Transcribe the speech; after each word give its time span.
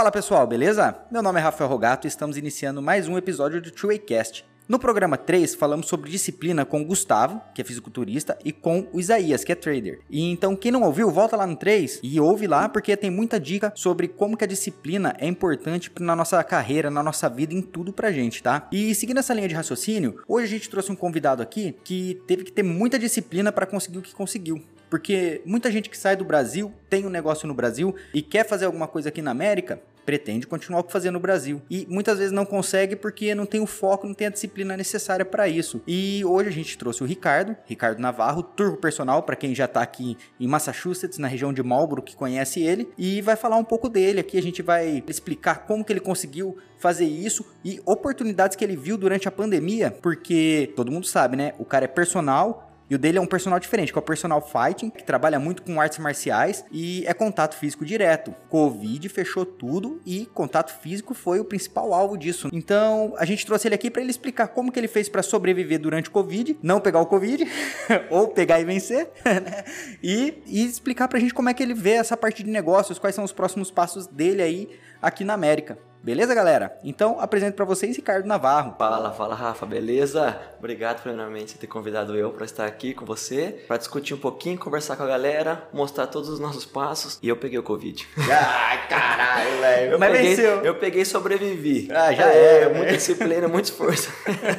Fala 0.00 0.10
pessoal, 0.10 0.46
beleza? 0.46 0.96
Meu 1.10 1.22
nome 1.22 1.38
é 1.38 1.42
Rafael 1.42 1.68
Rogato 1.68 2.06
e 2.06 2.08
estamos 2.08 2.38
iniciando 2.38 2.80
mais 2.80 3.06
um 3.06 3.18
episódio 3.18 3.60
do 3.60 3.70
Two 3.70 3.90
Cast. 3.98 4.46
No 4.66 4.78
programa 4.78 5.18
3, 5.18 5.54
falamos 5.54 5.88
sobre 5.88 6.10
disciplina 6.10 6.64
com 6.64 6.80
o 6.80 6.84
Gustavo, 6.86 7.38
que 7.54 7.60
é 7.60 7.64
fisiculturista, 7.66 8.38
e 8.42 8.50
com 8.50 8.88
o 8.94 8.98
Isaías, 8.98 9.44
que 9.44 9.52
é 9.52 9.54
trader. 9.54 10.00
E 10.08 10.30
então, 10.30 10.56
quem 10.56 10.72
não 10.72 10.84
ouviu, 10.84 11.10
volta 11.10 11.36
lá 11.36 11.46
no 11.46 11.54
3 11.54 12.00
e 12.02 12.18
ouve 12.18 12.46
lá, 12.46 12.66
porque 12.66 12.96
tem 12.96 13.10
muita 13.10 13.38
dica 13.38 13.74
sobre 13.76 14.08
como 14.08 14.38
que 14.38 14.44
a 14.44 14.46
disciplina 14.46 15.14
é 15.18 15.26
importante 15.26 15.92
na 16.00 16.16
nossa 16.16 16.42
carreira, 16.42 16.90
na 16.90 17.02
nossa 17.02 17.28
vida, 17.28 17.52
em 17.52 17.60
tudo 17.60 17.92
pra 17.92 18.10
gente, 18.10 18.42
tá? 18.42 18.68
E 18.72 18.94
seguindo 18.94 19.18
essa 19.18 19.34
linha 19.34 19.48
de 19.48 19.54
raciocínio, 19.54 20.22
hoje 20.26 20.46
a 20.46 20.48
gente 20.48 20.70
trouxe 20.70 20.90
um 20.90 20.96
convidado 20.96 21.42
aqui 21.42 21.76
que 21.84 22.22
teve 22.26 22.44
que 22.44 22.52
ter 22.52 22.62
muita 22.62 22.98
disciplina 22.98 23.52
para 23.52 23.66
conseguir 23.66 23.98
o 23.98 24.02
que 24.02 24.14
conseguiu. 24.14 24.64
Porque 24.90 25.40
muita 25.46 25.70
gente 25.70 25.88
que 25.88 25.96
sai 25.96 26.16
do 26.16 26.24
Brasil, 26.24 26.74
tem 26.88 27.06
um 27.06 27.10
negócio 27.10 27.46
no 27.46 27.54
Brasil 27.54 27.94
e 28.12 28.20
quer 28.20 28.44
fazer 28.44 28.64
alguma 28.64 28.88
coisa 28.88 29.08
aqui 29.08 29.22
na 29.22 29.30
América, 29.30 29.80
pretende 30.10 30.44
continuar 30.44 30.82
fazendo 30.88 31.14
no 31.14 31.20
Brasil. 31.20 31.62
E 31.70 31.86
muitas 31.88 32.18
vezes 32.18 32.32
não 32.32 32.44
consegue 32.44 32.96
porque 32.96 33.32
não 33.32 33.46
tem 33.46 33.60
o 33.60 33.66
foco, 33.66 34.08
não 34.08 34.14
tem 34.14 34.26
a 34.26 34.30
disciplina 34.30 34.76
necessária 34.76 35.24
para 35.24 35.46
isso. 35.46 35.80
E 35.86 36.24
hoje 36.24 36.48
a 36.48 36.52
gente 36.52 36.76
trouxe 36.76 37.04
o 37.04 37.06
Ricardo, 37.06 37.56
Ricardo 37.64 38.00
Navarro, 38.00 38.42
turbo 38.42 38.76
personal, 38.76 39.22
para 39.22 39.36
quem 39.36 39.54
já 39.54 39.68
tá 39.68 39.80
aqui 39.80 40.18
em 40.40 40.48
Massachusetts, 40.48 41.16
na 41.16 41.28
região 41.28 41.52
de 41.52 41.62
Marlboro, 41.62 42.02
que 42.02 42.16
conhece 42.16 42.60
ele, 42.60 42.88
e 42.98 43.22
vai 43.22 43.36
falar 43.36 43.56
um 43.56 43.62
pouco 43.62 43.88
dele 43.88 44.18
aqui. 44.18 44.36
A 44.36 44.42
gente 44.42 44.62
vai 44.62 45.04
explicar 45.06 45.64
como 45.64 45.84
que 45.84 45.92
ele 45.92 46.00
conseguiu 46.00 46.58
fazer 46.80 47.04
isso 47.04 47.46
e 47.64 47.80
oportunidades 47.86 48.56
que 48.56 48.64
ele 48.64 48.74
viu 48.74 48.96
durante 48.96 49.28
a 49.28 49.30
pandemia, 49.30 49.92
porque 50.02 50.72
todo 50.74 50.90
mundo 50.90 51.06
sabe, 51.06 51.36
né? 51.36 51.52
O 51.56 51.64
cara 51.64 51.84
é 51.84 51.88
personal, 51.88 52.69
e 52.90 52.94
o 52.96 52.98
dele 52.98 53.18
é 53.18 53.20
um 53.20 53.26
personal 53.26 53.60
diferente, 53.60 53.92
que 53.92 53.98
é 53.98 54.02
o 54.02 54.04
personal 54.04 54.42
fighting, 54.42 54.90
que 54.90 55.04
trabalha 55.04 55.38
muito 55.38 55.62
com 55.62 55.80
artes 55.80 56.00
marciais 56.00 56.64
e 56.72 57.04
é 57.06 57.14
contato 57.14 57.54
físico 57.54 57.84
direto. 57.84 58.34
Covid 58.48 59.08
fechou 59.08 59.46
tudo 59.46 60.00
e 60.04 60.26
contato 60.26 60.76
físico 60.80 61.14
foi 61.14 61.38
o 61.38 61.44
principal 61.44 61.94
alvo 61.94 62.18
disso. 62.18 62.48
Então, 62.52 63.14
a 63.16 63.24
gente 63.24 63.46
trouxe 63.46 63.68
ele 63.68 63.76
aqui 63.76 63.88
para 63.88 64.02
ele 64.02 64.10
explicar 64.10 64.48
como 64.48 64.72
que 64.72 64.80
ele 64.80 64.88
fez 64.88 65.08
para 65.08 65.22
sobreviver 65.22 65.78
durante 65.78 66.08
o 66.08 66.12
Covid, 66.12 66.58
não 66.60 66.80
pegar 66.80 67.00
o 67.00 67.06
Covid, 67.06 67.46
ou 68.10 68.26
pegar 68.28 68.60
e 68.60 68.64
vencer, 68.64 69.08
né? 69.24 69.64
E, 70.02 70.42
e 70.44 70.64
explicar 70.64 71.06
pra 71.06 71.20
gente 71.20 71.32
como 71.32 71.48
é 71.48 71.54
que 71.54 71.62
ele 71.62 71.74
vê 71.74 71.92
essa 71.92 72.16
parte 72.16 72.42
de 72.42 72.50
negócios, 72.50 72.98
quais 72.98 73.14
são 73.14 73.22
os 73.22 73.32
próximos 73.32 73.70
passos 73.70 74.08
dele 74.08 74.42
aí 74.42 74.68
aqui 75.00 75.22
na 75.22 75.34
América. 75.34 75.78
Beleza, 76.02 76.34
galera? 76.34 76.78
Então, 76.82 77.20
apresento 77.20 77.54
para 77.56 77.66
vocês 77.66 77.94
Ricardo 77.94 78.24
Navarro. 78.24 78.74
Fala, 78.78 79.12
fala, 79.12 79.34
Rafa, 79.34 79.66
beleza? 79.66 80.40
Obrigado, 80.58 81.02
primeiramente, 81.02 81.52
por 81.52 81.60
ter 81.60 81.66
convidado 81.66 82.16
eu 82.16 82.30
para 82.30 82.46
estar 82.46 82.64
aqui 82.64 82.94
com 82.94 83.04
você, 83.04 83.64
para 83.68 83.76
discutir 83.76 84.14
um 84.14 84.18
pouquinho, 84.18 84.58
conversar 84.58 84.96
com 84.96 85.02
a 85.02 85.06
galera, 85.06 85.68
mostrar 85.74 86.06
todos 86.06 86.30
os 86.30 86.40
nossos 86.40 86.64
passos. 86.64 87.18
E 87.22 87.28
eu 87.28 87.36
peguei 87.36 87.58
o 87.58 87.62
Covid. 87.62 88.08
Ai, 88.16 88.88
caralho, 88.88 89.60
velho. 89.60 89.98
Mas 89.98 90.12
peguei, 90.12 90.28
venceu. 90.30 90.64
Eu 90.64 90.74
peguei 90.76 91.02
e 91.02 91.06
sobrevivi. 91.06 91.88
Ah, 91.92 92.12
já 92.14 92.32
é. 92.32 92.62
é 92.62 92.68
muita 92.72 92.92
disciplina, 92.92 93.46
muito 93.48 93.66
esforço. 93.66 94.10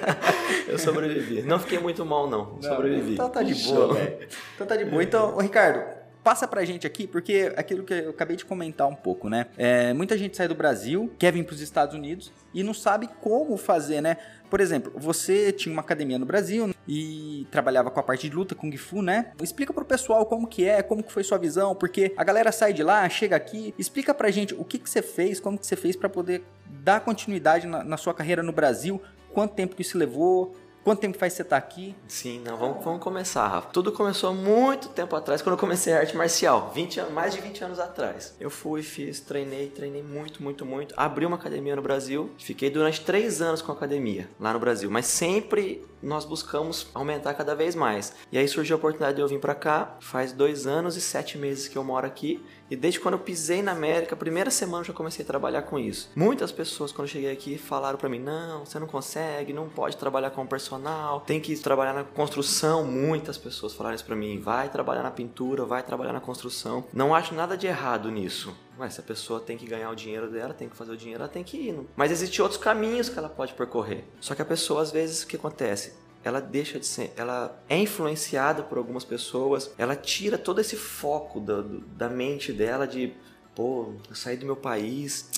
eu 0.69 0.77
sobrevivi. 0.77 1.41
Não 1.41 1.57
fiquei 1.57 1.79
muito 1.79 2.05
mal, 2.05 2.29
não. 2.29 2.53
não 2.53 2.61
sobrevivi. 2.61 3.13
Então 3.13 3.29
tá 3.29 3.41
de 3.41 3.55
boa, 3.55 3.95
velho. 3.95 4.27
Então 4.53 4.67
tá 4.67 4.75
de 4.75 4.85
boa. 4.85 5.03
Então, 5.03 5.35
ô, 5.35 5.41
Ricardo, 5.41 6.00
passa 6.23 6.47
pra 6.47 6.63
gente 6.63 6.85
aqui, 6.85 7.07
porque 7.07 7.51
aquilo 7.55 7.83
que 7.83 7.93
eu 7.93 8.09
acabei 8.11 8.35
de 8.35 8.45
comentar 8.45 8.87
um 8.87 8.95
pouco, 8.95 9.29
né? 9.29 9.47
É, 9.57 9.93
muita 9.93 10.17
gente 10.17 10.37
sai 10.37 10.47
do 10.47 10.55
Brasil, 10.55 11.11
quer 11.17 11.31
vir 11.33 11.43
pros 11.43 11.61
Estados 11.61 11.95
Unidos 11.95 12.31
e 12.53 12.63
não 12.63 12.73
sabe 12.73 13.09
como 13.21 13.57
fazer, 13.57 14.01
né? 14.01 14.17
Por 14.49 14.59
exemplo, 14.59 14.91
você 14.95 15.51
tinha 15.51 15.71
uma 15.71 15.81
academia 15.81 16.19
no 16.19 16.25
Brasil 16.25 16.73
e 16.87 17.47
trabalhava 17.49 17.89
com 17.89 17.99
a 17.99 18.03
parte 18.03 18.29
de 18.29 18.35
luta, 18.35 18.53
Kung 18.53 18.75
Fu, 18.75 19.01
né? 19.01 19.31
Explica 19.41 19.73
pro 19.73 19.85
pessoal 19.85 20.25
como 20.25 20.47
que 20.47 20.67
é, 20.67 20.83
como 20.83 21.01
que 21.01 21.11
foi 21.11 21.23
sua 21.23 21.37
visão, 21.37 21.73
porque 21.73 22.13
a 22.17 22.23
galera 22.23 22.51
sai 22.51 22.73
de 22.73 22.83
lá, 22.83 23.07
chega 23.09 23.35
aqui, 23.35 23.73
explica 23.77 24.13
pra 24.13 24.29
gente 24.29 24.53
o 24.53 24.63
que 24.63 24.77
que 24.77 24.89
você 24.89 25.01
fez, 25.01 25.39
como 25.39 25.57
que 25.57 25.65
você 25.65 25.75
fez 25.75 25.95
para 25.95 26.09
poder 26.09 26.43
dar 26.65 26.99
continuidade 26.99 27.65
na, 27.65 27.83
na 27.83 27.97
sua 27.97 28.13
carreira 28.13 28.43
no 28.43 28.51
Brasil, 28.51 29.01
quanto 29.33 29.55
tempo 29.55 29.75
que 29.75 29.81
isso 29.81 29.97
levou, 29.97 30.53
Quanto 30.83 30.99
tempo 30.99 31.15
faz 31.15 31.33
você 31.33 31.43
estar 31.43 31.61
tá 31.61 31.67
aqui? 31.67 31.95
Sim, 32.07 32.41
não, 32.43 32.57
vamos, 32.57 32.83
vamos 32.83 33.03
começar, 33.03 33.47
Rafa. 33.47 33.69
Tudo 33.69 33.91
começou 33.91 34.33
muito 34.33 34.89
tempo 34.89 35.15
atrás, 35.15 35.39
quando 35.39 35.53
eu 35.53 35.59
comecei 35.59 35.93
arte 35.93 36.17
marcial, 36.17 36.71
20 36.73 37.01
anos, 37.01 37.13
mais 37.13 37.35
de 37.35 37.39
20 37.39 37.63
anos 37.65 37.79
atrás. 37.79 38.33
Eu 38.39 38.49
fui, 38.49 38.81
fiz, 38.81 39.19
treinei, 39.19 39.69
treinei 39.69 40.01
muito, 40.01 40.41
muito, 40.41 40.65
muito. 40.65 40.95
Abri 40.97 41.23
uma 41.23 41.35
academia 41.35 41.75
no 41.75 41.83
Brasil, 41.83 42.31
fiquei 42.39 42.71
durante 42.71 43.01
três 43.01 43.43
anos 43.43 43.61
com 43.61 43.71
a 43.71 43.75
academia 43.75 44.27
lá 44.39 44.53
no 44.53 44.59
Brasil, 44.59 44.89
mas 44.89 45.05
sempre 45.05 45.85
nós 46.01 46.25
buscamos 46.25 46.87
aumentar 46.95 47.35
cada 47.35 47.53
vez 47.53 47.75
mais. 47.75 48.15
E 48.31 48.37
aí 48.39 48.47
surgiu 48.47 48.75
a 48.75 48.79
oportunidade 48.79 49.17
de 49.17 49.21
eu 49.21 49.27
vir 49.27 49.39
para 49.39 49.53
cá, 49.53 49.97
faz 49.99 50.33
dois 50.33 50.65
anos 50.65 50.97
e 50.97 51.01
sete 51.01 51.37
meses 51.37 51.67
que 51.67 51.77
eu 51.77 51.83
moro 51.83 52.07
aqui. 52.07 52.43
E 52.71 52.75
desde 52.77 53.01
quando 53.01 53.15
eu 53.15 53.19
pisei 53.19 53.61
na 53.61 53.73
América, 53.73 54.15
primeira 54.15 54.49
semana 54.49 54.79
eu 54.79 54.85
já 54.85 54.93
comecei 54.93 55.25
a 55.25 55.27
trabalhar 55.27 55.63
com 55.63 55.77
isso. 55.77 56.09
Muitas 56.15 56.53
pessoas, 56.53 56.93
quando 56.93 57.09
eu 57.09 57.11
cheguei 57.11 57.29
aqui, 57.29 57.57
falaram 57.57 57.97
para 57.97 58.07
mim: 58.07 58.19
não, 58.19 58.65
você 58.65 58.79
não 58.79 58.87
consegue, 58.87 59.51
não 59.51 59.67
pode 59.67 59.97
trabalhar 59.97 60.29
como 60.29 60.47
personal, 60.47 61.19
tem 61.19 61.41
que 61.41 61.53
trabalhar 61.57 61.93
na 61.93 62.05
construção. 62.05 62.85
Muitas 62.85 63.37
pessoas 63.37 63.73
falaram 63.73 63.93
isso 63.93 64.05
para 64.05 64.15
mim: 64.15 64.39
vai 64.39 64.69
trabalhar 64.69 65.03
na 65.03 65.11
pintura, 65.11 65.65
vai 65.65 65.83
trabalhar 65.83 66.13
na 66.13 66.21
construção. 66.21 66.85
Não 66.93 67.13
acho 67.13 67.35
nada 67.35 67.57
de 67.57 67.67
errado 67.67 68.09
nisso. 68.09 68.55
Mas 68.77 68.93
se 68.93 69.01
a 69.01 69.03
pessoa 69.03 69.41
tem 69.41 69.57
que 69.57 69.67
ganhar 69.67 69.89
o 69.91 69.95
dinheiro 69.95 70.31
dela, 70.31 70.53
tem 70.53 70.69
que 70.69 70.75
fazer 70.75 70.93
o 70.93 70.97
dinheiro, 70.97 71.21
ela 71.21 71.31
tem 71.31 71.43
que 71.43 71.57
ir. 71.57 71.79
Mas 71.95 72.09
existem 72.09 72.41
outros 72.41 72.59
caminhos 72.59 73.09
que 73.09 73.19
ela 73.19 73.29
pode 73.29 73.53
percorrer. 73.53 74.05
Só 74.19 74.33
que 74.33 74.41
a 74.41 74.45
pessoa, 74.45 74.81
às 74.81 74.91
vezes, 74.91 75.23
o 75.23 75.27
que 75.27 75.35
acontece? 75.35 75.93
Ela 76.23 76.39
deixa 76.39 76.79
de 76.79 76.85
ser, 76.85 77.11
ela 77.15 77.61
é 77.67 77.77
influenciada 77.77 78.63
por 78.63 78.77
algumas 78.77 79.03
pessoas, 79.03 79.73
ela 79.77 79.95
tira 79.95 80.37
todo 80.37 80.61
esse 80.61 80.75
foco 80.75 81.39
da, 81.39 81.63
da 81.95 82.09
mente 82.09 82.53
dela 82.53 82.87
de, 82.87 83.13
pô, 83.55 83.93
eu 84.07 84.15
saí 84.15 84.37
do 84.37 84.45
meu 84.45 84.55
país, 84.55 85.29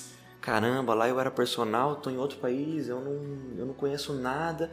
caramba, 0.42 0.94
lá 0.94 1.08
eu 1.08 1.20
era 1.20 1.32
personal, 1.32 1.96
tô 1.96 2.10
em 2.10 2.18
outro 2.18 2.38
país, 2.38 2.90
eu 2.90 3.00
não, 3.00 3.58
eu 3.58 3.66
não 3.66 3.74
conheço 3.74 4.14
nada, 4.14 4.72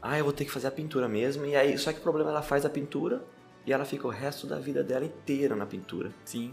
ah, 0.00 0.18
eu 0.18 0.24
vou 0.24 0.32
ter 0.32 0.44
que 0.44 0.50
fazer 0.50 0.68
a 0.68 0.70
pintura 0.70 1.08
mesmo, 1.08 1.44
e 1.44 1.56
aí, 1.56 1.76
só 1.76 1.92
que 1.92 1.98
o 1.98 2.02
problema 2.02 2.30
é 2.30 2.32
ela 2.32 2.42
faz 2.42 2.64
a 2.64 2.70
pintura 2.70 3.22
e 3.66 3.72
ela 3.72 3.84
fica 3.84 4.06
o 4.06 4.10
resto 4.10 4.46
da 4.46 4.58
vida 4.58 4.82
dela 4.82 5.04
inteira 5.04 5.54
na 5.54 5.66
pintura. 5.66 6.12
Sim. 6.24 6.52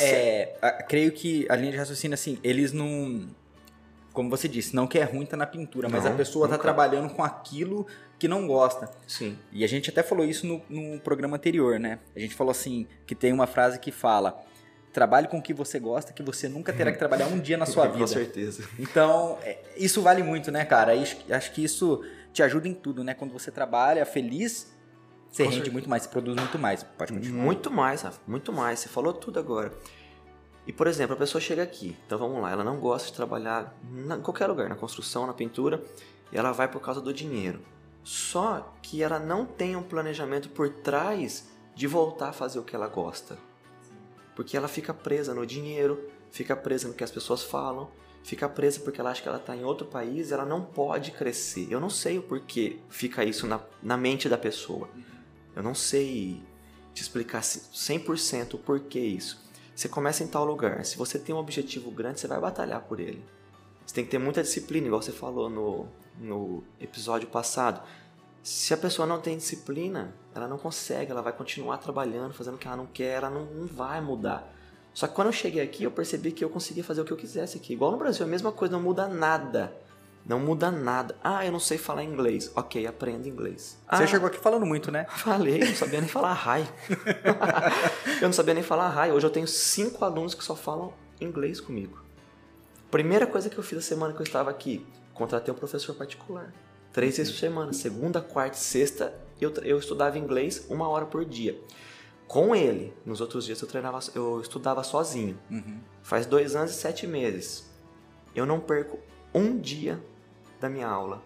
É, 0.00 0.56
creio 0.88 1.12
que 1.12 1.46
a 1.48 1.56
linha 1.56 1.70
de 1.70 1.78
raciocínio, 1.78 2.14
assim, 2.14 2.38
eles 2.42 2.72
não 2.72 3.28
como 4.18 4.28
você 4.28 4.48
disse, 4.48 4.74
não 4.74 4.88
que 4.88 4.98
é 4.98 5.04
ruim 5.04 5.24
tá 5.24 5.36
na 5.36 5.46
pintura, 5.46 5.88
mas 5.88 6.02
não, 6.02 6.10
a 6.10 6.14
pessoa 6.16 6.48
tá 6.48 6.54
nunca. 6.54 6.58
tá 6.58 6.62
trabalhando 6.74 7.14
com 7.14 7.22
aquilo 7.22 7.86
que 8.18 8.26
não 8.26 8.48
gosta. 8.48 8.90
Sim. 9.06 9.38
E 9.52 9.62
a 9.62 9.68
gente 9.68 9.90
até 9.90 10.02
falou 10.02 10.24
isso 10.24 10.44
no, 10.44 10.60
no 10.68 10.98
programa 10.98 11.36
anterior, 11.36 11.78
né? 11.78 12.00
A 12.16 12.18
gente 12.18 12.34
falou 12.34 12.50
assim, 12.50 12.88
que 13.06 13.14
tem 13.14 13.32
uma 13.32 13.46
frase 13.46 13.78
que 13.78 13.92
fala 13.92 14.42
trabalhe 14.92 15.28
com 15.28 15.38
o 15.38 15.42
que 15.42 15.54
você 15.54 15.78
gosta, 15.78 16.12
que 16.12 16.20
você 16.20 16.48
nunca 16.48 16.72
terá 16.72 16.90
que 16.90 16.98
trabalhar 16.98 17.28
um 17.28 17.38
dia 17.38 17.56
na 17.56 17.64
sua 17.64 17.86
vida. 17.94 18.00
Com 18.00 18.06
certeza. 18.08 18.68
Então, 18.76 19.38
é, 19.42 19.58
isso 19.76 20.02
vale 20.02 20.24
muito, 20.24 20.50
né, 20.50 20.64
cara? 20.64 20.94
Acho 21.30 21.52
que 21.52 21.62
isso 21.62 22.02
te 22.32 22.42
ajuda 22.42 22.66
em 22.66 22.74
tudo, 22.74 23.04
né? 23.04 23.14
Quando 23.14 23.32
você 23.32 23.52
trabalha 23.52 24.04
feliz, 24.04 24.74
você 25.30 25.44
com 25.44 25.50
rende 25.50 25.54
certeza. 25.56 25.72
muito 25.72 25.88
mais, 25.88 26.02
você 26.02 26.08
produz 26.08 26.36
muito 26.36 26.58
mais. 26.58 26.82
Pode 26.82 27.12
continuar. 27.12 27.44
Muito 27.44 27.70
mais, 27.70 28.02
Rafa, 28.02 28.20
muito 28.26 28.52
mais. 28.52 28.80
Você 28.80 28.88
falou 28.88 29.12
tudo 29.12 29.38
agora. 29.38 29.70
E, 30.68 30.72
por 30.72 30.86
exemplo, 30.86 31.14
a 31.14 31.18
pessoa 31.18 31.40
chega 31.40 31.62
aqui, 31.62 31.96
então 32.06 32.18
vamos 32.18 32.42
lá, 32.42 32.50
ela 32.50 32.62
não 32.62 32.78
gosta 32.78 33.08
de 33.08 33.14
trabalhar 33.14 33.74
em 33.90 34.20
qualquer 34.20 34.46
lugar, 34.46 34.68
na 34.68 34.76
construção, 34.76 35.26
na 35.26 35.32
pintura, 35.32 35.82
e 36.30 36.36
ela 36.36 36.52
vai 36.52 36.68
por 36.68 36.78
causa 36.78 37.00
do 37.00 37.10
dinheiro. 37.10 37.62
Só 38.04 38.74
que 38.82 39.02
ela 39.02 39.18
não 39.18 39.46
tem 39.46 39.76
um 39.76 39.82
planejamento 39.82 40.50
por 40.50 40.68
trás 40.68 41.48
de 41.74 41.86
voltar 41.86 42.28
a 42.28 42.32
fazer 42.34 42.58
o 42.58 42.62
que 42.62 42.76
ela 42.76 42.86
gosta. 42.86 43.38
Porque 44.36 44.58
ela 44.58 44.68
fica 44.68 44.92
presa 44.92 45.32
no 45.32 45.46
dinheiro, 45.46 46.06
fica 46.30 46.54
presa 46.54 46.86
no 46.86 46.92
que 46.92 47.02
as 47.02 47.10
pessoas 47.10 47.42
falam, 47.42 47.90
fica 48.22 48.46
presa 48.46 48.80
porque 48.80 49.00
ela 49.00 49.10
acha 49.10 49.22
que 49.22 49.28
ela 49.28 49.38
está 49.38 49.56
em 49.56 49.64
outro 49.64 49.86
país, 49.86 50.32
ela 50.32 50.44
não 50.44 50.62
pode 50.62 51.12
crescer. 51.12 51.66
Eu 51.70 51.80
não 51.80 51.88
sei 51.88 52.18
o 52.18 52.22
porquê 52.22 52.78
fica 52.90 53.24
isso 53.24 53.46
na, 53.46 53.58
na 53.82 53.96
mente 53.96 54.28
da 54.28 54.36
pessoa. 54.36 54.90
Eu 55.56 55.62
não 55.62 55.74
sei 55.74 56.42
te 56.92 57.00
explicar 57.00 57.40
100% 57.40 58.52
o 58.52 58.58
porquê 58.58 59.00
isso. 59.00 59.47
Você 59.78 59.88
começa 59.88 60.24
em 60.24 60.26
tal 60.26 60.44
lugar. 60.44 60.84
Se 60.84 60.98
você 60.98 61.20
tem 61.20 61.32
um 61.32 61.38
objetivo 61.38 61.88
grande, 61.92 62.18
você 62.18 62.26
vai 62.26 62.40
batalhar 62.40 62.80
por 62.80 62.98
ele. 62.98 63.24
Você 63.86 63.94
tem 63.94 64.04
que 64.04 64.10
ter 64.10 64.18
muita 64.18 64.42
disciplina, 64.42 64.88
igual 64.88 65.00
você 65.00 65.12
falou 65.12 65.48
no, 65.48 65.86
no 66.18 66.64
episódio 66.80 67.28
passado. 67.28 67.80
Se 68.42 68.74
a 68.74 68.76
pessoa 68.76 69.06
não 69.06 69.20
tem 69.20 69.36
disciplina, 69.36 70.12
ela 70.34 70.48
não 70.48 70.58
consegue, 70.58 71.12
ela 71.12 71.22
vai 71.22 71.32
continuar 71.32 71.76
trabalhando, 71.76 72.34
fazendo 72.34 72.56
o 72.56 72.58
que 72.58 72.66
ela 72.66 72.76
não 72.76 72.86
quer, 72.86 73.18
ela 73.18 73.30
não, 73.30 73.44
não 73.44 73.68
vai 73.68 74.00
mudar. 74.00 74.52
Só 74.92 75.06
que 75.06 75.14
quando 75.14 75.28
eu 75.28 75.32
cheguei 75.32 75.62
aqui, 75.62 75.84
eu 75.84 75.92
percebi 75.92 76.32
que 76.32 76.44
eu 76.44 76.50
conseguia 76.50 76.82
fazer 76.82 77.02
o 77.02 77.04
que 77.04 77.12
eu 77.12 77.16
quisesse 77.16 77.56
aqui. 77.56 77.74
Igual 77.74 77.92
no 77.92 77.98
Brasil, 77.98 78.26
a 78.26 78.28
mesma 78.28 78.50
coisa, 78.50 78.72
não 78.72 78.82
muda 78.82 79.06
nada. 79.06 79.72
Não 80.28 80.38
muda 80.38 80.70
nada. 80.70 81.16
Ah, 81.24 81.46
eu 81.46 81.50
não 81.50 81.58
sei 81.58 81.78
falar 81.78 82.04
inglês. 82.04 82.52
Ok, 82.54 82.86
aprenda 82.86 83.26
inglês. 83.26 83.78
Você 83.90 84.02
ah, 84.02 84.06
chegou 84.06 84.28
aqui 84.28 84.36
falando 84.36 84.66
muito, 84.66 84.92
né? 84.92 85.06
Falei, 85.08 85.60
não 85.60 85.74
sabia 85.74 86.00
nem 86.02 86.08
falar 86.08 86.34
hi. 86.34 86.68
eu 88.20 88.28
não 88.28 88.32
sabia 88.34 88.52
nem 88.52 88.62
falar 88.62 88.94
hi. 88.94 89.10
Hoje 89.10 89.24
eu 89.24 89.30
tenho 89.30 89.48
cinco 89.48 90.04
alunos 90.04 90.34
que 90.34 90.44
só 90.44 90.54
falam 90.54 90.92
inglês 91.18 91.62
comigo. 91.62 91.98
Primeira 92.90 93.26
coisa 93.26 93.48
que 93.48 93.56
eu 93.56 93.64
fiz 93.64 93.78
a 93.78 93.82
semana 93.82 94.12
que 94.12 94.20
eu 94.20 94.24
estava 94.24 94.50
aqui, 94.50 94.86
contratei 95.14 95.52
um 95.52 95.56
professor 95.56 95.94
particular. 95.94 96.52
Três 96.92 97.16
vezes 97.16 97.32
por 97.32 97.38
semana. 97.38 97.72
Segunda, 97.72 98.20
quarta 98.20 98.58
e 98.58 98.60
sexta, 98.60 99.14
eu, 99.40 99.50
eu 99.62 99.78
estudava 99.78 100.18
inglês 100.18 100.66
uma 100.68 100.86
hora 100.88 101.06
por 101.06 101.24
dia. 101.24 101.58
com 102.26 102.54
ele. 102.54 102.92
Nos 103.06 103.22
outros 103.22 103.46
dias 103.46 103.62
eu 103.62 103.66
treinava, 103.66 103.98
eu 104.14 104.42
estudava 104.42 104.84
sozinho. 104.84 105.38
Uhum. 105.50 105.80
Faz 106.02 106.26
dois 106.26 106.54
anos 106.54 106.72
e 106.72 106.74
sete 106.74 107.06
meses. 107.06 107.66
Eu 108.34 108.44
não 108.44 108.60
perco 108.60 108.98
um 109.34 109.58
dia 109.58 109.98
da 110.60 110.68
minha 110.68 110.88
aula 110.88 111.22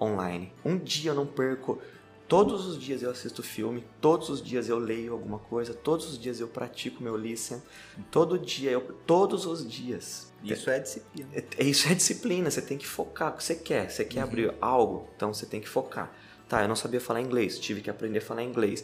online. 0.00 0.52
Um 0.64 0.76
dia 0.78 1.10
eu 1.10 1.14
não 1.14 1.26
perco. 1.26 1.80
Todos 2.28 2.66
os 2.66 2.80
dias 2.80 3.02
eu 3.02 3.10
assisto 3.10 3.42
filme, 3.42 3.84
todos 4.00 4.30
os 4.30 4.42
dias 4.42 4.66
eu 4.66 4.78
leio 4.78 5.12
alguma 5.12 5.38
coisa, 5.38 5.74
todos 5.74 6.08
os 6.10 6.18
dias 6.18 6.40
eu 6.40 6.48
pratico 6.48 7.02
meu 7.02 7.14
listen, 7.14 7.60
todo 8.10 8.38
dia 8.38 8.70
eu, 8.70 8.80
todos 9.06 9.44
os 9.44 9.68
dias. 9.70 10.32
Isso 10.42 10.70
é 10.70 10.78
disciplina. 10.80 11.28
É- 11.34 11.62
Isso 11.64 11.88
é 11.88 11.94
disciplina, 11.94 12.50
você 12.50 12.62
tem 12.62 12.78
que 12.78 12.86
focar 12.86 13.34
o 13.34 13.36
que 13.36 13.44
você 13.44 13.54
quer. 13.54 13.90
Você 13.90 14.02
quer 14.04 14.22
abrir 14.22 14.54
algo, 14.62 15.08
então 15.14 15.32
você 15.34 15.44
tem 15.44 15.60
que 15.60 15.68
focar. 15.68 16.10
Tá, 16.48 16.62
eu 16.62 16.68
não 16.68 16.76
sabia 16.76 17.00
falar 17.00 17.20
inglês, 17.20 17.58
tive 17.58 17.82
que 17.82 17.90
aprender 17.90 18.18
a 18.18 18.22
falar 18.22 18.42
inglês. 18.42 18.82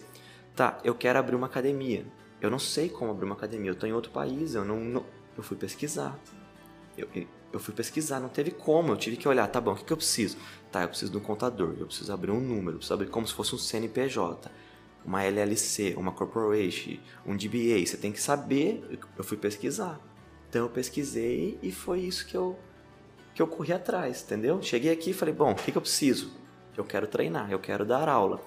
Tá, 0.55 0.79
eu 0.85 0.95
quero 0.95 1.19
abrir 1.19 1.35
uma 1.35 1.47
academia. 1.47 2.05
Eu 2.41 2.51
não 2.51 2.59
sei 2.59 2.89
como 2.91 3.11
abrir 3.11 3.25
uma 3.25 3.35
academia, 3.35 3.71
eu 3.71 3.75
tô 3.75 3.87
em 3.87 3.93
outro 3.95 4.13
país, 4.13 4.55
eu 4.55 4.65
não, 4.65 4.79
não- 4.79 5.07
eu 5.37 5.43
fui 5.43 5.57
pesquisar. 5.57 6.19
Eu, 6.99 7.09
eu 7.53 7.59
fui 7.59 7.75
pesquisar, 7.75 8.21
não 8.21 8.29
teve 8.29 8.51
como, 8.51 8.93
eu 8.93 8.97
tive 8.97 9.17
que 9.17 9.27
olhar, 9.27 9.47
tá 9.49 9.61
bom, 9.61 9.73
o 9.73 9.77
que, 9.77 9.85
que 9.85 9.93
eu 9.93 9.97
preciso? 9.97 10.37
Tá, 10.71 10.83
eu 10.83 10.89
preciso 10.89 11.11
de 11.11 11.19
um 11.19 11.21
contador, 11.21 11.75
eu 11.79 11.87
preciso 11.87 12.13
abrir 12.13 12.31
um 12.31 12.41
número, 12.41 12.73
eu 12.73 12.79
preciso 12.79 12.95
abrir 12.95 13.09
como 13.09 13.27
se 13.27 13.33
fosse 13.33 13.55
um 13.55 13.59
CNPJ, 13.59 14.51
uma 15.05 15.23
LLC, 15.25 15.95
uma 15.97 16.13
corporation, 16.13 16.99
um 17.27 17.37
DBA, 17.37 17.85
você 17.87 17.97
tem 17.97 18.13
que 18.13 18.21
saber, 18.21 19.01
eu 19.17 19.25
fui 19.25 19.37
pesquisar. 19.37 19.99
Então 20.49 20.63
eu 20.63 20.71
pesquisei 20.71 21.59
e 21.63 21.73
foi 21.73 22.01
isso 22.01 22.27
que 22.27 22.37
eu, 22.37 22.59
que 23.35 23.41
eu 23.41 23.47
corri 23.47 23.73
atrás, 23.73 24.23
entendeu? 24.23 24.61
Cheguei 24.63 24.93
aqui 24.93 25.11
e 25.11 25.15
falei, 25.15 25.35
bom, 25.35 25.53
o 25.53 25.55
que, 25.55 25.73
que 25.73 25.79
eu 25.79 25.83
preciso? 25.83 26.33
Eu 26.77 26.85
quero 26.85 27.07
treinar, 27.07 27.51
eu 27.51 27.59
quero 27.59 27.85
dar 27.85 28.09
aula. 28.09 28.41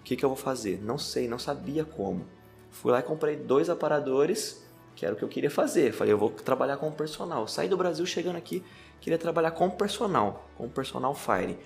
O 0.00 0.02
que, 0.02 0.16
que 0.16 0.24
eu 0.24 0.28
vou 0.28 0.36
fazer? 0.36 0.80
Não 0.82 0.98
sei, 0.98 1.28
não 1.28 1.38
sabia 1.38 1.84
como. 1.84 2.26
Fui 2.70 2.92
lá 2.92 3.00
e 3.00 3.02
comprei 3.02 3.36
dois 3.36 3.70
aparadores, 3.70 4.65
que 4.96 5.04
era 5.04 5.14
o 5.14 5.18
que 5.18 5.22
eu 5.22 5.28
queria 5.28 5.50
fazer. 5.50 5.92
Falei, 5.92 6.12
eu 6.12 6.18
vou 6.18 6.30
trabalhar 6.30 6.78
com 6.78 6.90
personal. 6.90 7.46
Saí 7.46 7.68
do 7.68 7.76
Brasil 7.76 8.04
chegando 8.06 8.36
aqui, 8.36 8.64
queria 9.00 9.18
trabalhar 9.18 9.50
com 9.52 9.68
personal, 9.70 10.48
com 10.56 10.68
personal 10.68 11.14
fire. 11.14 11.56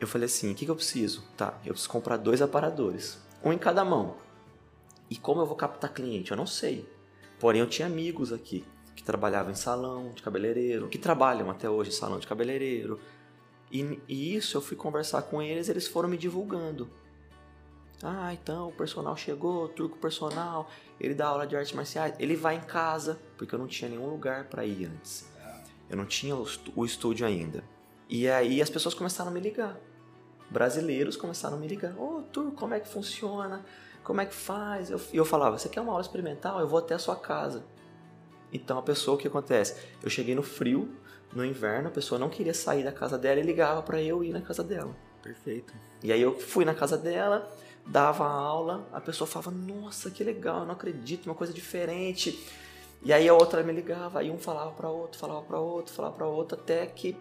Eu 0.00 0.06
falei 0.06 0.26
assim, 0.26 0.52
o 0.52 0.54
que, 0.54 0.64
que 0.64 0.70
eu 0.70 0.76
preciso? 0.76 1.24
Tá, 1.36 1.58
eu 1.66 1.72
preciso 1.72 1.90
comprar 1.90 2.16
dois 2.16 2.40
aparadores, 2.40 3.18
um 3.44 3.52
em 3.52 3.58
cada 3.58 3.84
mão. 3.84 4.14
E 5.10 5.16
como 5.16 5.40
eu 5.40 5.46
vou 5.46 5.56
captar 5.56 5.92
cliente? 5.92 6.30
Eu 6.30 6.36
não 6.36 6.46
sei. 6.46 6.88
Porém, 7.40 7.60
eu 7.60 7.66
tinha 7.66 7.86
amigos 7.86 8.32
aqui 8.32 8.64
que 8.94 9.02
trabalhavam 9.02 9.50
em 9.50 9.56
salão 9.56 10.12
de 10.12 10.22
cabeleireiro, 10.22 10.88
que 10.88 10.98
trabalham 10.98 11.50
até 11.50 11.68
hoje 11.68 11.90
em 11.90 11.92
salão 11.92 12.20
de 12.20 12.26
cabeleireiro. 12.26 13.00
E, 13.72 14.00
e 14.06 14.36
isso 14.36 14.56
eu 14.56 14.60
fui 14.60 14.76
conversar 14.76 15.22
com 15.22 15.42
eles, 15.42 15.68
eles 15.68 15.88
foram 15.88 16.08
me 16.08 16.16
divulgando. 16.16 16.88
Ah, 18.02 18.32
então 18.32 18.68
o 18.68 18.72
personal 18.72 19.16
chegou, 19.16 19.64
o 19.64 19.68
turco 19.68 19.98
personal, 19.98 20.70
ele 21.00 21.14
dá 21.14 21.26
aula 21.26 21.46
de 21.46 21.56
artes 21.56 21.72
marciais, 21.72 22.14
ele 22.18 22.36
vai 22.36 22.56
em 22.56 22.60
casa, 22.60 23.18
porque 23.36 23.54
eu 23.54 23.58
não 23.58 23.66
tinha 23.66 23.90
nenhum 23.90 24.08
lugar 24.08 24.44
para 24.44 24.64
ir 24.64 24.86
antes. 24.86 25.28
Eu 25.90 25.96
não 25.96 26.06
tinha 26.06 26.36
o, 26.36 26.84
estúdio 26.84 27.26
ainda. 27.26 27.64
E 28.08 28.28
aí 28.28 28.62
as 28.62 28.70
pessoas 28.70 28.94
começaram 28.94 29.30
a 29.30 29.34
me 29.34 29.40
ligar. 29.40 29.76
Brasileiros 30.50 31.16
começaram 31.16 31.56
a 31.56 31.60
me 31.60 31.66
ligar. 31.66 31.98
Ô, 31.98 32.22
turco, 32.22 32.52
como 32.52 32.74
é 32.74 32.80
que 32.80 32.88
funciona? 32.88 33.64
Como 34.04 34.20
é 34.20 34.26
que 34.26 34.34
faz? 34.34 34.90
Eu- 34.90 35.00
E 35.12 35.16
eu, 35.16 35.24
falava, 35.24 35.58
você 35.58 35.68
quer 35.68 35.80
uma 35.80 35.92
aula 35.92 36.02
experimental? 36.02 36.60
Eu 36.60 36.68
vou 36.68 36.78
até 36.78 36.94
a 36.94 36.98
sua 36.98 37.16
casa. 37.16 37.64
Então 38.52 38.78
a 38.78 38.82
pessoa, 38.82 39.16
o 39.16 39.18
que 39.18 39.28
acontece? 39.28 39.76
Eu 40.02 40.08
cheguei 40.08 40.34
no 40.34 40.42
frio, 40.42 40.94
no 41.34 41.44
inverno, 41.44 41.88
a 41.88 41.90
pessoa 41.90 42.18
não 42.18 42.30
queria 42.30 42.54
sair 42.54 42.82
da 42.82 42.92
casa 42.92 43.18
dela 43.18 43.40
e 43.40 43.42
ligava 43.42 43.82
para 43.82 44.00
eu 44.00 44.24
ir 44.24 44.32
na 44.32 44.40
casa 44.40 44.62
dela. 44.64 44.94
Perfeito. 45.22 45.74
E 46.02 46.12
aí 46.12 46.20
eu 46.22 46.38
fui 46.38 46.64
na 46.64 46.74
casa 46.74 46.96
dela, 46.96 47.50
dava 47.88 48.24
a 48.24 48.30
aula, 48.30 48.86
a 48.92 49.00
pessoa 49.00 49.26
falava, 49.26 49.50
nossa, 49.50 50.10
que 50.10 50.22
legal, 50.22 50.60
eu 50.60 50.66
não 50.66 50.72
acredito, 50.74 51.26
uma 51.26 51.34
coisa 51.34 51.52
diferente. 51.52 52.38
E 53.02 53.12
aí 53.12 53.28
a 53.28 53.34
outra 53.34 53.62
me 53.62 53.72
ligava, 53.72 54.20
aí 54.20 54.30
um 54.30 54.38
falava 54.38 54.72
para 54.72 54.90
outro, 54.90 55.18
falava 55.18 55.42
para 55.42 55.58
outro, 55.58 55.94
falava 55.94 56.14
para 56.14 56.26
outro, 56.26 56.58
até 56.58 56.84
que, 56.86 57.16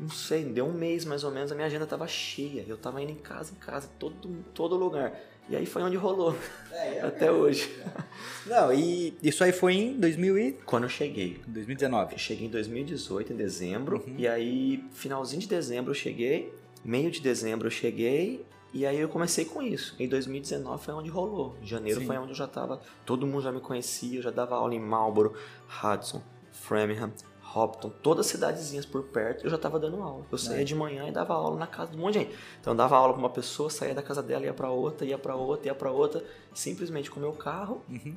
não 0.00 0.10
sei, 0.10 0.44
deu 0.44 0.66
um 0.66 0.72
mês 0.72 1.04
mais 1.04 1.22
ou 1.22 1.30
menos, 1.30 1.52
a 1.52 1.54
minha 1.54 1.66
agenda 1.66 1.86
tava 1.86 2.06
cheia, 2.08 2.64
eu 2.66 2.76
tava 2.76 3.00
indo 3.02 3.12
em 3.12 3.16
casa, 3.16 3.52
em 3.52 3.56
casa, 3.56 3.88
todo, 3.98 4.44
todo 4.54 4.74
lugar. 4.76 5.12
E 5.50 5.56
aí 5.56 5.64
foi 5.64 5.82
onde 5.82 5.96
rolou, 5.96 6.36
até 7.02 7.30
hoje. 7.30 7.70
Não, 8.44 8.72
e 8.72 9.16
isso 9.22 9.42
aí 9.44 9.52
foi 9.52 9.74
em 9.74 9.98
2000 9.98 10.38
e... 10.38 10.52
Quando 10.64 10.82
eu 10.84 10.88
cheguei, 10.90 11.40
2019. 11.46 12.12
Eu 12.14 12.18
cheguei 12.18 12.46
em 12.46 12.50
2018, 12.50 13.32
em 13.32 13.36
dezembro, 13.36 14.04
Uhum. 14.06 14.14
e 14.18 14.26
aí, 14.28 14.84
finalzinho 14.92 15.40
de 15.40 15.48
dezembro 15.48 15.90
eu 15.90 15.94
cheguei, 15.94 16.52
meio 16.84 17.10
de 17.10 17.20
dezembro 17.20 17.66
eu 17.66 17.70
cheguei, 17.70 18.44
e 18.72 18.84
aí 18.86 18.98
eu 18.98 19.08
comecei 19.08 19.44
com 19.44 19.62
isso. 19.62 19.94
Em 19.98 20.08
2019 20.08 20.84
foi 20.84 20.94
onde 20.94 21.08
rolou. 21.10 21.56
Em 21.62 21.66
janeiro 21.66 22.00
Sim. 22.00 22.06
foi 22.06 22.16
onde 22.18 22.30
eu 22.32 22.36
já 22.36 22.46
tava, 22.46 22.80
todo 23.06 23.26
mundo 23.26 23.42
já 23.42 23.52
me 23.52 23.60
conhecia, 23.60 24.18
eu 24.18 24.22
já 24.22 24.30
dava 24.30 24.56
aula 24.56 24.74
em 24.74 24.80
Marlboro, 24.80 25.34
Hudson, 25.82 26.22
Framingham, 26.52 27.12
Hopton, 27.54 27.88
todas 28.02 28.26
as 28.26 28.32
cidadezinhas 28.32 28.84
por 28.84 29.04
perto, 29.04 29.44
eu 29.46 29.50
já 29.50 29.56
tava 29.56 29.78
dando 29.80 30.02
aula. 30.02 30.24
Eu 30.30 30.36
saía 30.36 30.60
É. 30.60 30.64
de 30.64 30.74
manhã 30.74 31.08
e 31.08 31.10
dava 31.12 31.32
aula 31.32 31.56
na 31.58 31.66
casa 31.66 31.90
de 31.92 31.96
um 31.96 32.00
monte 32.02 32.12
de 32.14 32.18
gente. 32.20 32.38
Então 32.60 32.74
eu 32.74 32.76
dava 32.76 32.94
aula 32.96 33.14
pra 33.14 33.20
uma 33.20 33.30
pessoa, 33.30 33.70
saía 33.70 33.94
da 33.94 34.02
casa 34.02 34.22
dela, 34.22 34.44
ia 34.44 34.52
pra 34.52 34.68
outra, 34.70 35.06
ia 35.06 35.16
pra 35.18 35.34
outra, 35.34 35.68
ia 35.68 35.74
pra 35.74 35.90
outra, 35.90 36.22
simplesmente 36.52 37.10
com 37.10 37.18
meu 37.18 37.32
carro, 37.32 37.82
Uhum. 37.88 38.14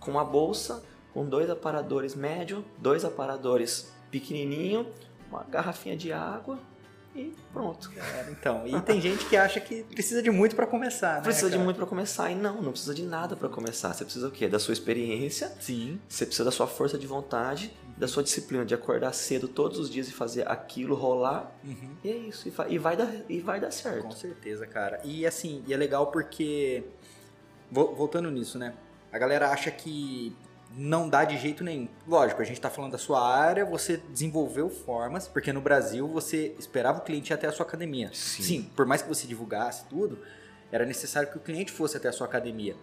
com 0.00 0.10
uma 0.10 0.24
bolsa, 0.24 0.82
com 1.12 1.26
dois 1.26 1.50
aparadores 1.50 2.14
médio, 2.14 2.64
dois 2.78 3.04
aparadores 3.04 3.92
pequenininho, 4.10 4.86
uma 5.30 5.42
garrafinha 5.44 5.94
de 5.96 6.10
água 6.12 6.58
e 7.20 7.34
pronto. 7.52 7.90
Cara, 7.90 8.28
então, 8.30 8.66
e 8.66 8.80
tem 8.82 9.00
gente 9.00 9.24
que 9.26 9.36
acha 9.36 9.60
que 9.60 9.82
precisa 9.84 10.22
de 10.22 10.30
muito 10.30 10.56
pra 10.56 10.66
começar, 10.66 11.16
né? 11.16 11.20
Precisa 11.22 11.46
de 11.48 11.52
cara? 11.52 11.64
muito 11.64 11.76
para 11.76 11.86
começar 11.86 12.30
e 12.30 12.34
não, 12.34 12.60
não 12.62 12.70
precisa 12.72 12.94
de 12.94 13.02
nada 13.02 13.36
para 13.36 13.48
começar. 13.48 13.92
Você 13.94 14.04
precisa 14.04 14.28
o 14.28 14.30
quê? 14.30 14.48
Da 14.48 14.58
sua 14.58 14.72
experiência, 14.72 15.52
Sim. 15.60 16.00
você 16.08 16.24
precisa 16.26 16.44
da 16.44 16.50
sua 16.50 16.66
força 16.66 16.96
de 16.98 17.06
vontade, 17.06 17.72
da 17.96 18.08
sua 18.08 18.22
disciplina 18.22 18.64
de 18.64 18.74
acordar 18.74 19.12
cedo 19.12 19.46
todos 19.48 19.78
os 19.78 19.90
dias 19.90 20.08
e 20.08 20.12
fazer 20.12 20.48
aquilo 20.48 20.94
rolar. 20.94 21.52
Uhum. 21.64 21.90
E 22.02 22.10
é 22.10 22.16
isso, 22.16 22.48
e, 22.48 22.52
e 22.74 22.78
vai 22.78 22.96
dar 22.96 23.10
e 23.28 23.40
vai 23.40 23.60
dar 23.60 23.66
Com 23.68 23.72
certo. 23.72 24.14
certeza, 24.14 24.66
cara. 24.66 25.00
E 25.04 25.26
assim, 25.26 25.62
e 25.66 25.74
é 25.74 25.76
legal 25.76 26.06
porque. 26.10 26.82
vo- 27.70 27.94
Voltando 27.94 28.30
nisso, 28.30 28.58
né? 28.58 28.74
A 29.12 29.18
galera 29.18 29.50
acha 29.50 29.70
que 29.70 30.34
não 30.76 31.08
dá 31.08 31.24
de 31.24 31.36
jeito 31.36 31.64
nenhum. 31.64 31.88
Lógico, 32.06 32.40
a 32.40 32.44
gente 32.44 32.60
tá 32.60 32.70
falando 32.70 32.92
da 32.92 32.98
sua 32.98 33.26
área, 33.26 33.64
você 33.64 33.96
desenvolveu 33.96 34.70
formas, 34.70 35.26
porque 35.26 35.52
no 35.52 35.60
Brasil 35.60 36.06
você 36.06 36.54
esperava 36.58 36.98
o 36.98 37.02
cliente 37.02 37.32
ir 37.32 37.34
até 37.34 37.46
a 37.46 37.52
sua 37.52 37.66
academia. 37.66 38.10
Sim. 38.12 38.70
por 38.76 38.86
mais 38.86 39.02
que 39.02 39.08
você 39.08 39.26
divulgasse 39.26 39.84
tudo, 39.86 40.18
era 40.70 40.86
necessário 40.86 41.30
que 41.30 41.36
o 41.36 41.40
cliente 41.40 41.72
fosse 41.72 41.96
até 41.96 42.08
a 42.08 42.12
sua 42.12 42.26
academia. 42.26 42.76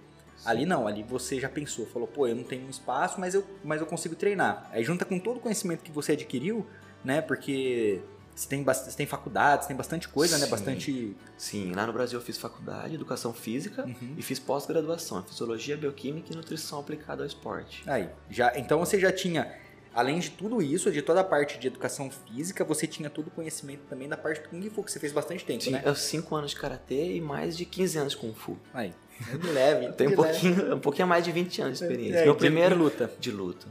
Ali 0.45 0.65
não, 0.65 0.87
ali 0.87 1.03
você 1.03 1.39
já 1.39 1.49
pensou, 1.49 1.85
falou, 1.87 2.07
pô, 2.07 2.27
eu 2.27 2.35
não 2.35 2.43
tenho 2.43 2.65
um 2.65 2.69
espaço, 2.69 3.19
mas 3.19 3.33
eu, 3.33 3.43
mas 3.63 3.81
eu 3.81 3.87
consigo 3.87 4.15
treinar. 4.15 4.69
Aí 4.71 4.83
junta 4.83 5.03
com 5.03 5.17
todo 5.19 5.37
o 5.37 5.39
conhecimento 5.39 5.83
que 5.83 5.91
você 5.91 6.11
adquiriu, 6.11 6.65
né? 7.03 7.21
Porque 7.21 8.01
você 8.39 8.47
tem, 8.47 8.63
você 8.63 8.95
tem 8.95 9.05
faculdades, 9.07 9.67
tem 9.67 9.75
bastante 9.75 10.07
coisa, 10.07 10.37
né? 10.37 10.45
Sim. 10.45 10.51
Bastante. 10.51 11.17
Sim, 11.37 11.71
lá 11.73 11.87
no 11.87 11.93
Brasil 11.93 12.19
eu 12.19 12.23
fiz 12.23 12.37
faculdade, 12.37 12.93
educação 12.93 13.33
física 13.33 13.83
Uhum. 13.85 14.13
e 14.15 14.21
fiz 14.21 14.37
pós-graduação, 14.39 15.23
fisiologia, 15.23 15.75
bioquímica 15.75 16.31
e 16.31 16.35
nutrição 16.35 16.79
aplicada 16.79 17.23
ao 17.23 17.27
esporte. 17.27 17.83
Aí, 17.87 18.07
já, 18.29 18.53
então 18.55 18.77
você 18.79 18.99
já 18.99 19.11
tinha, 19.11 19.51
além 19.93 20.19
de 20.19 20.29
tudo 20.29 20.61
isso, 20.61 20.91
de 20.91 21.01
toda 21.01 21.21
a 21.21 21.23
parte 21.23 21.57
de 21.57 21.65
educação 21.65 22.11
física, 22.11 22.63
você 22.63 22.85
tinha 22.85 23.09
todo 23.09 23.27
o 23.27 23.31
conhecimento 23.31 23.81
também 23.89 24.07
da 24.07 24.15
parte 24.15 24.41
do 24.41 24.49
Kung 24.49 24.69
Fu, 24.69 24.83
que 24.83 24.91
você 24.91 24.99
fez 24.99 25.11
bastante 25.11 25.43
tempo, 25.43 25.63
Sim, 25.63 25.71
né? 25.71 25.81
eu 25.83 25.95
5 25.95 26.35
anos 26.35 26.51
de 26.51 26.57
karatê 26.57 27.15
e 27.15 27.21
mais 27.21 27.57
de 27.57 27.65
15 27.65 27.97
anos 27.97 28.13
de 28.13 28.17
kung 28.19 28.33
fu. 28.35 28.55
Aí, 28.71 28.93
de 29.41 29.47
leve. 29.47 29.93
Tem 29.97 30.07
um 30.07 30.11
de 30.11 30.15
leve. 30.15 30.31
pouquinho, 30.31 30.75
um 30.75 30.79
pouquinho 30.79 31.05
a 31.05 31.09
mais 31.09 31.23
de 31.25 31.31
20 31.31 31.61
anos 31.63 31.79
de 31.79 31.85
experiência. 31.85 32.19
É, 32.19 32.23
Meu 32.25 32.33
de- 32.33 32.39
primeiro 32.39 32.75
luta. 32.77 33.11
de 33.19 33.31
luta. 33.31 33.67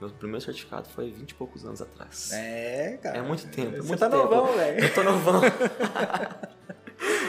Meu 0.00 0.10
primeiro 0.10 0.44
certificado 0.44 0.88
foi 0.88 1.10
20 1.10 1.30
e 1.30 1.34
poucos 1.34 1.64
anos 1.64 1.82
atrás. 1.82 2.30
É, 2.32 2.98
cara. 3.02 3.18
É 3.18 3.22
muito 3.22 3.48
tempo, 3.48 3.76
é 3.76 3.80
Você 3.80 3.88
muito 3.88 3.98
tá 4.00 4.08
tempo. 4.08 4.22
novão, 4.22 4.54
velho. 4.56 4.84
Eu 4.84 4.94
tô 4.94 5.02
novão. 5.02 5.40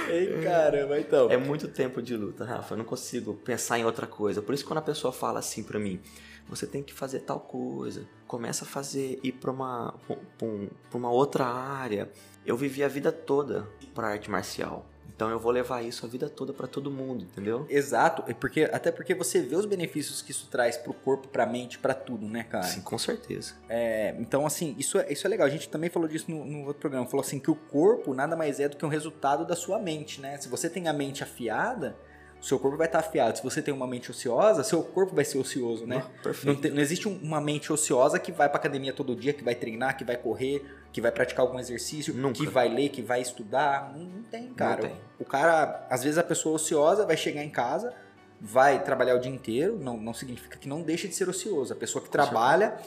Ei, 0.09 0.41
caramba, 0.43 0.99
então. 0.99 1.29
É 1.29 1.37
muito 1.37 1.67
tempo 1.67 2.01
de 2.01 2.15
luta, 2.17 2.43
Rafa. 2.43 2.73
Eu 2.73 2.77
não 2.79 2.85
consigo 2.85 3.35
pensar 3.35 3.77
em 3.77 3.85
outra 3.85 4.07
coisa. 4.07 4.41
Por 4.41 4.53
isso, 4.55 4.65
quando 4.65 4.79
a 4.79 4.81
pessoa 4.83 5.13
fala 5.13 5.39
assim 5.39 5.61
pra 5.63 5.79
mim, 5.79 5.99
você 6.47 6.65
tem 6.65 6.81
que 6.81 6.93
fazer 6.93 7.19
tal 7.19 7.39
coisa, 7.39 8.07
começa 8.27 8.65
a 8.65 8.67
fazer, 8.67 9.19
ir 9.23 9.33
pra 9.33 9.51
uma, 9.51 9.93
um- 10.41 10.67
pra 10.89 10.97
uma 10.97 11.11
outra 11.11 11.45
área. 11.45 12.09
Eu 12.45 12.57
vivi 12.57 12.83
a 12.83 12.87
vida 12.87 13.11
toda 13.11 13.67
pra 13.93 14.07
arte 14.09 14.29
marcial. 14.31 14.85
Então 15.15 15.29
eu 15.29 15.39
vou 15.39 15.51
levar 15.51 15.83
isso 15.83 16.05
a 16.05 16.09
vida 16.09 16.29
toda 16.29 16.53
pra 16.53 16.67
todo 16.67 16.89
mundo, 16.89 17.23
entendeu? 17.23 17.65
Exato, 17.69 18.23
é 18.27 18.33
porque, 18.33 18.69
até 18.71 18.91
porque 18.91 19.13
você 19.13 19.41
vê 19.41 19.55
os 19.55 19.65
benefícios 19.65 20.21
que 20.21 20.31
isso 20.31 20.47
traz 20.49 20.77
pro 20.77 20.93
corpo, 20.93 21.27
pra 21.27 21.45
mente, 21.45 21.77
pra 21.79 21.93
tudo, 21.93 22.25
né, 22.27 22.43
cara? 22.43 22.63
Sim, 22.63 22.81
com 22.81 22.97
certeza. 22.97 23.53
É, 23.67 24.15
então, 24.19 24.45
assim, 24.45 24.75
isso 24.77 24.97
é, 24.97 25.11
isso 25.11 25.25
é 25.25 25.29
legal. 25.29 25.47
A 25.47 25.49
gente 25.49 25.69
também 25.69 25.89
falou 25.89 26.07
disso 26.07 26.29
no, 26.29 26.45
no 26.45 26.59
outro 26.65 26.79
programa. 26.79 27.05
Falou 27.05 27.23
assim 27.23 27.39
que 27.39 27.51
o 27.51 27.55
corpo 27.55 28.13
nada 28.13 28.35
mais 28.35 28.59
é 28.59 28.69
do 28.69 28.77
que 28.77 28.85
um 28.85 28.89
resultado 28.89 29.45
da 29.45 29.55
sua 29.55 29.79
mente, 29.79 30.21
né? 30.21 30.37
Se 30.37 30.47
você 30.47 30.69
tem 30.69 30.87
a 30.87 30.93
mente 30.93 31.23
afiada, 31.23 31.95
seu 32.41 32.57
corpo 32.59 32.77
vai 32.77 32.87
estar 32.87 32.99
afiado. 32.99 33.37
Se 33.37 33.43
você 33.43 33.61
tem 33.61 33.73
uma 33.73 33.85
mente 33.87 34.09
ociosa, 34.11 34.63
seu 34.63 34.81
corpo 34.81 35.13
vai 35.15 35.25
ser 35.25 35.37
ocioso, 35.37 35.85
né? 35.85 35.95
Não, 35.97 36.01
Não, 36.03 36.23
perfeito. 36.23 36.61
tem- 36.61 36.71
não 36.71 36.79
existe 36.81 37.07
um- 37.07 37.17
uma 37.21 37.41
mente 37.41 37.71
ociosa 37.73 38.17
que 38.19 38.31
vai 38.31 38.47
pra 38.47 38.57
academia 38.57 38.93
todo 38.93 39.15
dia, 39.15 39.33
que 39.33 39.43
vai 39.43 39.55
treinar, 39.55 39.97
que 39.97 40.03
vai 40.03 40.15
correr, 40.17 40.65
que 40.93 41.01
vai 41.01 41.11
praticar 41.11 41.45
algum 41.45 41.59
exercício, 41.59 42.13
Nunca. 42.13 42.39
que 42.39 42.47
vai 42.47 42.69
ler, 42.69 42.89
que 42.89 43.01
vai 43.01 43.21
estudar. 43.21 43.91
Não, 43.93 44.03
não 44.05 44.23
tem, 44.23 44.53
cara. 44.53 44.81
tem. 44.81 44.95
O 45.19 45.25
cara, 45.25 45.85
às 45.89 46.03
vezes 46.03 46.17
a 46.17 46.23
pessoa 46.23 46.55
ociosa 46.55 47.05
vai 47.05 47.17
chegar 47.17 47.43
em 47.43 47.49
casa, 47.49 47.93
vai 48.41 48.81
trabalhar 48.83 49.15
o 49.15 49.19
dia 49.19 49.31
inteiro, 49.31 49.77
não, 49.77 49.97
não 49.97 50.13
significa 50.13 50.57
que 50.57 50.67
não 50.69 50.81
deixe 50.81 51.07
de 51.09 51.15
ser 51.15 51.27
ocioso. 51.27 51.73
A 51.73 51.75
pessoa 51.75 52.01
que 52.03 52.09
trabalha, 52.09 52.77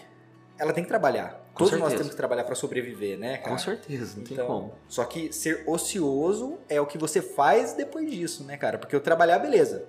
ela 0.62 0.73
tem 0.73 0.85
que 0.85 0.88
trabalhar. 0.88 1.45
Com 1.52 1.59
Todos 1.64 1.71
certeza. 1.71 1.90
nós 1.90 1.95
temos 1.95 2.11
que 2.11 2.16
trabalhar 2.16 2.45
para 2.45 2.54
sobreviver, 2.54 3.19
né, 3.19 3.37
cara? 3.38 3.50
Com 3.50 3.59
certeza, 3.59 4.16
não 4.16 4.25
tem 4.25 4.35
Então, 4.35 4.47
como. 4.47 4.75
Só 4.88 5.04
que 5.04 5.33
ser 5.33 5.64
ocioso 5.66 6.57
é 6.69 6.81
o 6.81 6.87
que 6.87 6.97
você 6.97 7.21
faz 7.21 7.73
depois 7.73 8.09
disso, 8.09 8.45
né, 8.45 8.57
cara? 8.57 8.78
Porque 8.78 8.97
o 8.97 9.00
trabalhar, 9.00 9.40
beleza. 9.40 9.85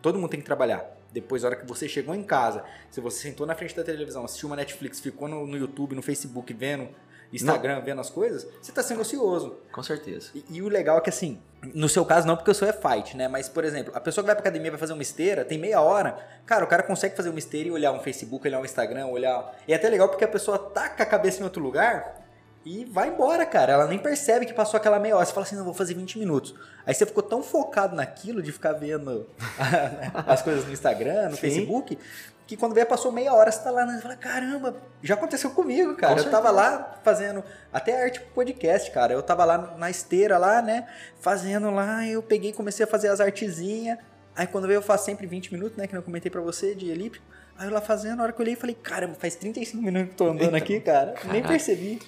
Todo 0.00 0.16
mundo 0.16 0.30
tem 0.30 0.38
que 0.38 0.46
trabalhar. 0.46 0.96
Depois, 1.12 1.42
na 1.42 1.48
hora 1.48 1.56
que 1.56 1.66
você 1.66 1.88
chegou 1.88 2.14
em 2.14 2.22
casa, 2.22 2.64
se 2.90 3.00
você 3.00 3.22
sentou 3.22 3.44
na 3.44 3.56
frente 3.56 3.74
da 3.74 3.82
televisão, 3.82 4.24
assistiu 4.24 4.48
uma 4.48 4.54
Netflix, 4.56 5.00
ficou 5.00 5.26
no, 5.26 5.46
no 5.46 5.56
YouTube, 5.56 5.96
no 5.96 6.02
Facebook, 6.02 6.52
vendo 6.54 6.88
Instagram, 7.36 7.80
vendo 7.80 8.00
as 8.00 8.10
coisas, 8.10 8.46
você 8.60 8.72
tá 8.72 8.82
sendo 8.82 9.00
ocioso. 9.00 9.56
Com 9.72 9.82
certeza. 9.82 10.30
E, 10.34 10.44
e 10.50 10.62
o 10.62 10.68
legal 10.68 10.98
é 10.98 11.00
que 11.00 11.10
assim, 11.10 11.38
no 11.74 11.88
seu 11.88 12.04
caso 12.04 12.26
não, 12.26 12.36
porque 12.36 12.50
o 12.50 12.54
seu 12.54 12.68
é 12.68 12.72
fight, 12.72 13.16
né? 13.16 13.28
Mas, 13.28 13.48
por 13.48 13.64
exemplo, 13.64 13.92
a 13.94 14.00
pessoa 14.00 14.22
que 14.22 14.26
vai 14.26 14.34
pra 14.34 14.42
academia 14.42 14.70
vai 14.70 14.80
fazer 14.80 14.92
uma 14.92 15.02
esteira, 15.02 15.44
tem 15.44 15.58
meia 15.58 15.80
hora, 15.80 16.16
cara, 16.44 16.64
o 16.64 16.68
cara 16.68 16.82
consegue 16.82 17.16
fazer 17.16 17.30
uma 17.30 17.38
esteira 17.38 17.68
e 17.68 17.72
olhar 17.72 17.92
um 17.92 18.00
Facebook, 18.00 18.46
olhar 18.46 18.60
um 18.60 18.64
Instagram, 18.64 19.06
olhar. 19.06 19.54
E 19.66 19.72
é 19.72 19.76
até 19.76 19.88
legal 19.88 20.08
porque 20.08 20.24
a 20.24 20.28
pessoa 20.28 20.58
tá 20.58 20.88
com 20.88 21.02
a 21.02 21.06
cabeça 21.06 21.40
em 21.40 21.44
outro 21.44 21.62
lugar 21.62 22.24
e 22.64 22.84
vai 22.86 23.08
embora, 23.08 23.44
cara. 23.44 23.74
Ela 23.74 23.86
nem 23.86 23.98
percebe 23.98 24.46
que 24.46 24.54
passou 24.54 24.78
aquela 24.78 24.98
meia 24.98 25.16
hora. 25.16 25.26
Você 25.26 25.32
fala 25.32 25.44
assim, 25.44 25.56
não, 25.56 25.64
vou 25.64 25.74
fazer 25.74 25.94
20 25.94 26.18
minutos. 26.18 26.54
Aí 26.86 26.94
você 26.94 27.04
ficou 27.04 27.22
tão 27.22 27.42
focado 27.42 27.94
naquilo 27.94 28.42
de 28.42 28.50
ficar 28.52 28.72
vendo 28.72 29.26
as 30.26 30.40
coisas 30.40 30.64
no 30.64 30.72
Instagram, 30.72 31.28
no 31.28 31.36
Sim. 31.36 31.42
Facebook, 31.42 31.98
que 32.46 32.56
quando 32.56 32.74
vê, 32.74 32.84
passou 32.84 33.10
meia 33.10 33.32
hora, 33.32 33.50
você 33.50 33.62
tá 33.62 33.70
lá, 33.70 33.86
né? 33.86 33.98
Fala, 34.02 34.16
caramba, 34.16 34.76
já 35.02 35.14
aconteceu 35.14 35.50
comigo, 35.50 35.94
cara. 35.96 36.14
Com 36.14 36.20
eu 36.20 36.30
tava 36.30 36.50
lá 36.50 36.98
fazendo 37.02 37.42
até 37.72 38.02
arte 38.02 38.20
pro 38.20 38.30
podcast, 38.30 38.90
cara. 38.90 39.12
Eu 39.14 39.22
tava 39.22 39.44
lá 39.44 39.74
na 39.78 39.90
esteira 39.90 40.36
lá, 40.36 40.60
né? 40.60 40.86
Fazendo 41.20 41.70
lá, 41.70 42.06
eu 42.06 42.22
peguei 42.22 42.50
e 42.50 42.52
comecei 42.52 42.84
a 42.84 42.86
fazer 42.86 43.08
as 43.08 43.20
artezinhas. 43.20 43.98
Aí 44.36 44.46
quando 44.46 44.66
veio 44.66 44.78
eu 44.78 44.82
faço 44.82 45.04
sempre 45.06 45.26
20 45.26 45.52
minutos, 45.54 45.76
né? 45.78 45.86
Que 45.86 45.96
eu 45.96 46.02
comentei 46.02 46.30
pra 46.30 46.40
você, 46.40 46.74
de 46.74 46.90
elíptico. 46.90 47.24
Aí 47.56 47.66
eu 47.68 47.72
lá 47.72 47.80
fazendo, 47.80 48.16
na 48.16 48.24
hora 48.24 48.32
que 48.32 48.40
eu 48.40 48.44
olhei, 48.44 48.56
falei, 48.56 48.74
caramba, 48.74 49.14
faz 49.14 49.36
35 49.36 49.82
minutos 49.82 50.08
que 50.08 50.12
eu 50.14 50.16
tô 50.16 50.24
andando 50.32 50.48
Então, 50.48 50.56
aqui, 50.58 50.80
cara. 50.80 51.14
Nem 51.24 51.40
caraca. 51.42 51.48
percebi. 51.48 52.02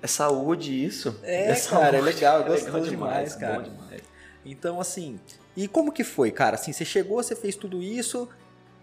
É 0.00 0.06
saúde 0.06 0.84
isso. 0.84 1.18
É, 1.22 1.54
saúde. 1.54 1.84
cara, 1.84 1.96
é 1.98 2.00
legal, 2.00 2.36
é 2.42 2.48
legal 2.48 2.56
gostoso 2.56 2.88
demais, 2.90 3.34
cara. 3.34 3.58
Bom 3.60 3.62
demais. 3.64 4.02
Então, 4.44 4.80
assim, 4.80 5.20
e 5.56 5.68
como 5.68 5.92
que 5.92 6.02
foi, 6.04 6.30
cara? 6.30 6.54
Assim, 6.54 6.72
você 6.72 6.84
chegou, 6.84 7.22
você 7.22 7.36
fez 7.36 7.56
tudo 7.56 7.82
isso, 7.82 8.28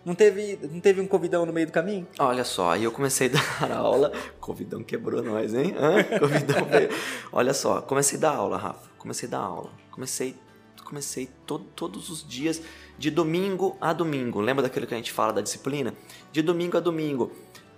não 0.05 0.15
teve, 0.15 0.57
não 0.71 0.79
teve 0.79 1.01
um 1.01 1.07
convidão 1.07 1.45
no 1.45 1.53
meio 1.53 1.67
do 1.67 1.73
caminho? 1.73 2.07
Olha 2.19 2.43
só, 2.43 2.71
aí 2.71 2.83
eu 2.83 2.91
comecei 2.91 3.27
a 3.27 3.31
dar 3.67 3.71
aula. 3.77 4.11
Covidão 4.39 4.83
quebrou 4.83 5.21
nós, 5.21 5.53
hein? 5.53 5.75
Hã? 5.77 6.03
Covidão 6.19 6.65
veio. 6.69 6.89
Olha 7.31 7.53
só, 7.53 7.81
comecei 7.81 8.17
a 8.17 8.21
dar 8.21 8.35
aula, 8.35 8.57
Rafa. 8.57 8.89
Comecei 8.97 9.27
a 9.27 9.31
dar 9.31 9.39
aula. 9.39 9.69
Comecei, 9.91 10.35
comecei 10.83 11.29
to- 11.45 11.59
todos 11.75 12.09
os 12.09 12.27
dias, 12.27 12.61
de 12.97 13.11
domingo 13.11 13.77
a 13.79 13.93
domingo. 13.93 14.39
Lembra 14.41 14.63
daquilo 14.63 14.87
que 14.87 14.93
a 14.93 14.97
gente 14.97 15.11
fala 15.11 15.31
da 15.33 15.41
disciplina? 15.41 15.93
De 16.31 16.41
domingo 16.41 16.77
a 16.77 16.79
domingo. 16.79 17.31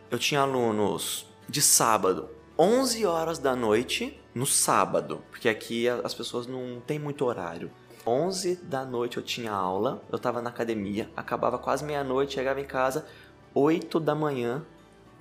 Eu 0.10 0.18
tinha 0.20 0.42
alunos 0.42 1.25
de 1.48 1.62
sábado, 1.62 2.30
11 2.58 3.06
horas 3.06 3.40
da 3.40 3.56
noite, 3.56 4.20
no 4.34 4.46
sábado. 4.46 5.22
Porque 5.32 5.50
aqui 5.50 5.88
as 5.90 6.13
pessoas 6.13 6.48
não 6.48 6.82
têm 6.86 7.00
muito 7.00 7.25
horário. 7.25 7.72
11 8.05 8.55
da 8.63 8.84
noite 8.84 9.17
eu 9.17 9.24
tinha 9.24 9.51
aula, 9.51 10.01
eu 10.12 10.17
tava 10.20 10.41
na 10.41 10.50
academia, 10.50 11.10
acabava 11.15 11.58
quase 11.58 11.84
meia-noite, 11.84 12.34
chegava 12.34 12.60
em 12.60 12.65
casa, 12.65 13.05
8 13.53 14.00
da 14.00 14.15
manhã, 14.15 14.63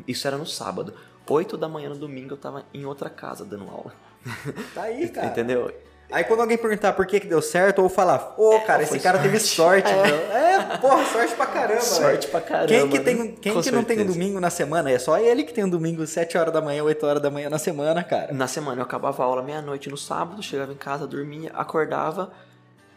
isso 0.07 0.27
era 0.27 0.37
no 0.39 0.47
sábado. 0.47 0.95
8 1.29 1.57
da 1.57 1.69
manhã 1.69 1.89
no 1.91 1.97
domingo 1.97 2.35
eu 2.35 2.39
tava 2.39 2.65
em 2.75 2.85
outra 2.85 3.09
casa 3.11 3.45
dando 3.45 3.69
aula. 3.71 3.93
Tá 4.75 4.83
aí, 4.83 5.09
cara. 5.09 5.27
Entendeu? 5.29 5.73
Aí 6.13 6.25
quando 6.25 6.41
alguém 6.41 6.59
perguntar 6.59 6.93
por 6.95 7.07
que 7.07 7.21
que 7.21 7.27
deu 7.29 7.41
certo, 7.41 7.81
ou 7.83 7.89
falar, 7.89 8.35
ô, 8.37 8.59
cara, 8.63 8.83
esse 8.83 8.91
foi 8.91 8.99
cara 8.99 9.21
teve 9.21 9.39
sorte, 9.39 9.89
sorte. 9.89 10.11
meu. 10.11 10.17
É, 10.33 10.77
porra, 10.79 11.05
sorte 11.07 11.35
pra 11.37 11.47
caramba, 11.47 11.81
Sorte 11.83 12.27
velho. 12.27 12.31
pra 12.33 12.41
caramba. 12.41 12.67
Quem 12.67 12.89
que, 12.89 12.99
né? 12.99 13.05
tem, 13.05 13.35
quem 13.37 13.63
que 13.63 13.71
não 13.71 13.85
tem 13.85 14.01
um 14.01 14.07
domingo 14.07 14.41
na 14.41 14.51
semana? 14.51 14.91
É 14.91 14.99
só 14.99 15.19
ele 15.19 15.45
que 15.45 15.55
tem 15.55 15.63
um 15.63 15.69
domingo 15.69 16.05
7 16.05 16.37
horas 16.37 16.53
da 16.53 16.61
manhã, 16.61 16.83
8 16.83 17.07
horas 17.07 17.23
da 17.23 17.31
manhã 17.31 17.49
na 17.49 17.59
semana, 17.59 18.03
cara. 18.03 18.33
Na 18.33 18.49
semana 18.49 18.81
eu 18.81 18.85
acabava 18.85 19.23
a 19.23 19.27
aula 19.27 19.41
meia-noite 19.43 19.89
no 19.89 19.97
sábado, 19.97 20.43
chegava 20.43 20.73
em 20.73 20.77
casa, 20.77 21.07
dormia, 21.07 21.53
acordava, 21.55 22.33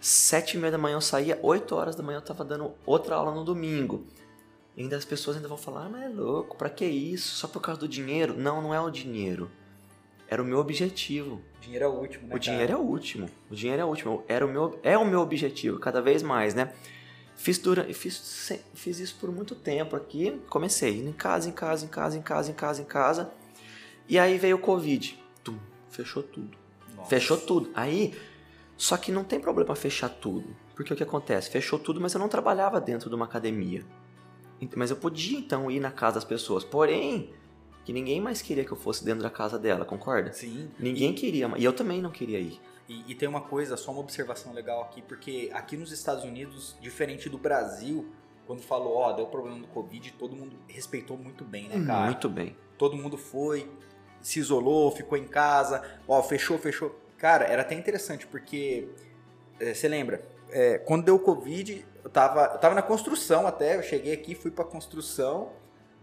sete 0.04 0.58
e 0.58 0.60
meia 0.60 0.70
da 0.70 0.78
manhã 0.78 0.96
eu 0.96 1.02
saía, 1.02 1.40
8 1.42 1.74
horas 1.74 1.96
da 1.96 2.04
manhã 2.04 2.18
eu 2.18 2.22
tava 2.22 2.44
dando 2.44 2.74
outra 2.86 3.16
aula 3.16 3.34
no 3.34 3.46
domingo. 3.46 4.06
E 4.76 4.82
ainda 4.82 4.98
as 4.98 5.06
pessoas 5.06 5.38
ainda 5.38 5.48
vão 5.48 5.58
falar, 5.58 5.86
ah, 5.86 5.90
mas 5.90 6.04
é 6.04 6.10
louco, 6.10 6.58
pra 6.58 6.70
que 6.70 6.84
isso? 6.84 7.36
Só 7.36 7.48
por 7.48 7.62
causa 7.62 7.80
do 7.80 7.88
dinheiro? 7.88 8.36
Não, 8.38 8.62
não 8.62 8.74
é 8.74 8.82
o 8.82 8.90
dinheiro. 8.90 9.50
Era 10.28 10.44
o 10.44 10.46
meu 10.46 10.58
objetivo. 10.58 11.42
O 11.58 11.62
dinheiro 11.62 11.86
é 11.86 11.88
o 11.88 11.92
último, 11.92 12.28
né, 12.28 12.36
O 12.36 12.40
dinheiro 12.40 12.74
é 12.74 12.76
o 12.76 12.80
último. 12.80 13.30
O 13.50 13.56
dinheiro 13.56 13.82
é 13.82 13.86
o 13.86 13.88
último. 13.88 14.24
Era 14.28 14.46
o 14.46 14.50
meu, 14.50 14.78
é 14.84 14.98
o 14.98 15.06
meu 15.06 15.22
objetivo, 15.22 15.80
cada 15.80 16.02
vez 16.02 16.22
mais, 16.22 16.54
né? 16.54 16.74
Fiz, 17.38 17.58
dura, 17.58 17.86
fiz, 17.94 18.52
fiz 18.74 19.00
isso 19.00 19.16
por 19.22 19.32
muito 19.32 19.56
tempo 19.56 19.96
aqui. 19.96 20.38
Comecei 20.50 21.00
indo 21.00 21.10
em 21.10 21.14
casa, 21.14 21.48
em 21.48 21.54
casa, 21.54 21.86
em 21.86 21.88
casa, 21.90 22.18
em 22.18 22.22
casa, 22.22 22.52
em 22.52 22.54
casa, 22.54 22.82
em 22.82 22.86
casa. 22.86 23.32
E 24.10 24.20
aí 24.20 24.38
veio 24.38 24.58
o 24.58 24.60
Covid. 24.60 25.18
Tum, 25.46 25.58
fechou 25.90 26.24
tudo. 26.24 26.58
Nossa. 26.94 27.10
Fechou 27.10 27.38
tudo. 27.38 27.70
Aí, 27.74 28.14
só 28.78 28.98
que 28.98 29.12
não 29.12 29.24
tem 29.24 29.40
problema 29.40 29.76
fechar 29.76 30.10
tudo. 30.10 30.56
Porque 30.76 30.94
o 30.94 30.96
que 30.96 31.04
acontece? 31.04 31.50
Fechou 31.50 31.78
tudo, 31.78 32.02
mas 32.02 32.14
eu 32.14 32.20
não 32.20 32.28
trabalhava 32.28 32.82
dentro 32.82 33.10
de 33.10 33.16
uma 33.16 33.26
academia. 33.26 33.84
Mas 34.76 34.90
eu 34.90 34.96
podia 34.96 35.38
então 35.38 35.70
ir 35.70 35.80
na 35.80 35.92
casa 35.92 36.16
das 36.16 36.24
pessoas. 36.24 36.64
Porém, 36.64 37.34
que 37.84 37.92
ninguém 37.92 38.22
mais 38.22 38.42
queria 38.42 38.64
que 38.64 38.72
eu 38.72 38.78
fosse 38.78 39.04
dentro 39.04 39.22
da 39.22 39.30
casa 39.30 39.60
dela, 39.60 39.86
concorda? 39.86 40.32
Sim. 40.32 40.70
Ninguém 40.80 41.14
queria, 41.14 41.52
e 41.58 41.64
eu 41.64 41.74
também 41.74 42.02
não 42.02 42.12
queria 42.12 42.40
ir. 42.40 42.60
E, 42.88 43.12
e 43.12 43.16
tem 43.16 43.28
uma 43.28 43.42
coisa, 43.42 43.78
só 43.78 43.92
uma 43.92 44.02
observação 44.02 44.54
legal 44.54 44.82
aqui, 44.84 45.02
porque 45.02 45.50
aqui 45.54 45.78
nos 45.78 45.92
Estados 45.92 46.24
Unidos, 46.24 46.76
diferente 46.82 47.30
do 47.30 47.38
Brasil, 47.38 48.08
quando 48.46 48.62
falou, 48.62 48.96
ó, 48.98 49.14
deu 49.14 49.26
problema 49.26 49.60
do 49.60 49.68
Covid, 49.68 50.14
todo 50.14 50.36
mundo 50.36 50.56
respeitou 50.68 51.18
muito 51.18 51.44
bem, 51.44 51.68
né, 51.68 51.86
cara? 51.86 52.06
Muito 52.06 52.30
bem. 52.30 52.56
Todo 52.78 52.98
mundo 52.98 53.18
foi, 53.18 53.70
se 54.22 54.40
isolou, 54.40 54.92
ficou 54.92 55.18
em 55.18 55.28
casa, 55.28 55.84
ó, 56.08 56.22
fechou, 56.22 56.58
fechou. 56.58 57.03
Cara, 57.24 57.46
era 57.46 57.62
até 57.62 57.74
interessante, 57.74 58.28
porque 58.28 58.90
é, 59.58 59.74
você 59.74 59.88
lembra, 59.88 60.22
é, 60.52 60.78
quando 60.80 61.06
deu 61.06 61.16
o 61.16 61.20
Covid, 61.20 61.86
eu 62.04 62.10
tava, 62.10 62.52
eu 62.54 62.58
tava 62.58 62.76
na 62.76 62.82
construção 62.82 63.48
até, 63.48 63.78
eu 63.78 63.82
cheguei 63.82 64.12
aqui, 64.14 64.36
fui 64.36 64.52
pra 64.52 64.66
construção, 64.66 65.54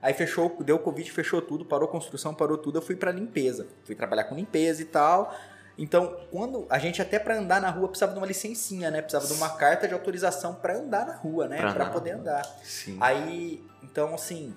aí 0.01 0.15
fechou, 0.15 0.57
deu 0.65 0.77
o 0.77 0.79
Covid, 0.79 1.13
fechou 1.13 1.43
tudo, 1.43 1.63
parou 1.63 1.87
a 1.87 1.93
construção, 1.93 2.33
parou 2.35 2.57
tudo, 2.57 2.79
eu 2.79 2.83
fui 2.83 2.97
pra 2.97 3.13
limpeza. 3.13 3.67
Fui 3.85 3.95
trabalhar 3.95 4.25
com 4.25 4.35
limpeza 4.35 4.81
e 4.81 4.87
tal. 4.87 5.35
Então, 5.77 6.17
quando 6.31 6.65
a 6.71 6.79
gente 6.79 7.03
até 7.03 7.19
pra 7.19 7.37
andar 7.37 7.61
na 7.61 7.69
rua 7.69 7.89
precisava 7.89 8.13
de 8.15 8.19
uma 8.19 8.27
licencinha, 8.27 8.91
né? 8.91 9.03
Precisava 9.03 9.27
de 9.27 9.35
uma 9.35 9.51
carta 9.51 9.87
de 9.87 9.93
autorização 9.93 10.55
pra 10.55 10.75
andar 10.79 11.05
na 11.07 11.17
rua, 11.17 11.47
né? 11.47 11.61
Na 11.61 11.91
poder 11.93 12.13
andar. 12.13 12.47
Sim. 12.65 12.97
Aí, 12.99 13.63
então 13.83 14.15
assim, 14.15 14.55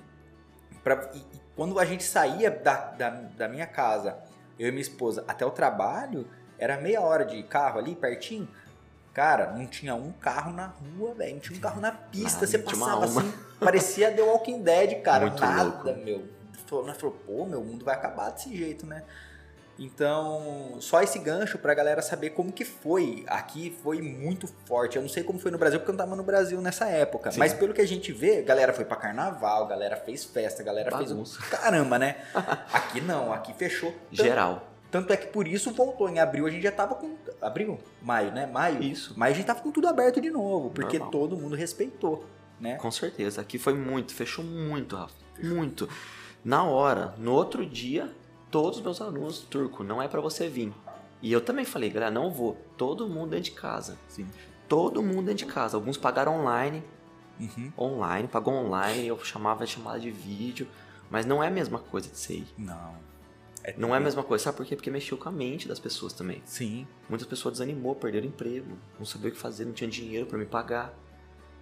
pra- 0.81 1.11
e- 1.13 1.17
e 1.17 1.41
quando 1.57 1.77
a 1.77 1.83
gente 1.83 2.05
saía 2.05 2.49
da, 2.49 2.75
da, 2.91 3.09
da 3.09 3.49
minha 3.49 3.67
casa, 3.67 4.17
eu 4.57 4.69
e 4.69 4.71
minha 4.71 4.81
esposa, 4.81 5.25
até 5.27 5.45
o 5.45 5.51
trabalho, 5.51 6.25
era 6.63 6.77
meia 6.77 7.01
hora 7.01 7.25
de 7.25 7.43
carro 7.43 7.79
ali, 7.79 7.93
pertinho. 7.95 8.47
Cara, 9.13 9.51
não 9.51 9.67
tinha 9.67 9.93
um 9.93 10.11
carro 10.11 10.51
na 10.51 10.67
rua, 10.97 11.13
velho. 11.13 11.33
Não 11.33 11.39
tinha 11.39 11.57
um 11.57 11.61
carro 11.61 11.79
na 11.81 11.91
pista. 11.91 12.45
Ah, 12.45 12.47
você 12.47 12.57
passava 12.57 13.05
assim, 13.05 13.33
parecia 13.59 14.11
The 14.11 14.21
Walking 14.21 14.63
Dead, 14.63 15.01
cara. 15.01 15.27
Muito 15.27 15.39
Nada, 15.41 15.63
louco. 15.63 15.99
meu. 16.03 16.23
Falou, 16.65 16.85
nós 16.85 16.97
falou, 16.97 17.15
pô, 17.25 17.45
meu, 17.45 17.61
mundo 17.63 17.85
vai 17.85 17.93
acabar 17.93 18.31
desse 18.31 18.55
jeito, 18.55 18.85
né? 18.85 19.03
Então, 19.77 20.77
só 20.79 21.01
esse 21.01 21.19
gancho 21.19 21.57
pra 21.57 21.73
galera 21.73 22.01
saber 22.01 22.31
como 22.31 22.51
que 22.51 22.63
foi. 22.63 23.23
Aqui 23.27 23.77
foi 23.83 24.01
muito 24.01 24.47
forte. 24.65 24.95
Eu 24.95 25.01
não 25.01 25.09
sei 25.09 25.23
como 25.23 25.37
foi 25.37 25.51
no 25.51 25.57
Brasil, 25.57 25.79
porque 25.79 25.91
eu 25.91 25.93
não 25.93 26.03
tava 26.05 26.15
no 26.15 26.23
Brasil 26.23 26.61
nessa 26.61 26.85
época. 26.87 27.31
Sim. 27.31 27.39
Mas 27.39 27.53
pelo 27.53 27.73
que 27.73 27.81
a 27.81 27.87
gente 27.87 28.11
vê, 28.11 28.41
galera 28.41 28.71
foi 28.71 28.85
pra 28.85 28.95
carnaval, 28.95 29.67
galera 29.67 29.95
fez 29.97 30.23
festa, 30.23 30.63
galera 30.63 30.89
Bagunça. 30.89 31.39
fez. 31.39 31.49
Caramba, 31.49 31.99
né? 31.99 32.17
Aqui 32.71 33.01
não, 33.01 33.33
aqui 33.33 33.53
fechou. 33.53 33.93
Geral. 34.11 34.72
Tanto 34.93 35.11
é 35.11 35.17
que 35.17 35.25
por 35.27 35.47
isso 35.47 35.71
voltou. 35.73 36.07
Em 36.07 36.19
abril 36.19 36.45
a 36.45 36.49
gente 36.51 36.61
já 36.61 36.71
tava 36.71 36.93
com. 36.93 37.17
Abril? 37.41 37.79
Maio, 38.01 38.31
né? 38.31 38.45
Maio. 38.45 38.81
Isso. 38.83 39.13
Mas 39.17 39.31
a 39.33 39.35
gente 39.37 39.45
tava 39.47 39.59
com 39.61 39.71
tudo 39.71 39.87
aberto 39.87 40.21
de 40.21 40.29
novo, 40.29 40.69
porque 40.69 40.99
Normal. 40.99 41.11
todo 41.11 41.35
mundo 41.35 41.55
respeitou, 41.55 42.23
né? 42.59 42.75
Com 42.75 42.91
certeza. 42.91 43.41
Aqui 43.41 43.57
foi 43.57 43.73
muito. 43.73 44.13
Fechou 44.13 44.45
muito, 44.45 44.95
Rafa. 44.95 45.15
Muito. 45.43 45.89
Na 46.45 46.63
hora, 46.63 47.15
no 47.17 47.33
outro 47.33 47.65
dia, 47.65 48.09
todos 48.51 48.77
os 48.77 48.83
meus 48.83 49.01
alunos, 49.01 49.39
turco, 49.39 49.83
não 49.83 49.99
é 49.99 50.07
pra 50.07 50.21
você 50.21 50.47
vir. 50.47 50.71
E 51.21 51.31
eu 51.33 51.41
também 51.41 51.65
falei, 51.65 51.89
galera, 51.89 52.11
não 52.11 52.29
vou. 52.29 52.55
Todo 52.77 53.07
mundo 53.09 53.31
dentro 53.31 53.45
de 53.45 53.51
casa. 53.51 53.97
Sim. 54.07 54.27
Todo 54.69 55.01
mundo 55.01 55.23
dentro 55.25 55.45
de 55.47 55.51
casa. 55.51 55.75
Alguns 55.75 55.97
pagaram 55.97 56.39
online, 56.39 56.83
Uhum. 57.39 57.71
online, 57.77 58.27
pagou 58.27 58.53
online, 58.53 59.07
eu 59.07 59.17
chamava 59.23 59.65
de 59.65 59.71
chamada 59.71 59.99
de 59.99 60.11
vídeo. 60.11 60.67
Mas 61.09 61.25
não 61.25 61.43
é 61.43 61.47
a 61.47 61.51
mesma 61.51 61.79
coisa 61.79 62.07
de 62.09 62.17
ser 62.17 62.33
aí. 62.33 62.47
Não. 63.77 63.87
Não 63.89 63.95
é 63.95 63.97
a 63.97 64.01
mesma 64.01 64.23
coisa. 64.23 64.43
Sabe 64.45 64.57
por 64.57 64.65
quê? 64.65 64.75
Porque 64.75 64.89
mexeu 64.91 65.17
com 65.17 65.29
a 65.29 65.31
mente 65.31 65.67
das 65.67 65.79
pessoas 65.79 66.11
também. 66.13 66.41
Sim. 66.45 66.85
Muitas 67.09 67.27
pessoas 67.27 67.53
desanimou, 67.53 67.95
perderam 67.95 68.27
emprego, 68.27 68.77
não 68.99 69.05
sabia 69.05 69.29
o 69.29 69.31
que 69.31 69.37
fazer, 69.37 69.65
não 69.65 69.73
tinha 69.73 69.89
dinheiro 69.89 70.25
pra 70.25 70.37
me 70.37 70.45
pagar. 70.45 70.93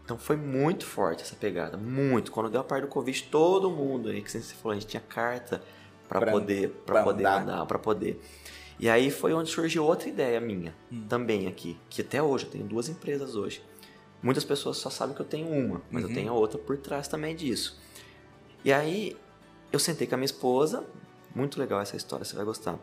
Então 0.03 0.17
foi 0.17 0.35
muito 0.35 0.85
forte 0.85 1.21
essa 1.23 1.35
pegada, 1.35 1.77
muito. 1.77 2.31
Quando 2.31 2.49
deu 2.49 2.61
a 2.61 2.63
parte 2.63 2.81
do 2.83 2.87
Covid, 2.87 3.23
todo 3.31 3.69
mundo 3.69 4.09
aí, 4.09 4.21
que 4.21 4.31
você 4.31 4.39
falou, 4.55 4.71
a 4.71 4.79
gente 4.79 4.87
tinha 4.87 5.01
carta 5.01 5.61
Pra- 6.09 6.31
poder, 6.31 6.69
para 6.85 7.03
poder 7.03 7.23
andar. 7.25 7.41
andar, 7.43 7.65
pra 7.65 7.77
poder. 7.79 8.19
E 8.79 8.89
aí 8.89 9.11
foi 9.11 9.31
onde 9.31 9.49
surgiu 9.51 9.85
outra 9.85 10.09
ideia 10.09 10.41
minha, 10.41 10.73
Hum. 10.91 11.05
também 11.07 11.47
aqui, 11.47 11.77
que 11.87 12.01
até 12.01 12.21
hoje 12.21 12.45
eu 12.45 12.51
tenho 12.51 12.65
duas 12.65 12.89
empresas 12.89 13.35
hoje. 13.35 13.63
Muitas 14.23 14.43
pessoas 14.43 14.77
só 14.77 14.89
sabem 14.89 15.15
que 15.15 15.21
eu 15.21 15.25
tenho 15.25 15.47
uma, 15.47 15.81
mas 15.91 16.03
Uhum. 16.03 16.09
eu 16.09 16.15
tenho 16.15 16.31
a 16.31 16.35
outra 16.35 16.57
por 16.57 16.77
trás 16.77 17.07
também 17.07 17.35
disso. 17.35 17.79
E 18.65 18.73
aí, 18.73 19.15
eu 19.71 19.79
sentei 19.79 20.05
com 20.07 20.15
a 20.15 20.17
minha 20.17 20.25
esposa, 20.25 20.83
muito 21.35 21.59
legal 21.59 21.79
essa 21.81 21.95
história, 21.95 22.25
você 22.25 22.35
vai 22.35 22.45
gostar. 22.45 22.77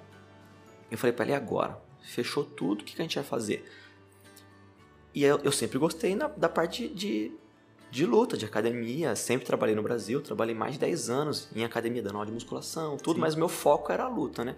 Eu 0.91 0.97
falei 0.99 1.13
pra 1.15 1.25
ela, 1.25 1.33
e 1.33 1.35
agora? 1.37 1.81
Fechou 2.03 2.45
tudo, 2.45 2.83
o 2.83 2.85
que, 2.85 2.95
que 2.95 3.03
a 3.03 3.05
gente 3.05 3.17
vai 3.17 3.25
fazer? 3.25 3.69
E 5.15 5.25
eu, 5.25 5.39
eu 5.43 5.53
sempre 5.53 5.79
gostei 5.79 6.15
na- 6.15 6.29
da 6.29 6.49
parte 6.49 6.89
de, 6.89 7.33
de 7.91 8.07
luta, 8.07 8.37
de 8.37 8.45
academia, 8.45 9.15
sempre 9.17 9.47
trabalhei 9.47 9.75
no 9.75 9.83
Brasil, 9.83 10.21
trabalhei 10.23 10.55
mais 10.55 10.75
de 10.75 10.79
10 10.81 11.11
anos 11.11 11.49
em 11.55 11.65
academia, 11.65 12.03
dando 12.03 12.15
aula 12.17 12.27
de 12.27 12.33
musculação, 12.33 12.97
tudo, 12.97 13.17
Sim. 13.17 13.21
mas 13.21 13.35
meu 13.35 13.49
foco 13.49 13.91
era 13.93 14.05
a 14.05 14.09
luta, 14.09 14.45
né? 14.45 14.57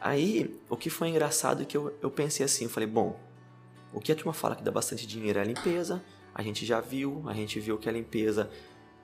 Aí, 0.00 0.58
o 0.68 0.76
que 0.76 0.90
foi 0.90 1.08
engraçado 1.08 1.62
é 1.62 1.64
que 1.64 1.76
eu, 1.76 1.96
eu 2.02 2.10
pensei 2.10 2.44
assim, 2.44 2.64
eu 2.64 2.70
falei, 2.70 2.88
bom, 2.88 3.18
o 3.92 4.00
que 4.00 4.10
a 4.10 4.16
turma 4.16 4.32
fala 4.32 4.56
que 4.56 4.62
dá 4.62 4.70
bastante 4.70 5.06
dinheiro 5.06 5.38
é 5.38 5.42
a 5.42 5.44
limpeza, 5.44 6.02
a 6.34 6.42
gente 6.42 6.64
já 6.66 6.80
viu, 6.80 7.22
a 7.26 7.34
gente 7.34 7.60
viu 7.60 7.78
que 7.78 7.88
a 7.88 7.92
limpeza 7.92 8.50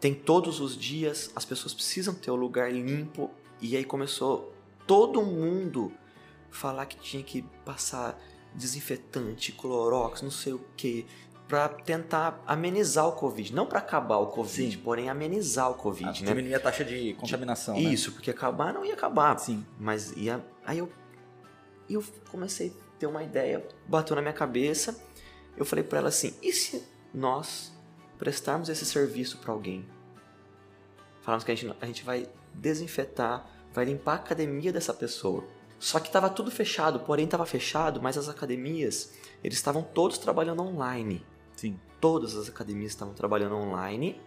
tem 0.00 0.14
todos 0.14 0.60
os 0.60 0.76
dias, 0.76 1.30
as 1.36 1.44
pessoas 1.44 1.72
precisam 1.74 2.14
ter 2.14 2.30
o 2.30 2.36
lugar 2.36 2.72
limpo, 2.72 3.30
e 3.60 3.76
aí 3.76 3.84
começou 3.84 4.54
todo 4.86 5.22
mundo 5.22 5.92
falar 6.50 6.86
que 6.86 6.96
tinha 6.96 7.22
que 7.22 7.42
passar 7.64 8.18
desinfetante, 8.54 9.52
clorox, 9.52 10.22
não 10.22 10.30
sei 10.30 10.52
o 10.54 10.60
que, 10.76 11.06
pra 11.46 11.68
tentar 11.68 12.42
amenizar 12.46 13.06
o 13.06 13.12
Covid. 13.12 13.54
Não 13.54 13.66
pra 13.66 13.78
acabar 13.78 14.16
o 14.18 14.26
Covid, 14.28 14.76
Sim. 14.76 14.82
porém 14.82 15.08
amenizar 15.08 15.68
o 15.70 15.72
Ah, 15.72 15.76
Covid, 15.76 16.22
né? 16.24 16.28
Diminuir 16.30 16.54
a 16.54 16.60
taxa 16.60 16.84
de 16.84 17.14
contaminação. 17.14 17.74
né? 17.74 17.80
Isso, 17.82 18.12
porque 18.12 18.30
acabar 18.30 18.72
não 18.72 18.84
ia 18.84 18.94
acabar. 18.94 19.38
Sim. 19.38 19.64
Mas 19.78 20.12
ia. 20.12 20.44
Aí 20.64 20.78
eu, 20.78 20.90
eu 21.88 22.02
comecei 22.30 22.68
a 22.68 22.98
ter 22.98 23.06
uma 23.06 23.22
ideia, 23.22 23.66
bateu 23.86 24.14
na 24.16 24.22
minha 24.22 24.34
cabeça. 24.34 24.98
Eu 25.56 25.64
falei 25.64 25.84
pra 25.84 25.98
ela 25.98 26.08
assim: 26.08 26.34
e 26.42 26.52
se 26.52 26.82
nós 27.14 27.72
prestarmos 28.18 28.68
esse 28.68 28.84
serviço 28.84 29.38
pra 29.38 29.52
alguém? 29.52 29.86
Falamos 31.20 31.44
que 31.44 31.52
a 31.52 31.54
gente, 31.54 31.76
a 31.80 31.86
gente 31.86 32.02
vai 32.04 32.28
desinfetar, 32.58 33.46
vai 33.72 33.84
limpar 33.84 34.12
a 34.12 34.16
academia 34.16 34.72
dessa 34.72 34.92
pessoa. 34.92 35.44
Só 35.78 36.00
que 36.00 36.10
tava 36.10 36.28
tudo 36.28 36.50
fechado, 36.50 37.00
porém 37.00 37.26
tava 37.26 37.46
fechado, 37.46 38.02
mas 38.02 38.18
as 38.18 38.28
academias, 38.28 39.12
eles 39.44 39.58
estavam 39.58 39.82
todos 39.82 40.18
trabalhando 40.18 40.62
online. 40.62 41.24
Sim. 41.54 41.78
Todas 42.00 42.36
as 42.36 42.48
academias 42.48 42.92
estavam 42.92 43.14
trabalhando 43.14 43.54
online. 43.54 44.20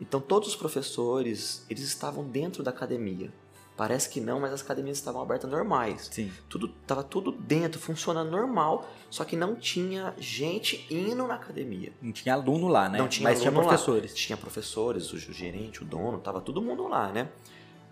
Então 0.00 0.20
todos 0.20 0.48
os 0.48 0.56
professores, 0.56 1.64
eles 1.68 1.84
estavam 1.84 2.24
dentro 2.24 2.62
da 2.62 2.70
academia. 2.70 3.32
Parece 3.76 4.10
que 4.10 4.20
não, 4.20 4.38
mas 4.38 4.52
as 4.52 4.60
academias 4.60 4.98
estavam 4.98 5.22
abertas 5.22 5.50
normais. 5.50 6.10
Sim. 6.12 6.30
Tudo 6.50 6.68
tava 6.86 7.02
tudo 7.02 7.32
dentro, 7.32 7.80
funcionando 7.80 8.30
normal, 8.30 8.86
só 9.08 9.24
que 9.24 9.34
não 9.34 9.56
tinha 9.56 10.14
gente 10.18 10.86
indo 10.90 11.26
na 11.26 11.34
academia. 11.34 11.90
Não 12.02 12.12
tinha 12.12 12.34
aluno 12.34 12.68
lá, 12.68 12.90
né? 12.90 12.98
Não 12.98 13.08
tinha 13.08 13.26
Mas 13.26 13.38
tinha 13.38 13.50
aluno 13.50 13.62
lá. 13.64 13.68
professores. 13.68 14.14
Tinha 14.14 14.36
professores, 14.36 15.10
o 15.14 15.18
gerente, 15.18 15.82
o 15.82 15.86
dono, 15.86 16.18
tava 16.18 16.42
todo 16.42 16.60
mundo 16.60 16.86
lá, 16.88 17.10
né? 17.10 17.30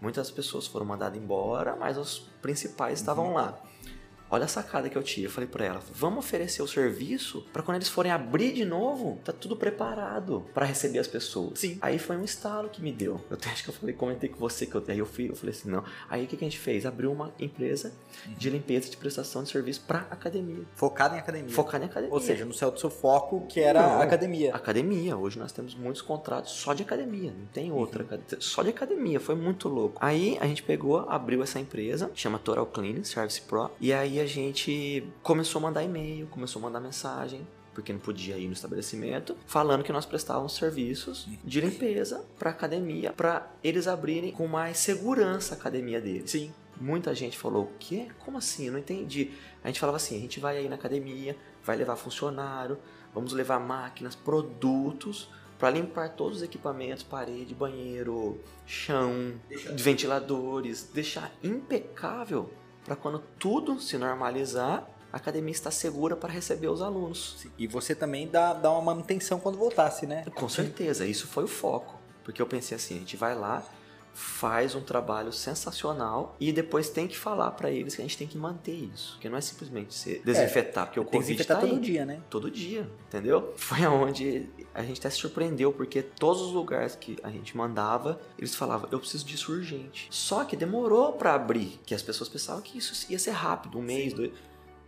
Muitas 0.01 0.31
pessoas 0.31 0.67
foram 0.67 0.87
mandadas 0.87 1.19
embora, 1.21 1.75
mas 1.77 1.99
os 1.99 2.19
principais 2.41 3.01
estavam 3.01 3.35
lá. 3.35 3.59
Olha 4.31 4.45
a 4.45 4.49
sacada 4.49 4.89
que 4.89 4.97
eu 4.97 5.03
tive. 5.03 5.27
Eu 5.27 5.31
falei 5.31 5.49
pra 5.49 5.65
ela: 5.65 5.81
vamos 5.93 6.19
oferecer 6.21 6.63
o 6.63 6.67
serviço 6.69 7.45
pra 7.53 7.63
quando 7.63 7.77
eles 7.77 7.89
forem 7.89 8.13
abrir 8.13 8.53
de 8.53 8.65
novo, 8.65 9.19
tá 9.25 9.33
tudo 9.33 9.57
preparado 9.57 10.45
pra 10.55 10.67
receber 10.67 10.99
as 10.99 11.07
pessoas. 11.07 11.59
Sim. 11.59 11.79
Aí 11.81 11.99
foi 11.99 12.17
um 12.17 12.25
estalo 12.25 12.69
que 12.69 12.83
me 12.83 12.93
deu. 12.93 13.21
Eu 13.31 13.39
acho 13.47 13.65
que 13.65 13.71
eu 13.71 13.75
falei, 13.75 13.95
comentei 13.95 14.29
com 14.29 14.39
você 14.39 14.67
que 14.67 14.75
eu, 14.75 14.85
aí 14.89 14.99
eu 14.99 15.07
fui, 15.07 15.31
eu 15.31 15.37
falei 15.37 15.55
assim: 15.55 15.71
não. 15.71 15.83
Aí 16.09 16.25
o 16.25 16.27
que, 16.27 16.37
que 16.37 16.45
a 16.45 16.49
gente 16.49 16.59
fez? 16.59 16.85
Abriu 16.87 17.11
uma 17.13 17.33
empresa 17.39 17.93
de 18.27 18.51
limpeza 18.51 18.91
de 18.91 18.97
prestação 18.97 19.43
de 19.43 19.51
serviço 19.51 19.83
pra 19.87 20.07
academia. 20.11 20.65
Focado 20.75 21.15
em 21.15 21.19
academia. 21.19 21.51
Focada 21.55 21.85
em 21.85 21.89
academia. 21.89 22.15
Ou 22.15 22.21
seja, 22.21 22.45
no 22.45 22.53
céu 22.55 22.71
do 22.71 22.79
seu 22.79 22.91
foco, 22.91 23.47
que 23.49 23.61
era 23.61 23.81
Não. 23.83 24.01
academia. 24.03 24.55
Academia. 24.55 25.17
Hoje 25.17 25.39
nós 25.39 25.53
temos 25.53 25.75
muitos 25.75 26.03
contratos 26.03 26.53
só 26.53 26.75
de 26.75 26.83
academia, 26.83 27.33
não 27.37 27.47
tem 27.47 27.73
outra. 27.73 28.07
Só 28.39 28.63
de 28.63 28.71
academia, 28.71 29.19
foi 29.21 29.35
muito 29.35 29.69
louco. 29.69 29.97
Aí 30.01 30.37
a 30.41 30.47
gente 30.47 30.63
pegou, 30.63 30.99
abriu 31.09 31.43
essa 31.43 31.59
empresa, 31.59 32.11
chama 32.15 32.39
Total 32.39 32.67
Cleaning 32.67 33.05
Service 33.05 33.41
Pro, 33.41 33.71
e 33.81 33.93
aí 33.93 34.18
a 34.21 34.27
gente 34.27 35.07
começou 35.23 35.59
a 35.59 35.63
mandar 35.63 35.83
e-mail, 35.83 36.27
começou 36.29 36.61
a 36.61 36.63
mandar 36.65 36.81
mensagem. 36.81 37.47
Porque 37.75 37.93
não 37.93 38.01
podia 38.01 38.37
ir 38.37 38.49
no 38.49 38.53
estabelecimento, 38.53 39.37
falando 39.47 39.85
que 39.85 39.93
nós 39.93 40.05
prestávamos 40.05 40.57
serviços 40.57 41.29
de 41.45 41.61
limpeza 41.61 42.25
para 42.37 42.51
academia, 42.51 43.13
para 43.13 43.53
eles 43.63 43.87
abrirem 43.87 44.33
com 44.33 44.49
mais 44.49 44.79
segurança 44.79 45.55
a 45.55 45.59
academia 45.59 46.01
deles. 46.01 46.33
Sim. 46.33 46.53
Muita 46.81 47.15
gente 47.15 47.39
falou, 47.39 47.65
o 47.65 47.73
quê? 47.79 48.09
Como 48.19 48.37
assim? 48.37 48.67
Eu 48.67 48.73
não 48.73 48.81
entendi. 48.81 49.31
A 49.63 49.69
gente 49.69 49.79
falava 49.79 49.97
assim, 49.97 50.17
a 50.17 50.21
gente 50.21 50.41
vai 50.41 50.59
aí 50.59 50.69
na 50.69 50.75
academia, 50.75 51.37
vai 51.63 51.77
levar 51.77 51.95
funcionário, 51.95 52.79
vamos 53.15 53.33
levar 53.33 53.61
máquinas, 53.61 54.17
produtos 54.17 55.29
para 55.59 55.71
limpar 55.71 56.11
todos 56.11 56.39
os 56.39 56.43
equipamentos, 56.43 57.03
parede, 57.03 57.55
banheiro, 57.55 58.41
chão, 58.65 59.35
ventiladores, 59.75 60.89
deixar 60.93 61.33
impecável 61.43 62.51
para 62.89 62.97
quando 62.97 63.19
tudo 63.39 63.79
se 63.79 63.99
normalizar, 63.99 64.89
a 65.13 65.19
academia 65.19 65.53
está 65.53 65.71
segura 65.71 66.17
para 66.17 66.33
receber 66.33 66.69
os 66.69 66.81
alunos. 66.81 67.47
E 67.59 67.67
você 67.67 67.95
também 67.95 68.27
dá, 68.27 68.55
dá 68.55 68.71
uma 68.73 68.81
manutenção 68.81 69.39
quando 69.39 69.59
voltasse, 69.59 70.07
né? 70.07 70.25
Com 70.35 70.49
certeza, 70.49 71.07
isso 71.07 71.27
foi 71.27 71.45
o 71.45 71.49
foco. 71.49 71.99
Porque 72.25 72.41
eu 72.41 72.47
pensei 72.47 72.77
assim, 72.77 72.97
a 72.97 72.99
gente 73.01 73.17
vai 73.17 73.35
lá, 73.35 73.63
faz 74.19 74.75
um 74.75 74.81
trabalho 74.81 75.33
sensacional 75.33 76.35
e 76.41 76.51
depois 76.51 76.91
tem 76.91 77.07
que 77.07 77.17
falar 77.17 77.53
para 77.53 77.71
eles 77.71 77.95
que 77.95 78.03
a 78.03 78.05
gente 78.05 78.19
tem 78.19 78.27
que 78.27 78.37
manter 78.37 78.75
isso. 78.75 79.13
Porque 79.13 79.29
não 79.29 79.39
é 79.39 79.41
simplesmente 79.41 79.95
se 79.95 80.21
desinfetar, 80.25 80.87
porque 80.87 80.99
o 80.99 81.05
Tem 81.05 81.21
Covid 81.21 81.37
desinfetar 81.37 81.61
tá 81.61 81.65
aí. 81.65 81.71
todo 81.71 81.81
dia, 81.81 82.05
né? 82.05 82.21
Todo 82.29 82.51
dia, 82.51 82.91
entendeu? 83.07 83.55
Foi 83.57 83.85
aonde 83.85 84.51
a 84.75 84.83
gente 84.83 84.99
até 84.99 85.09
se 85.09 85.19
surpreendeu, 85.19 85.73
porque 85.73 86.03
todos 86.03 86.43
os 86.43 86.53
lugares 86.53 86.97
que 86.97 87.17
a 87.23 87.31
gente 87.31 87.57
mandava, 87.57 88.21
eles 88.37 88.57
falavam, 88.57 88.89
eu 88.91 88.99
preciso 88.99 89.25
disso 89.25 89.53
urgente. 89.53 90.09
Só 90.11 90.45
que 90.45 90.57
demorou 90.57 91.13
para 91.13 91.35
abrir, 91.35 91.79
que 91.87 91.95
as 91.95 92.03
pessoas 92.03 92.29
pensavam 92.29 92.61
que 92.61 92.77
isso 92.77 93.07
ia 93.11 93.21
ser 93.21 93.31
rápido, 93.31 93.79
um 93.79 93.83
mês, 93.83 94.11
Sim. 94.11 94.17
dois. 94.17 94.33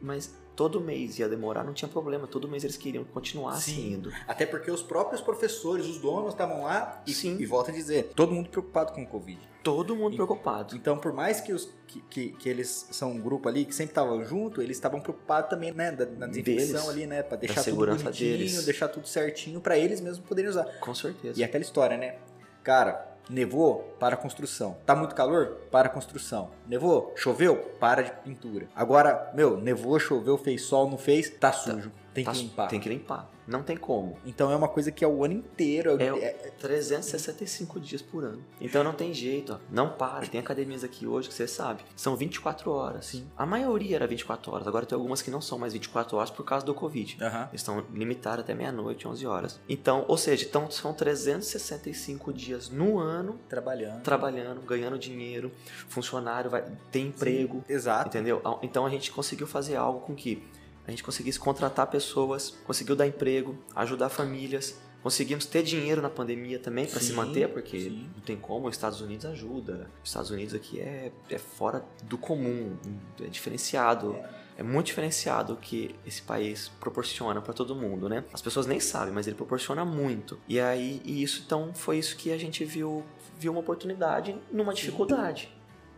Mas 0.01 0.35
todo 0.57 0.81
mês 0.81 1.19
ia 1.19 1.29
demorar, 1.29 1.65
não 1.65 1.73
tinha 1.73 1.89
problema. 1.89 2.27
Todo 2.27 2.47
mês 2.49 2.65
eles 2.65 2.77
queriam 2.77 3.05
continuar 3.05 3.57
Sim. 3.57 3.95
indo. 3.95 4.13
Até 4.27 4.45
porque 4.47 4.71
os 4.71 4.83
próprios 4.83 5.21
professores, 5.21 5.87
os 5.87 5.99
donos 5.99 6.33
estavam 6.33 6.63
lá 6.63 7.03
e, 7.07 7.13
Sim. 7.13 7.37
e 7.41 7.47
volta 7.47 7.71
a 7.71 7.75
dizer, 7.75 8.13
todo 8.15 8.33
mundo 8.33 8.49
preocupado 8.51 8.93
com 8.93 9.03
o 9.03 9.07
Covid. 9.07 9.41
Todo 9.63 9.95
mundo 9.95 10.15
E- 10.15 10.17
preocupado. 10.17 10.75
Então, 10.75 10.97
por 10.99 11.13
mais 11.13 11.41
que, 11.41 11.53
os, 11.53 11.71
que, 11.87 12.01
que, 12.09 12.29
que 12.33 12.49
eles 12.49 12.87
são 12.91 13.13
um 13.13 13.21
grupo 13.21 13.47
ali 13.49 13.65
que 13.67 13.75
sempre 13.75 13.91
estavam 13.93 14.25
junto, 14.25 14.63
eles 14.63 14.77
estavam 14.77 15.01
preocupados 15.01 15.51
também, 15.51 15.71
né, 15.73 15.93
da, 15.93 16.07
na 16.07 16.27
desinfecção 16.27 16.89
ali, 16.89 17.07
né, 17.07 17.23
pra 17.23 17.37
deixar 17.37 17.63
tudo 17.65 17.77
bonitinho, 17.77 18.11
deles. 18.39 18.65
deixar 18.65 18.89
tudo 18.89 19.07
certinho 19.07 19.61
pra 19.61 19.77
eles 19.79 20.01
mesmos 20.01 20.27
poderem 20.27 20.51
usar. 20.51 20.65
Com 20.81 20.95
certeza. 20.95 21.39
E 21.39 21.45
aquela 21.45 21.63
história, 21.63 21.97
né? 21.99 22.17
Cara, 22.63 23.10
nevou, 23.31 23.97
para 23.99 24.17
construção. 24.17 24.77
Tá 24.85 24.95
muito 24.95 25.15
calor? 25.15 25.59
Para 25.71 25.89
construção. 25.89 26.51
Nevou? 26.67 27.13
Choveu? 27.17 27.57
Para 27.79 28.03
de 28.03 28.11
pintura. 28.25 28.69
Agora, 28.75 29.31
meu, 29.35 29.57
nevou, 29.57 29.99
choveu, 29.99 30.37
fez 30.37 30.63
sol, 30.63 30.91
não 30.91 30.99
fez, 30.99 31.31
tá 31.31 31.53
sujo. 31.53 31.93
Tem 32.13 32.25
Tá- 32.25 32.33
que 32.33 32.39
limpar. 32.39 32.69
Tem 32.69 32.81
que 32.81 32.89
limpar. 32.89 33.31
Não 33.47 33.63
tem 33.63 33.77
como. 33.77 34.17
Então 34.25 34.51
é 34.51 34.57
uma 34.57 34.69
coisa 34.69 34.91
que 34.93 35.05
é 35.05 35.09
o 35.09 35.25
ano 35.25 35.35
inteiro. 35.35 36.01
É, 36.01 36.07
é- 36.07 36.53
365 36.59 37.79
dias 37.81 38.03
por 38.03 38.25
ano. 38.25 38.45
Então 38.61 38.83
não 38.85 38.93
tem 38.93 39.13
jeito, 39.15 39.55
ó. 39.55 39.59
Não 39.71 39.91
para. 39.91 40.27
Tem 40.27 40.41
academias 40.41 40.83
aqui 40.85 41.07
hoje 41.07 41.29
que 41.29 41.35
você 41.35 41.47
sabe. 41.47 41.83
São 41.97 42.17
24 42.17 42.71
horas. 42.71 43.07
Sim. 43.07 43.27
A 43.37 43.45
maioria 43.47 43.97
era 43.97 44.07
24 44.07 44.53
horas. 44.53 44.67
Agora 44.67 44.87
tem 44.87 44.97
algumas 44.97 45.23
que 45.23 45.31
não 45.31 45.41
são 45.41 45.59
mais 45.59 45.73
24 45.73 46.17
horas 46.17 46.31
por 46.31 46.45
causa 46.45 46.65
do 46.67 46.75
Covid. 46.75 47.17
Eles 47.21 47.61
estão 47.61 47.81
limitados 47.93 48.41
até 48.45 48.55
meia-noite, 48.55 49.07
11 49.07 49.27
horas. 49.27 49.61
Então, 49.69 50.05
ou 50.09 50.17
seja, 50.17 50.45
então 50.45 50.71
são 50.71 50.93
365 50.93 52.33
dias 52.33 52.69
no 52.69 52.99
ano 52.99 53.39
Trabalhando. 53.49 54.03
trabalhando, 54.03 54.61
ganhando 54.63 54.99
dinheiro, 54.99 55.51
funcionário 55.89 56.51
vai 56.51 56.65
ter 56.91 57.01
emprego, 57.01 57.65
Exato. 57.69 58.09
entendeu? 58.09 58.41
Então 58.63 58.85
a 58.87 58.91
gente 58.91 59.11
conseguiu 59.13 59.47
fazer 59.47 59.77
algo 59.77 60.01
com 60.01 60.15
que 60.15 60.43
a 60.87 60.91
gente 60.91 61.05
conseguisse 61.05 61.39
contratar 61.39 61.87
pessoas, 61.87 62.51
conseguiu 62.65 62.97
dar 62.97 63.07
emprego, 63.07 63.57
ajudar 63.75 64.09
famílias, 64.09 64.79
conseguimos 65.03 65.47
ter 65.47 65.63
dinheiro 65.63 66.03
na 66.03 66.11
pandemia 66.11 66.59
também 66.59 66.87
para 66.87 67.01
se 67.01 67.13
manter, 67.13 67.49
porque 67.49 67.81
sim. 67.81 68.11
não 68.15 68.23
tem 68.23 68.37
como, 68.37 68.69
os 68.69 68.75
Estados 68.75 69.01
Unidos 69.01 69.27
ajuda. 69.27 69.91
Os 70.03 70.11
Estados 70.11 70.31
Unidos 70.31 70.55
aqui 70.55 70.81
é, 70.81 71.13
é 71.29 71.39
fora 71.39 71.85
do 72.05 72.19
comum, 72.19 72.77
é 73.21 73.27
diferenciado. 73.27 74.17
É 74.57 74.63
muito 74.63 74.87
diferenciado 74.87 75.55
o 75.55 75.57
que 75.57 75.95
esse 76.05 76.21
país 76.21 76.69
proporciona 76.81 77.41
para 77.41 77.55
todo 77.55 77.75
mundo, 77.75 78.11
né? 78.11 78.25
As 78.31 78.43
pessoas 78.43 78.67
nem 78.67 78.79
sabem, 78.79 79.15
mas 79.15 79.27
ele 79.27 79.35
proporciona 79.37 79.87
muito. 79.87 80.39
E 80.47 80.61
aí, 80.61 81.01
e 81.03 81.23
isso 81.23 81.43
então 81.47 81.73
foi 81.73 81.99
isso 81.99 82.15
que 82.15 82.31
a 82.31 82.37
gente 82.37 82.63
viu, 82.63 83.03
viu 83.39 83.53
uma 83.53 83.61
oportunidade 83.61 84.37
numa 84.53 84.75
dificuldade. 84.75 85.51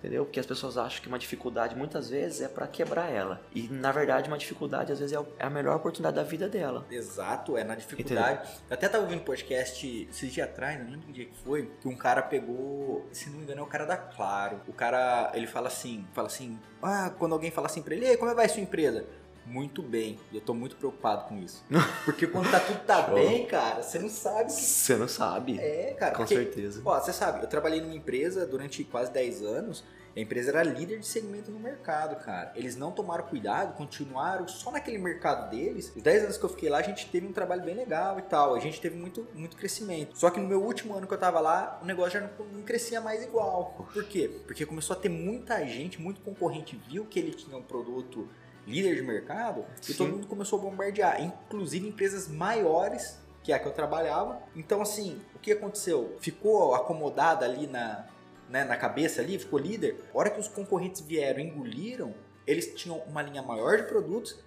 Entendeu? 0.03 0.25
Porque 0.25 0.41
as 0.41 0.47
pessoas 0.47 0.77
acham 0.77 1.01
que 1.01 1.07
uma 1.07 1.19
dificuldade 1.19 1.77
muitas 1.77 2.11
vezes 2.11 2.41
é 2.41 2.49
para 2.49 2.67
quebrar 2.67 3.09
ela. 3.09 3.41
E 3.55 3.69
na 3.69 3.93
verdade, 3.93 4.27
uma 4.27 4.37
dificuldade 4.37 4.91
às 4.91 4.99
vezes 4.99 5.17
é 5.17 5.23
é 5.39 5.47
a 5.47 5.51
melhor 5.51 5.77
oportunidade 5.77 6.17
da 6.17 6.25
vida 6.25 6.49
dela. 6.49 6.85
Exato, 6.91 7.57
é 7.57 7.63
na 7.63 7.77
dificuldade. 7.77 8.49
Eu 8.69 8.75
até 8.75 8.89
tava 8.89 9.05
ouvindo 9.05 9.23
podcast 9.23 10.09
esses 10.11 10.33
dias 10.33 10.49
atrás, 10.49 10.79
não 10.81 10.87
lembro 10.87 11.07
que 11.07 11.13
dia 11.13 11.27
que 11.27 11.37
foi, 11.37 11.71
que 11.81 11.87
um 11.87 11.97
cara 11.97 12.21
pegou, 12.21 13.07
se 13.13 13.31
não 13.31 13.37
me 13.37 13.45
engano, 13.45 13.61
é 13.61 13.63
o 13.63 13.67
cara 13.67 13.85
da 13.85 13.97
Claro. 13.97 14.61
O 14.67 14.73
cara, 14.73 15.31
ele 15.35 15.47
fala 15.47 15.69
assim, 15.69 16.05
fala 16.13 16.27
assim, 16.27 16.59
ah, 16.83 17.13
quando 17.17 17.33
alguém 17.33 17.53
fala 17.53 17.69
assim 17.69 17.81
pra 17.81 17.95
ele, 17.95 18.07
Ei, 18.07 18.17
como 18.17 18.35
vai 18.35 18.49
sua 18.49 18.61
empresa? 18.61 19.07
Muito 19.47 19.83
bem. 19.83 20.19
E 20.31 20.37
eu 20.37 20.41
tô 20.41 20.55
muito 20.55 20.77
preocupado 20.77 21.29
com 21.29 21.39
isso. 21.39 21.65
Porque 22.05 22.27
quando 22.27 22.51
tá 22.51 22.61
tudo 22.61 22.81
tá 22.81 23.03
bem, 23.03 23.47
cara, 23.47 23.83
você 23.83 23.99
não 23.99 24.09
sabe 24.09 24.47
que. 24.47 24.53
Você 24.53 24.97
não 24.97 25.09
sabe. 25.09 25.59
É, 25.59 25.95
cara. 25.95 26.13
Com 26.13 26.19
porque, 26.19 26.35
certeza. 26.35 26.83
Ó, 26.85 26.99
você 26.99 27.13
sabe, 27.13 27.43
eu 27.43 27.49
trabalhei 27.49 27.81
numa 27.81 27.95
empresa 27.95 28.47
durante 28.47 28.85
quase 28.85 29.13
10 29.13 29.43
anos. 29.43 29.85
A 30.15 30.21
empresa 30.21 30.51
era 30.51 30.63
líder 30.63 30.99
de 30.99 31.07
segmento 31.07 31.51
no 31.51 31.59
mercado, 31.59 32.23
cara. 32.23 32.53
Eles 32.55 32.77
não 32.77 32.93
tomaram 32.93 33.25
cuidado, 33.25 33.75
continuaram 33.77 34.47
só 34.47 34.71
naquele 34.71 34.99
mercado 34.99 35.51
deles. 35.51 35.91
Os 35.97 36.03
10 36.03 36.25
anos 36.25 36.37
que 36.37 36.45
eu 36.45 36.51
fiquei 36.51 36.69
lá, 36.69 36.79
a 36.79 36.83
gente 36.83 37.09
teve 37.09 37.27
um 37.27 37.33
trabalho 37.33 37.63
bem 37.63 37.75
legal 37.75 38.19
e 38.19 38.23
tal. 38.23 38.55
A 38.55 38.61
gente 38.61 38.79
teve 38.79 38.95
muito, 38.95 39.27
muito 39.35 39.57
crescimento. 39.57 40.19
Só 40.19 40.29
que 40.29 40.39
no 40.39 40.47
meu 40.47 40.63
último 40.63 40.95
ano 40.95 41.07
que 41.07 41.15
eu 41.15 41.19
tava 41.19 41.41
lá, 41.41 41.81
o 41.83 41.87
negócio 41.87 42.13
já 42.13 42.21
não, 42.21 42.47
não 42.53 42.63
crescia 42.63 43.01
mais 43.01 43.23
igual. 43.23 43.75
Por 43.93 44.05
quê? 44.05 44.31
Porque 44.47 44.67
começou 44.67 44.95
a 44.95 44.99
ter 44.99 45.09
muita 45.09 45.65
gente, 45.67 45.99
muito 45.99 46.21
concorrente 46.21 46.79
viu 46.89 47.07
que 47.07 47.19
ele 47.19 47.33
tinha 47.33 47.57
um 47.57 47.63
produto 47.63 48.29
líder 48.67 48.95
de 48.97 49.03
mercado 49.03 49.65
e 49.83 49.87
Sim. 49.87 49.95
todo 49.95 50.13
mundo 50.13 50.27
começou 50.27 50.59
a 50.59 50.63
bombardear. 50.63 51.23
Inclusive 51.23 51.89
empresas 51.89 52.29
maiores 52.29 53.19
que 53.43 53.53
é 53.53 53.57
a 53.57 53.59
que 53.59 53.67
eu 53.67 53.73
trabalhava. 53.73 54.41
Então, 54.55 54.81
assim, 54.81 55.21
o 55.35 55.39
que 55.39 55.53
aconteceu? 55.53 56.17
Ficou 56.21 56.75
acomodada 56.75 57.45
ali 57.45 57.67
na, 57.67 58.07
né, 58.49 58.65
na 58.65 58.77
cabeça 58.77 59.21
ali, 59.21 59.39
ficou 59.39 59.59
líder. 59.59 59.97
A 60.15 60.19
hora 60.19 60.31
que 60.31 60.41
os 60.41 60.49
concorrentes 60.49 61.01
vieram 61.01 61.41
e 61.41 61.45
engoliram, 61.45 62.15
eles 62.47 62.73
tinham 62.75 62.99
uma 63.09 63.23
linha 63.23 63.43
maior 63.43 63.79
de 63.79 63.85
produtos. 63.85 64.39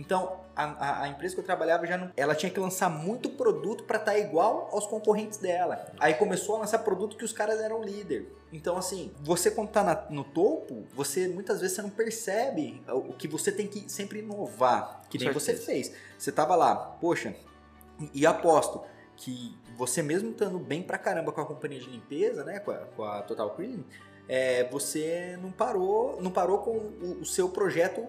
Então, 0.00 0.40
a, 0.56 1.02
a- 1.02 1.08
empresa 1.08 1.34
que 1.34 1.40
eu 1.40 1.44
trabalhava 1.44 1.86
já 1.86 1.98
não, 1.98 2.10
ela 2.16 2.34
tinha 2.34 2.50
que 2.50 2.58
lançar 2.58 2.88
muito 2.88 3.28
produto 3.28 3.84
para 3.84 3.98
estar 3.98 4.18
igual 4.18 4.68
aos 4.72 4.86
concorrentes 4.86 5.38
dela. 5.38 5.92
Aí 6.00 6.14
começou 6.14 6.56
a 6.56 6.60
lançar 6.60 6.78
produto 6.78 7.16
que 7.18 7.24
os 7.24 7.32
caras 7.32 7.60
eram 7.60 7.82
líder. 7.82 8.32
Então, 8.50 8.76
assim, 8.78 9.12
você 9.20 9.50
quando 9.50 9.68
tá 9.68 9.82
na- 9.84 10.06
no 10.08 10.24
topo, 10.24 10.84
você 10.94 11.28
muitas 11.28 11.60
vezes 11.60 11.76
você 11.76 11.82
não 11.82 11.90
percebe 11.90 12.82
o 12.88 13.12
que 13.12 13.28
você 13.28 13.52
tem 13.52 13.66
que 13.66 13.90
sempre 13.92 14.20
inovar, 14.20 15.02
que 15.10 15.18
nem 15.18 15.28
você 15.34 15.54
fez. 15.54 15.92
Você 16.18 16.32
tava 16.32 16.56
lá, 16.56 16.74
poxa, 16.74 17.34
e- 18.00 18.20
e 18.22 18.26
aposto 18.26 18.80
que 19.16 19.54
você 19.76 20.02
mesmo 20.02 20.30
estando 20.30 20.58
bem 20.58 20.82
pra 20.82 20.96
caramba 20.96 21.30
com 21.30 21.42
a 21.42 21.46
companhia 21.46 21.78
de 21.78 21.90
limpeza, 21.90 22.42
né, 22.42 22.58
com 22.58 22.70
a, 22.70 22.76
com 22.96 23.04
a 23.04 23.20
Total 23.22 23.50
Cleaning, 23.50 23.84
é, 24.26 24.64
você 24.70 25.38
não 25.42 25.50
parou, 25.52 26.20
não 26.22 26.30
parou 26.30 26.58
com 26.58 26.70
o, 26.70 27.18
o 27.20 27.24
seu 27.26 27.48
projeto 27.50 28.06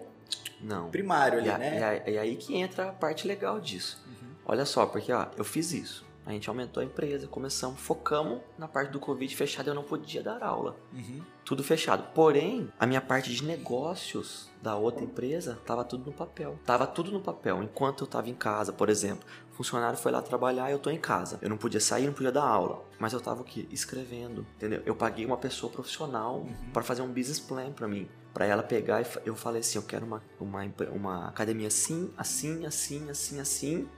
Não. 0.60 0.90
primário 0.90 1.38
ali, 1.38 1.48
E, 1.48 1.50
a- 1.50 1.58
né? 1.58 1.78
e 1.78 1.82
a- 1.82 2.10
e 2.10 2.18
aí 2.18 2.36
que 2.36 2.56
entra 2.56 2.88
a 2.88 2.92
parte 2.92 3.26
legal 3.26 3.60
disso. 3.60 4.00
Uhum. 4.06 4.28
Olha 4.46 4.64
só, 4.64 4.86
porque 4.86 5.12
ó, 5.12 5.26
eu 5.36 5.44
fiz 5.44 5.72
isso. 5.72 6.04
A 6.24 6.32
gente 6.32 6.48
aumentou 6.48 6.80
a 6.80 6.84
empresa, 6.84 7.26
começamos, 7.26 7.80
focamos 7.80 8.40
na 8.56 8.68
parte 8.68 8.90
do 8.90 9.00
Covid 9.00 9.34
fechada, 9.34 9.70
eu 9.70 9.74
não 9.74 9.82
podia 9.82 10.22
dar 10.22 10.42
aula. 10.42 10.76
Uhum. 10.92 11.20
Tudo 11.44 11.64
fechado. 11.64 12.12
Porém, 12.14 12.70
a 12.78 12.86
minha 12.86 13.00
parte 13.00 13.32
de 13.34 13.42
negócios 13.44 14.48
da 14.62 14.76
outra 14.76 15.02
empresa 15.02 15.58
tava 15.66 15.82
tudo 15.84 16.06
no 16.06 16.12
papel. 16.12 16.56
Tava 16.64 16.86
tudo 16.86 17.10
no 17.10 17.20
papel. 17.20 17.60
Enquanto 17.62 18.04
eu 18.04 18.06
tava 18.06 18.30
em 18.30 18.34
casa, 18.34 18.72
por 18.72 18.88
exemplo, 18.88 19.26
o 19.50 19.54
funcionário 19.54 19.98
foi 19.98 20.12
lá 20.12 20.22
trabalhar 20.22 20.70
eu 20.70 20.78
tô 20.78 20.90
em 20.90 20.98
casa. 21.00 21.38
Eu 21.42 21.50
não 21.50 21.56
podia 21.56 21.80
sair, 21.80 22.06
não 22.06 22.12
podia 22.12 22.30
dar 22.30 22.44
aula. 22.44 22.84
Mas 23.00 23.12
eu 23.12 23.20
tava 23.20 23.40
o 23.42 23.44
quê? 23.44 23.66
Escrevendo. 23.72 24.46
Entendeu? 24.56 24.80
Eu 24.86 24.94
paguei 24.94 25.26
uma 25.26 25.36
pessoa 25.36 25.72
profissional 25.72 26.36
Uhum. 26.36 26.70
para 26.72 26.82
fazer 26.84 27.02
um 27.02 27.08
business 27.12 27.40
plan 27.40 27.72
para 27.72 27.88
mim. 27.88 28.08
Pra 28.32 28.46
ela 28.46 28.62
pegar 28.62 29.02
e 29.02 29.06
eu 29.26 29.34
falei 29.34 29.60
assim: 29.60 29.76
eu 29.78 29.82
quero 29.82 30.06
uma, 30.06 30.22
uma, 30.40 30.62
uma 30.94 31.28
academia 31.28 31.66
assim, 31.66 32.10
assim, 32.16 32.64
assim, 32.64 33.10
assim, 33.10 33.40
assim. 33.40 33.88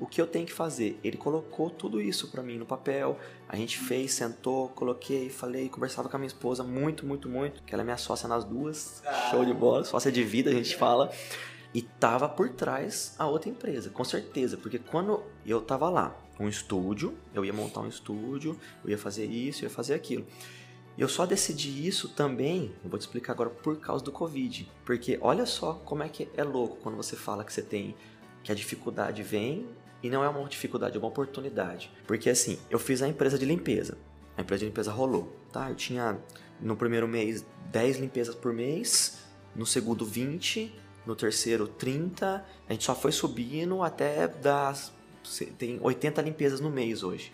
O 0.00 0.06
que 0.06 0.18
eu 0.18 0.26
tenho 0.26 0.46
que 0.46 0.52
fazer? 0.52 0.98
Ele 1.04 1.18
colocou 1.18 1.68
tudo 1.68 2.00
isso 2.00 2.28
pra 2.28 2.42
mim 2.42 2.56
no 2.56 2.64
papel. 2.64 3.18
A 3.46 3.54
gente 3.54 3.78
fez, 3.78 4.14
sentou, 4.14 4.70
coloquei, 4.70 5.28
falei, 5.28 5.68
conversava 5.68 6.08
com 6.08 6.16
a 6.16 6.18
minha 6.18 6.26
esposa 6.26 6.64
muito, 6.64 7.04
muito, 7.04 7.28
muito, 7.28 7.62
que 7.62 7.74
ela 7.74 7.82
é 7.82 7.84
minha 7.84 7.98
sócia 7.98 8.26
nas 8.26 8.42
duas. 8.42 9.02
Show 9.30 9.44
de 9.44 9.52
bola, 9.52 9.84
sócia 9.84 10.10
de 10.10 10.24
vida, 10.24 10.48
a 10.48 10.54
gente 10.54 10.74
fala. 10.74 11.12
E 11.74 11.82
tava 11.82 12.30
por 12.30 12.48
trás 12.48 13.14
a 13.18 13.26
outra 13.26 13.50
empresa, 13.50 13.90
com 13.90 14.02
certeza, 14.02 14.56
porque 14.56 14.78
quando 14.78 15.22
eu 15.44 15.60
tava 15.60 15.88
lá, 15.90 16.16
um 16.40 16.48
estúdio, 16.48 17.14
eu 17.34 17.44
ia 17.44 17.52
montar 17.52 17.80
um 17.80 17.86
estúdio, 17.86 18.58
eu 18.82 18.90
ia 18.90 18.98
fazer 18.98 19.26
isso, 19.26 19.62
eu 19.62 19.68
ia 19.68 19.74
fazer 19.74 19.92
aquilo. 19.92 20.26
Eu 20.96 21.08
só 21.08 21.26
decidi 21.26 21.86
isso 21.86 22.08
também, 22.08 22.74
eu 22.82 22.90
vou 22.90 22.98
te 22.98 23.02
explicar 23.02 23.34
agora 23.34 23.50
por 23.50 23.78
causa 23.78 24.02
do 24.02 24.10
Covid. 24.10 24.66
Porque 24.84 25.18
olha 25.20 25.44
só 25.44 25.74
como 25.84 26.02
é 26.02 26.08
que 26.08 26.28
é 26.34 26.42
louco 26.42 26.78
quando 26.82 26.96
você 26.96 27.14
fala 27.14 27.44
que 27.44 27.52
você 27.52 27.62
tem 27.62 27.94
que 28.42 28.50
a 28.50 28.54
dificuldade 28.54 29.22
vem 29.22 29.68
e 30.02 30.10
não 30.10 30.24
é 30.24 30.28
uma 30.28 30.48
dificuldade, 30.48 30.96
é 30.96 30.98
uma 30.98 31.08
oportunidade. 31.08 31.90
Porque 32.06 32.30
assim, 32.30 32.58
eu 32.68 32.78
fiz 32.78 33.02
a 33.02 33.08
empresa 33.08 33.38
de 33.38 33.44
limpeza. 33.44 33.98
A 34.36 34.42
empresa 34.42 34.60
de 34.60 34.66
limpeza 34.66 34.90
rolou, 34.90 35.36
tá? 35.52 35.68
Eu 35.68 35.74
tinha 35.74 36.18
no 36.60 36.76
primeiro 36.76 37.06
mês 37.06 37.44
10 37.70 37.98
limpezas 37.98 38.34
por 38.34 38.52
mês, 38.52 39.18
no 39.54 39.66
segundo 39.66 40.04
20, 40.04 40.74
no 41.06 41.14
terceiro 41.14 41.66
30. 41.66 42.44
A 42.68 42.72
gente 42.72 42.84
só 42.84 42.94
foi 42.94 43.12
subindo 43.12 43.82
até 43.82 44.26
das 44.28 44.92
tem 45.58 45.78
80 45.80 46.22
limpezas 46.22 46.60
no 46.60 46.70
mês 46.70 47.02
hoje. 47.02 47.32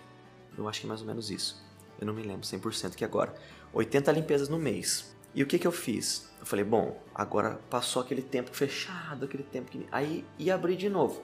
Eu 0.59 0.68
acho 0.68 0.81
que 0.81 0.87
é 0.87 0.88
mais 0.88 1.00
ou 1.00 1.07
menos 1.07 1.31
isso. 1.31 1.64
Eu 2.00 2.07
não 2.07 2.12
me 2.12 2.22
lembro 2.22 2.42
100% 2.42 2.94
que 2.94 3.05
agora. 3.05 3.35
80 3.72 4.11
limpezas 4.12 4.48
no 4.48 4.59
mês. 4.59 5.14
E 5.35 5.42
o 5.42 5.46
que 5.46 5.59
que 5.59 5.66
eu 5.66 5.72
fiz? 5.72 6.31
Eu 6.40 6.46
falei, 6.46 6.64
bom, 6.64 7.00
agora 7.14 7.61
passou 7.70 8.02
aquele 8.02 8.22
tempo 8.22 8.50
fechado, 8.55 9.24
aquele 9.24 9.42
tempo 9.42 9.70
que... 9.70 9.87
Aí 9.92 10.24
ia 10.38 10.55
abrir 10.55 10.76
de 10.76 10.88
novo. 10.88 11.22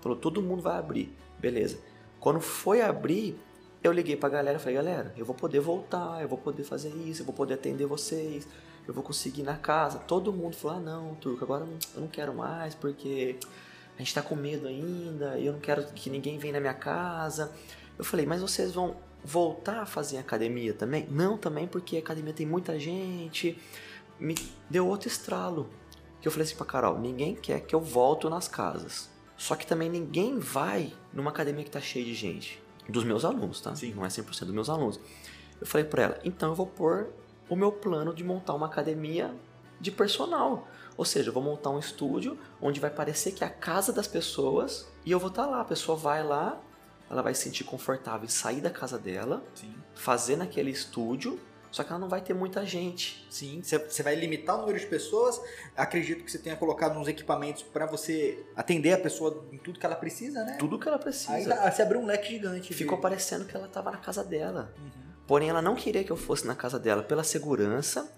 Falou, 0.00 0.16
todo 0.16 0.40
mundo 0.42 0.62
vai 0.62 0.78
abrir. 0.78 1.12
Beleza. 1.38 1.78
Quando 2.20 2.40
foi 2.40 2.80
abrir, 2.82 3.38
eu 3.82 3.92
liguei 3.92 4.16
pra 4.16 4.28
galera 4.28 4.58
e 4.58 4.60
falei, 4.60 4.74
galera, 4.76 5.14
eu 5.16 5.24
vou 5.24 5.34
poder 5.34 5.60
voltar, 5.60 6.20
eu 6.20 6.28
vou 6.28 6.38
poder 6.38 6.64
fazer 6.64 6.88
isso, 6.88 7.22
eu 7.22 7.26
vou 7.26 7.34
poder 7.34 7.54
atender 7.54 7.86
vocês, 7.86 8.46
eu 8.86 8.92
vou 8.92 9.02
conseguir 9.04 9.42
ir 9.42 9.44
na 9.44 9.56
casa. 9.56 9.98
Todo 10.00 10.32
mundo 10.32 10.56
falou, 10.56 10.78
ah 10.78 10.80
não, 10.80 11.14
Turco, 11.16 11.44
agora 11.44 11.64
eu 11.94 12.00
não- 12.00 12.08
quero 12.08 12.34
mais, 12.34 12.74
porque 12.74 13.36
a 13.96 13.98
gente 13.98 14.14
tá 14.14 14.22
com 14.22 14.34
medo 14.34 14.66
ainda, 14.66 15.38
eu 15.38 15.52
não 15.52 15.60
quero 15.60 15.84
que 15.92 16.10
ninguém 16.10 16.38
venha 16.38 16.54
na 16.54 16.60
minha 16.60 16.74
casa. 16.74 17.52
Eu 17.96 18.04
falei, 18.04 18.26
mas 18.26 18.40
vocês 18.40 18.72
vão 18.72 18.96
voltar 19.24 19.80
a 19.82 19.86
fazer 19.86 20.18
academia 20.18 20.72
também? 20.72 21.06
Não, 21.10 21.36
também 21.36 21.66
porque 21.66 21.96
a 21.96 22.00
academia 22.00 22.32
tem 22.32 22.46
muita 22.46 22.78
gente. 22.78 23.58
Me 24.18 24.34
deu 24.70 24.86
outro 24.86 25.08
estralo. 25.08 25.68
Que 26.20 26.26
eu 26.26 26.32
falei 26.32 26.46
assim 26.46 26.56
pra 26.56 26.66
Carol, 26.66 26.98
ninguém 26.98 27.34
quer 27.36 27.60
que 27.60 27.74
eu 27.74 27.80
volto 27.80 28.28
nas 28.28 28.48
casas. 28.48 29.08
Só 29.38 29.54
que 29.54 29.66
também 29.66 29.88
ninguém 29.88 30.38
vai 30.38 30.92
numa 31.12 31.30
academia 31.30 31.64
que 31.64 31.70
tá 31.70 31.80
cheia 31.80 32.04
de 32.04 32.12
gente. 32.12 32.60
Dos 32.88 33.04
meus 33.04 33.24
alunos, 33.24 33.60
tá? 33.60 33.74
Sim. 33.74 33.94
Não 33.94 34.04
é 34.04 34.08
100% 34.08 34.46
dos 34.46 34.54
meus 34.54 34.68
alunos. 34.68 35.00
Eu 35.60 35.66
falei 35.66 35.86
pra 35.86 36.02
ela, 36.02 36.20
então 36.24 36.50
eu 36.50 36.54
vou 36.54 36.66
pôr 36.66 37.08
o 37.48 37.54
meu 37.56 37.70
plano 37.70 38.12
de 38.12 38.24
montar 38.24 38.54
uma 38.54 38.66
academia 38.66 39.32
de 39.80 39.92
personal. 39.92 40.66
Ou 40.96 41.04
seja, 41.04 41.28
eu 41.28 41.32
vou 41.32 41.42
montar 41.42 41.70
um 41.70 41.78
estúdio 41.78 42.36
onde 42.60 42.80
vai 42.80 42.90
parecer 42.90 43.32
que 43.32 43.44
é 43.44 43.46
a 43.46 43.50
casa 43.50 43.92
das 43.92 44.08
pessoas 44.08 44.88
e 45.06 45.12
eu 45.12 45.20
vou 45.20 45.28
estar 45.28 45.46
lá. 45.46 45.60
A 45.60 45.64
pessoa 45.64 45.96
vai 45.96 46.24
lá, 46.24 46.60
ela 47.08 47.22
vai 47.22 47.34
se 47.34 47.44
sentir 47.44 47.62
confortável 47.62 48.24
em 48.24 48.28
sair 48.28 48.60
da 48.60 48.70
casa 48.70 48.98
dela, 48.98 49.44
Sim. 49.54 49.72
fazer 49.94 50.36
naquele 50.36 50.70
estúdio, 50.70 51.38
só 51.78 51.84
que 51.84 51.90
ela 51.92 51.98
não 52.00 52.08
vai 52.08 52.20
ter 52.20 52.34
muita 52.34 52.66
gente. 52.66 53.24
Sim, 53.30 53.62
você 53.62 54.02
vai 54.02 54.16
limitar 54.16 54.56
o 54.56 54.62
número 54.62 54.80
de 54.80 54.86
pessoas. 54.86 55.40
Acredito 55.76 56.24
que 56.24 56.32
você 56.32 56.38
tenha 56.38 56.56
colocado 56.56 56.98
uns 56.98 57.06
equipamentos 57.06 57.62
para 57.62 57.86
você 57.86 58.44
atender 58.56 58.92
a 58.94 58.98
pessoa 58.98 59.46
em 59.52 59.58
tudo 59.58 59.78
que 59.78 59.86
ela 59.86 59.94
precisa, 59.94 60.42
né? 60.44 60.56
Tudo 60.58 60.76
que 60.76 60.88
ela 60.88 60.98
precisa. 60.98 61.32
Aí 61.32 61.46
tá- 61.46 61.70
você 61.70 61.82
abriu 61.82 62.00
um 62.00 62.06
leque 62.06 62.30
gigante. 62.30 62.68
de- 62.70 62.74
Ficou 62.74 62.98
parecendo 62.98 63.44
que 63.44 63.54
ela 63.56 63.66
estava 63.66 63.92
na 63.92 63.98
casa 63.98 64.24
dela. 64.24 64.74
Uhum. 64.76 64.90
Porém, 65.24 65.50
ela 65.50 65.62
não 65.62 65.76
queria 65.76 66.02
que 66.02 66.10
eu 66.10 66.16
fosse 66.16 66.44
na 66.46 66.56
casa 66.56 66.80
dela 66.80 67.02
pela 67.04 67.22
segurança 67.22 68.10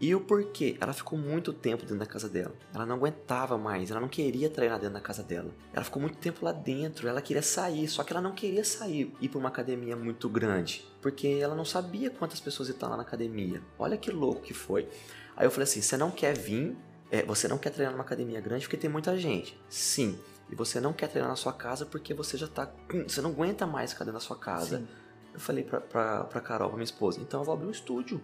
e 0.00 0.14
o 0.14 0.20
porquê. 0.20 0.76
Ela 0.80 0.92
ficou 0.92 1.18
muito 1.18 1.52
tempo 1.52 1.82
dentro 1.82 1.98
da 1.98 2.06
casa 2.06 2.28
dela. 2.28 2.54
Ela 2.74 2.86
não 2.86 2.96
aguentava 2.96 3.58
mais, 3.58 3.90
ela 3.90 4.00
não 4.00 4.08
queria 4.08 4.48
treinar 4.48 4.78
dentro 4.78 4.94
da 4.94 5.00
casa 5.00 5.22
dela. 5.22 5.50
Ela 5.72 5.84
ficou 5.84 6.00
muito 6.00 6.18
tempo 6.18 6.44
lá 6.44 6.52
dentro, 6.52 7.08
ela 7.08 7.20
queria 7.20 7.42
sair, 7.42 7.88
só 7.88 8.02
que 8.04 8.12
ela 8.12 8.22
não 8.22 8.32
queria 8.32 8.64
sair 8.64 9.14
ir 9.20 9.28
para 9.28 9.38
uma 9.38 9.48
academia 9.48 9.96
muito 9.96 10.28
grande, 10.28 10.86
porque 11.00 11.38
ela 11.40 11.54
não 11.54 11.64
sabia 11.64 12.10
quantas 12.10 12.40
pessoas 12.40 12.68
iam 12.68 12.74
estar 12.74 12.88
lá 12.88 12.96
na 12.96 13.02
academia. 13.02 13.62
Olha 13.78 13.96
que 13.96 14.10
louco 14.10 14.42
que 14.42 14.54
foi. 14.54 14.88
Aí 15.36 15.46
eu 15.46 15.50
falei 15.50 15.64
assim: 15.64 15.80
você 15.80 15.96
não 15.96 16.10
quer 16.10 16.36
vir, 16.36 16.76
é, 17.10 17.22
você 17.22 17.48
não 17.48 17.58
quer 17.58 17.70
treinar 17.70 17.92
numa 17.92 18.04
academia 18.04 18.40
grande 18.40 18.64
porque 18.64 18.76
tem 18.76 18.90
muita 18.90 19.16
gente. 19.18 19.58
Sim. 19.68 20.18
E 20.50 20.54
você 20.54 20.80
não 20.80 20.92
quer 20.92 21.08
treinar 21.08 21.28
na 21.28 21.36
sua 21.36 21.52
casa 21.52 21.84
porque 21.84 22.14
você 22.14 22.36
já 22.36 22.48
tá. 22.48 22.70
Você 23.06 23.20
não 23.20 23.30
aguenta 23.30 23.66
mais 23.66 23.92
ficar 23.92 24.04
dentro 24.04 24.18
da 24.18 24.24
sua 24.24 24.36
casa. 24.36 24.78
Sim. 24.78 24.88
Eu 25.34 25.40
falei 25.40 25.62
pra, 25.62 25.80
pra, 25.80 26.24
pra 26.24 26.40
Carol, 26.40 26.68
pra 26.68 26.76
minha 26.76 26.84
esposa, 26.84 27.20
então 27.20 27.40
eu 27.40 27.44
vou 27.44 27.54
abrir 27.54 27.66
um 27.66 27.70
estúdio. 27.70 28.20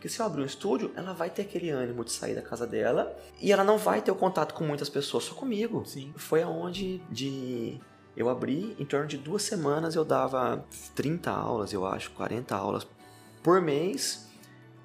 Porque 0.00 0.08
se 0.08 0.18
eu 0.18 0.24
abrir 0.24 0.40
um 0.40 0.46
estúdio, 0.46 0.90
ela 0.96 1.12
vai 1.12 1.28
ter 1.28 1.42
aquele 1.42 1.68
ânimo 1.68 2.02
de 2.02 2.10
sair 2.10 2.34
da 2.34 2.40
casa 2.40 2.66
dela 2.66 3.14
e 3.38 3.52
ela 3.52 3.62
não 3.62 3.76
vai 3.76 4.00
ter 4.00 4.10
o 4.10 4.14
contato 4.14 4.54
com 4.54 4.64
muitas 4.64 4.88
pessoas, 4.88 5.24
só 5.24 5.34
comigo. 5.34 5.84
Sim. 5.84 6.10
Foi 6.16 6.42
aonde 6.42 7.02
de 7.10 7.78
eu 8.16 8.30
abri, 8.30 8.74
em 8.78 8.86
torno 8.86 9.06
de 9.06 9.18
duas 9.18 9.42
semanas 9.42 9.94
eu 9.94 10.02
dava 10.02 10.64
30 10.94 11.30
aulas, 11.30 11.74
eu 11.74 11.84
acho, 11.84 12.12
40 12.12 12.56
aulas 12.56 12.86
por 13.42 13.60
mês. 13.60 14.26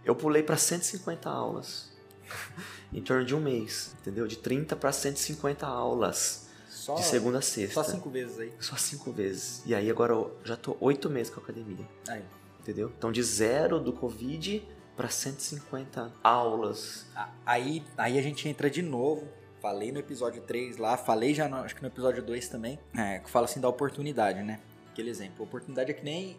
Eu 0.04 0.18
pulei 0.18 0.44
para 0.44 0.58
150 0.58 1.30
aulas. 1.30 1.94
em 2.92 3.02
torno 3.02 3.24
de 3.24 3.34
um 3.34 3.40
mês, 3.40 3.96
entendeu? 4.02 4.28
De 4.28 4.36
30 4.36 4.76
para 4.76 4.92
150 4.92 5.66
aulas. 5.66 6.50
Só, 6.70 6.96
de 6.96 7.06
segunda 7.06 7.38
a 7.38 7.42
sexta. 7.42 7.82
só 7.82 7.90
cinco 7.90 8.10
vezes 8.10 8.38
aí. 8.38 8.54
Só 8.60 8.76
cinco 8.76 9.14
vezes. 9.14 9.64
E 9.66 9.74
aí 9.74 9.90
agora 9.90 10.12
eu 10.12 10.38
já 10.44 10.58
tô 10.58 10.76
oito 10.82 11.10
meses 11.10 11.34
com 11.34 11.40
a 11.40 11.44
academia. 11.44 11.88
Aí. 12.06 12.22
Entendeu? 12.60 12.92
Então 12.98 13.14
de 13.14 13.24
zero 13.24 13.80
do 13.80 13.94
Covid 13.94 14.75
para 14.96 15.10
150 15.10 16.12
aulas. 16.24 17.06
Aí, 17.46 17.84
aí 17.98 18.18
a 18.18 18.22
gente 18.22 18.48
entra 18.48 18.70
de 18.70 18.82
novo 18.82 19.28
Falei 19.66 19.92
no 19.92 19.98
episódio 19.98 20.44
3 20.44 20.78
lá, 20.78 20.96
falei 20.96 21.34
já 21.34 21.50
no, 21.50 21.56
acho 21.56 21.76
que 21.76 21.82
no 21.82 21.88
episódio 21.88 22.22
2 22.22 22.50
também, 22.50 22.78
é, 22.96 23.18
que 23.18 23.28
fala 23.28 23.46
assim 23.46 23.60
da 23.60 23.68
oportunidade, 23.68 24.44
né? 24.44 24.60
Aquele 24.92 25.10
exemplo. 25.10 25.44
Oportunidade 25.44 25.90
é 25.90 25.94
que 25.96 26.06
nem. 26.06 26.38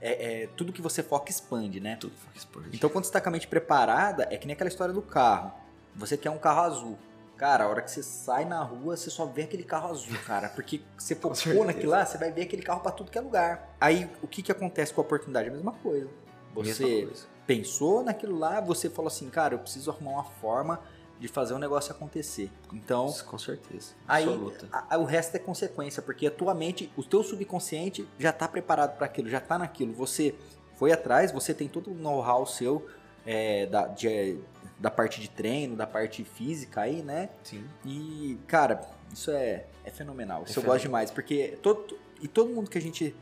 É, 0.00 0.42
é 0.42 0.46
tudo 0.56 0.72
que 0.72 0.80
você 0.80 1.02
foca 1.02 1.28
expande, 1.28 1.80
né? 1.80 1.96
Tudo 1.96 2.14
foca 2.14 2.38
expande. 2.38 2.68
Então, 2.72 2.88
quando 2.88 3.04
você 3.04 3.10
tá 3.10 3.20
com 3.20 3.30
a 3.30 3.32
mente 3.32 3.48
preparada, 3.48 4.28
é 4.30 4.36
que 4.36 4.46
nem 4.46 4.54
aquela 4.54 4.68
história 4.68 4.94
do 4.94 5.02
carro. 5.02 5.52
Você 5.96 6.16
quer 6.16 6.30
um 6.30 6.38
carro 6.38 6.60
azul. 6.60 6.98
Cara, 7.36 7.64
a 7.64 7.68
hora 7.68 7.82
que 7.82 7.90
você 7.90 8.00
sai 8.00 8.44
na 8.44 8.62
rua, 8.62 8.96
você 8.96 9.10
só 9.10 9.26
vê 9.26 9.42
aquele 9.42 9.64
carro 9.64 9.90
azul, 9.90 10.16
cara. 10.24 10.48
Porque 10.48 10.80
você 10.96 11.16
focou 11.18 11.64
naquilo 11.64 11.90
lá, 11.90 12.06
você 12.06 12.16
vai 12.16 12.30
ver 12.30 12.42
aquele 12.42 12.62
carro 12.62 12.80
para 12.80 12.92
tudo 12.92 13.10
que 13.10 13.18
é 13.18 13.20
lugar. 13.20 13.74
Aí, 13.80 14.08
o 14.22 14.28
que 14.28 14.40
que 14.40 14.52
acontece 14.52 14.94
com 14.94 15.00
a 15.00 15.04
oportunidade? 15.04 15.48
A 15.48 15.52
mesma 15.52 15.72
coisa. 15.72 16.08
Você 16.54 16.84
mesma 16.84 17.06
coisa. 17.06 17.26
Pensou 17.48 18.04
naquilo 18.04 18.38
lá, 18.38 18.60
você 18.60 18.90
falou 18.90 19.08
assim, 19.08 19.30
cara, 19.30 19.54
eu 19.54 19.58
preciso 19.58 19.90
arrumar 19.90 20.10
uma 20.10 20.24
forma 20.24 20.80
de 21.18 21.26
fazer 21.28 21.54
um 21.54 21.58
negócio 21.58 21.90
acontecer. 21.90 22.50
Então, 22.74 23.10
com 23.26 23.38
certeza. 23.38 23.94
Aí 24.06 24.26
a, 24.70 24.94
a, 24.94 24.98
o 24.98 25.04
resto 25.04 25.34
é 25.34 25.38
consequência, 25.38 26.02
porque 26.02 26.26
a 26.26 26.30
tua 26.30 26.54
mente, 26.54 26.92
o 26.94 27.02
teu 27.02 27.22
subconsciente 27.22 28.06
já 28.18 28.28
está 28.28 28.46
preparado 28.46 28.98
para 28.98 29.06
aquilo, 29.06 29.30
já 29.30 29.38
está 29.38 29.58
naquilo. 29.58 29.94
Você 29.94 30.34
foi 30.76 30.92
atrás, 30.92 31.32
você 31.32 31.54
tem 31.54 31.68
todo 31.68 31.90
o 31.90 31.94
know-how 31.94 32.46
seu 32.46 32.86
é, 33.24 33.64
da, 33.64 33.86
de, 33.86 34.38
da 34.78 34.90
parte 34.90 35.18
de 35.18 35.30
treino, 35.30 35.74
da 35.74 35.86
parte 35.86 36.22
física 36.24 36.82
aí, 36.82 37.02
né? 37.02 37.30
Sim. 37.42 37.64
E, 37.82 38.38
cara, 38.46 38.82
isso 39.10 39.30
é, 39.30 39.64
é 39.86 39.90
fenomenal. 39.90 40.44
Isso 40.46 40.60
é 40.60 40.62
eu 40.62 40.66
gosto 40.66 40.82
demais, 40.82 41.10
porque 41.10 41.58
todo, 41.62 41.98
e 42.20 42.28
todo 42.28 42.50
mundo 42.50 42.68
que 42.68 42.76
a 42.76 42.82
gente 42.82 43.16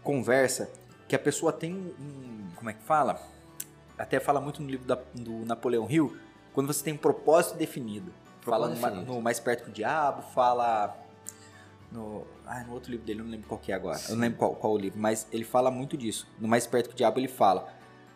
conversa, 0.00 0.70
que 1.08 1.16
a 1.16 1.18
pessoa 1.18 1.52
tem 1.52 1.74
um. 1.74 2.48
Como 2.54 2.70
é 2.70 2.72
que 2.72 2.82
fala? 2.82 3.33
Até 3.98 4.18
fala 4.20 4.40
muito 4.40 4.62
no 4.62 4.68
livro 4.68 4.86
da, 4.86 4.98
do 5.14 5.44
Napoleão 5.44 5.90
Hill, 5.90 6.16
quando 6.52 6.66
você 6.66 6.82
tem 6.82 6.94
um 6.94 6.98
propósito 6.98 7.56
definido. 7.56 8.12
Propósito 8.40 8.80
fala 8.80 8.90
definido. 8.90 9.12
No, 9.12 9.16
no, 9.16 9.22
Mais 9.22 9.38
Perto 9.40 9.64
que 9.64 9.70
o 9.70 9.72
Diabo, 9.72 10.22
fala 10.22 10.96
no, 11.92 12.26
ah, 12.46 12.64
no 12.64 12.72
outro 12.72 12.90
livro 12.90 13.06
dele, 13.06 13.20
eu 13.20 13.24
não 13.24 13.30
lembro 13.30 13.48
qual 13.48 13.60
que 13.60 13.72
é 13.72 13.74
agora. 13.74 13.98
Sim. 13.98 14.12
Eu 14.12 14.16
não 14.16 14.22
lembro 14.22 14.38
qual, 14.38 14.56
qual 14.56 14.72
o 14.72 14.78
livro, 14.78 14.98
mas 14.98 15.26
ele 15.32 15.44
fala 15.44 15.70
muito 15.70 15.96
disso. 15.96 16.26
No 16.38 16.48
Mais 16.48 16.66
Perto 16.66 16.88
que 16.88 16.94
o 16.94 16.96
Diabo 16.96 17.18
ele 17.18 17.28
fala 17.28 17.72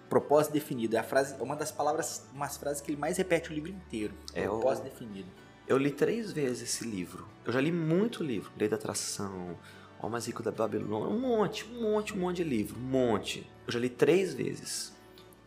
propósito 0.08 0.52
definido. 0.52 0.96
É 0.96 0.98
a 0.98 1.02
frase, 1.02 1.36
é 1.38 1.42
uma 1.42 1.54
das 1.54 1.70
palavras, 1.70 2.26
umas 2.34 2.56
frases 2.56 2.80
que 2.80 2.90
ele 2.90 2.98
mais 2.98 3.16
repete 3.16 3.50
o 3.50 3.54
livro 3.54 3.70
inteiro. 3.70 4.14
É 4.34 4.42
propósito 4.42 4.84
definido. 4.84 5.28
Eu 5.66 5.76
li 5.76 5.90
três 5.90 6.32
vezes 6.32 6.62
esse 6.62 6.84
livro. 6.84 7.26
Eu 7.44 7.52
já 7.52 7.60
li 7.60 7.70
muito 7.70 8.24
livro. 8.24 8.50
Lei 8.58 8.68
da 8.68 8.76
Atração, 8.76 9.56
O 10.00 10.08
Mais 10.08 10.26
Rico 10.26 10.42
da 10.42 10.50
Babilônia, 10.50 11.08
um 11.08 11.20
monte, 11.20 11.66
um 11.66 11.82
monte, 11.82 12.14
um 12.14 12.20
monte 12.20 12.36
de 12.36 12.44
livro, 12.44 12.78
um 12.78 12.82
monte. 12.82 13.48
Eu 13.66 13.72
já 13.72 13.78
li 13.78 13.90
três 13.90 14.32
vezes. 14.32 14.96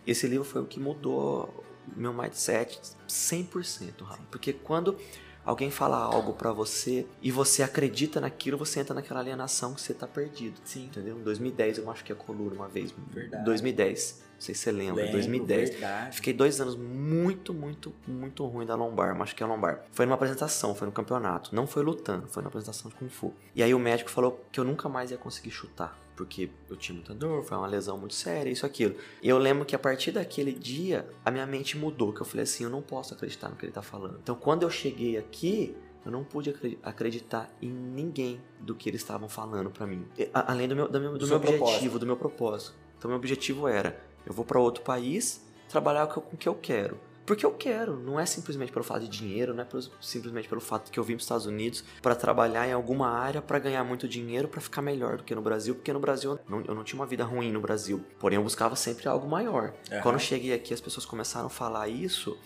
Esse 0.06 0.28
livro 0.28 0.46
foi 0.46 0.62
o 0.62 0.66
que 0.66 0.80
mudou 0.80 1.64
meu 1.96 2.14
mindset 2.14 2.80
100%, 3.08 4.04
Rafa. 4.04 4.24
Porque 4.30 4.54
quando 4.54 4.98
alguém 5.46 5.72
fala 5.72 5.98
algo 5.98 6.34
para 6.34 6.52
você 6.52 7.06
e 7.22 7.32
você 7.32 7.64
acredita 7.64 8.22
naquilo, 8.22 8.58
você 8.58 8.80
entra 8.80 8.94
naquela 8.94 9.20
alienação 9.20 9.74
que 9.74 9.82
você 9.82 9.94
tá 9.94 10.08
perdido. 10.08 10.60
Sim. 10.64 10.86
Entendeu? 10.86 11.18
Em 11.18 11.24
2010 11.24 11.80
eu 11.80 11.92
acho 11.92 12.04
que 12.04 12.12
a 12.12 12.16
coluna 12.16 12.56
uma 12.56 12.68
vez. 12.68 12.94
Verdade. 13.12 13.44
2010. 13.44 14.24
Não 14.34 14.42
sei 14.42 14.56
se 14.56 14.62
você 14.62 14.72
lembra. 14.72 15.04
Lembro, 15.04 15.12
2010. 15.14 15.70
Verdade. 15.70 16.16
Fiquei 16.16 16.34
dois 16.34 16.60
anos 16.60 16.76
muito, 16.76 17.54
muito, 17.54 17.94
muito 18.08 18.46
ruim 18.48 18.66
da 18.66 18.76
lombar. 18.76 19.20
Acho 19.22 19.36
que 19.36 19.44
é 19.44 19.46
lombar. 19.46 19.84
Foi 19.92 20.06
numa 20.06 20.16
apresentação, 20.16 20.74
foi 20.74 20.88
no 20.88 20.92
campeonato. 20.92 21.54
Não 21.54 21.68
foi 21.68 21.84
lutando, 21.84 22.28
foi 22.28 22.42
na 22.42 22.48
apresentação 22.48 22.90
de 22.90 22.98
Kung 22.98 23.10
Fu. 23.10 23.34
E 23.56 23.62
aí 23.62 23.74
o 23.74 23.80
médico 23.80 24.10
falou 24.10 24.44
que 24.52 24.60
eu 24.60 24.64
nunca 24.64 24.90
mais 24.90 25.12
ia 25.12 25.18
conseguir 25.18 25.52
chutar 25.52 26.01
porque 26.22 26.52
eu 26.70 26.76
tinha 26.76 26.94
muita 26.94 27.16
dor, 27.16 27.44
foi 27.44 27.58
uma 27.58 27.66
lesão 27.66 27.98
muito 27.98 28.14
séria, 28.14 28.52
isso, 28.52 28.64
aquilo. 28.64 28.96
E 29.24 29.28
eu 29.28 29.40
lembro 29.40 29.66
que 29.66 29.76
a 29.76 29.80
partir 29.80 30.12
daquele 30.12 30.52
dia, 30.54 31.10
a 31.26 31.32
minha 31.32 31.48
mente 31.48 31.76
mudou, 31.76 32.14
que 32.14 32.22
eu 32.22 32.26
falei 32.26 32.44
assim, 32.44 32.64
eu 32.64 32.70
não 32.70 32.80
posso 32.80 33.16
acreditar 33.16 33.50
no 33.50 33.56
que 33.56 33.66
ele 33.66 33.72
tá 33.72 33.82
falando. 33.82 34.20
Então, 34.22 34.36
quando 34.36 34.62
eu 34.62 34.70
cheguei 34.70 35.18
aqui, 35.18 35.76
eu 36.06 36.12
não 36.12 36.24
pude 36.24 36.54
acreditar 36.84 37.52
em 37.60 37.72
ninguém 37.72 38.40
do 38.60 38.76
que 38.76 38.88
eles 38.88 39.02
estavam 39.02 39.28
falando 39.28 39.72
para 39.72 39.88
mim. 39.88 40.06
Além 40.32 40.68
do 40.68 40.76
meu, 40.76 40.88
do 40.88 41.02
meu, 41.02 41.18
do 41.18 41.26
meu 41.26 41.38
objetivo, 41.38 41.58
propósito. 41.58 42.00
do 42.00 42.06
meu 42.06 42.18
propósito. 42.18 42.74
Então, 43.00 43.10
meu 43.10 43.18
objetivo 43.18 43.68
era, 43.68 44.00
eu 44.24 44.32
vou 44.32 44.46
para 44.46 44.60
outro 44.60 44.84
país, 44.84 45.44
trabalhar 45.68 46.06
com 46.06 46.20
o 46.20 46.38
que 46.38 46.48
eu 46.48 46.54
quero. 46.54 47.00
Porque 47.26 47.46
eu 47.46 47.52
quero, 47.52 47.98
não 47.98 48.20
é 48.20 48.26
simplesmente 48.26 48.72
pelo 48.72 48.84
fato 48.84 49.02
de 49.02 49.08
dinheiro, 49.08 49.54
não 49.54 49.64
é 49.64 49.68
simplesmente 50.00 50.50
pelo 50.50 50.62
fato 50.62 50.86
de 50.86 50.92
que 50.92 51.00
eu 51.00 51.04
vim 51.04 51.14
para 51.14 51.20
os 51.20 51.24
Estados 51.24 51.46
Unidos 51.46 51.84
para 52.02 52.16
trabalhar 52.16 52.68
em 52.68 52.74
alguma 52.74 53.10
área 53.10 53.42
para 53.42 53.60
ganhar 53.60 53.84
muito 53.84 54.08
dinheiro 54.08 54.48
para 54.48 54.60
ficar 54.60 54.82
melhor 54.82 55.18
do 55.18 55.24
que 55.24 55.34
no 55.36 55.42
Brasil, 55.42 55.76
porque 55.76 55.94
no 55.94 56.00
Brasil 56.00 56.40
não, 56.48 56.64
eu 56.66 56.74
não 56.74 56.84
tinha 56.84 57.00
uma 57.00 57.06
vida 57.06 57.24
ruim 57.24 57.52
no 57.52 57.62
Brasil, 57.62 58.04
porém 58.20 58.38
eu 58.38 58.44
buscava 58.44 58.76
sempre 58.76 59.08
algo 59.08 59.28
maior. 59.28 59.74
Uhum. 59.92 60.02
Quando 60.02 60.16
eu 60.16 60.20
cheguei 60.20 60.54
aqui, 60.54 60.74
as 60.74 60.82
pessoas 60.82 61.06
começaram 61.06 61.48
a 61.48 61.50
falar 61.50 61.88
isso, 61.88 62.38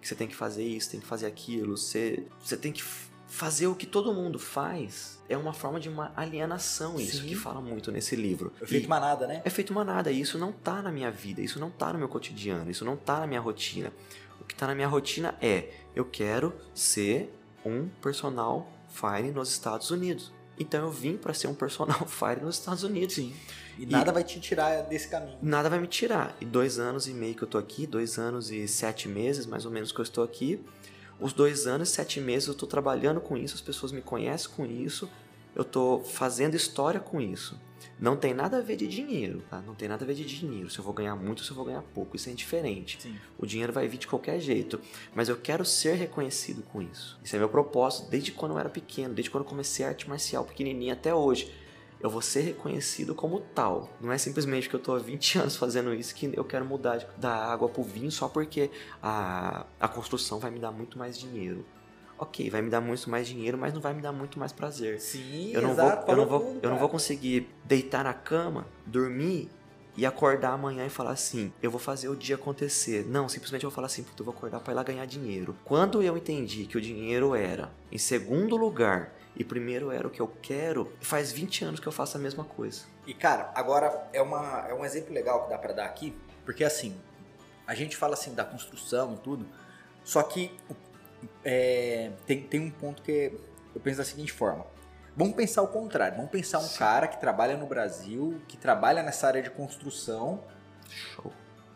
que 0.00 0.08
você 0.08 0.14
tem 0.14 0.26
que 0.26 0.34
fazer 0.34 0.64
isso, 0.64 0.90
tem 0.90 1.00
que 1.00 1.06
fazer 1.06 1.26
aquilo, 1.26 1.76
você, 1.76 2.26
você 2.42 2.56
tem 2.56 2.72
que 2.72 2.82
fazer 3.32 3.66
o 3.66 3.74
que 3.74 3.86
todo 3.86 4.12
mundo 4.12 4.38
faz 4.38 5.18
é 5.26 5.36
uma 5.36 5.54
forma 5.54 5.80
de 5.80 5.88
uma 5.88 6.12
alienação 6.14 7.00
isso 7.00 7.22
Sim. 7.22 7.28
que 7.28 7.34
fala 7.34 7.62
muito 7.62 7.90
nesse 7.90 8.14
livro. 8.14 8.52
É 8.60 8.66
feito 8.66 8.84
e 8.84 8.88
manada, 8.88 9.26
né? 9.26 9.40
É 9.42 9.48
feito 9.48 9.72
manada 9.72 10.12
e 10.12 10.20
isso 10.20 10.38
não 10.38 10.52
tá 10.52 10.82
na 10.82 10.92
minha 10.92 11.10
vida, 11.10 11.40
isso 11.40 11.58
não 11.58 11.70
tá 11.70 11.92
no 11.94 11.98
meu 11.98 12.08
cotidiano, 12.08 12.70
isso 12.70 12.84
não 12.84 12.94
tá 12.94 13.20
na 13.20 13.26
minha 13.26 13.40
rotina. 13.40 13.90
Que 14.52 14.58
tá 14.58 14.66
na 14.66 14.74
minha 14.74 14.86
rotina 14.86 15.34
é 15.40 15.70
eu 15.96 16.04
quero 16.04 16.52
ser 16.74 17.32
um 17.64 17.88
personal 18.02 18.70
fire 18.88 19.30
nos 19.30 19.50
Estados 19.50 19.90
Unidos. 19.90 20.30
Então 20.58 20.84
eu 20.84 20.90
vim 20.90 21.16
para 21.16 21.32
ser 21.32 21.46
um 21.46 21.54
personal 21.54 22.04
fire 22.06 22.42
nos 22.42 22.58
Estados 22.58 22.84
Unidos. 22.84 23.14
Sim. 23.14 23.34
E, 23.78 23.84
e 23.84 23.86
nada 23.86 24.12
vai 24.12 24.22
te 24.22 24.38
tirar 24.38 24.82
desse 24.82 25.08
caminho. 25.08 25.38
Nada 25.40 25.70
vai 25.70 25.80
me 25.80 25.86
tirar. 25.86 26.36
E 26.40 26.44
dois 26.44 26.78
anos 26.78 27.08
e 27.08 27.14
meio 27.14 27.34
que 27.34 27.42
eu 27.42 27.48
tô 27.48 27.56
aqui, 27.56 27.86
dois 27.86 28.18
anos 28.18 28.50
e 28.50 28.68
sete 28.68 29.08
meses 29.08 29.46
mais 29.46 29.64
ou 29.64 29.70
menos 29.70 29.90
que 29.90 29.98
eu 29.98 30.02
estou 30.02 30.22
aqui 30.22 30.62
os 31.22 31.32
dois 31.32 31.68
anos 31.68 31.88
e 31.88 31.92
sete 31.92 32.20
meses 32.20 32.48
eu 32.48 32.52
estou 32.52 32.68
trabalhando 32.68 33.20
com 33.20 33.36
isso, 33.36 33.54
as 33.54 33.60
pessoas 33.60 33.92
me 33.92 34.02
conhecem 34.02 34.50
com 34.50 34.66
isso, 34.66 35.08
eu 35.54 35.62
estou 35.62 36.02
fazendo 36.02 36.56
história 36.56 36.98
com 36.98 37.20
isso. 37.20 37.58
Não 37.98 38.16
tem 38.16 38.34
nada 38.34 38.58
a 38.58 38.60
ver 38.60 38.76
de 38.76 38.86
dinheiro, 38.88 39.42
tá? 39.48 39.60
Não 39.60 39.74
tem 39.74 39.88
nada 39.88 40.04
a 40.04 40.06
ver 40.06 40.14
de 40.14 40.24
dinheiro. 40.24 40.70
Se 40.70 40.78
eu 40.78 40.84
vou 40.84 40.92
ganhar 40.92 41.16
muito, 41.16 41.44
se 41.44 41.50
eu 41.50 41.56
vou 41.56 41.64
ganhar 41.64 41.82
pouco, 41.82 42.16
isso 42.16 42.28
é 42.28 42.32
indiferente. 42.32 43.00
Sim. 43.00 43.16
O 43.38 43.46
dinheiro 43.46 43.72
vai 43.72 43.86
vir 43.88 43.98
de 43.98 44.06
qualquer 44.06 44.40
jeito, 44.40 44.80
mas 45.14 45.28
eu 45.28 45.36
quero 45.36 45.64
ser 45.64 45.94
reconhecido 45.94 46.62
com 46.62 46.82
isso. 46.82 47.18
Isso 47.22 47.36
é 47.36 47.38
meu 47.38 47.48
propósito 47.48 48.10
desde 48.10 48.32
quando 48.32 48.52
eu 48.52 48.58
era 48.58 48.68
pequeno, 48.68 49.14
desde 49.14 49.30
quando 49.30 49.44
eu 49.44 49.48
comecei 49.48 49.84
a 49.84 49.88
arte 49.88 50.08
marcial 50.08 50.44
pequenininha 50.44 50.94
até 50.94 51.14
hoje 51.14 51.52
eu 52.02 52.10
vou 52.10 52.20
ser 52.20 52.40
reconhecido 52.40 53.14
como 53.14 53.40
tal. 53.54 53.88
Não 54.00 54.10
é 54.10 54.18
simplesmente 54.18 54.68
que 54.68 54.74
eu 54.74 54.78
estou 54.78 54.96
há 54.96 54.98
20 54.98 55.38
anos 55.38 55.56
fazendo 55.56 55.94
isso 55.94 56.14
que 56.14 56.30
eu 56.34 56.44
quero 56.44 56.64
mudar 56.64 56.98
da 57.16 57.32
água 57.32 57.68
para 57.68 57.80
o 57.80 57.84
vinho 57.84 58.10
só 58.10 58.28
porque 58.28 58.70
a, 59.00 59.64
a 59.78 59.88
construção 59.88 60.40
vai 60.40 60.50
me 60.50 60.58
dar 60.58 60.72
muito 60.72 60.98
mais 60.98 61.16
dinheiro. 61.16 61.64
Ok, 62.22 62.48
vai 62.50 62.62
me 62.62 62.70
dar 62.70 62.80
muito 62.80 63.10
mais 63.10 63.26
dinheiro, 63.26 63.58
mas 63.58 63.74
não 63.74 63.80
vai 63.80 63.92
me 63.92 64.00
dar 64.00 64.12
muito 64.12 64.38
mais 64.38 64.52
prazer. 64.52 65.00
Sim, 65.00 65.50
eu 65.52 65.60
não 65.60 65.72
exato, 65.72 66.06
vou, 66.06 66.14
eu 66.14 66.16
não 66.16 66.28
vou, 66.28 66.40
tudo, 66.40 66.60
eu 66.62 66.70
não 66.70 66.78
vou 66.78 66.88
conseguir 66.88 67.52
deitar 67.64 68.04
na 68.04 68.14
cama, 68.14 68.64
dormir 68.86 69.50
e 69.96 70.06
acordar 70.06 70.52
amanhã 70.52 70.86
e 70.86 70.88
falar 70.88 71.10
assim, 71.10 71.52
eu 71.60 71.68
vou 71.68 71.80
fazer 71.80 72.08
o 72.08 72.14
dia 72.14 72.36
acontecer. 72.36 73.04
Não, 73.08 73.28
simplesmente 73.28 73.64
eu 73.64 73.70
vou 73.70 73.74
falar 73.74 73.88
assim, 73.88 74.04
puta, 74.04 74.20
eu 74.20 74.24
vou 74.24 74.32
acordar 74.32 74.60
para 74.60 74.72
ir 74.72 74.76
lá 74.76 74.84
ganhar 74.84 75.04
dinheiro. 75.04 75.56
Quando 75.64 76.00
eu 76.00 76.16
entendi 76.16 76.64
que 76.64 76.78
o 76.78 76.80
dinheiro 76.80 77.34
era, 77.34 77.72
em 77.90 77.98
segundo 77.98 78.56
lugar, 78.56 79.12
e 79.34 79.42
primeiro 79.42 79.90
era 79.90 80.06
o 80.06 80.10
que 80.10 80.22
eu 80.22 80.30
quero, 80.40 80.92
faz 81.00 81.32
20 81.32 81.64
anos 81.64 81.80
que 81.80 81.88
eu 81.88 81.92
faço 81.92 82.16
a 82.16 82.20
mesma 82.20 82.44
coisa. 82.44 82.84
E 83.04 83.12
cara, 83.12 83.50
agora 83.52 84.08
é, 84.12 84.22
uma, 84.22 84.64
é 84.68 84.72
um 84.72 84.84
exemplo 84.84 85.12
legal 85.12 85.42
que 85.42 85.50
dá 85.50 85.58
para 85.58 85.72
dar 85.72 85.86
aqui, 85.86 86.16
porque 86.44 86.62
assim, 86.62 86.96
a 87.66 87.74
gente 87.74 87.96
fala 87.96 88.14
assim 88.14 88.32
da 88.32 88.44
construção 88.44 89.14
e 89.14 89.16
tudo, 89.16 89.44
só 90.04 90.22
que 90.22 90.52
é, 91.44 92.10
tem, 92.26 92.42
tem 92.42 92.60
um 92.60 92.70
ponto 92.70 93.02
que 93.02 93.32
eu 93.74 93.80
penso 93.80 93.98
da 93.98 94.04
seguinte 94.04 94.32
forma. 94.32 94.66
Vamos 95.16 95.34
pensar 95.34 95.62
o 95.62 95.68
contrário, 95.68 96.16
vamos 96.16 96.30
pensar 96.30 96.58
um 96.58 96.62
Sim. 96.62 96.78
cara 96.78 97.06
que 97.06 97.20
trabalha 97.20 97.56
no 97.56 97.66
Brasil, 97.66 98.40
que 98.48 98.56
trabalha 98.56 99.02
nessa 99.02 99.26
área 99.26 99.42
de 99.42 99.50
construção. 99.50 100.42
Show 100.88 101.32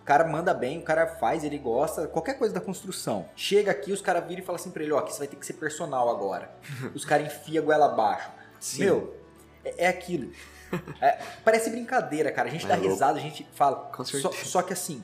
cara 0.07 0.25
manda 0.25 0.55
bem, 0.55 0.79
o 0.79 0.83
cara 0.83 1.07
faz, 1.07 1.43
ele 1.43 1.59
gosta, 1.59 2.07
qualquer 2.07 2.39
coisa 2.39 2.55
da 2.55 2.61
construção. 2.61 3.29
Chega 3.35 3.73
aqui, 3.73 3.93
os 3.93 4.01
caras 4.01 4.25
viram 4.27 4.41
e 4.41 4.47
falam 4.47 4.59
assim 4.59 4.71
pra 4.71 4.83
ele, 4.83 4.93
ó, 4.93 5.03
que 5.03 5.13
você 5.13 5.19
vai 5.19 5.27
ter 5.27 5.37
que 5.37 5.45
ser 5.45 5.55
personal 5.55 6.09
agora. 6.09 6.49
os 6.95 7.05
caras 7.05 7.27
enfiam 7.27 7.63
a 7.63 7.67
goela 7.67 7.87
abaixo. 7.87 8.31
Sim. 8.61 8.85
Meu, 8.85 9.17
é, 9.65 9.85
é 9.85 9.89
aquilo. 9.89 10.31
É, 11.01 11.19
parece 11.45 11.71
brincadeira, 11.71 12.31
cara. 12.31 12.49
A 12.49 12.51
gente 12.51 12.65
é 12.65 12.69
dá 12.69 12.75
louco. 12.75 12.91
risada, 12.91 13.19
a 13.19 13.23
gente 13.23 13.47
fala. 13.53 13.91
Só, 14.05 14.31
só 14.33 14.63
que 14.63 14.73
assim, 14.73 15.03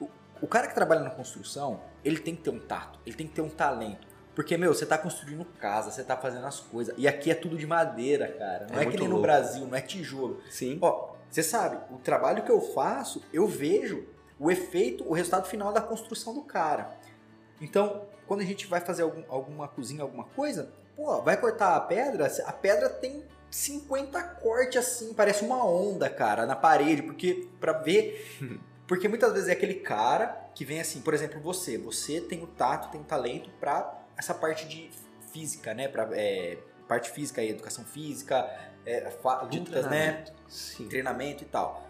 o, 0.00 0.08
o 0.40 0.46
cara 0.46 0.68
que 0.68 0.74
trabalha 0.74 1.02
na 1.02 1.10
construção, 1.10 1.80
ele 2.04 2.18
tem 2.18 2.34
que 2.34 2.42
ter 2.42 2.50
um 2.50 2.58
tato, 2.58 2.98
ele 3.06 3.16
tem 3.16 3.26
que 3.26 3.34
ter 3.34 3.42
um 3.42 3.48
talento. 3.48 4.06
Porque, 4.34 4.56
meu, 4.56 4.74
você 4.74 4.84
tá 4.84 4.98
construindo 4.98 5.44
casa, 5.44 5.90
você 5.90 6.02
tá 6.02 6.16
fazendo 6.16 6.44
as 6.44 6.58
coisas. 6.58 6.94
E 6.98 7.06
aqui 7.06 7.30
é 7.30 7.34
tudo 7.34 7.56
de 7.56 7.66
madeira, 7.66 8.28
cara. 8.28 8.66
Não 8.68 8.80
é, 8.80 8.82
é 8.82 8.86
que 8.86 8.96
nem 8.96 9.06
louco. 9.06 9.14
no 9.14 9.22
Brasil, 9.22 9.64
não 9.64 9.76
é 9.76 9.80
tijolo. 9.80 10.40
Sim. 10.50 10.78
Ó, 10.82 11.14
você 11.30 11.42
sabe, 11.42 11.78
o 11.92 11.98
trabalho 11.98 12.42
que 12.42 12.50
eu 12.50 12.60
faço, 12.60 13.22
eu 13.32 13.46
vejo 13.46 14.04
o 14.38 14.50
efeito, 14.50 15.04
o 15.08 15.12
resultado 15.12 15.46
final 15.46 15.72
da 15.72 15.80
construção 15.80 16.34
do 16.34 16.42
cara. 16.42 16.96
Então, 17.60 18.06
quando 18.26 18.40
a 18.40 18.44
gente 18.44 18.66
vai 18.66 18.80
fazer 18.80 19.02
algum, 19.02 19.22
alguma 19.28 19.68
cozinha, 19.68 20.02
alguma 20.02 20.24
coisa, 20.24 20.72
pô, 20.96 21.22
vai 21.22 21.36
cortar 21.36 21.76
a 21.76 21.80
pedra, 21.80 22.26
a 22.44 22.52
pedra 22.52 22.88
tem 22.88 23.24
50 23.50 24.20
cortes 24.22 24.78
assim, 24.78 25.14
parece 25.14 25.44
uma 25.44 25.64
onda, 25.64 26.10
cara, 26.10 26.44
na 26.44 26.56
parede, 26.56 27.02
porque 27.02 27.48
para 27.60 27.72
ver, 27.72 28.38
porque 28.86 29.08
muitas 29.08 29.32
vezes 29.32 29.48
é 29.48 29.52
aquele 29.52 29.74
cara 29.74 30.50
que 30.54 30.64
vem 30.64 30.80
assim, 30.80 31.00
por 31.00 31.14
exemplo, 31.14 31.40
você, 31.40 31.78
você 31.78 32.20
tem 32.20 32.42
o 32.42 32.46
tato, 32.46 32.90
tem 32.90 33.00
o 33.00 33.04
talento 33.04 33.50
para 33.58 34.02
essa 34.16 34.34
parte 34.34 34.66
de 34.68 34.90
física, 35.32 35.74
né? 35.74 35.88
Pra, 35.88 36.08
é, 36.12 36.58
parte 36.86 37.10
física 37.10 37.40
aí, 37.40 37.50
educação 37.50 37.84
física, 37.84 38.48
é, 38.86 39.10
lutas, 39.50 39.86
né? 39.86 40.24
Sim. 40.48 40.88
Treinamento 40.88 41.42
e 41.42 41.46
tal. 41.46 41.83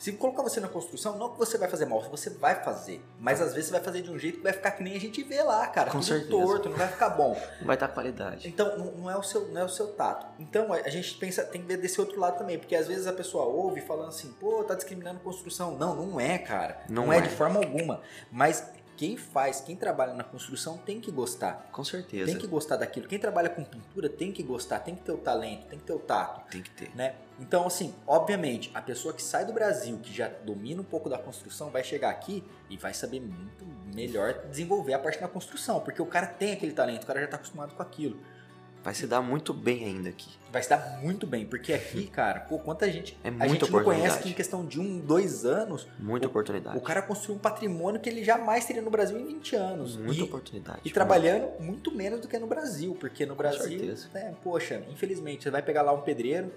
Se 0.00 0.12
colocar 0.12 0.42
você 0.42 0.60
na 0.60 0.68
construção, 0.68 1.18
não 1.18 1.28
que 1.28 1.38
você 1.38 1.58
vai 1.58 1.68
fazer 1.68 1.84
mal, 1.84 2.00
você 2.10 2.30
vai 2.30 2.54
fazer. 2.64 3.04
Mas 3.18 3.38
às 3.42 3.52
vezes 3.52 3.66
você 3.66 3.72
vai 3.72 3.82
fazer 3.82 4.00
de 4.00 4.10
um 4.10 4.18
jeito 4.18 4.38
que 4.38 4.42
vai 4.42 4.54
ficar 4.54 4.70
que 4.70 4.82
nem 4.82 4.96
a 4.96 4.98
gente 4.98 5.22
vê 5.22 5.42
lá, 5.42 5.66
cara. 5.66 5.90
Com 5.90 6.00
tudo 6.00 6.08
certeza. 6.08 6.30
torto, 6.30 6.70
não 6.70 6.76
vai 6.78 6.88
ficar 6.88 7.10
bom. 7.10 7.38
Não 7.60 7.66
vai 7.66 7.76
dar 7.76 7.88
qualidade. 7.88 8.48
Então, 8.48 8.78
não, 8.78 9.10
é 9.10 9.16
o 9.16 9.22
seu, 9.22 9.48
não 9.48 9.60
é 9.60 9.64
o 9.64 9.68
seu 9.68 9.88
tato. 9.88 10.26
Então, 10.38 10.72
a, 10.72 10.76
a 10.76 10.88
gente 10.88 11.14
pensa, 11.16 11.44
tem 11.44 11.60
que 11.60 11.66
ver 11.66 11.76
desse 11.76 12.00
outro 12.00 12.18
lado 12.18 12.38
também, 12.38 12.58
porque 12.58 12.74
às 12.74 12.88
vezes 12.88 13.06
a 13.06 13.12
pessoa 13.12 13.44
ouve 13.44 13.82
falando 13.82 14.08
assim, 14.08 14.32
pô, 14.40 14.64
tá 14.64 14.74
discriminando 14.74 15.20
construção. 15.20 15.76
Não, 15.76 15.94
não 15.94 16.18
é, 16.18 16.38
cara. 16.38 16.80
Não, 16.88 17.04
Não 17.06 17.12
é. 17.12 17.18
é. 17.18 17.20
de 17.20 17.28
forma 17.28 17.58
alguma. 17.58 18.00
Mas 18.32 18.64
quem 19.00 19.16
faz, 19.16 19.62
quem 19.62 19.74
trabalha 19.74 20.12
na 20.12 20.22
construção 20.22 20.76
tem 20.76 21.00
que 21.00 21.10
gostar. 21.10 21.70
Com 21.72 21.82
certeza. 21.82 22.26
Tem 22.26 22.36
que 22.36 22.46
gostar 22.46 22.76
daquilo. 22.76 23.08
Quem 23.08 23.18
trabalha 23.18 23.48
com 23.48 23.64
pintura 23.64 24.10
tem 24.10 24.30
que 24.30 24.42
gostar, 24.42 24.80
tem 24.80 24.94
que 24.94 25.00
ter 25.00 25.12
o 25.12 25.16
talento, 25.16 25.68
tem 25.68 25.78
que 25.78 25.86
ter 25.86 25.94
o 25.94 25.98
tato 25.98 26.46
Tem 26.50 26.62
que 26.62 26.68
ter. 26.68 26.94
né? 26.94 27.14
Então, 27.38 27.66
assim, 27.66 27.94
obviamente, 28.06 28.70
a 28.74 28.82
pessoa 28.82 29.14
que 29.14 29.22
sai 29.22 29.46
do 29.46 29.54
Brasil, 29.54 29.98
que 30.02 30.14
já 30.14 30.28
domina 30.28 30.82
um 30.82 30.84
pouco 30.84 31.08
da 31.08 31.16
construção, 31.16 31.70
vai 31.70 31.82
chegar 31.82 32.10
aqui 32.10 32.44
e 32.68 32.76
vai 32.76 32.92
saber 32.92 33.20
muito 33.20 33.64
melhor 33.94 34.34
desenvolver 34.50 34.92
a 34.92 34.98
parte 34.98 35.18
da 35.18 35.28
construção, 35.28 35.80
porque 35.80 36.02
o 36.02 36.06
cara 36.06 36.26
tem 36.26 36.52
aquele 36.52 36.72
talento, 36.72 37.04
o 37.04 37.06
cara 37.06 37.22
já 37.22 37.28
tá 37.28 37.36
acostumado 37.38 37.74
com 37.74 37.82
aquilo. 37.82 38.20
Vai 38.82 38.94
se 38.94 39.06
dar 39.06 39.20
muito 39.20 39.52
bem 39.52 39.84
ainda 39.84 40.08
aqui. 40.08 40.30
Vai 40.50 40.62
se 40.62 40.70
dar 40.70 40.98
muito 41.02 41.26
bem, 41.26 41.44
porque 41.44 41.72
aqui, 41.72 42.06
cara, 42.06 42.40
pô, 42.40 42.58
quanta 42.58 42.90
gente. 42.90 43.16
É 43.22 43.28
a 43.28 43.30
muita 43.30 43.66
gente 43.66 43.70
não 43.72 43.84
conhece 43.84 44.20
que 44.22 44.30
em 44.30 44.32
questão 44.32 44.64
de 44.64 44.80
um, 44.80 44.98
dois 44.98 45.44
anos, 45.44 45.86
Muita 45.98 46.26
O- 46.26 46.30
oportunidade. 46.30 46.78
o 46.78 46.80
cara 46.80 47.02
construiu 47.02 47.36
um 47.36 47.38
patrimônio 47.38 48.00
que 48.00 48.08
ele 48.08 48.24
jamais 48.24 48.64
teria 48.64 48.80
no 48.80 48.90
Brasil 48.90 49.18
em 49.20 49.26
20 49.26 49.54
anos. 49.54 49.96
Muita 49.96 50.20
E- 50.22 50.24
oportunidade. 50.24 50.80
E 50.84 50.90
trabalhando 50.90 51.50
muito 51.60 51.94
menos 51.94 52.20
do 52.20 52.26
que 52.28 52.38
no 52.38 52.46
Brasil, 52.46 52.96
porque 52.98 53.26
no 53.26 53.34
Brasil, 53.34 53.94
né, 54.14 54.34
poxa, 54.42 54.82
infelizmente, 54.90 55.42
você 55.44 55.50
vai 55.50 55.62
pegar 55.62 55.82
lá 55.82 55.92
um 55.92 56.00
pedreiro, 56.00 56.50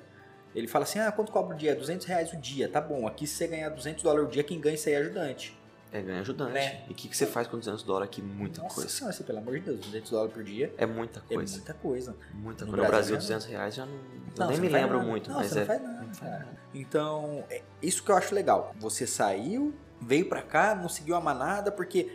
ele 0.55 0.67
fala 0.67 0.83
assim, 0.83 0.99
ah, 0.99 1.11
quanto 1.11 1.31
cobra 1.31 1.53
o 1.55 1.59
dia? 1.59 1.75
200 1.75 2.05
reais 2.07 2.31
o 2.31 2.37
dia, 2.37 2.69
tá 2.69 2.79
bom, 2.79 3.05
aqui 3.05 3.27
se 3.27 3.35
você 3.35 3.47
ganhar 3.47 3.69
200 3.69 4.01
dólares 4.01 4.27
o 4.29 4.31
dia, 4.31 4.43
quem 4.43 4.59
ganha 4.61 4.75
isso 4.75 4.87
aí 4.87 4.95
é 4.95 4.99
ajudante. 4.99 5.57
É 5.93 6.01
ganha 6.01 6.21
ajudante. 6.21 6.53
Né? 6.53 6.83
E 6.89 6.91
o 6.91 6.95
que, 6.95 7.07
que 7.07 7.15
você 7.15 7.27
faz 7.27 7.47
com 7.47 7.57
200 7.57 7.83
dólares 7.83 8.09
aqui? 8.09 8.21
Muita 8.21 8.61
Nossa 8.63 8.73
coisa. 8.75 8.89
senhora, 8.89 9.13
assim, 9.13 9.23
pelo 9.23 9.37
amor 9.37 9.53
de 9.53 9.65
Deus, 9.65 9.79
200 9.79 10.09
dólares 10.11 10.33
por 10.33 10.43
dia 10.43 10.73
É 10.77 10.85
muita 10.87 11.19
é 11.29 11.35
coisa. 11.35 11.55
muita 11.55 11.73
coisa. 11.75 12.15
Muita 12.33 12.65
No 12.65 12.71
coisa. 12.71 12.83
No 12.83 12.89
Brasil, 12.89 13.15
Brasil, 13.15 13.17
200 13.17 13.45
reais 13.45 13.75
já 13.75 13.85
não. 13.85 13.93
Não, 14.37 14.47
nem 14.47 14.59
me 14.59 14.69
lembro 14.69 14.97
nada. 14.97 15.09
muito, 15.09 15.29
não, 15.29 15.37
mas 15.37 15.47
você 15.51 15.57
é. 15.57 15.59
não 15.61 15.67
faz 15.67 15.81
nada, 15.83 16.07
cara. 16.19 16.47
Então, 16.73 17.45
é 17.49 17.61
isso 17.81 18.03
que 18.03 18.09
eu 18.11 18.15
acho 18.17 18.33
legal. 18.33 18.73
Você 18.79 19.05
saiu, 19.05 19.71
veio 20.01 20.27
pra 20.27 20.41
cá, 20.41 20.73
não 20.73 20.89
seguiu 20.89 21.15
a 21.15 21.21
manada, 21.21 21.71
porque 21.71 22.11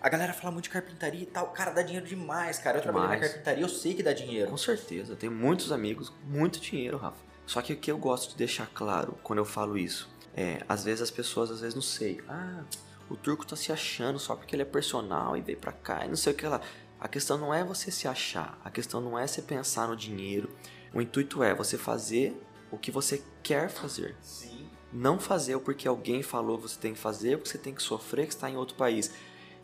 a 0.00 0.08
galera 0.08 0.32
fala 0.32 0.50
muito 0.50 0.64
de 0.64 0.70
carpintaria 0.70 1.22
e 1.22 1.26
tal. 1.26 1.48
Cara, 1.48 1.72
dá 1.72 1.82
dinheiro 1.82 2.06
demais, 2.06 2.58
cara. 2.58 2.78
Eu 2.78 2.82
trabalhei 2.82 3.08
na 3.08 3.14
Demais. 3.16 3.30
carpintaria, 3.32 3.62
eu 3.64 3.68
sei 3.68 3.92
que 3.92 4.02
dá 4.02 4.14
dinheiro. 4.14 4.50
Com 4.50 4.56
certeza. 4.56 5.12
Eu 5.12 5.16
tenho 5.16 5.32
muitos 5.32 5.70
amigos, 5.70 6.10
muito 6.24 6.58
dinheiro, 6.60 6.96
Rafa. 6.96 7.18
Só 7.46 7.60
que 7.60 7.74
o 7.74 7.76
que 7.76 7.90
eu 7.90 7.98
gosto 7.98 8.30
de 8.30 8.36
deixar 8.36 8.66
claro 8.72 9.18
quando 9.22 9.38
eu 9.40 9.44
falo 9.44 9.76
isso 9.76 10.08
é, 10.36 10.62
às 10.68 10.84
vezes 10.84 11.02
as 11.02 11.10
pessoas, 11.10 11.50
às 11.50 11.60
vezes 11.60 11.74
não 11.74 11.82
sei. 11.82 12.20
Ah, 12.28 12.62
o 13.08 13.16
turco 13.16 13.46
tá 13.46 13.56
se 13.56 13.72
achando 13.72 14.18
só 14.18 14.36
porque 14.36 14.54
ele 14.54 14.62
é 14.62 14.66
personal 14.66 15.36
e 15.36 15.40
veio 15.40 15.58
pra 15.58 15.72
cá 15.72 16.04
e 16.04 16.08
não 16.08 16.16
sei 16.16 16.32
o 16.32 16.36
que 16.36 16.46
lá. 16.46 16.60
A 17.00 17.06
questão 17.06 17.38
não 17.38 17.54
é 17.54 17.62
você 17.62 17.90
se 17.90 18.08
achar, 18.08 18.60
a 18.64 18.70
questão 18.70 19.00
não 19.00 19.18
é 19.18 19.26
você 19.26 19.40
pensar 19.40 19.88
no 19.88 19.96
dinheiro. 19.96 20.50
O 20.92 21.00
intuito 21.00 21.42
é 21.42 21.54
você 21.54 21.78
fazer 21.78 22.36
o 22.70 22.78
que 22.78 22.90
você 22.90 23.22
quer 23.42 23.70
fazer. 23.70 24.16
Sim. 24.20 24.68
Não 24.92 25.18
fazer 25.18 25.54
o 25.54 25.60
porque 25.60 25.86
alguém 25.86 26.22
falou 26.22 26.56
que 26.56 26.68
você 26.68 26.78
tem 26.78 26.94
que 26.94 26.98
fazer, 26.98 27.36
porque 27.36 27.50
você 27.50 27.58
tem 27.58 27.74
que 27.74 27.82
sofrer 27.82 28.26
que 28.26 28.32
está 28.32 28.50
em 28.50 28.56
outro 28.56 28.74
país. 28.74 29.12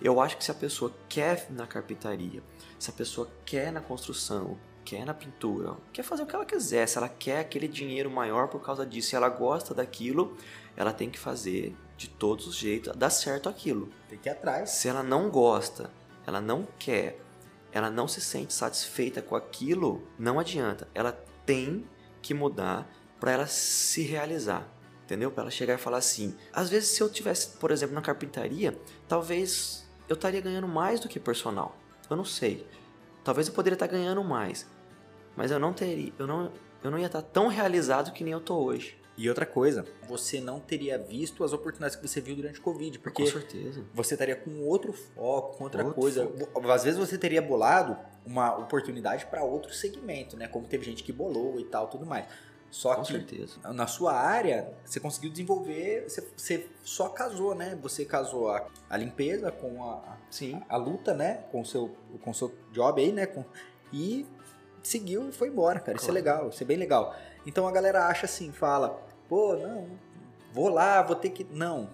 Eu 0.01 0.21
acho 0.21 0.37
que 0.37 0.45
se 0.45 0.51
a 0.51 0.55
pessoa 0.55 0.95
quer 1.09 1.47
na 1.51 1.67
carpintaria, 1.67 2.43
se 2.79 2.91
a 2.91 2.93
pessoa 2.93 3.29
quer 3.45 3.73
na 3.73 3.81
construção, 3.81 4.59
quer 4.85 5.05
na 5.05 5.15
pintura, 5.15 5.77
quer 5.93 6.03
fazer 6.03 6.23
o 6.23 6.27
que 6.27 6.35
ela 6.35 6.45
quiser, 6.45 6.87
se 6.87 6.99
ela 6.99 7.09
quer 7.09 7.41
aquele 7.41 7.67
dinheiro 7.67 8.11
maior 8.11 8.49
por 8.49 8.61
causa 8.61 8.85
disso, 8.85 9.11
se 9.11 9.17
ela 9.17 9.29
gosta 9.29 9.73
daquilo, 9.75 10.37
ela 10.77 10.93
tem 10.93 11.09
que 11.09 11.19
fazer 11.19 11.75
de 11.97 12.09
todos 12.09 12.47
os 12.47 12.57
jeitos, 12.57 12.95
dar 12.97 13.11
certo 13.11 13.49
aquilo. 13.49 13.91
Tem 14.09 14.19
que 14.19 14.29
ir 14.29 14.33
atrás. 14.33 14.71
Se 14.71 14.89
ela 14.89 15.03
não 15.03 15.31
gosta, 15.31 15.91
ela 16.27 16.41
não 16.41 16.67
quer, 16.79 17.21
ela 17.73 17.91
não 17.91 18.09
se 18.09 18.21
sente 18.21 18.53
satisfeita 18.53 19.23
com 19.23 19.37
aquilo, 19.37 20.07
não 20.19 20.39
adianta. 20.39 20.89
Ela 20.95 21.13
tem 21.45 21.89
que 22.21 22.35
mudar 22.35 22.91
para 23.21 23.33
ela 23.33 23.47
se 23.47 24.03
realizar. 24.03 24.69
Entendeu? 25.05 25.31
Para 25.31 25.45
ela 25.45 25.51
chegar 25.51 25.75
e 25.75 25.79
falar 25.79 25.99
assim. 25.99 26.35
Às 26.53 26.71
vezes, 26.71 26.91
se 26.91 27.03
eu 27.03 27.11
tivesse, 27.11 27.49
por 27.59 27.71
exemplo, 27.71 27.95
na 27.95 28.01
carpintaria, 28.01 28.79
talvez 29.07 29.87
eu 30.09 30.15
estaria 30.15 30.41
ganhando 30.41 30.67
mais 30.67 30.99
do 30.99 31.09
que 31.09 31.21
personal. 31.21 31.77
Eu 32.09 32.17
não 32.17 32.25
sei. 32.25 32.67
Talvez 33.23 33.49
eu 33.49 33.55
poderia 33.55 33.75
estar 33.75 33.87
ganhando 33.87 34.23
mais, 34.23 34.67
mas 35.35 35.51
eu 35.51 35.59
não 35.59 35.73
teria, 35.73 36.13
eu 36.19 36.27
não, 36.27 36.53
eu 36.83 36.91
não 36.91 36.99
ia 36.99 37.07
estar 37.07 37.23
tão 37.23 37.49
realizado 37.49 38.13
que 38.13 38.23
nem 38.23 38.35
eu 38.35 38.41
tô 38.41 38.57
hoje. 38.57 38.99
E 39.17 39.29
outra 39.29 39.47
coisa, 39.47 39.85
você 40.09 40.41
não 40.41 40.59
teria 40.59 40.99
visto 40.99 41.45
as 41.45 41.53
oportunidades 41.53 41.95
que 41.95 42.07
você 42.07 42.21
viu 42.21 42.35
durante 42.35 42.59
o 42.59 42.63
Covid, 42.63 42.99
Com 42.99 43.05
porque 43.05 43.27
certeza. 43.27 43.85
você 43.95 44.15
estaria 44.15 44.35
com 44.35 44.61
outro 44.67 44.93
foco, 44.93 45.57
com 45.57 45.65
outra 45.65 45.85
Outro 45.85 46.01
coisa. 46.01 46.29
Às 46.73 46.83
vezes 46.83 46.99
você 46.99 47.17
teria 47.17 47.41
bolado 47.41 47.97
uma 48.27 48.57
oportunidade 48.59 49.27
para 49.27 49.45
outro 49.45 49.73
segmento, 49.73 50.37
né? 50.37 50.49
Como 50.49 50.67
teve 50.67 50.85
gente 50.85 51.05
que 51.05 51.13
bolou 51.13 51.61
e 51.61 51.65
tal, 51.65 51.87
tudo 51.87 52.05
mais. 52.05 52.27
Só 52.73 52.97
Com 52.97 53.03
que 53.03 53.13
certeza. 53.13 53.61
na 53.73 53.87
sua 53.87 54.15
área, 54.15 54.75
você 54.85 54.99
conseguiu 54.99 55.31
desenvolver, 55.31 56.09
você, 56.09 56.21
você 56.37 56.67
só 56.83 57.09
casou, 57.09 57.55
né? 57.55 57.79
Você 57.83 58.05
casou 58.05 58.51
a, 58.51 58.67
a 58.91 58.97
limpeza 58.97 59.53
com 59.53 59.85
a, 59.85 60.17
Sim. 60.29 60.61
a 60.69 60.77
luta, 60.77 61.15
né? 61.15 61.45
Com 61.53 61.61
o 61.61 61.65
seu, 61.65 61.95
com 62.21 62.31
o 62.33 62.35
seu 62.35 62.53
job 62.73 63.01
aí, 63.01 63.13
né? 63.13 63.27
Com, 63.27 63.45
e 63.93 64.27
seguiu 64.83 65.29
e 65.29 65.33
foi 65.33 65.47
embora, 65.49 65.79
cara. 65.79 65.97
Isso 65.97 66.07
é 66.07 66.09
Claro. 66.09 66.15
legal, 66.15 66.49
isso 66.49 66.63
é 66.65 66.67
bem 66.67 66.77
legal. 66.77 67.15
Então 67.47 67.69
a 67.69 67.71
galera 67.71 68.07
acha 68.09 68.27
assim, 68.27 68.51
fala, 68.51 69.01
pô, 69.29 69.57
não, 69.57 69.87
vou 70.53 70.69
lá, 70.69 71.03
vou 71.03 71.17
ter 71.17 71.31
que. 71.31 71.47
Não. 71.51 71.89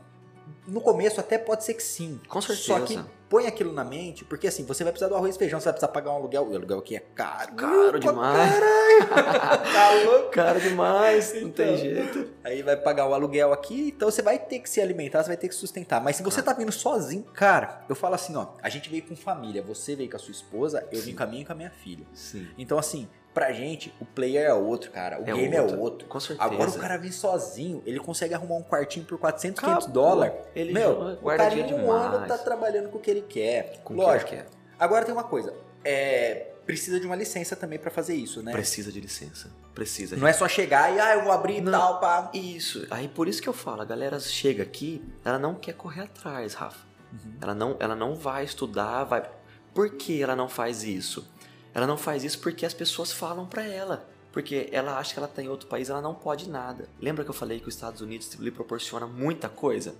No 0.66 0.80
começo 0.80 1.20
até 1.20 1.38
pode 1.38 1.64
ser 1.64 1.74
que 1.74 1.82
sim. 1.82 2.20
Com 2.28 2.40
Só 2.40 2.52
certeza. 2.52 3.02
que 3.04 3.10
põe 3.28 3.46
aquilo 3.46 3.72
na 3.72 3.84
mente, 3.84 4.24
porque 4.24 4.48
assim, 4.48 4.64
você 4.64 4.82
vai 4.82 4.92
precisar 4.92 5.08
do 5.08 5.14
arroz 5.14 5.36
e 5.36 5.38
feijão, 5.38 5.60
você 5.60 5.64
vai 5.66 5.74
precisar 5.74 5.92
pagar 5.92 6.10
um 6.10 6.16
aluguel. 6.16 6.42
O 6.48 6.54
aluguel 6.56 6.78
aqui 6.80 6.96
é 6.96 7.00
caro. 7.00 7.54
Caro 7.54 7.98
demais. 8.00 8.50
Caralho! 8.52 9.08
tá 9.72 9.90
louco? 10.04 10.30
Cara 10.30 10.58
demais, 10.60 11.32
não 11.40 11.50
tem 11.50 11.66
Então. 11.68 11.76
jeito. 11.76 12.30
Aí 12.42 12.62
vai 12.62 12.76
pagar 12.76 13.06
o 13.08 13.14
aluguel 13.14 13.52
aqui, 13.52 13.92
então 13.96 14.10
você 14.10 14.22
vai 14.22 14.38
ter 14.38 14.58
que 14.58 14.68
se 14.68 14.80
alimentar, 14.80 15.22
você 15.22 15.28
vai 15.28 15.36
ter 15.36 15.48
que 15.48 15.54
sustentar. 15.54 16.00
Mas 16.00 16.16
se 16.16 16.22
você 16.22 16.42
tá 16.42 16.52
vindo 16.52 16.72
sozinho, 16.72 17.22
cara, 17.32 17.84
eu 17.88 17.94
falo 17.94 18.16
assim, 18.16 18.34
ó, 18.36 18.48
a 18.60 18.68
gente 18.68 18.90
veio 18.90 19.04
com 19.04 19.14
família, 19.16 19.62
você 19.62 19.94
veio 19.94 20.10
com 20.10 20.16
a 20.16 20.20
sua 20.20 20.32
esposa, 20.32 20.86
eu 20.90 21.00
vim 21.00 21.14
com 21.14 21.22
a 21.22 21.26
minha 21.26 21.42
e 21.42 21.44
com 21.44 21.52
a 21.52 21.56
minha 21.56 21.70
filha. 21.70 22.04
Sim. 22.12 22.48
Então 22.58 22.76
assim, 22.76 23.08
pra 23.32 23.52
gente, 23.52 23.94
o 24.00 24.04
player 24.04 24.46
é 24.48 24.54
outro, 24.54 24.90
cara, 24.90 25.18
o 25.20 25.22
É 25.22 25.32
game 25.32 25.58
outro. 25.58 25.76
é 25.76 25.78
outro. 25.78 26.08
Com 26.08 26.20
certeza. 26.20 26.44
Agora 26.48 26.70
o 26.70 26.78
cara 26.78 26.96
vem 26.98 27.12
sozinho, 27.12 27.82
ele 27.86 27.98
consegue 28.00 28.34
arrumar 28.34 28.56
um 28.56 28.62
quartinho 28.62 29.04
por 29.06 29.18
400, 29.18 29.58
Acabou. 29.58 29.76
500 29.78 29.92
dólares. 29.92 30.34
Ele 30.54 30.72
Meu, 30.72 31.18
o 31.22 31.26
cara 31.26 31.54
em 31.54 31.74
um 31.74 31.90
ano 31.90 32.26
tá 32.26 32.36
trabalhando 32.38 32.88
com 32.88 32.98
o 32.98 33.00
que 33.00 33.10
ele 33.10 33.22
quer. 33.22 33.80
Com 33.84 33.94
Lógico. 33.94 34.30
que 34.30 34.36
é. 34.36 34.46
Agora 34.78 35.04
tem 35.04 35.12
uma 35.14 35.24
coisa, 35.24 35.54
é, 35.84 36.48
precisa 36.66 36.98
de 36.98 37.06
uma 37.06 37.16
licença 37.16 37.54
também 37.54 37.78
pra 37.78 37.90
fazer 37.90 38.14
isso, 38.14 38.42
né? 38.42 38.52
Precisa 38.52 38.90
de 38.90 39.00
licença. 39.00 39.50
Precisa. 39.74 40.16
Não 40.16 40.26
é 40.26 40.32
só 40.32 40.48
chegar 40.48 40.94
e, 40.94 40.98
ah, 40.98 41.14
eu 41.14 41.22
vou 41.22 41.32
abrir 41.32 41.62
e 41.62 41.70
tal, 41.70 42.00
pá. 42.00 42.30
Isso. 42.34 42.86
Aí 42.90 43.08
por 43.08 43.28
isso 43.28 43.40
que 43.40 43.48
eu 43.48 43.52
falo, 43.52 43.82
a 43.82 43.84
galera 43.84 44.18
chega 44.18 44.62
aqui, 44.62 45.02
ela 45.24 45.38
não 45.38 45.54
quer 45.54 45.74
correr 45.74 46.02
atrás, 46.02 46.54
Rafa. 46.54 46.84
Uhum. 47.12 47.34
Ela 47.40 47.54
não, 47.54 47.76
ela 47.78 47.94
não 47.94 48.14
vai 48.14 48.44
estudar, 48.44 49.04
vai. 49.04 49.28
Por 49.74 49.90
que 49.90 50.22
ela 50.22 50.34
não 50.34 50.48
faz 50.48 50.82
isso? 50.82 51.28
Ela 51.74 51.86
não 51.86 51.96
faz 51.96 52.24
isso 52.24 52.38
porque 52.40 52.66
as 52.66 52.74
pessoas 52.74 53.12
falam 53.12 53.46
pra 53.46 53.64
ela. 53.64 54.08
Porque 54.32 54.68
ela 54.70 54.96
acha 54.98 55.12
que 55.12 55.18
ela 55.18 55.26
tá 55.28 55.42
em 55.42 55.48
outro 55.48 55.66
país, 55.68 55.90
ela 55.90 56.00
não 56.00 56.14
pode 56.14 56.48
nada. 56.48 56.88
Lembra 57.00 57.24
que 57.24 57.30
eu 57.30 57.34
falei 57.34 57.58
que 57.58 57.68
os 57.68 57.74
Estados 57.74 58.00
Unidos 58.00 58.32
lhe 58.34 58.50
proporciona 58.50 59.06
muita 59.06 59.48
coisa? 59.48 59.94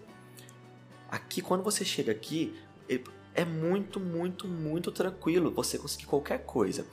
Aqui, 1.11 1.43
quando 1.43 1.65
você 1.65 1.85
chega 1.85 2.13
aqui, 2.13 2.57
é 3.35 3.45
muito, 3.45 3.99
muito, 3.99 4.47
muito 4.47 4.93
tranquilo 4.93 5.51
você 5.51 5.79
conseguir 5.79 6.07
qualquer 6.07 6.45
coisa. 6.45 6.87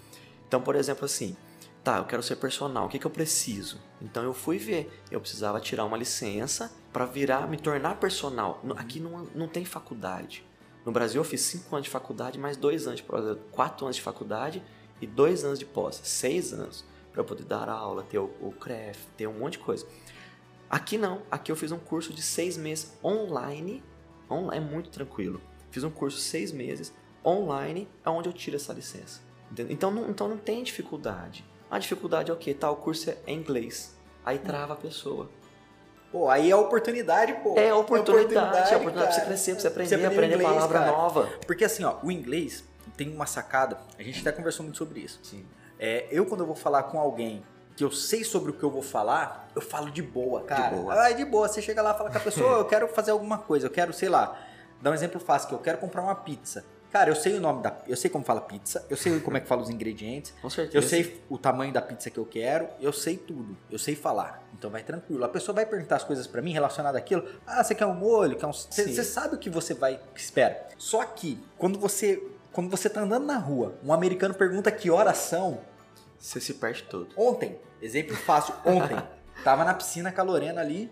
Então, 0.47 0.61
por 0.61 0.75
exemplo, 0.75 1.05
assim, 1.05 1.35
tá, 1.83 1.97
eu 1.97 2.05
quero 2.05 2.23
ser 2.23 2.37
personal, 2.37 2.85
o 2.85 2.89
que, 2.89 2.97
que 2.97 3.05
eu 3.05 3.11
preciso? 3.11 3.79
Então 4.01 4.23
eu 4.23 4.33
fui 4.33 4.57
ver, 4.57 5.03
eu 5.11 5.19
precisava 5.19 5.59
tirar 5.59 5.85
uma 5.85 5.97
licença 5.97 6.71
para 6.91 7.05
virar, 7.05 7.47
me 7.47 7.57
tornar 7.57 7.99
personal. 7.99 8.59
No- 8.63 8.73
Aqui 8.77 8.99
não, 8.99 9.27
não 9.35 9.47
tem 9.47 9.65
faculdade. 9.65 10.43
No 10.85 10.91
Brasil 10.91 11.19
eu 11.21 11.25
fiz 11.25 11.41
5 11.41 11.75
anos 11.75 11.85
de 11.85 11.91
faculdade, 11.91 12.39
mais 12.39 12.55
2 12.57 12.87
anos 12.87 13.01
de 13.01 13.05
pós, 13.05 13.37
4 13.51 13.85
anos 13.85 13.97
de 13.97 14.01
faculdade 14.01 14.63
e 15.01 15.07
2 15.07 15.43
anos 15.43 15.59
de 15.59 15.65
pós, 15.65 15.99
6 16.03 16.53
anos 16.53 16.85
para 17.11 17.21
eu 17.21 17.25
poder 17.25 17.43
dar 17.43 17.67
aula, 17.69 18.03
ter 18.03 18.19
o, 18.19 18.25
o 18.41 18.51
CREF, 18.59 19.05
ter 19.17 19.27
um 19.27 19.33
monte 19.39 19.53
de 19.53 19.59
coisa. 19.59 19.85
Aqui 20.69 20.97
não, 20.97 21.21
aqui 21.31 21.51
eu 21.51 21.55
fiz 21.55 21.71
um 21.71 21.79
curso 21.79 22.13
de 22.13 22.21
6 22.21 22.57
meses 22.57 22.91
online, 23.03 23.83
on- 24.29 24.51
é 24.51 24.59
muito 24.59 24.89
tranquilo. 24.89 25.41
Fiz 25.71 25.83
um 25.83 25.89
curso 25.89 26.17
6 26.19 26.51
meses 26.51 26.93
online, 27.25 27.87
aonde 28.03 28.27
eu 28.29 28.33
tiro 28.33 28.55
essa 28.55 28.73
licença. 28.73 29.21
Entendeu? 29.51 29.73
Então 29.73 29.89
não, 29.91 30.09
então 30.09 30.27
não 30.27 30.37
tem 30.37 30.61
dificuldade. 30.63 31.45
A 31.71 31.79
dificuldade 31.79 32.29
é 32.29 32.33
o 32.33 32.37
quê? 32.37 32.53
Tá, 32.53 32.69
o 32.69 32.75
curso 32.75 33.09
é 33.09 33.17
inglês. 33.31 33.95
Aí 34.25 34.37
trava 34.39 34.73
a 34.73 34.75
pessoa. 34.75 35.29
Pô, 36.11 36.29
aí 36.29 36.49
é 36.51 36.55
oportunidade, 36.55 37.33
pô. 37.43 37.57
É 37.57 37.73
oportunidade, 37.73 38.71
é 38.71 38.73
a 38.75 38.77
oportunidade 38.77 39.07
pra 39.07 39.11
você 39.13 39.25
crescer, 39.25 39.51
pra 39.53 39.61
você 39.61 39.67
aprender, 39.67 39.89
Você 39.89 39.95
aprender 39.95 40.15
aprender 40.15 40.35
inglês, 40.35 40.53
palavra 40.53 40.79
cara. 40.79 40.91
nova. 40.91 41.29
Porque 41.45 41.63
assim, 41.65 41.83
ó, 41.83 41.97
o 42.03 42.11
inglês, 42.11 42.63
tem 42.95 43.13
uma 43.13 43.25
sacada, 43.25 43.77
a 43.97 44.03
gente 44.03 44.21
até 44.21 44.31
conversou 44.31 44.63
muito 44.63 44.77
sobre 44.77 44.99
isso. 44.99 45.19
Sim. 45.23 45.45
É, 45.79 46.07
eu, 46.11 46.25
quando 46.25 46.41
eu 46.41 46.47
vou 46.47 46.55
falar 46.55 46.83
com 46.83 46.99
alguém 46.99 47.43
que 47.75 47.83
eu 47.83 47.91
sei 47.91 48.23
sobre 48.23 48.49
o 48.49 48.53
que 48.55 48.63
eu 48.63 48.71
vou 48.71 48.81
falar, 48.81 49.47
eu 49.55 49.61
falo 49.61 49.91
de 49.91 50.01
boa, 50.01 50.41
cara. 50.43 50.75
boa. 50.75 50.99
Ah, 50.99 51.11
é 51.11 51.13
de 51.13 51.23
boa. 51.23 51.47
Você 51.47 51.61
chega 51.61 51.81
lá 51.81 51.93
e 51.93 51.97
fala 51.97 52.09
com 52.09 52.17
a 52.17 52.21
pessoa, 52.21 52.57
eu 52.57 52.65
quero 52.65 52.87
fazer 52.87 53.11
alguma 53.11 53.37
coisa, 53.37 53.67
eu 53.67 53.71
quero, 53.71 53.93
sei 53.93 54.09
lá, 54.09 54.35
dar 54.81 54.89
um 54.91 54.93
exemplo 54.95 55.19
fácil, 55.19 55.49
que 55.49 55.53
eu 55.55 55.59
quero 55.59 55.77
comprar 55.77 56.01
uma 56.01 56.15
pizza. 56.15 56.65
Cara, 56.91 57.09
eu 57.11 57.15
sei 57.15 57.35
o 57.37 57.41
nome 57.41 57.61
da. 57.61 57.77
Eu 57.85 57.97
sei 57.97 58.09
como 58.09 58.23
fala 58.23 58.39
pizza, 58.41 58.85
eu 58.89 58.95
sei 58.95 59.19
como 59.19 59.35
é 59.35 59.41
que 59.41 59.47
fala 59.47 59.61
os 59.61 59.69
ingredientes, 59.69 60.33
Com 60.41 60.49
certeza. 60.49 60.77
eu 60.77 60.81
sei 60.81 61.21
o 61.29 61.37
tamanho 61.37 61.71
da 61.71 61.81
pizza 61.81 62.09
que 62.09 62.17
eu 62.17 62.25
quero, 62.25 62.67
eu 62.79 62.93
sei 62.93 63.17
tudo, 63.17 63.57
eu 63.69 63.77
sei 63.77 63.93
falar. 63.93 64.41
Então 64.57 64.71
vai 64.71 64.81
tranquilo. 64.83 65.23
A 65.25 65.29
pessoa 65.29 65.53
vai 65.53 65.65
perguntar 65.65 65.97
as 65.97 66.03
coisas 66.03 66.25
pra 66.25 66.41
mim 66.41 66.53
relacionadas 66.53 66.99
àquilo. 66.99 67.27
Ah, 67.45 67.63
você 67.63 67.75
quer 67.75 67.85
um 67.85 67.93
molho? 67.93 68.37
Quer 68.37 68.47
um... 68.47 68.53
Você 68.53 69.03
sabe 69.03 69.35
o 69.35 69.37
que 69.37 69.49
você 69.49 69.73
vai 69.73 69.99
que 70.15 70.19
espera. 70.19 70.65
Só 70.77 71.03
que 71.03 71.39
quando 71.57 71.77
você 71.77 72.23
quando 72.57 72.71
você 72.71 72.89
tá 72.89 73.01
andando 73.01 73.23
na 73.23 73.37
rua, 73.37 73.77
um 73.83 73.93
americano 73.93 74.33
pergunta 74.33 74.71
que 74.71 74.89
horas 74.89 75.19
são. 75.19 75.61
Você 76.17 76.41
se 76.41 76.55
perde 76.55 76.81
todo. 76.85 77.13
Ontem, 77.15 77.61
exemplo 77.79 78.15
fácil, 78.15 78.55
ontem, 78.65 78.97
tava 79.45 79.63
na 79.63 79.75
piscina 79.75 80.11
com 80.11 80.21
a 80.21 80.23
Lorena 80.23 80.59
ali, 80.59 80.91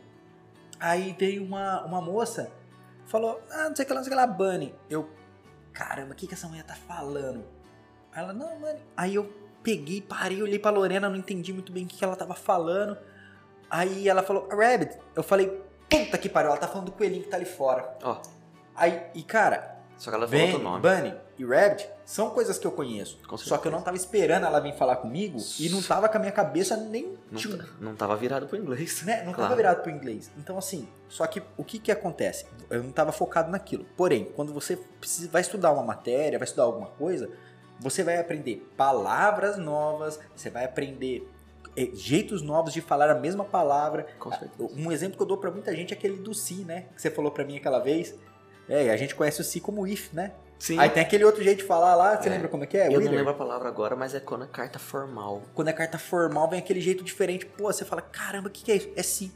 aí 0.79 1.15
veio 1.17 1.43
uma, 1.43 1.83
uma 1.83 1.99
moça, 1.99 2.51
falou, 3.07 3.41
ah, 3.49 3.67
não 3.67 3.75
sei 3.75 3.83
o 3.83 3.87
que 3.87 3.93
lá, 3.93 3.99
não 3.99 4.03
sei 4.03 4.13
o 4.13 4.15
que 4.15 4.21
lá, 4.21 4.27
Bunny. 4.27 4.75
Eu, 4.87 5.09
caramba, 5.73 6.11
o 6.11 6.15
que, 6.15 6.27
que 6.27 6.35
essa 6.35 6.47
mulher 6.47 6.63
tá 6.65 6.75
falando? 6.75 7.43
Aí 8.11 8.21
ela, 8.21 8.31
não, 8.31 8.59
Bunny. 8.59 8.79
Aí 8.95 9.15
eu 9.15 9.33
peguei, 9.63 10.03
parei, 10.03 10.43
olhei 10.43 10.59
pra 10.59 10.69
Lorena, 10.69 11.09
não 11.09 11.17
entendi 11.17 11.51
muito 11.51 11.71
bem 11.71 11.85
o 11.85 11.87
que, 11.87 11.97
que 11.97 12.03
ela 12.05 12.15
tava 12.15 12.35
falando. 12.35 12.95
Aí 13.71 14.07
ela 14.07 14.21
falou, 14.21 14.47
Rabbit. 14.49 14.99
Eu 15.15 15.23
falei, 15.23 15.47
puta 15.89 16.15
que 16.15 16.29
pariu, 16.29 16.51
ela 16.51 16.59
tá 16.59 16.67
falando 16.67 16.85
do 16.85 16.91
coelhinho 16.91 17.23
que 17.23 17.29
tá 17.29 17.37
ali 17.37 17.45
fora. 17.45 17.97
Ó, 18.03 18.21
Aí, 18.75 19.01
e 19.15 19.23
cara, 19.23 19.74
só 19.97 20.09
que 20.11 20.15
ela 20.17 20.27
falou 20.27 20.45
outro 20.45 20.59
nome. 20.61 20.81
Bunny 20.81 21.13
e 21.37 21.45
Rabbit 21.45 21.87
são 22.05 22.29
coisas 22.29 22.57
que 22.57 22.67
eu 22.67 22.71
conheço. 22.71 23.17
Só 23.37 23.57
que 23.57 23.67
eu 23.67 23.71
não 23.71 23.81
tava 23.81 23.95
esperando 23.97 24.45
ela 24.45 24.59
vir 24.59 24.73
falar 24.75 24.97
comigo 24.97 25.37
e 25.59 25.69
não 25.69 25.81
tava 25.81 26.07
com 26.09 26.17
a 26.17 26.19
minha 26.19 26.31
cabeça 26.31 26.75
nem 26.77 27.17
Não, 27.31 27.39
tchum, 27.39 27.57
não 27.79 27.95
tava 27.95 28.15
virado 28.15 28.45
pro 28.47 28.57
inglês. 28.57 29.03
né? 29.03 29.17
Não 29.23 29.31
tava 29.31 29.35
Claro. 29.35 29.55
virado 29.55 29.81
pro 29.81 29.91
inglês. 29.91 30.31
Então, 30.37 30.57
assim, 30.57 30.87
só 31.07 31.25
que 31.27 31.41
o 31.57 31.63
que 31.63 31.79
que 31.79 31.91
acontece? 31.91 32.45
Eu 32.69 32.83
não 32.83 32.91
tava 32.91 33.11
focado 33.11 33.49
naquilo. 33.51 33.85
Porém, 33.97 34.25
quando 34.35 34.53
você 34.53 34.75
precisa, 34.99 35.29
vai 35.29 35.41
estudar 35.41 35.71
uma 35.71 35.83
matéria, 35.83 36.37
vai 36.37 36.45
estudar 36.45 36.63
alguma 36.63 36.87
coisa, 36.87 37.29
você 37.79 38.03
vai 38.03 38.17
aprender 38.19 38.69
palavras 38.77 39.57
novas, 39.57 40.19
você 40.35 40.49
vai 40.49 40.63
aprender 40.65 41.29
eh, 41.77 41.89
jeitos 41.93 42.41
novos 42.41 42.71
de 42.73 42.79
falar 42.81 43.09
a 43.09 43.15
mesma 43.15 43.43
palavra. 43.43 44.05
Com 44.19 44.29
certeza. 44.31 44.69
Um 44.77 44.91
exemplo 44.91 45.17
que 45.17 45.23
eu 45.23 45.27
dou 45.27 45.37
pra 45.37 45.51
muita 45.51 45.75
gente 45.75 45.93
é 45.93 45.97
aquele 45.97 46.17
do 46.17 46.33
si, 46.33 46.63
né? 46.65 46.85
Que 46.95 47.01
você 47.01 47.09
falou 47.11 47.31
pra 47.31 47.43
mim 47.43 47.57
aquela 47.57 47.79
vez. 47.79 48.15
É, 48.67 48.89
a 48.89 48.97
gente 48.97 49.13
conhece 49.15 49.41
o 49.41 49.43
si 49.43 49.59
como 49.59 49.85
if, 49.87 50.11
né? 50.13 50.31
Sim. 50.57 50.79
Aí 50.79 50.89
tem 50.89 51.03
aquele 51.03 51.23
outro 51.25 51.43
jeito 51.43 51.59
de 51.59 51.63
falar 51.65 51.95
lá, 51.95 52.15
você 52.19 52.29
É. 52.29 52.31
lembra 52.31 52.47
como 52.47 52.63
é 52.63 52.67
que 52.67 52.77
é? 52.77 52.87
eu 52.87 52.91
não 52.93 52.97
Wither? 52.99 53.11
lembro 53.13 53.31
a 53.31 53.35
palavra 53.35 53.67
agora, 53.67 53.95
mas 53.95 54.15
é 54.15 54.19
quando 54.19 54.45
é 54.45 54.47
carta 54.47 54.79
formal. 54.79 55.43
Quando 55.53 55.67
é 55.67 55.73
carta 55.73 55.97
formal, 55.97 56.49
vem 56.49 56.59
aquele 56.59 56.79
jeito 56.81 57.03
diferente. 57.03 57.45
Pô, 57.45 57.65
você 57.71 57.83
fala, 57.85 58.01
caramba, 58.01 58.47
o 58.47 58.51
que, 58.51 58.63
que 58.63 58.71
é 58.71 58.75
isso? 58.77 58.89
É 58.95 59.03
si. 59.03 59.31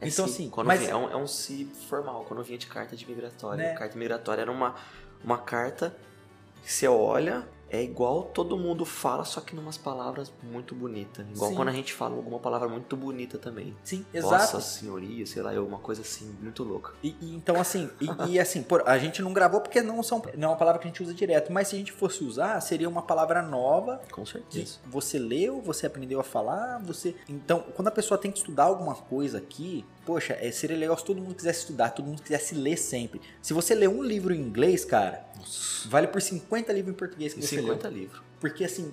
É 0.00 0.08
Então, 0.08 0.26
sim. 0.26 0.32
assim, 0.32 0.50
quando 0.50 0.66
mas- 0.66 0.80
vinha- 0.80 0.92
é, 0.92 0.96
um, 0.96 1.10
é 1.10 1.16
um 1.16 1.26
si 1.26 1.70
formal, 1.88 2.24
quando 2.26 2.42
vinha 2.42 2.58
de 2.58 2.66
carta 2.66 2.94
de 2.96 3.06
migratória. 3.08 3.64
Né? 3.68 3.74
Carta 3.74 3.96
migratória 3.96 4.42
era 4.42 4.50
uma, 4.52 4.74
uma 5.24 5.38
carta 5.38 5.96
que 6.62 6.70
você 6.72 6.86
olha, 6.88 7.46
é 7.70 7.82
igual 7.82 8.22
todo 8.22 8.56
mundo 8.56 8.84
fala, 8.84 9.24
só 9.24 9.40
que 9.40 9.54
numas 9.54 9.76
palavras 9.76 10.32
muito 10.42 10.74
bonitas. 10.74 11.26
Igual 11.34 11.50
Sim. 11.50 11.56
quando 11.56 11.68
a 11.68 11.72
gente 11.72 11.92
fala 11.92 12.16
alguma 12.16 12.38
palavra 12.38 12.68
muito 12.68 12.96
bonita 12.96 13.38
também. 13.38 13.76
Sim, 13.84 14.04
exato. 14.12 14.60
senhoria, 14.60 15.26
sei 15.26 15.42
lá, 15.42 15.52
é 15.52 15.60
uma 15.60 15.78
coisa 15.78 16.02
assim, 16.02 16.34
muito 16.40 16.62
louca. 16.64 16.92
E, 17.02 17.14
e 17.20 17.34
então, 17.34 17.60
assim, 17.60 17.90
e, 18.00 18.32
e 18.32 18.40
assim, 18.40 18.62
pô, 18.62 18.80
a 18.84 18.98
gente 18.98 19.22
não 19.22 19.32
gravou 19.32 19.60
porque 19.60 19.82
não, 19.82 20.02
são, 20.02 20.22
não 20.36 20.48
é 20.48 20.50
uma 20.52 20.56
palavra 20.56 20.80
que 20.80 20.86
a 20.86 20.90
gente 20.90 21.02
usa 21.02 21.14
direto, 21.14 21.52
mas 21.52 21.68
se 21.68 21.76
a 21.76 21.78
gente 21.78 21.92
fosse 21.92 22.24
usar, 22.24 22.60
seria 22.60 22.88
uma 22.88 23.02
palavra 23.02 23.42
nova 23.42 24.00
Com 24.10 24.24
certeza. 24.24 24.78
você 24.86 25.18
leu, 25.18 25.60
você 25.60 25.86
aprendeu 25.86 26.20
a 26.20 26.24
falar, 26.24 26.78
você. 26.78 27.14
Então, 27.28 27.64
quando 27.74 27.88
a 27.88 27.92
pessoa 27.92 28.18
tem 28.18 28.30
que 28.30 28.38
estudar 28.38 28.64
alguma 28.64 28.94
coisa 28.94 29.38
aqui, 29.38 29.84
poxa, 30.08 30.38
é, 30.40 30.50
seria 30.50 30.74
legal 30.74 30.96
se 30.96 31.04
todo 31.04 31.20
mundo 31.20 31.34
quisesse 31.34 31.58
estudar, 31.60 31.90
todo 31.90 32.06
mundo 32.06 32.22
quisesse 32.22 32.54
ler 32.54 32.78
sempre. 32.78 33.20
Se 33.42 33.52
você 33.52 33.74
lê 33.74 33.86
um 33.86 34.02
livro 34.02 34.32
em 34.34 34.40
inglês, 34.40 34.82
cara, 34.82 35.22
Nossa. 35.36 35.86
vale 35.86 36.06
por 36.06 36.22
50 36.22 36.72
livros 36.72 36.94
em 36.94 36.96
português 36.96 37.34
que 37.34 37.40
E 37.40 37.42
você 37.42 37.56
50 37.56 37.88
leu. 37.88 37.98
livros. 37.98 38.22
Porque 38.40 38.64
assim, 38.64 38.90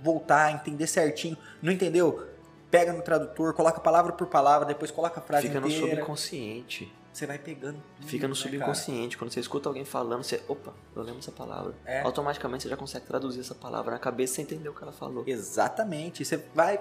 voltar, 0.00 0.52
entender 0.52 0.86
certinho, 0.86 1.36
não 1.60 1.72
entendeu? 1.72 2.28
Pega 2.70 2.92
no 2.92 3.02
tradutor, 3.02 3.52
coloca 3.54 3.80
palavra 3.80 4.12
por 4.12 4.28
palavra, 4.28 4.64
depois 4.64 4.92
coloca 4.92 5.18
a 5.18 5.22
frase 5.22 5.48
Fica 5.48 5.60
no 5.60 5.66
inteira. 5.66 5.96
subconsciente. 5.96 6.92
Você 7.12 7.26
vai 7.26 7.38
pegando. 7.38 7.82
tudo, 8.00 8.06
Fica 8.08 8.28
no 8.28 8.34
né, 8.34 8.40
cara? 8.40 8.50
subconsciente. 8.52 9.18
Quando 9.18 9.32
você 9.32 9.40
escuta 9.40 9.68
alguém 9.68 9.84
falando, 9.84 10.22
você. 10.22 10.40
Opa, 10.48 10.72
eu 10.94 11.02
lembro 11.02 11.18
essa 11.18 11.32
palavra. 11.32 11.74
É. 11.84 12.00
Automaticamente 12.02 12.62
você 12.62 12.68
já 12.70 12.76
consegue 12.76 13.04
traduzir 13.04 13.40
essa 13.40 13.54
palavra 13.54 13.90
na 13.90 13.98
cabeça 13.98 14.36
sem 14.36 14.44
entender 14.44 14.68
o 14.68 14.74
que 14.74 14.82
ela 14.82 14.92
falou. 14.92 15.24
Exatamente. 15.26 16.24
Você 16.24 16.36
vai, 16.54 16.80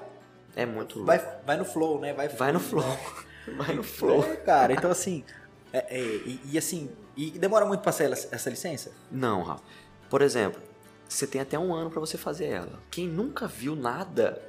É 0.55 0.65
muito 0.67 0.99
louco. 0.99 1.07
vai, 1.07 1.17
vai 1.45 1.57
no 1.57 1.65
flow, 1.65 1.99
né? 1.99 2.13
Vai, 2.13 2.29
Vai 2.29 2.51
no 2.53 2.59
flow. 2.59 2.85
Vai 3.57 3.75
no 3.75 3.83
flow. 3.83 4.23
É, 4.23 4.35
cara. 4.37 4.73
Então 4.73 4.89
assim, 4.91 5.23
é, 5.73 5.97
é, 5.97 6.01
e, 6.01 6.39
e 6.51 6.57
assim, 6.57 6.89
e 7.15 7.31
demora 7.31 7.65
muito 7.65 7.81
pra 7.81 7.91
sair 7.91 8.11
essa 8.11 8.49
licença? 8.49 8.91
Não, 9.11 9.41
Rafa. 9.43 9.63
Por 10.09 10.21
exemplo, 10.21 10.61
você 11.07 11.25
tem 11.27 11.39
até 11.41 11.57
um 11.57 11.73
ano 11.73 11.89
pra 11.89 11.99
você 11.99 12.17
fazer 12.17 12.45
ela. 12.45 12.79
Quem 12.89 13.07
nunca 13.07 13.47
viu 13.47 13.75
nada, 13.75 14.41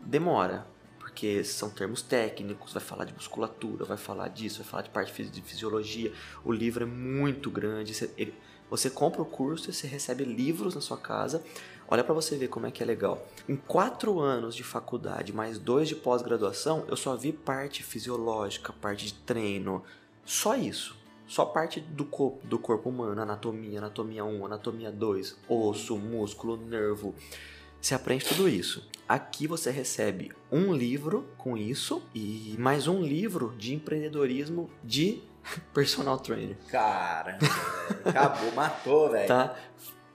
demora. 0.00 0.66
Porque 0.98 1.42
são 1.44 1.68
termos 1.68 2.02
técnicos, 2.02 2.72
vai 2.72 2.82
falar 2.82 3.04
de 3.04 3.12
musculatura, 3.12 3.84
vai 3.84 3.96
falar 3.96 4.28
disso, 4.28 4.62
vai 4.62 4.66
falar 4.70 4.82
de 4.84 4.90
parte 4.90 5.24
de 5.24 5.42
fisiologia. 5.42 6.12
O 6.44 6.52
livro 6.52 6.84
é 6.84 6.86
muito 6.86 7.50
grande. 7.50 7.92
Você, 7.92 8.10
ele- 8.16 8.34
você 8.70 8.88
compra 8.88 9.20
o 9.20 9.24
curso 9.26 9.68
e 9.68 9.72
você 9.72 9.86
recebe 9.88 10.24
livros 10.24 10.74
na 10.76 10.80
sua 10.80 10.96
casa. 10.96 11.42
Olha 11.90 12.04
pra 12.04 12.14
você 12.14 12.36
ver 12.36 12.48
como 12.48 12.66
é 12.66 12.70
que 12.70 12.82
é 12.82 12.86
legal. 12.86 13.26
Em 13.48 13.56
quatro 13.56 14.20
anos 14.20 14.54
de 14.54 14.62
faculdade, 14.62 15.32
mais 15.32 15.58
dois 15.58 15.88
de 15.88 15.96
pós-graduação, 15.96 16.84
eu 16.86 16.96
só 16.96 17.16
vi 17.16 17.32
parte 17.32 17.82
fisiológica, 17.82 18.72
parte 18.72 19.06
de 19.06 19.14
treino. 19.14 19.82
Só 20.24 20.54
isso. 20.54 20.96
Só 21.26 21.44
parte 21.44 21.80
do 21.80 22.04
corpo, 22.04 22.46
do 22.46 22.58
corpo 22.58 22.88
humano, 22.88 23.20
anatomia, 23.22 23.78
anatomia 23.78 24.24
1, 24.24 24.46
anatomia 24.46 24.90
2, 24.90 25.36
osso, 25.48 25.96
músculo, 25.96 26.56
nervo. 26.56 27.14
Você 27.80 27.94
aprende 27.94 28.24
tudo 28.24 28.48
isso. 28.48 28.88
Aqui 29.08 29.46
você 29.46 29.70
recebe 29.70 30.32
um 30.50 30.72
livro 30.72 31.26
com 31.38 31.56
isso 31.56 32.02
e 32.14 32.54
mais 32.58 32.86
um 32.86 33.00
livro 33.02 33.54
de 33.58 33.74
empreendedorismo 33.74 34.70
de 34.84 35.22
personal 35.74 36.18
trainer, 36.18 36.56
Cara, 36.68 37.38
acabou, 38.04 38.52
matou, 38.52 39.10
velho. 39.10 39.26
tá? 39.26 39.56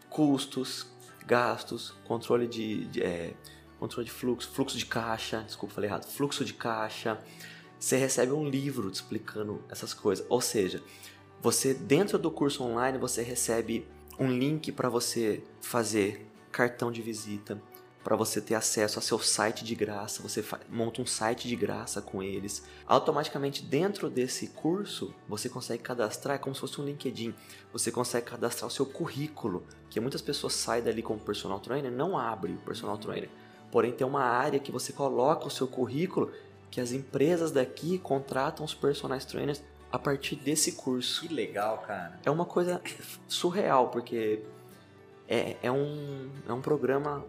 Custos, 0.09 0.87
gastos, 1.25 1.93
controle 2.05 2.47
de, 2.47 2.85
de, 2.85 3.01
é, 3.01 3.33
controle 3.79 4.05
de 4.05 4.11
fluxo, 4.11 4.49
fluxo 4.49 4.77
de 4.77 4.85
caixa, 4.85 5.43
desculpa, 5.43 5.75
falei 5.75 5.89
errado, 5.89 6.05
fluxo 6.05 6.45
de 6.45 6.53
caixa. 6.53 7.19
Você 7.79 7.97
recebe 7.97 8.31
um 8.31 8.47
livro 8.47 8.89
te 8.89 8.95
explicando 8.95 9.63
essas 9.69 9.93
coisas. 9.93 10.25
Ou 10.29 10.41
seja, 10.41 10.81
você 11.41 11.73
dentro 11.73 12.17
do 12.17 12.31
curso 12.31 12.63
online 12.63 12.97
você 12.97 13.21
recebe 13.21 13.87
um 14.17 14.31
link 14.31 14.71
para 14.71 14.89
você 14.89 15.43
fazer 15.61 16.25
cartão 16.51 16.91
de 16.91 17.01
visita, 17.01 17.61
para 18.05 18.15
você 18.15 18.39
ter 18.39 18.53
acesso 18.53 18.99
a 18.99 19.01
seu 19.01 19.17
site 19.17 19.65
de 19.65 19.73
graça, 19.73 20.21
você 20.21 20.45
monta 20.69 21.01
um 21.01 21.07
site 21.07 21.47
de 21.47 21.55
graça 21.55 22.03
com 22.03 22.21
eles. 22.21 22.63
Automaticamente 22.85 23.63
dentro 23.63 24.11
desse 24.11 24.49
curso, 24.49 25.11
você 25.27 25.49
consegue 25.49 25.81
cadastrar, 25.81 26.35
é 26.35 26.37
como 26.37 26.53
se 26.53 26.61
fosse 26.61 26.79
um 26.79 26.85
LinkedIn. 26.85 27.33
Você 27.73 27.91
consegue 27.91 28.27
cadastrar 28.27 28.67
o 28.67 28.71
seu 28.71 28.85
currículo, 28.85 29.65
que 29.89 29.99
muitas 29.99 30.21
pessoas 30.21 30.53
saem 30.53 30.83
dali 30.83 31.01
como 31.01 31.19
personal 31.19 31.59
trainer, 31.59 31.91
não 31.91 32.15
abre 32.15 32.53
o 32.53 32.57
personal 32.57 32.95
trainer. 32.99 33.27
Porém 33.71 33.91
tem 33.91 34.05
uma 34.05 34.23
área 34.23 34.59
que 34.59 34.71
você 34.71 34.93
coloca 34.93 35.47
o 35.47 35.51
seu 35.51 35.67
currículo, 35.67 36.31
que 36.69 36.79
as 36.79 36.91
empresas 36.91 37.51
daqui 37.51 37.97
contratam 37.97 38.63
os 38.63 38.75
personal 38.75 39.17
trainers 39.17 39.63
a 39.91 39.97
partir 39.97 40.35
desse 40.35 40.73
curso. 40.73 41.21
Que 41.27 41.33
legal, 41.33 41.79
cara. 41.79 42.19
É 42.23 42.29
uma 42.29 42.45
coisa 42.45 42.79
surreal, 43.27 43.89
porque 43.89 44.43
é, 45.27 45.57
é, 45.63 45.71
um, 45.71 46.29
é 46.47 46.53
um 46.53 46.61
programa 46.61 47.25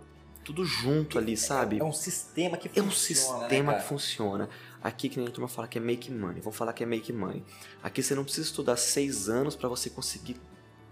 tudo 0.47 0.65
junto 0.65 1.19
ali, 1.19 1.37
sabe? 1.37 1.81
É 1.81 1.85
um 1.85 1.93
sistema 1.93 2.57
que 2.57 2.69
É 2.69 2.81
um 2.81 2.89
funciona, 2.89 3.41
sistema 3.41 3.73
né, 3.73 3.79
que 3.81 3.85
funciona. 3.85 4.49
Aqui 4.81 5.09
que 5.09 5.19
nem 5.19 5.27
a 5.27 5.31
turma 5.33 5.49
fala 5.49 5.67
que 5.67 5.77
é 5.77 5.81
make 5.81 6.11
money. 6.13 6.41
Vamos 6.41 6.57
falar 6.57 6.73
que 6.73 6.85
é 6.85 6.87
make 6.87 7.13
money. 7.13 7.43
Aqui 7.83 8.01
você 8.01 8.15
não 8.15 8.23
precisa 8.23 8.47
estudar 8.47 8.77
seis 8.77 9.29
anos 9.29 9.57
para 9.57 9.69
você 9.69 9.91
conseguir 9.91 10.37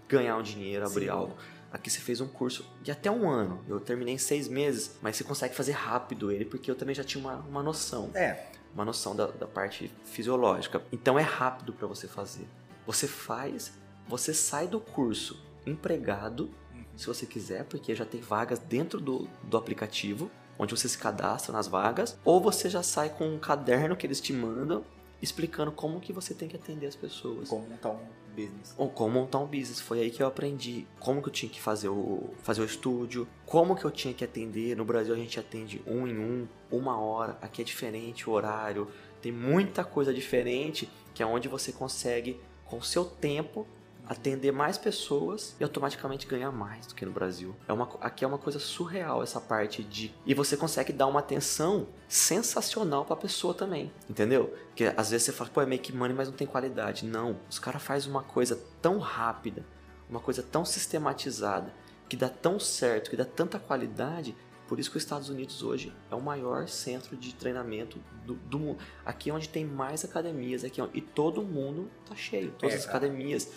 ganhar 0.09 0.35
um 0.35 0.43
dinheiro, 0.43 0.85
abrir 0.85 1.05
Sim. 1.05 1.11
algo. 1.11 1.35
Aqui 1.71 1.89
você 1.89 1.99
fez 2.01 2.19
um 2.19 2.27
curso 2.27 2.69
de 2.83 2.91
até 2.91 3.09
um 3.09 3.29
ano. 3.29 3.63
Eu 3.67 3.79
terminei 3.79 4.13
em 4.13 4.17
seis 4.17 4.49
meses, 4.49 4.97
mas 5.01 5.15
você 5.15 5.23
consegue 5.23 5.55
fazer 5.55 5.71
rápido 5.71 6.31
ele, 6.31 6.43
porque 6.43 6.69
eu 6.69 6.75
também 6.75 6.93
já 6.93 7.03
tinha 7.03 7.23
uma, 7.23 7.35
uma 7.37 7.63
noção. 7.63 8.11
É, 8.13 8.47
Uma 8.73 8.83
noção 8.83 9.15
da, 9.15 9.27
da 9.27 9.47
parte 9.47 9.89
fisiológica. 10.03 10.81
Então 10.91 11.17
é 11.17 11.23
rápido 11.23 11.71
para 11.71 11.87
você 11.87 12.07
fazer. 12.09 12.45
Você 12.85 13.07
faz, 13.07 13.71
você 14.07 14.33
sai 14.33 14.67
do 14.67 14.81
curso 14.81 15.41
empregado, 15.65 16.49
se 16.95 17.07
você 17.07 17.25
quiser, 17.25 17.65
porque 17.65 17.93
já 17.93 18.05
tem 18.05 18.21
vagas 18.21 18.59
dentro 18.59 18.99
do, 18.99 19.27
do 19.43 19.57
aplicativo, 19.57 20.31
onde 20.57 20.75
você 20.75 20.87
se 20.87 20.97
cadastra 20.97 21.51
nas 21.51 21.67
vagas, 21.67 22.17
ou 22.23 22.39
você 22.39 22.69
já 22.69 22.81
sai 22.81 23.09
com 23.09 23.27
um 23.27 23.37
caderno 23.37 23.95
que 23.95 24.07
eles 24.07 24.21
te 24.21 24.31
mandam 24.31 24.83
explicando 25.21 25.71
como 25.71 25.99
que 25.99 26.13
você 26.13 26.33
tem 26.33 26.47
que 26.47 26.55
atender 26.55 26.87
as 26.87 26.95
pessoas. 26.95 27.49
Como 27.49 27.67
montar 27.67 27.89
um 27.89 27.99
business. 28.35 28.75
Ou 28.77 28.89
como 28.89 29.19
montar 29.19 29.39
um 29.39 29.45
business. 29.45 29.79
Foi 29.79 29.99
aí 29.99 30.11
que 30.11 30.21
eu 30.21 30.27
aprendi 30.27 30.85
como 30.99 31.21
que 31.21 31.29
eu 31.29 31.33
tinha 31.33 31.49
que 31.49 31.61
fazer 31.61 31.89
o, 31.89 32.29
fazer 32.43 32.61
o 32.61 32.65
estúdio, 32.65 33.27
como 33.45 33.75
que 33.75 33.85
eu 33.85 33.91
tinha 33.91 34.13
que 34.13 34.23
atender. 34.23 34.75
No 34.75 34.85
Brasil 34.85 35.13
a 35.13 35.17
gente 35.17 35.39
atende 35.39 35.81
um 35.87 36.07
em 36.07 36.17
um, 36.17 36.47
uma 36.71 36.99
hora. 36.99 37.37
Aqui 37.41 37.61
é 37.61 37.65
diferente 37.65 38.29
o 38.29 38.33
horário. 38.33 38.87
Tem 39.21 39.31
muita 39.31 39.83
coisa 39.83 40.13
diferente 40.13 40.89
que 41.13 41.23
é 41.23 41.25
onde 41.25 41.47
você 41.47 41.71
consegue, 41.71 42.39
com 42.65 42.77
o 42.77 42.83
seu 42.83 43.05
tempo, 43.05 43.65
atender 44.07 44.51
mais 44.51 44.77
pessoas 44.77 45.55
e 45.59 45.63
automaticamente 45.63 46.27
ganhar 46.27 46.51
mais 46.51 46.87
do 46.87 46.95
que 46.95 47.05
no 47.05 47.11
Brasil. 47.11 47.55
É 47.67 47.73
uma, 47.73 47.89
aqui 48.01 48.23
é 48.23 48.27
uma 48.27 48.37
coisa 48.37 48.59
surreal 48.59 49.23
essa 49.23 49.39
parte 49.41 49.83
de. 49.83 50.13
E 50.25 50.33
você 50.33 50.55
consegue 50.55 50.93
dar 50.93 51.07
uma 51.07 51.19
atenção 51.19 51.87
sensacional 52.07 53.05
pra 53.05 53.15
pessoa 53.15 53.53
também. 53.53 53.91
Entendeu? 54.09 54.53
Porque 54.67 54.93
às 54.95 55.11
vezes 55.11 55.25
você 55.25 55.31
fala, 55.31 55.49
pô, 55.49 55.61
é 55.61 55.65
make 55.65 55.93
money, 55.93 56.15
mas 56.15 56.27
não 56.27 56.35
tem 56.35 56.47
qualidade. 56.47 57.05
Não. 57.05 57.37
Os 57.49 57.59
caras 57.59 57.81
fazem 57.81 58.09
uma 58.09 58.23
coisa 58.23 58.59
tão 58.81 58.99
rápida, 58.99 59.65
uma 60.09 60.19
coisa 60.19 60.43
tão 60.43 60.63
sistematizada, 60.63 61.73
que 62.07 62.15
dá 62.15 62.29
tão 62.29 62.59
certo, 62.59 63.09
que 63.09 63.17
dá 63.17 63.25
tanta 63.25 63.57
qualidade, 63.59 64.35
por 64.67 64.79
isso 64.79 64.89
que 64.91 64.97
os 64.97 65.03
Estados 65.03 65.29
Unidos 65.29 65.61
hoje 65.63 65.93
é 66.11 66.15
o 66.15 66.21
maior 66.21 66.67
centro 66.67 67.15
de 67.15 67.33
treinamento 67.35 67.99
do, 68.25 68.33
do 68.35 68.59
mundo. 68.59 68.79
Aqui 69.05 69.29
é 69.29 69.33
onde 69.33 69.47
tem 69.49 69.65
mais 69.65 70.03
academias, 70.03 70.63
aqui 70.63 70.81
é 70.81 70.83
onde, 70.83 70.97
e 70.97 71.01
todo 71.01 71.41
mundo 71.43 71.89
tá 72.07 72.15
cheio. 72.15 72.51
Todas 72.57 72.75
É, 72.75 72.77
as 72.79 72.87
academias, 72.87 73.51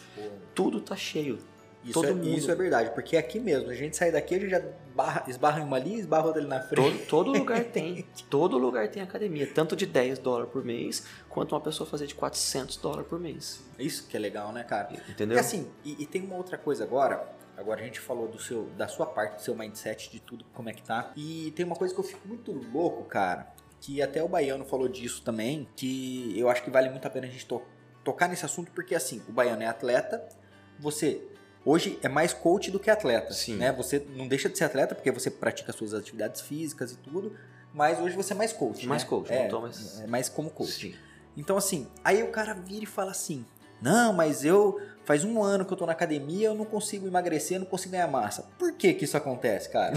tudo 0.55 0.81
tá 0.81 0.97
cheio. 0.97 1.39
Isso, 1.85 1.93
Todo 1.95 2.09
é, 2.09 2.13
mundo. 2.13 2.27
isso 2.37 2.51
é 2.51 2.55
verdade, 2.57 2.91
porque 2.91 3.17
aqui 3.17 3.39
mesmo, 3.39 3.71
a 3.71 3.75
gente 3.75 3.97
sai 3.97 4.11
daqui, 4.11 4.35
a 4.35 4.39
gente 4.41 4.51
já 4.51 4.61
barra, 4.97 5.25
esbarra 5.29 5.61
em 5.61 5.65
uma 5.65 5.77
ali, 5.77 5.95
esbarra 5.95 6.27
outra 6.27 6.41
ali 6.43 6.49
na 6.51 6.61
frente. 6.61 7.07
Todo, 7.07 7.29
todo 7.31 7.39
lugar 7.39 7.65
tem. 7.71 8.05
Todo 8.29 8.59
lugar 8.59 8.89
tem 8.89 9.01
academia. 9.01 9.47
Tanto 9.55 9.77
de 9.77 9.87
10 9.87 10.19
dólares 10.19 10.51
por 10.53 10.65
mês, 10.65 11.05
quanto 11.29 11.55
uma 11.55 11.61
pessoa 11.61 11.89
fazer 11.89 12.09
de 12.09 12.17
400 12.17 12.77
dólares 12.79 13.07
por 13.07 13.21
mês. 13.21 13.65
Isso 13.79 14.09
que 14.09 14.17
é 14.17 14.21
legal, 14.21 14.53
né, 14.53 14.65
cara? 14.65 14.93
Entendeu? 15.09 15.37
E 15.37 15.41
assim, 15.41 15.71
e, 15.85 16.03
e 16.03 16.07
tem 16.07 16.21
uma 16.23 16.35
outra 16.37 16.59
coisa 16.59 16.83
agora. 16.83 17.25
Agora 17.59 17.81
a 17.81 17.85
gente 17.85 17.99
falou 17.99 18.29
do 18.29 18.39
seu, 18.39 18.67
da 18.77 18.87
sua 18.87 19.05
parte, 19.05 19.37
do 19.37 19.43
seu 19.43 19.55
mindset, 19.57 20.11
de 20.11 20.21
tudo, 20.21 20.45
como 20.55 20.69
é 20.71 20.73
que 20.73 20.83
tá. 20.83 21.13
E 21.17 21.53
tem 21.57 21.67
uma 21.67 21.75
coisa 21.75 21.93
que 21.93 21.99
eu 21.99 22.05
fico 22.05 22.27
muito 22.29 22.53
louco, 22.53 23.03
cara. 23.05 23.53
Que 23.81 24.01
até 24.01 24.23
o 24.23 24.29
Baiano 24.29 24.65
falou 24.65 24.89
disso 24.89 25.23
também. 25.23 25.69
Que 25.77 26.33
eu 26.39 26.49
acho 26.49 26.63
que 26.63 26.71
vale 26.71 26.89
muito 26.89 27.07
a 27.07 27.11
pena 27.11 27.27
a 27.27 27.31
gente 27.31 27.45
to- 27.47 27.63
tocar 28.05 28.29
nesse 28.29 28.45
assunto, 28.45 28.71
porque 28.73 28.95
assim, 28.95 29.21
o 29.29 29.33
Baiano 29.33 29.63
é 29.63 29.67
atleta. 29.67 30.27
Você 30.79 31.21
hoje 31.65 31.99
é 32.03 32.09
mais 32.09 32.33
coach 32.33 32.71
do 32.71 32.79
que 32.79 32.91
atleta. 32.91 33.33
Sim. 33.33 33.57
Né? 33.57 33.73
Você 33.73 34.07
não 34.15 34.29
deixa 34.29 34.49
de 34.49 34.57
ser 34.57 34.65
atleta, 34.65 34.95
porque 34.95 35.11
você 35.11 35.31
pratica 35.31 35.73
suas 35.73 35.93
atividades 35.95 36.41
físicas 36.41 36.93
e 36.93 36.97
tudo. 36.97 37.37
Mas 37.75 38.01
hoje 38.01 38.15
você 38.17 38.33
é 38.33 38.37
mais 38.37 38.53
coach. 38.53 38.87
Mais 38.87 39.03
né? 39.03 39.09
coach, 39.09 39.33
é, 39.33 39.43
não 39.43 39.49
tô 39.51 39.61
mais- 39.61 40.01
é 40.01 40.07
mais 40.07 40.29
como 40.29 40.49
coach. 40.51 40.71
Sim. 40.93 40.95
Então, 41.37 41.57
assim, 41.57 41.87
aí 42.05 42.23
o 42.23 42.31
cara 42.31 42.55
vira 42.55 42.85
e 42.85 42.87
fala 42.87 43.11
assim: 43.11 43.45
Não, 43.83 44.13
mas 44.13 44.45
eu. 44.45 44.81
Faz 45.09 45.25
um 45.25 45.43
ano 45.43 45.65
que 45.65 45.73
eu 45.73 45.77
tô 45.79 45.87
na 45.87 45.93
academia, 45.93 46.49
eu 46.49 46.55
não 46.55 46.67
consigo 46.67 47.07
emagrecer, 47.07 47.57
eu 47.57 47.61
não 47.61 47.67
consigo 47.67 47.93
ganhar 47.93 48.09
massa. 48.09 48.47
Por 48.59 48.75
que 48.75 48.93
que 48.93 49.07
isso 49.07 49.17
acontece, 49.17 49.71
cara? 49.71 49.95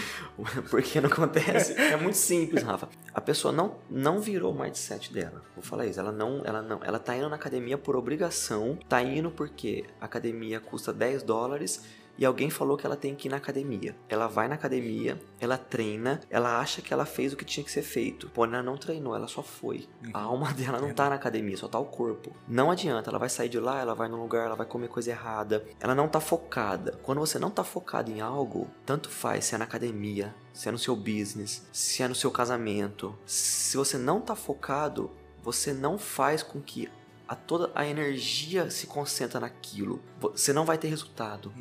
Porque 0.70 1.02
não 1.02 1.10
acontece. 1.10 1.74
É 1.74 1.94
muito 1.98 2.16
simples, 2.16 2.62
Rafa. 2.62 2.88
A 3.12 3.20
pessoa 3.20 3.52
não, 3.52 3.76
não 3.90 4.20
virou 4.20 4.54
o 4.54 4.58
mindset 4.58 5.12
dela. 5.12 5.42
Vou 5.54 5.62
falar 5.62 5.84
isso. 5.84 6.00
Ela 6.00 6.10
não, 6.10 6.40
ela 6.46 6.62
não. 6.62 6.82
Ela 6.82 6.98
tá 6.98 7.14
indo 7.14 7.28
na 7.28 7.36
academia 7.36 7.76
por 7.76 7.94
obrigação. 7.94 8.78
Tá 8.88 9.02
indo 9.02 9.30
porque 9.30 9.84
a 10.00 10.06
academia 10.06 10.58
custa 10.60 10.94
10 10.94 11.24
dólares 11.24 11.84
e 12.16 12.24
alguém 12.24 12.50
falou 12.50 12.76
que 12.76 12.86
ela 12.86 12.96
tem 12.96 13.14
que 13.14 13.28
ir 13.28 13.30
na 13.30 13.36
academia. 13.36 13.96
Ela 14.08 14.26
vai 14.26 14.48
na 14.48 14.54
academia, 14.54 15.20
ela 15.40 15.58
treina, 15.58 16.20
ela 16.30 16.58
acha 16.58 16.80
que 16.80 16.92
ela 16.92 17.04
fez 17.04 17.32
o 17.32 17.36
que 17.36 17.44
tinha 17.44 17.64
que 17.64 17.70
ser 17.70 17.82
feito. 17.82 18.28
Porém, 18.30 18.54
ela 18.54 18.62
não 18.62 18.76
treinou, 18.76 19.14
ela 19.14 19.28
só 19.28 19.42
foi. 19.42 19.88
A 20.12 20.20
alma 20.20 20.52
dela 20.54 20.80
não 20.80 20.92
tá 20.92 21.08
na 21.08 21.16
academia, 21.16 21.56
só 21.56 21.68
tá 21.68 21.78
o 21.78 21.86
corpo. 21.86 22.32
Não 22.48 22.70
adianta, 22.70 23.10
ela 23.10 23.18
vai 23.18 23.28
sair 23.28 23.48
de 23.48 23.58
lá, 23.58 23.80
ela 23.80 23.94
vai 23.94 24.08
num 24.08 24.20
lugar, 24.20 24.46
ela 24.46 24.56
vai 24.56 24.66
comer 24.66 24.88
coisa 24.88 25.10
errada. 25.10 25.64
Ela 25.80 25.94
não 25.94 26.08
tá 26.08 26.20
focada. 26.20 26.98
Quando 27.02 27.20
você 27.20 27.38
não 27.38 27.50
tá 27.50 27.64
focado 27.64 28.10
em 28.10 28.20
algo, 28.20 28.68
tanto 28.86 29.08
faz 29.08 29.44
se 29.46 29.54
é 29.54 29.58
na 29.58 29.64
academia, 29.64 30.34
se 30.52 30.68
é 30.68 30.72
no 30.72 30.78
seu 30.78 30.94
business, 30.94 31.66
se 31.72 32.02
é 32.02 32.08
no 32.08 32.14
seu 32.14 32.30
casamento. 32.30 33.16
Se 33.26 33.76
você 33.76 33.98
não 33.98 34.20
tá 34.20 34.34
focado, 34.34 35.10
você 35.42 35.72
não 35.72 35.98
faz 35.98 36.42
com 36.42 36.60
que 36.60 36.88
a 37.34 37.36
toda 37.36 37.70
a 37.74 37.84
energia 37.84 38.70
se 38.70 38.86
concentra 38.86 39.40
naquilo. 39.40 40.00
Você 40.20 40.52
não 40.52 40.64
vai 40.64 40.78
ter 40.78 40.86
resultado. 40.86 41.52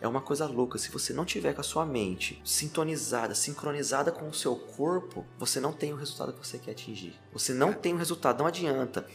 É 0.00 0.08
uma 0.08 0.20
coisa 0.20 0.44
louca. 0.44 0.76
Se 0.76 0.90
você 0.90 1.12
não 1.12 1.24
tiver 1.24 1.54
com 1.54 1.60
a 1.60 1.64
sua 1.64 1.86
mente 1.86 2.40
sintonizada, 2.44 3.32
sincronizada 3.32 4.10
com 4.10 4.28
o 4.28 4.34
seu 4.34 4.56
corpo, 4.56 5.24
você 5.38 5.60
não 5.60 5.72
tem 5.72 5.92
o 5.92 5.96
resultado 5.96 6.32
que 6.32 6.44
você 6.44 6.58
quer 6.58 6.72
atingir. 6.72 7.14
Você 7.32 7.54
não 7.54 7.72
tem 7.72 7.94
o 7.94 7.96
resultado, 7.96 8.40
não 8.40 8.46
adianta. 8.46 9.06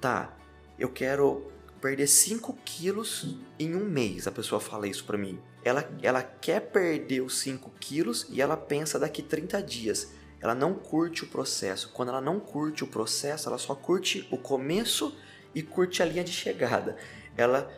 Tá, 0.00 0.36
eu 0.78 0.88
quero 0.88 1.50
perder 1.80 2.06
5 2.06 2.56
quilos 2.64 3.36
em 3.58 3.74
um 3.74 3.84
mês. 3.84 4.28
A 4.28 4.32
pessoa 4.32 4.60
fala 4.60 4.86
isso 4.86 5.04
pra 5.04 5.18
mim. 5.18 5.40
Ela, 5.64 5.90
ela 6.00 6.22
quer 6.22 6.60
perder 6.60 7.22
os 7.22 7.40
5 7.40 7.72
quilos 7.80 8.24
e 8.30 8.40
ela 8.40 8.56
pensa 8.56 9.00
daqui 9.00 9.20
30 9.20 9.60
dias. 9.64 10.12
Ela 10.40 10.54
não 10.54 10.74
curte 10.74 11.24
o 11.24 11.26
processo. 11.26 11.90
Quando 11.92 12.10
ela 12.10 12.20
não 12.20 12.38
curte 12.38 12.84
o 12.84 12.86
processo, 12.86 13.48
ela 13.48 13.58
só 13.58 13.74
curte 13.74 14.28
o 14.30 14.38
começo 14.38 15.12
e 15.56 15.62
curte 15.62 16.02
a 16.02 16.06
linha 16.06 16.22
de 16.22 16.30
chegada. 16.32 16.96
Ela 17.36 17.68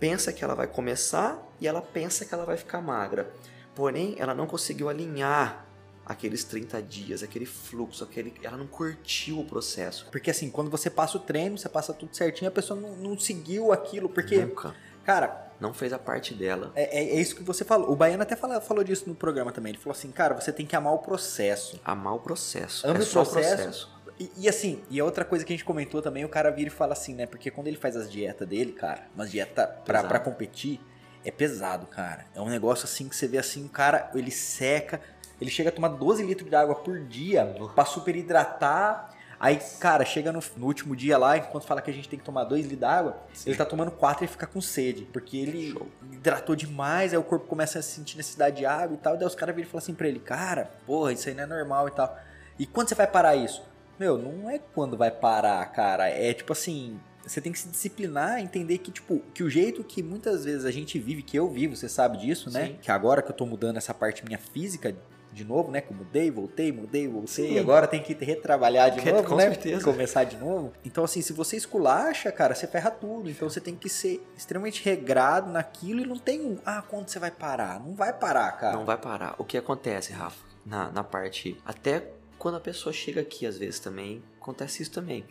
pensa 0.00 0.32
que 0.32 0.42
ela 0.42 0.54
vai 0.54 0.66
começar 0.66 1.40
e 1.60 1.68
ela 1.68 1.80
pensa 1.82 2.24
que 2.24 2.34
ela 2.34 2.44
vai 2.44 2.56
ficar 2.56 2.80
magra. 2.80 3.30
Porém, 3.74 4.16
ela 4.18 4.34
não 4.34 4.46
conseguiu 4.46 4.88
alinhar 4.88 5.64
aqueles 6.04 6.44
30 6.44 6.80
dias, 6.82 7.22
aquele 7.22 7.44
fluxo, 7.46 8.02
aquele, 8.04 8.32
ela 8.42 8.56
não 8.56 8.66
curtiu 8.66 9.40
o 9.40 9.44
processo. 9.44 10.06
Porque 10.10 10.30
assim, 10.30 10.50
quando 10.50 10.70
você 10.70 10.88
passa 10.88 11.16
o 11.18 11.20
treino, 11.20 11.58
você 11.58 11.68
passa 11.68 11.92
tudo 11.92 12.14
certinho, 12.16 12.48
a 12.48 12.52
pessoa 12.52 12.78
não, 12.80 12.96
não 12.96 13.18
seguiu 13.18 13.72
aquilo. 13.72 14.08
Porque, 14.08 14.38
Nunca. 14.38 14.74
cara, 15.04 15.44
Não 15.60 15.72
fez 15.74 15.92
a 15.92 15.98
parte 15.98 16.32
dela. 16.34 16.70
é, 16.74 16.84
é- 16.98 17.16
é 17.16 17.20
isso 17.20 17.34
que 17.34 17.42
você 17.42 17.64
falou. 17.64 17.90
O 17.90 17.96
Baiano 17.96 18.22
até 18.22 18.36
fala- 18.36 18.60
falou 18.60 18.84
disso 18.84 19.04
no 19.08 19.14
programa 19.14 19.50
também. 19.52 19.70
Ele 19.72 19.78
falou 19.78 19.96
assim, 19.96 20.10
cara, 20.10 20.34
você 20.38 20.52
tem 20.52 20.64
que 20.66 20.76
amar 20.76 20.92
o 20.94 20.98
processo. 20.98 21.80
Amar 21.84 22.14
o 22.14 22.20
processo. 22.20 22.86
Ame 22.86 22.98
é 23.00 23.02
o 23.02 23.06
só 23.06 23.24
processo. 23.24 23.95
E, 24.18 24.30
e 24.38 24.48
assim, 24.48 24.82
e 24.88 24.98
a 24.98 25.04
outra 25.04 25.24
coisa 25.24 25.44
que 25.44 25.52
a 25.52 25.56
gente 25.56 25.64
comentou 25.64 26.00
também, 26.00 26.24
o 26.24 26.28
cara 26.28 26.50
vira 26.50 26.68
e 26.68 26.72
fala 26.72 26.92
assim, 26.92 27.14
né? 27.14 27.26
Porque 27.26 27.50
quando 27.50 27.66
ele 27.68 27.76
faz 27.76 27.96
as 27.96 28.10
dietas 28.10 28.48
dele, 28.48 28.72
cara, 28.72 29.02
umas 29.14 29.30
dietas 29.30 29.68
pra, 29.84 30.02
pra 30.02 30.18
competir, 30.18 30.80
é 31.24 31.30
pesado, 31.30 31.86
cara. 31.86 32.24
É 32.34 32.40
um 32.40 32.48
negócio 32.48 32.84
assim 32.84 33.08
que 33.08 33.16
você 33.16 33.26
vê 33.28 33.38
assim, 33.38 33.66
o 33.66 33.68
cara, 33.68 34.10
ele 34.14 34.30
seca, 34.30 35.00
ele 35.40 35.50
chega 35.50 35.68
a 35.68 35.72
tomar 35.72 35.88
12 35.88 36.22
litros 36.24 36.48
de 36.48 36.56
água 36.56 36.76
por 36.76 36.98
dia 37.00 37.54
pra 37.74 37.84
super 37.84 38.16
hidratar. 38.16 39.14
Aí, 39.38 39.60
cara, 39.78 40.02
chega 40.02 40.32
no, 40.32 40.40
no 40.56 40.66
último 40.66 40.96
dia 40.96 41.18
lá, 41.18 41.36
enquanto 41.36 41.66
fala 41.66 41.82
que 41.82 41.90
a 41.90 41.92
gente 41.92 42.08
tem 42.08 42.18
que 42.18 42.24
tomar 42.24 42.44
2 42.44 42.62
litros 42.62 42.78
de 42.78 42.84
água, 42.86 43.18
Sim. 43.34 43.50
ele 43.50 43.58
tá 43.58 43.66
tomando 43.66 43.90
4 43.90 44.24
e 44.24 44.28
fica 44.28 44.46
com 44.46 44.62
sede. 44.62 45.04
Porque 45.12 45.36
ele 45.36 45.72
Show. 45.72 45.86
hidratou 46.10 46.56
demais, 46.56 47.12
aí 47.12 47.18
o 47.18 47.22
corpo 47.22 47.46
começa 47.46 47.78
a 47.78 47.82
sentir 47.82 48.16
necessidade 48.16 48.56
de 48.56 48.64
água 48.64 48.94
e 48.94 48.98
tal. 48.98 49.14
Daí 49.14 49.26
os 49.26 49.34
caras 49.34 49.54
viram 49.54 49.68
e 49.68 49.70
falam 49.70 49.82
assim 49.82 49.94
pra 49.94 50.08
ele, 50.08 50.20
cara, 50.20 50.70
porra, 50.86 51.12
isso 51.12 51.28
aí 51.28 51.34
não 51.34 51.42
é 51.42 51.46
normal 51.46 51.86
e 51.88 51.90
tal. 51.90 52.18
E 52.58 52.66
quando 52.66 52.88
você 52.88 52.94
vai 52.94 53.06
parar 53.06 53.36
isso? 53.36 53.62
Meu, 53.98 54.18
não 54.18 54.48
é 54.50 54.58
quando 54.58 54.96
vai 54.96 55.10
parar, 55.10 55.64
cara. 55.72 56.08
É 56.08 56.32
tipo 56.34 56.52
assim, 56.52 56.98
você 57.26 57.40
tem 57.40 57.50
que 57.52 57.58
se 57.58 57.68
disciplinar, 57.68 58.40
entender 58.40 58.78
que, 58.78 58.90
tipo, 58.90 59.20
que 59.34 59.42
o 59.42 59.50
jeito 59.50 59.82
que 59.82 60.02
muitas 60.02 60.44
vezes 60.44 60.64
a 60.64 60.70
gente 60.70 60.98
vive, 60.98 61.22
que 61.22 61.36
eu 61.38 61.48
vivo, 61.48 61.74
você 61.74 61.88
sabe 61.88 62.18
disso, 62.18 62.50
né? 62.50 62.66
Sim. 62.66 62.78
Que 62.82 62.90
agora 62.90 63.22
que 63.22 63.30
eu 63.30 63.34
tô 63.36 63.46
mudando 63.46 63.76
essa 63.78 63.92
parte 63.94 64.24
minha 64.24 64.38
física 64.38 64.94
de 65.32 65.44
novo, 65.44 65.70
né? 65.70 65.82
Que 65.82 65.90
eu 65.92 65.96
mudei, 65.96 66.30
voltei, 66.30 66.72
mudei, 66.72 67.06
voltei. 67.06 67.48
Sim. 67.48 67.58
Agora 67.58 67.86
tem 67.86 68.02
que 68.02 68.14
retrabalhar 68.14 68.90
de 68.90 69.00
Que- 69.02 69.10
novo, 69.12 69.28
com 69.28 69.36
né? 69.36 69.44
certeza. 69.50 69.84
Começar 69.84 70.24
de 70.24 70.36
novo. 70.38 70.72
Então, 70.84 71.04
assim, 71.04 71.20
se 71.20 71.32
você 71.34 71.56
esculacha, 71.56 72.32
cara, 72.32 72.54
você 72.54 72.66
ferra 72.66 72.90
tudo. 72.90 73.28
Então 73.28 73.48
você 73.50 73.60
tem 73.60 73.74
que 73.76 73.88
ser 73.88 74.26
extremamente 74.36 74.82
regrado 74.82 75.50
naquilo 75.50 76.00
e 76.00 76.06
não 76.06 76.16
tem 76.18 76.40
um, 76.40 76.56
ah, 76.64 76.82
quando 76.88 77.08
você 77.08 77.18
vai 77.18 77.30
parar? 77.30 77.78
Não 77.80 77.94
vai 77.94 78.12
parar, 78.14 78.50
cara. 78.52 78.76
Não 78.76 78.84
vai 78.86 78.96
parar. 78.96 79.34
O 79.36 79.44
que 79.44 79.58
acontece, 79.58 80.12
Rafa, 80.12 80.42
na, 80.64 80.90
na 80.90 81.04
parte. 81.04 81.60
Até 81.66 82.02
quando 82.38 82.56
a 82.56 82.60
pessoa 82.60 82.92
chega 82.92 83.20
aqui, 83.20 83.46
às 83.46 83.58
vezes 83.58 83.80
também, 83.80 84.22
acontece 84.40 84.82
isso 84.82 84.92
também. 84.92 85.24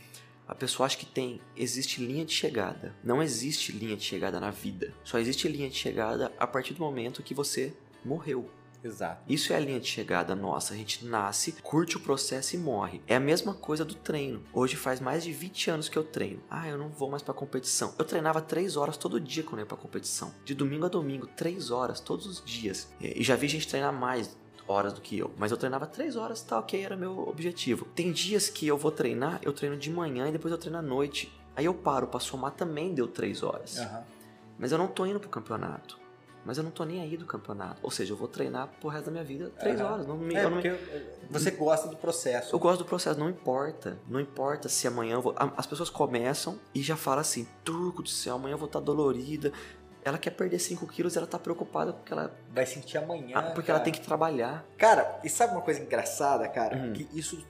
A 0.48 0.54
pessoa 0.54 0.86
acha 0.86 0.98
que 0.98 1.06
tem, 1.06 1.42
existe 1.56 2.06
linha 2.06 2.24
de 2.24 2.34
chegada. 2.34 2.96
Não 3.04 3.22
existe 3.22 3.72
linha 3.72 3.98
de 3.98 4.04
chegada 4.04 4.40
na 4.40 4.52
vida. 4.52 4.94
Só 5.04 5.18
existe 5.18 5.48
linha 5.48 5.70
de 5.70 5.76
chegada 5.76 6.32
a 6.38 6.46
partir 6.46 6.76
do 6.76 6.82
momento 6.82 7.24
que 7.24 7.34
você 7.34 7.74
morreu. 8.04 8.50
Exato. 8.84 9.24
Isso 9.28 9.52
é 9.52 9.56
a 9.56 9.60
linha 9.60 9.80
de 9.80 9.88
chegada 9.88 10.36
nossa. 10.36 10.76
A 10.76 10.78
gente 10.78 11.04
nasce, 11.06 11.54
curte 11.64 11.98
o 11.98 12.00
processo 12.00 12.56
e 12.56 12.60
morre. 12.60 13.02
É 13.08 13.16
a 13.16 13.20
mesma 13.20 13.56
coisa 13.56 13.84
do 13.84 13.96
treino. 13.96 14.44
Hoje 14.54 14.76
faz 14.76 15.00
mais 15.00 15.24
de 15.24 15.32
20 15.32 15.72
anos 15.72 15.90
que 15.90 15.98
eu 15.98 16.04
treino. 16.04 16.44
Ah, 16.48 16.68
eu 16.70 16.78
não 16.78 16.90
vou 16.90 17.10
mais 17.10 17.24
pra 17.24 17.34
competição. 17.34 17.96
Eu 17.98 18.06
treinava 18.06 18.40
3 18.40 18.78
horas 18.78 18.96
todo 18.96 19.20
dia 19.20 19.42
quando 19.42 19.58
eu 19.60 19.64
ia 19.64 19.68
pra 19.68 19.76
competição. 19.76 20.32
De 20.46 20.54
domingo 20.54 20.86
a 20.86 20.90
domingo, 20.90 21.26
3 21.26 21.72
horas 21.72 22.00
todos 22.00 22.28
os 22.28 22.46
dias. 22.46 22.88
E 23.02 23.24
já 23.24 23.36
vi 23.36 23.48
gente 23.48 23.68
treinar 23.68 23.92
mais 23.92 24.38
horas 24.68 24.94
do 24.94 25.02
que 25.02 25.18
eu, 25.20 25.32
mas 25.38 25.52
eu 25.52 25.58
treinava 25.58 25.86
3 25.86 26.16
horas, 26.16 26.42
tá 26.42 26.58
ok, 26.60 26.84
era 26.84 26.96
meu 26.96 27.28
objetivo. 27.28 27.86
Tem 27.96 28.12
dias 28.12 28.50
que 28.50 28.68
eu 28.68 28.78
vou 28.78 28.92
treinar, 28.92 29.40
eu 29.44 29.54
treino 29.54 29.78
de 29.78 29.90
manhã 29.92 30.28
e 30.28 30.32
depois 30.32 30.52
eu 30.52 30.58
treino 30.58 30.78
à 30.78 30.82
noite. 30.82 31.32
Aí 31.56 31.66
eu 31.66 31.74
paro 31.74 32.08
pra 32.08 32.20
somar 32.20 32.52
também 32.52 32.94
deu 32.94 33.08
3 33.08 33.44
horas. 33.44 33.78
Aham. 33.80 34.04
Mas 34.58 34.72
eu 34.72 34.78
não 34.78 34.88
tô 34.88 35.06
indo 35.06 35.20
pro 35.20 35.30
campeonato. 35.30 36.04
mas 36.48 36.60
eu 36.60 36.64
não 36.64 36.70
tô 36.70 36.84
nem 36.86 37.02
aí 37.02 37.18
do 37.18 37.26
campeonato. 37.26 37.80
Ou 37.82 37.90
seja, 37.90 38.14
eu 38.14 38.18
vou 38.18 38.28
treinar 38.28 38.68
pro 38.80 38.88
resto 38.88 39.06
da 39.08 39.12
minha 39.12 39.24
vida 39.24 39.52
três 39.60 39.82
Aham. 39.82 39.92
horas. 39.94 40.06
Não, 40.06 40.16
me- 40.16 40.36
É, 40.36 40.44
não, 40.44 40.52
porque 40.52 40.78
você 41.28 41.50
gosta 41.50 41.88
do 41.88 41.98
processo. 41.98 42.56
eu 42.56 42.60
gosto 42.60 42.80
do 42.80 42.86
processo, 42.86 43.20
não 43.20 43.28
importa. 43.28 43.98
Não 44.08 44.20
importa 44.20 44.70
se 44.70 44.88
amanhã 44.88 45.16
eu 45.16 45.22
vou. 45.24 45.34
As 45.58 45.66
pessoas 45.66 45.90
começam 45.90 46.60
e 46.74 46.84
já 46.84 46.96
falam 46.96 47.22
assim: 47.22 47.48
Turco 47.64 48.04
do 48.04 48.10
céu, 48.10 48.36
amanhã 48.36 48.54
eu 48.54 48.58
vou 48.60 48.68
estar 48.68 48.80
dolorida. 48.80 49.52
Ela 50.06 50.20
quer 50.20 50.30
perder 50.30 50.60
5 50.60 50.86
quilos, 50.86 51.18
ela 51.18 51.26
tá 51.26 51.40
preocupada 51.40 51.92
porque 51.92 52.14
ela, 52.14 52.32
Vai 52.52 52.64
sentir 52.68 53.00
amanhã. 53.00 53.40
ah, 53.40 53.42
porque 53.52 53.66
cara. 53.68 53.80
ela 53.80 53.84
tem 53.84 53.92
que 53.92 54.02
trabalhar. 54.02 54.64
Cara, 54.78 55.20
e 55.24 55.30
sabe 55.30 55.54
uma 55.54 55.62
coisa 55.64 55.82
engraçada, 55.82 56.48
cara? 56.48 56.78
Hum. 56.78 56.94
Que 56.94 57.10
isso 57.12 57.44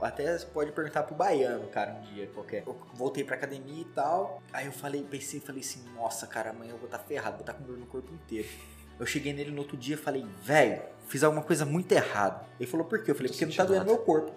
até 0.00 0.36
você 0.36 0.44
pode 0.46 0.72
perguntar 0.72 1.04
pro 1.04 1.14
baiano, 1.14 1.68
cara, 1.68 1.92
um 1.92 2.00
dia 2.00 2.26
qualquer. 2.34 2.64
Eu 2.66 2.76
voltei 2.94 3.22
pra 3.22 3.36
academia 3.36 3.82
e 3.82 3.84
tal. 3.84 4.42
Aí 4.52 4.66
eu 4.66 4.72
falei, 4.72 5.04
pensei, 5.08 5.38
falei 5.38 5.60
assim, 5.60 5.84
nossa, 5.94 6.26
cara, 6.26 6.50
amanhã 6.50 6.72
eu 6.72 6.78
vou 6.78 6.86
estar 6.86 6.98
ferrado, 6.98 7.36
vou 7.36 7.42
estar 7.42 7.52
com 7.54 7.62
dor 7.62 7.78
no 7.78 7.86
corpo 7.86 8.12
inteiro. 8.12 8.48
Eu 8.98 9.06
cheguei 9.06 9.32
nele 9.32 9.52
no 9.52 9.58
outro 9.58 9.76
dia 9.76 9.94
e 9.94 9.98
falei, 9.98 10.26
velho, 10.42 10.82
fiz 11.06 11.22
alguma 11.22 11.44
coisa 11.44 11.64
muito 11.64 11.92
errada. 11.92 12.44
Ele 12.58 12.68
falou, 12.68 12.86
por 12.86 13.04
quê? 13.04 13.12
Eu 13.12 13.14
falei, 13.14 13.30
porque 13.30 13.46
não 13.46 13.52
tá 13.54 13.64
doendo 13.64 13.84
meu 13.84 13.98
corpo. 13.98 14.32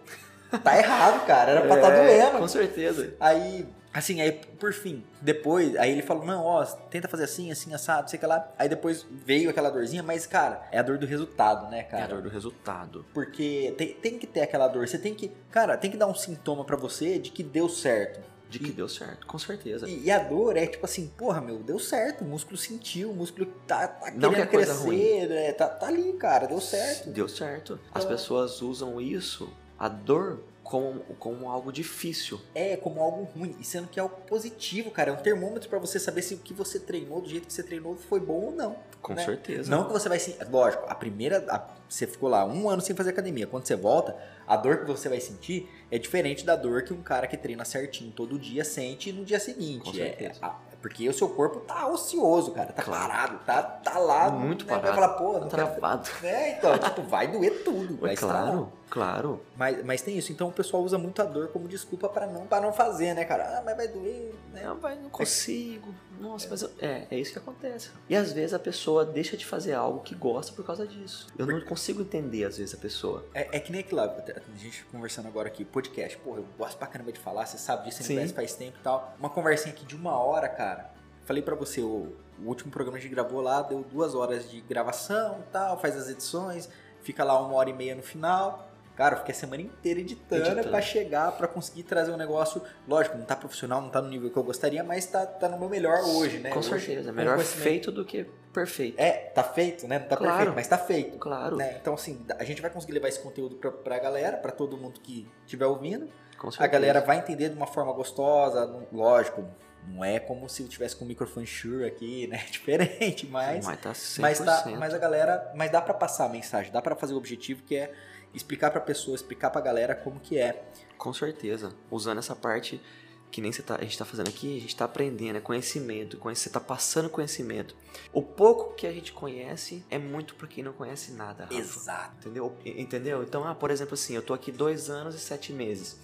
tá 0.64 0.78
errado, 0.78 1.26
cara. 1.26 1.52
Era 1.54 1.62
pra 1.62 1.82
tá 1.82 1.88
É, 1.92 2.20
doendo. 2.22 2.38
Com 2.38 2.48
certeza. 2.48 3.16
Aí, 3.20 3.68
assim, 3.94 4.20
aí 4.22 4.32
por 4.32 4.74
fim, 4.74 5.04
depois, 5.22 5.76
aí 5.76 5.92
ele 5.92 6.02
falou, 6.02 6.26
não, 6.26 6.44
ó, 6.44 6.64
tenta 6.66 7.08
fazer 7.08 7.24
assim, 7.26 7.52
assim, 7.52 7.74
assado, 7.74 8.10
sei 8.10 8.18
que 8.20 8.26
lá. 8.26 8.52
Aí 8.58 8.68
depois 8.68 9.06
veio 9.12 9.50
aquela 9.50 9.70
dorzinha, 9.70 10.02
mas, 10.04 10.26
cara, 10.26 10.68
é 10.72 10.80
a 10.80 10.82
dor 10.82 10.98
do 10.98 11.06
resultado, 11.06 11.70
né, 11.70 11.80
É 11.80 11.84
cara? 11.84 12.04
a 12.06 12.08
dor 12.08 12.22
do 12.22 12.30
resultado. 12.30 13.06
Porque 13.14 13.74
tem, 13.78 13.94
tem 13.94 14.18
que 14.20 14.26
ter 14.28 14.42
aquela 14.42 14.68
dor, 14.68 14.88
você 14.88 14.98
tem 14.98 15.14
que, 15.14 15.32
cara, 15.52 15.78
tem 15.78 15.92
que 15.92 15.98
dar 15.98 16.08
um 16.08 16.16
sintoma 16.16 16.66
pra 16.66 16.76
você 16.78 17.20
de 17.20 17.30
que 17.32 17.44
deu 17.44 17.70
certo. 17.70 18.34
De 18.50 18.60
que 18.60 18.72
deu 18.72 18.88
certo, 18.88 19.26
com 19.26 19.40
certeza. 19.40 19.90
E, 19.90 20.04
e 20.04 20.12
a 20.12 20.20
dor 20.20 20.56
é 20.58 20.68
tipo 20.68 20.86
assim, 20.86 21.08
porra, 21.18 21.42
meu, 21.42 21.58
deu 21.64 21.80
certo, 21.80 22.24
o 22.24 22.28
músculo 22.28 22.56
sentiu, 22.56 23.10
o 23.10 23.16
músculo 23.16 23.48
tá, 23.66 23.88
tá 23.88 24.12
Não 24.12 24.30
querendo 24.30 24.34
que 24.36 24.56
é 24.58 24.60
crescer, 24.60 25.28
né, 25.28 25.52
tá, 25.54 25.68
tá 25.68 25.88
ali, 25.88 26.14
cara, 26.14 26.46
deu 26.46 26.62
certo. 26.62 27.10
Deu 27.10 27.28
certo. 27.28 27.80
As 27.92 28.04
Então- 28.04 28.16
pessoas 28.16 28.62
usam 28.62 29.02
isso, 29.02 29.52
a 29.80 29.90
dor, 29.90 30.44
como, 30.74 31.02
como 31.20 31.52
algo 31.52 31.72
difícil. 31.72 32.42
É 32.56 32.76
como 32.76 33.00
algo 33.00 33.26
ruim, 33.38 33.56
e 33.60 33.64
sendo 33.64 33.88
que 33.88 34.00
é 34.00 34.02
algo 34.02 34.16
positivo, 34.28 34.90
cara, 34.90 35.12
é 35.12 35.14
um 35.14 35.18
termômetro 35.18 35.70
pra 35.70 35.78
você 35.78 36.00
saber 36.00 36.24
se 36.24 36.34
o 36.34 36.40
que 36.40 36.52
você 36.52 36.80
treinou, 36.80 37.22
do 37.22 37.30
jeito 37.30 37.46
que 37.46 37.54
você 37.54 37.62
treinou, 37.62 37.96
foi 37.96 38.20
bom 38.20 38.46
ou 38.46 38.52
não. 38.52 38.76
Com 39.00 39.14
Né? 39.14 39.24
certeza. 39.24 39.70
Não 39.70 39.86
que 39.86 39.94
você 39.94 40.10
vai 40.10 40.18
sentir. 40.18 40.44
Lógico, 40.50 40.84
a 40.88 40.96
primeira. 40.96 41.44
a- 41.48 41.68
você 41.88 42.08
ficou 42.08 42.28
lá 42.28 42.44
um 42.44 42.68
ano 42.70 42.82
sem 42.82 42.96
fazer 42.96 43.12
academia. 43.12 43.46
Quando 43.46 43.68
você 43.68 43.76
volta, 43.76 44.18
a 44.48 44.56
dor 44.58 44.78
que 44.80 44.86
você 44.86 45.08
vai 45.08 45.20
sentir 45.20 45.70
é 45.92 46.00
diferente 46.00 46.44
da 46.44 46.56
dor 46.56 46.82
que 46.82 46.92
um 46.92 47.04
cara 47.04 47.28
que 47.28 47.38
treina 47.38 47.64
certinho 47.66 48.12
todo 48.12 48.40
dia 48.40 48.64
sente 48.66 49.12
no 49.14 49.24
dia 49.24 49.40
seguinte. 49.40 49.84
Com 49.84 49.92
É- 49.92 49.94
certeza. 49.94 50.40
é- 50.44 50.74
porque 50.82 51.08
o 51.08 51.14
seu 51.14 51.30
corpo 51.30 51.60
tá 51.62 51.88
ocioso, 51.88 52.52
cara. 52.52 52.74
Tá 52.74 52.82
Claro. 52.84 53.08
parado, 53.10 53.40
tá, 53.46 53.62
tá 53.62 54.00
lá. 54.00 54.30
Muito 54.32 54.66
né? 54.66 54.72
Vai 54.72 54.82
parado. 54.82 54.96
falar, 55.02 55.14
pô, 55.14 55.34
não 55.40 55.48
quero. 55.48 55.50
Travado. 55.50 56.10
É, 56.26 56.58
então, 56.58 56.78
tipo, 56.80 57.04
vai 57.04 57.28
doer 57.28 57.64
tudo. 57.64 57.98
Vai 57.98 58.10
É 58.12 58.14
estralar. 58.16 58.68
Claro. 58.94 59.42
Mas, 59.58 59.84
mas 59.84 60.02
tem 60.04 60.16
isso. 60.16 60.32
Então 60.32 60.50
o 60.50 60.52
pessoal 60.52 60.84
usa 60.84 61.00
muito 61.00 61.20
a 61.20 61.26
dor 61.26 61.48
como 61.48 61.68
desculpa 61.68 62.08
pra 62.08 62.28
não, 62.28 62.46
pra 62.46 62.62
não 62.62 62.72
fazer, 62.72 63.16
né, 63.16 63.26
cara? 63.26 63.58
Ah, 63.58 63.64
mas 63.66 63.76
vai 63.76 63.88
doer, 63.88 64.36
né? 64.54 64.62
Não, 64.64 64.78
vai, 64.78 64.96
não 64.96 65.10
consigo. 65.10 65.92
Nossa, 66.20 66.48
mas 66.48 66.62
eu- 66.62 66.70
é, 66.80 67.08
é 67.10 67.18
isso 67.18 67.34
que 67.34 67.40
acontece. 67.40 67.90
E 68.08 68.16
às 68.16 68.32
vezes 68.32 68.54
a 68.54 68.60
pessoa 68.60 69.04
deixa 69.04 69.36
de 69.36 69.48
fazer 69.48 69.74
algo 69.74 70.02
que 70.02 70.14
gosta 70.14 70.54
por 70.54 70.64
causa 70.64 70.86
disso. 70.86 71.26
Eu 71.36 71.48
não 71.48 71.60
consigo 71.62 72.02
entender, 72.04 72.46
às 72.46 72.60
vezes, 72.60 72.76
a 72.76 72.78
pessoa. 72.78 73.26
É, 73.34 73.58
é 73.58 73.60
que 73.60 73.72
nem 73.72 73.82
aquilo 73.82 74.00
lá, 74.00 74.06
a 74.06 74.58
gente 74.58 74.86
conversando 74.86 75.28
agora 75.28 75.48
aqui, 75.48 75.66
podcast. 75.66 76.16
Porra, 76.20 76.38
eu 76.38 76.46
gosto 76.56 76.78
pra 76.78 76.86
caramba 76.86 77.12
de 77.12 77.20
falar, 77.20 77.48
você 77.48 77.58
sabe 77.58 77.86
disso, 77.86 77.98
você 77.98 78.04
Sim. 78.04 78.14
me 78.14 78.20
conhece 78.20 78.34
faz 78.36 78.54
tempo 78.56 78.78
e 78.80 78.84
tal. 78.84 79.16
Uma 79.20 79.30
conversinha 79.32 79.74
aqui 79.74 79.86
de 79.86 79.96
uma 79.96 80.16
hora, 80.16 80.48
cara. 80.48 80.92
Falei 81.26 81.42
pra 81.42 81.56
você, 81.56 81.82
o, 81.82 82.14
o 82.40 82.46
último 82.46 82.70
programa 82.72 82.98
que 83.00 83.06
a 83.06 83.08
gente 83.08 83.16
gravou 83.16 83.42
lá 83.42 83.64
deu 83.64 83.84
duas 83.84 84.14
horas 84.14 84.48
de 84.52 84.62
gravação 84.62 85.40
e 85.40 85.52
tal, 85.52 85.80
faz 85.80 85.98
as 85.98 86.10
edições, 86.10 86.70
fica 87.02 87.24
lá 87.24 87.40
uma 87.42 87.56
hora 87.56 87.70
e 87.72 87.74
meia 87.74 87.96
no 87.96 88.04
final. 88.04 88.70
Cara, 88.96 89.16
eu 89.16 89.20
fiquei 89.20 89.34
a 89.34 89.38
semana 89.38 89.62
inteira 89.64 90.00
editando, 90.00 90.44
Editando. 90.44 90.70
pra 90.70 90.80
chegar, 90.82 91.32
pra 91.32 91.48
conseguir 91.48 91.82
trazer 91.84 92.12
um 92.12 92.18
negócio. 92.18 92.62
Lógico, 92.88 93.18
não 93.18 93.26
tá 93.26 93.36
profissional, 93.36 93.82
não 93.82 93.90
tá 93.90 94.00
no 94.02 94.08
nível 94.08 94.30
que 94.30 94.38
eu 94.38 94.44
gostaria, 94.44 94.84
mas 94.84 95.06
tá, 95.08 95.26
tá 95.26 95.50
no 95.50 95.58
meu 95.58 95.68
melhor 95.68 96.00
hoje, 96.04 96.38
né? 96.38 96.52
Com 96.52 96.60
Hoje, 96.60 96.70
certeza. 96.70 97.12
Melhor 97.12 97.40
feito 97.40 97.92
do 97.92 98.06
que 98.06 98.26
perfeito. 98.54 99.00
É, 99.00 99.12
tá 99.12 99.44
feito, 99.44 99.88
né? 99.88 99.98
Não 99.98 100.08
tá 100.08 100.16
Claro. 100.16 100.34
perfeito, 100.36 100.56
mas 100.56 100.68
tá 100.68 100.78
feito. 100.78 101.18
Claro, 101.18 101.56
Né? 101.58 101.76
Então, 101.82 101.96
assim, 101.96 102.24
a 102.38 102.44
gente 102.44 102.62
vai 102.62 102.70
conseguir 102.70 102.94
levar 102.94 103.08
esse 103.08 103.20
conteúdo 103.20 103.56
pra, 103.56 103.72
pra 103.72 103.98
galera, 103.98 104.38
pra 104.38 104.52
todo 104.52 104.78
mundo 104.78 105.00
que 105.00 105.28
estiver 105.44 105.66
ouvindo. 105.66 106.08
com 106.38 106.50
A 106.50 106.52
certeza. 106.52 106.68
galera 106.72 107.02
vai 107.02 107.18
entender 107.18 107.50
de 107.50 107.56
uma 107.56 107.66
forma 107.68 107.92
gostosa, 107.94 108.86
lógico. 108.92 109.44
Não 109.88 110.06
é 110.06 110.18
como 110.20 110.48
se 110.48 110.62
eu 110.64 110.68
tivesse 110.70 110.96
com 110.96 111.04
o 111.04 111.08
microfone 111.08 111.46
Shure 111.46 111.84
aqui, 111.86 112.26
né? 112.28 112.46
Diferente, 112.52 113.26
mas. 113.28 113.66
Mas 113.66 113.82
tá 113.82 113.92
100%. 113.92 114.20
Mas, 114.22 114.40
tá, 114.40 114.64
mas 114.78 114.94
a 114.94 114.98
galera. 114.98 115.52
Mas 115.56 115.72
dá 115.72 115.82
pra 115.82 115.94
passar 115.94 116.26
a 116.26 116.30
mensagem, 116.30 116.72
dá 116.72 116.82
pra 116.82 116.96
fazer 116.96 117.14
o 117.14 117.18
objetivo 117.18 117.64
que 117.64 117.76
é 117.76 117.92
explicar 118.34 118.72
pra 118.72 118.82
pessoa, 118.82 119.16
explicar 119.16 119.50
pra 119.50 119.62
galera 119.62 119.96
como 119.96 120.20
que 120.20 120.38
é. 120.38 120.66
Com 120.98 121.14
certeza. 121.14 121.74
Usando 121.92 122.20
essa 122.20 122.36
parte 122.36 122.82
que 123.30 123.42
nem 123.42 123.52
tá, 123.52 123.78
a 123.78 123.84
gente 123.84 123.98
tá 123.98 124.06
fazendo 124.06 124.28
aqui, 124.28 124.58
a 124.58 124.62
gente 124.62 124.76
tá 124.76 124.86
aprendendo, 124.86 125.38
é 125.38 125.42
conhecimento. 125.42 126.20
Você 126.20 126.52
tá 126.52 126.60
passando 126.60 127.10
conhecimento. 127.10 127.76
O 128.12 128.22
pouco 128.22 128.76
que 128.76 128.86
a 128.86 128.92
gente 128.92 129.12
conhece 129.12 129.84
é 129.90 129.98
muito 129.98 130.36
pra 130.36 130.48
quem 130.48 130.64
não 130.64 130.72
conhece 130.72 131.14
nada, 131.14 131.46
Rafa. 131.46 131.56
Exato. 131.56 132.16
Entendeu? 132.20 132.56
Entendeu? 132.64 133.24
Então, 133.24 133.44
ah, 133.44 133.56
por 133.56 133.72
exemplo, 133.72 133.96
assim, 133.96 134.14
eu 134.14 134.22
tô 134.22 134.36
aqui 134.36 134.52
dois 134.52 134.88
anos 134.88 135.16
e 135.16 135.20
sete 135.20 135.52
meses. 135.52 135.98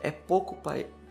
É 0.00 0.12
pouco 0.12 0.56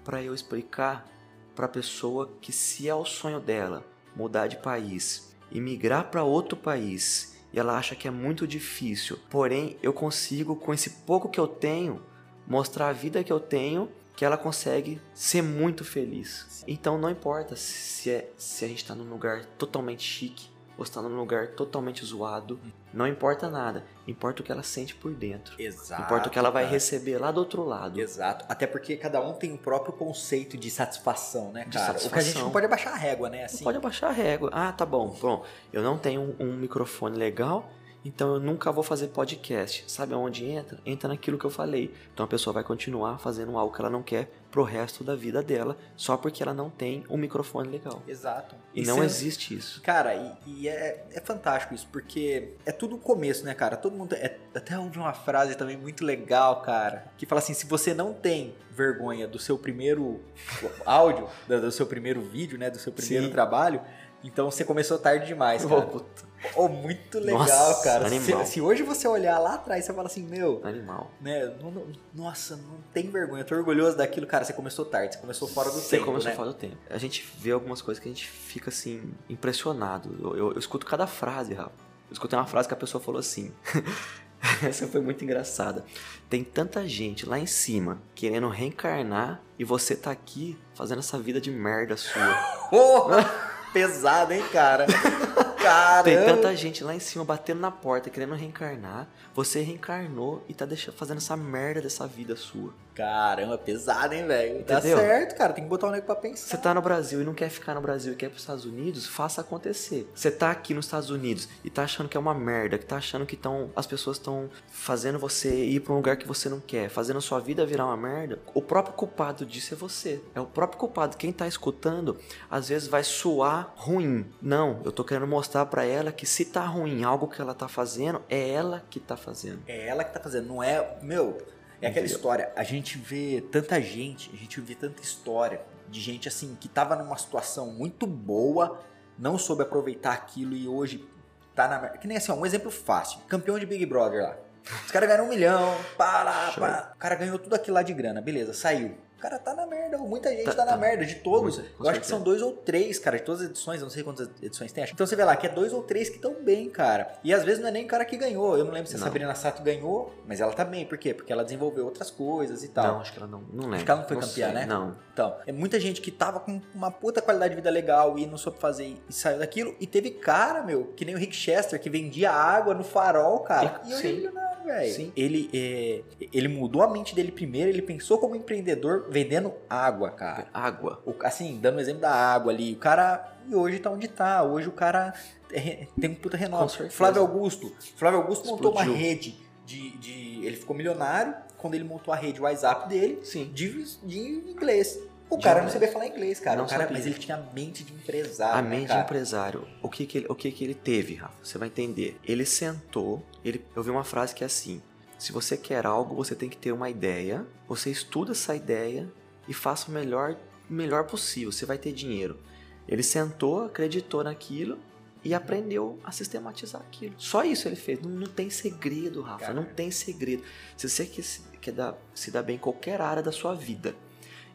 pra 0.03 0.23
eu 0.23 0.33
explicar 0.33 1.05
pra 1.53 1.67
pessoa 1.67 2.31
que 2.39 2.53
se 2.53 2.87
é 2.87 2.95
o 2.95 3.03
sonho 3.03 3.41
dela 3.41 3.85
mudar 4.15 4.47
de 4.47 4.55
país 4.57 5.35
e 5.51 5.59
migrar 5.59 6.09
pra 6.09 6.23
outro 6.23 6.55
país 6.55 7.28
e 7.51 7.59
ela 7.59 7.77
acha 7.77 7.95
que 7.95 8.07
é 8.07 8.11
muito 8.11 8.47
difícil, 8.47 9.17
porém 9.29 9.77
eu 9.81 9.91
consigo 9.91 10.55
com 10.55 10.73
esse 10.73 10.89
pouco 10.89 11.29
que 11.29 11.39
eu 11.39 11.47
tenho 11.47 12.01
mostrar 12.47 12.89
a 12.89 12.93
vida 12.93 13.23
que 13.23 13.31
eu 13.31 13.39
tenho 13.39 13.89
que 14.15 14.25
ela 14.25 14.37
consegue 14.37 14.99
ser 15.13 15.41
muito 15.41 15.85
feliz. 15.85 16.61
Então 16.67 16.97
não 16.97 17.09
importa 17.09 17.55
se, 17.55 18.09
é, 18.09 18.29
se 18.37 18.65
a 18.65 18.67
gente 18.67 18.83
tá 18.83 18.93
num 18.93 19.09
lugar 19.09 19.45
totalmente 19.57 20.03
chique 20.03 20.49
ou 20.79 20.83
está 20.83 21.01
num 21.01 21.17
lugar 21.17 21.49
totalmente 21.49 22.05
zoado, 22.05 22.57
não 22.93 23.05
importa 23.05 23.49
nada, 23.49 23.83
importa 24.07 24.41
o 24.41 24.45
que 24.45 24.49
ela 24.51 24.63
sente 24.63 24.95
por 24.95 25.11
dentro. 25.13 25.53
Exato. 25.61 26.03
Importa 26.03 26.29
o 26.29 26.31
que 26.31 26.39
ela 26.39 26.49
vai 26.49 26.63
cara. 26.63 26.73
receber 26.73 27.17
lá 27.17 27.31
do 27.31 27.41
outro 27.41 27.65
lado. 27.65 27.99
Exato. 27.99 28.45
Até 28.47 28.65
porque 28.65 28.95
cada 28.95 29.19
um 29.21 29.33
tem 29.33 29.53
o 29.53 29.57
próprio 29.57 29.91
conceito 29.91 30.57
de 30.57 30.71
satisfação, 30.71 31.51
né, 31.51 31.65
De 31.65 31.77
cara? 31.77 31.91
O 31.91 31.95
que 31.95 31.99
a 31.99 32.01
gente 32.03 32.09
satisfação. 32.13 32.43
não 32.43 32.51
pode 32.51 32.65
abaixar 32.65 32.93
a 32.93 32.95
régua, 32.95 33.29
né? 33.29 33.39
Não 33.39 33.45
Assim, 33.45 33.63
pode 33.65 33.77
abaixar 33.77 34.09
a 34.09 34.13
régua. 34.13 34.49
Ah, 34.53 34.71
tá 34.71 34.85
bom. 34.85 35.09
Bom, 35.21 35.43
eu 35.73 35.83
não 35.83 35.97
tenho 35.97 36.21
um, 36.39 36.45
um 36.45 36.53
microfone 36.55 37.17
legal, 37.17 37.69
então 38.03 38.35
eu 38.35 38.39
nunca 38.39 38.71
vou 38.71 38.83
fazer 38.83 39.07
podcast. 39.07 39.83
Sabe 39.87 40.13
aonde 40.13 40.45
entra? 40.45 40.79
Entra 40.85 41.09
naquilo 41.09 41.37
que 41.37 41.45
eu 41.45 41.49
falei. 41.49 41.93
Então 42.13 42.25
a 42.25 42.29
pessoa 42.29 42.53
vai 42.53 42.63
continuar 42.63 43.17
fazendo 43.19 43.57
algo 43.57 43.73
que 43.75 43.81
ela 43.81 43.89
não 43.89 44.01
quer 44.01 44.31
pro 44.49 44.63
resto 44.63 45.03
da 45.03 45.15
vida 45.15 45.43
dela, 45.43 45.77
só 45.95 46.17
porque 46.17 46.41
ela 46.41 46.53
não 46.53 46.69
tem 46.69 47.03
um 47.09 47.17
microfone 47.17 47.69
legal. 47.69 48.01
Exato. 48.07 48.55
E, 48.73 48.83
não 48.83 48.95
sendo- 48.95 49.05
existe 49.05 49.55
isso. 49.55 49.81
Cara, 49.81 50.15
e, 50.15 50.31
e 50.47 50.67
é, 50.69 51.05
é 51.11 51.19
fantástico 51.19 51.73
isso, 51.75 51.87
porque 51.91 52.53
é 52.65 52.71
tudo 52.71 52.95
o 52.95 52.99
começo, 52.99 53.43
né, 53.45 53.53
cara? 53.53 53.77
Todo 53.77 53.95
mundo. 53.95 54.13
É, 54.13 54.37
até 54.55 54.77
ouvi 54.79 54.97
uma 54.97 55.13
frase 55.13 55.55
também 55.55 55.77
muito 55.77 56.03
legal, 56.03 56.61
cara, 56.61 57.05
que 57.17 57.25
fala 57.25 57.39
assim: 57.39 57.53
se 57.53 57.65
você 57.67 57.93
não 57.93 58.13
tem 58.13 58.55
vergonha 58.71 59.27
do 59.27 59.37
seu 59.37 59.57
primeiro 59.57 60.19
áudio, 60.85 61.27
do, 61.47 61.61
do 61.61 61.71
seu 61.71 61.85
primeiro 61.85 62.21
vídeo, 62.21 62.57
né, 62.57 62.69
do 62.69 62.79
seu 62.79 62.91
primeiro 62.93 63.25
Sim. 63.25 63.31
trabalho, 63.31 63.81
então 64.23 64.49
você 64.49 64.63
começou 64.65 64.97
tarde 64.97 65.27
demais, 65.27 65.63
cara. 65.67 65.81
puta, 65.81 66.23
Oh, 66.55 66.67
muito 66.69 67.19
legal, 67.19 67.39
Nossa, 67.39 67.83
cara. 67.83 68.09
Se, 68.09 68.45
se 68.45 68.61
hoje 68.61 68.81
você 68.83 69.07
olhar 69.07 69.37
lá 69.39 69.55
atrás, 69.55 69.83
você 69.85 69.93
fala 69.93 70.07
assim, 70.07 70.23
meu, 70.23 70.61
animal. 70.63 71.11
né, 71.19 71.53
não- 71.61 71.69
não- 71.71 71.85
nossa, 72.13 72.55
não 72.55 72.77
tem 72.93 73.09
vergonha, 73.09 73.41
eu 73.41 73.45
tô 73.45 73.55
orgulhoso 73.55 73.97
daquilo, 73.97 74.25
cara. 74.25 74.45
Você 74.45 74.53
começou 74.53 74.85
tarde, 74.85 75.15
você 75.15 75.21
começou 75.21 75.47
fora 75.47 75.69
do 75.69 75.75
Você 75.79 75.97
tempo, 75.97 76.05
começou 76.05 76.29
né? 76.29 76.35
fora 76.37 76.47
do 76.49 76.53
tempo. 76.55 76.77
A 76.89 76.97
gente 76.97 77.27
vê 77.37 77.51
algumas 77.51 77.81
coisas 77.81 78.01
que 78.01 78.07
a 78.07 78.11
gente 78.11 78.25
fica 78.27 78.69
assim, 78.69 79.13
impressionado. 79.29 80.15
Eu, 80.21 80.37
eu- 80.37 80.51
eu 80.53 80.59
escuto 80.59 80.85
cada 80.85 81.05
frase, 81.07 81.53
Rafa. 81.53 81.71
Eu 82.09 82.13
escutei 82.13 82.39
uma 82.39 82.47
frase 82.47 82.67
que 82.67 82.73
a 82.73 82.77
pessoa 82.77 83.03
falou 83.03 83.19
assim. 83.19 83.51
Essa 84.63 84.87
foi 84.87 85.01
muito 85.01 85.21
engraçada. 85.23 85.83
Tem 86.29 86.43
tanta 86.45 86.87
gente 86.87 87.27
lá 87.27 87.37
em 87.37 87.45
cima 87.45 88.01
querendo 88.15 88.47
reencarnar 88.47 89.41
e 89.59 89.65
você 89.65 89.95
tá 89.95 90.09
aqui 90.11 90.57
fazendo 90.73 90.99
essa 90.99 91.19
vida 91.19 91.41
de 91.41 91.51
merda 91.51 91.97
sua. 91.97 92.33
Porra! 92.71 93.49
Pesado, 93.73 94.33
hein, 94.33 94.43
cara? 94.51 94.87
Caramba! 95.61 96.03
Tem 96.03 96.17
tanta 96.25 96.55
gente 96.55 96.83
lá 96.83 96.95
em 96.95 96.99
cima 96.99 97.23
batendo 97.25 97.59
na 97.59 97.71
porta 97.71 98.09
querendo 98.09 98.33
reencarnar. 98.33 99.07
Você 99.35 99.61
reencarnou 99.61 100.43
e 100.47 100.53
tá 100.53 100.65
deixando, 100.65 100.95
fazendo 100.95 101.17
essa 101.17 101.35
merda 101.35 101.81
dessa 101.81 102.07
vida 102.07 102.35
sua. 102.35 102.73
Caramba, 102.99 103.57
pesado, 103.57 104.13
hein, 104.13 104.25
velho? 104.25 104.63
Tá 104.63 104.81
certo, 104.81 105.35
cara. 105.35 105.53
Tem 105.53 105.63
que 105.63 105.69
botar 105.69 105.87
o 105.87 105.91
nego 105.91 106.05
pra 106.05 106.15
pensar. 106.15 106.47
Você 106.47 106.57
tá 106.57 106.73
no 106.73 106.81
Brasil 106.81 107.21
e 107.21 107.23
não 107.23 107.33
quer 107.33 107.49
ficar 107.49 107.73
no 107.75 107.81
Brasil 107.81 108.13
e 108.13 108.15
quer 108.15 108.25
ir 108.27 108.29
pros 108.29 108.41
Estados 108.41 108.65
Unidos, 108.65 109.05
faça 109.05 109.41
acontecer. 109.41 110.09
Você 110.13 110.31
tá 110.31 110.49
aqui 110.49 110.73
nos 110.73 110.85
Estados 110.85 111.09
Unidos 111.09 111.47
e 111.63 111.69
tá 111.69 111.83
achando 111.83 112.09
que 112.09 112.17
é 112.17 112.19
uma 112.19 112.33
merda, 112.33 112.77
que 112.77 112.85
tá 112.85 112.97
achando 112.97 113.25
que 113.25 113.35
tão, 113.35 113.69
as 113.75 113.85
pessoas 113.85 114.17
estão 114.17 114.49
fazendo 114.71 115.19
você 115.19 115.63
ir 115.65 115.79
pra 115.81 115.93
um 115.93 115.97
lugar 115.97 116.17
que 116.17 116.27
você 116.27 116.49
não 116.49 116.59
quer, 116.59 116.89
fazendo 116.89 117.17
a 117.17 117.21
sua 117.21 117.39
vida 117.39 117.65
virar 117.65 117.85
uma 117.85 117.97
merda. 117.97 118.39
O 118.53 118.61
próprio 118.61 118.93
culpado 118.95 119.45
disso 119.45 119.73
é 119.73 119.77
você. 119.77 120.21
É 120.33 120.41
o 120.41 120.45
próprio 120.45 120.79
culpado. 120.79 121.17
Quem 121.17 121.31
tá 121.31 121.47
escutando, 121.47 122.17
às 122.49 122.69
vezes 122.69 122.87
vai 122.87 123.03
soar 123.03 123.73
ruim. 123.75 124.25
Não, 124.41 124.81
eu 124.83 124.91
tô 124.91 125.03
querendo 125.03 125.27
mostrar 125.27 125.49
mostrar 125.49 125.65
para 125.65 125.83
ela 125.83 126.11
que 126.11 126.25
se 126.25 126.45
tá 126.45 126.65
ruim 126.65 127.03
algo 127.03 127.27
que 127.27 127.41
ela 127.41 127.53
tá 127.53 127.67
fazendo, 127.67 128.21
é 128.29 128.49
ela 128.49 128.83
que 128.89 128.99
tá 128.99 129.17
fazendo. 129.17 129.61
É 129.67 129.87
ela 129.87 130.03
que 130.03 130.13
tá 130.13 130.19
fazendo, 130.19 130.47
não 130.47 130.61
é. 130.61 130.97
Meu, 131.01 131.37
é 131.81 131.87
aquela 131.87 132.05
história. 132.05 132.51
A 132.55 132.63
gente 132.63 132.97
vê 132.97 133.43
tanta 133.51 133.81
gente, 133.81 134.29
a 134.33 134.37
gente 134.37 134.59
vê 134.61 134.75
tanta 134.75 135.01
história 135.01 135.61
de 135.89 135.99
gente 135.99 136.27
assim 136.27 136.55
que 136.59 136.67
tava 136.67 136.95
numa 136.95 137.17
situação 137.17 137.71
muito 137.71 138.05
boa, 138.05 138.79
não 139.17 139.37
soube 139.37 139.63
aproveitar 139.63 140.13
aquilo 140.13 140.53
e 140.53 140.67
hoje 140.67 141.07
tá 141.55 141.67
na. 141.67 141.89
Que 141.89 142.07
nem 142.07 142.17
assim, 142.17 142.31
ó, 142.31 142.35
um 142.35 142.45
exemplo 142.45 142.69
fácil. 142.71 143.19
Campeão 143.27 143.57
de 143.57 143.65
Big 143.65 143.85
Brother 143.85 144.23
lá. 144.23 144.37
Os 144.85 144.91
caras 144.91 145.07
ganharam 145.07 145.25
um 145.25 145.29
milhão, 145.29 145.75
pá, 145.97 146.23
lá, 146.23 146.53
pá. 146.57 146.91
O 146.95 146.99
cara 146.99 147.15
ganhou 147.15 147.39
tudo 147.39 147.55
aquilo 147.55 147.75
lá 147.75 147.81
de 147.81 147.93
grana, 147.93 148.21
beleza, 148.21 148.53
saiu. 148.53 148.95
O 149.19 149.21
cara 149.21 149.37
tá 149.37 149.53
na 149.53 149.65
merda, 149.67 149.97
muita 149.97 150.29
gente 150.29 150.45
tá, 150.45 150.53
Tá- 150.53 150.63
na 150.65 150.71
tá. 150.71 150.77
merda, 150.77 151.05
de 151.05 151.15
todos. 151.15 151.57
Eu 151.57 151.63
acho 151.63 151.71
que 151.75 151.83
certeza. 151.83 152.09
são 152.09 152.21
dois 152.21 152.41
ou 152.41 152.53
três, 152.53 152.97
cara, 152.99 153.17
de 153.17 153.23
todas 153.25 153.41
as 153.41 153.49
edições, 153.49 153.81
eu 153.81 153.83
não 153.83 153.89
sei 153.89 154.01
quantas 154.01 154.29
edições 154.41 154.71
tem. 154.71 154.85
Então 154.85 155.05
você 155.05 155.13
vê 155.13 155.25
lá 155.25 155.35
que 155.35 155.45
é 155.45 155.49
dois 155.49 155.73
ou 155.73 155.83
três 155.83 156.07
que 156.07 156.15
estão 156.15 156.35
bem, 156.41 156.69
cara. 156.69 157.11
E 157.21 157.33
às 157.33 157.43
vezes 157.43 157.59
não 157.61 157.67
é 157.67 157.71
nem 157.71 157.83
o 157.83 157.87
cara 157.89 158.05
que 158.05 158.15
ganhou. 158.15 158.57
Eu 158.57 158.63
não 158.63 158.71
lembro 158.71 158.89
se 158.89 158.95
a 158.95 158.97
Não. 158.97 159.05
Sabrina 159.05 159.35
Sato 159.35 159.61
ganhou, 159.61 160.15
mas 160.25 160.39
ela 160.39 160.53
tá 160.53 160.63
bem. 160.63 160.85
Por 160.85 160.97
quê? 160.97 161.13
Porque 161.13 161.33
ela 161.33 161.43
desenvolveu 161.43 161.83
outras 161.83 162.09
coisas 162.09 162.63
e 162.63 162.69
tal. 162.69 162.87
Não, 162.93 163.01
acho 163.01 163.11
que 163.11 163.19
ela 163.19 163.27
não, 163.27 163.41
não 163.51 163.63
lembra. 163.63 163.75
Acho 163.75 163.85
que 163.85 163.91
ela 163.91 163.99
não 163.99 164.07
foi 164.07 164.17
campeã, 164.17 164.45
sei, 164.45 164.53
né? 164.53 164.65
Não. 164.65 164.95
Então, 165.19 165.35
é 165.45 165.51
muita 165.51 165.77
gente 165.81 165.99
que 165.99 166.11
tava 166.11 166.39
com 166.39 166.61
uma 166.73 166.89
puta 166.89 167.21
qualidade 167.21 167.49
de 167.49 167.55
vida 167.57 167.69
legal 167.69 168.17
e 168.17 168.25
não 168.25 168.37
soube 168.37 168.57
fazer 168.57 168.95
e 169.09 169.13
saiu 169.13 169.39
daquilo. 169.39 169.75
E 169.77 169.85
teve 169.85 170.11
cara, 170.11 170.63
meu, 170.63 170.93
que 170.95 171.03
nem 171.03 171.13
o 171.13 171.17
Rick 171.17 171.35
Chester, 171.35 171.77
que 171.79 171.89
vendia 171.89 172.31
água 172.31 172.73
no 172.73 172.85
farol, 172.85 173.39
cara. 173.41 173.81
E- 173.85 173.89
E 173.89 173.93
hoje 173.93 174.01
sim. 174.01 174.07
ele 174.07 174.17
milionário, 174.17 174.63
velho. 174.63 175.13
Ele, 175.17 175.49
é, 175.53 176.01
ele 176.31 176.47
mudou 176.47 176.81
a 176.83 176.89
mente 176.89 177.13
dele 177.13 177.33
primeiro, 177.33 177.69
ele 177.69 177.81
pensou 177.81 178.17
como 178.17 178.33
empreendedor 178.33 179.07
vendendo 179.09 179.51
água, 179.69 180.09
cara. 180.11 180.47
Água. 180.53 181.01
O- 181.05 181.13
assim, 181.23 181.59
dando 181.61 181.77
o 181.77 181.81
exemplo 181.81 182.01
da 182.01 182.11
água 182.11 182.53
ali. 182.53 182.73
O 182.73 182.77
cara. 182.77 183.33
E 183.45 183.53
hoje 183.55 183.79
tá 183.79 183.89
onde 183.89 184.07
tá. 184.07 184.41
Hoje 184.43 184.69
o 184.69 184.71
cara 184.71 185.13
é- 185.51 185.85
tem 185.99 186.11
um 186.11 186.15
puta 186.15 186.37
renome. 186.37 186.69
Flávio 186.91 187.21
Augusto. 187.21 187.75
Flávio 187.97 188.19
Augusto 188.21 188.47
montou 188.47 188.71
uma 188.71 188.81
Explodiu. 188.83 189.01
rede 189.05 189.37
de, 189.65 189.97
de. 189.97 190.45
Ele 190.45 190.55
ficou 190.55 190.73
milionário 190.75 191.33
quando 191.57 191.73
ele 191.73 191.83
montou 191.83 192.13
a 192.13 192.17
rede 192.17 192.39
WhatsApp 192.41 192.87
dele 192.87 193.19
Sim. 193.23 193.51
de, 193.53 193.83
de 194.05 194.17
inglês. 194.49 194.97
O 195.29 195.37
De 195.37 195.43
cara 195.43 195.61
não 195.61 195.67
inglês. 195.67 195.73
sabia 195.73 195.91
falar 195.91 196.07
inglês, 196.07 196.39
cara. 196.39 196.57
Não 196.57 196.65
O 196.65 196.67
cara 196.67 196.83
sabia. 196.83 196.97
mas 196.97 197.05
ele 197.05 197.15
tinha 197.19 197.37
a 197.37 197.53
mente 197.53 197.83
de 197.83 197.93
empresário. 197.93 198.57
A 198.57 198.61
né, 198.61 198.69
mente 198.69 198.81
de 198.83 198.87
cara? 198.87 199.01
empresário, 199.01 199.67
o 199.81 199.89
que 199.89 200.05
que 200.05 200.17
ele, 200.19 200.25
o 200.29 200.35
que 200.35 200.51
que 200.51 200.63
ele 200.63 200.73
teve, 200.73 201.15
Rafa? 201.15 201.33
Você 201.43 201.57
vai 201.57 201.67
entender. 201.67 202.17
Ele 202.25 202.45
sentou, 202.45 203.23
ele, 203.45 203.63
eu 203.75 203.83
vi 203.83 203.89
uma 203.91 204.03
frase 204.03 204.33
que 204.33 204.43
é 204.43 204.47
assim: 204.47 204.81
se 205.19 205.31
você 205.31 205.55
quer 205.55 205.85
algo, 205.85 206.15
você 206.15 206.33
tem 206.33 206.49
que 206.49 206.57
ter 206.57 206.71
uma 206.71 206.89
ideia, 206.89 207.45
você 207.67 207.91
estuda 207.91 208.31
essa 208.31 208.55
ideia 208.55 209.07
e 209.47 209.53
faça 209.53 209.89
o 209.89 209.93
melhor, 209.93 210.35
melhor 210.69 211.03
possível. 211.05 211.51
Você 211.51 211.65
vai 211.65 211.77
ter 211.77 211.91
dinheiro. 211.91 212.39
Ele 212.87 213.03
sentou, 213.03 213.65
acreditou 213.65 214.23
naquilo 214.23 214.79
e 215.23 215.33
aprendeu 215.35 215.99
a 216.03 216.11
sistematizar 216.11 216.81
aquilo. 216.81 217.13
Só 217.19 217.43
isso 217.43 217.67
ele 217.67 217.75
fez. 217.75 218.01
Não, 218.01 218.09
não 218.09 218.27
tem 218.27 218.49
segredo, 218.49 219.21
Rafa. 219.21 219.53
Não 219.53 219.63
tem 219.65 219.91
segredo. 219.91 220.41
Se 220.75 220.89
você 220.89 221.05
quer, 221.05 221.21
se- 221.21 221.41
quer 221.61 221.71
dar, 221.73 221.95
se 222.15 222.31
dar 222.31 222.41
bem 222.41 222.55
em 222.55 222.59
qualquer 222.59 222.99
área 222.99 223.21
da 223.21 223.31
sua 223.31 223.53
vida, 223.53 223.93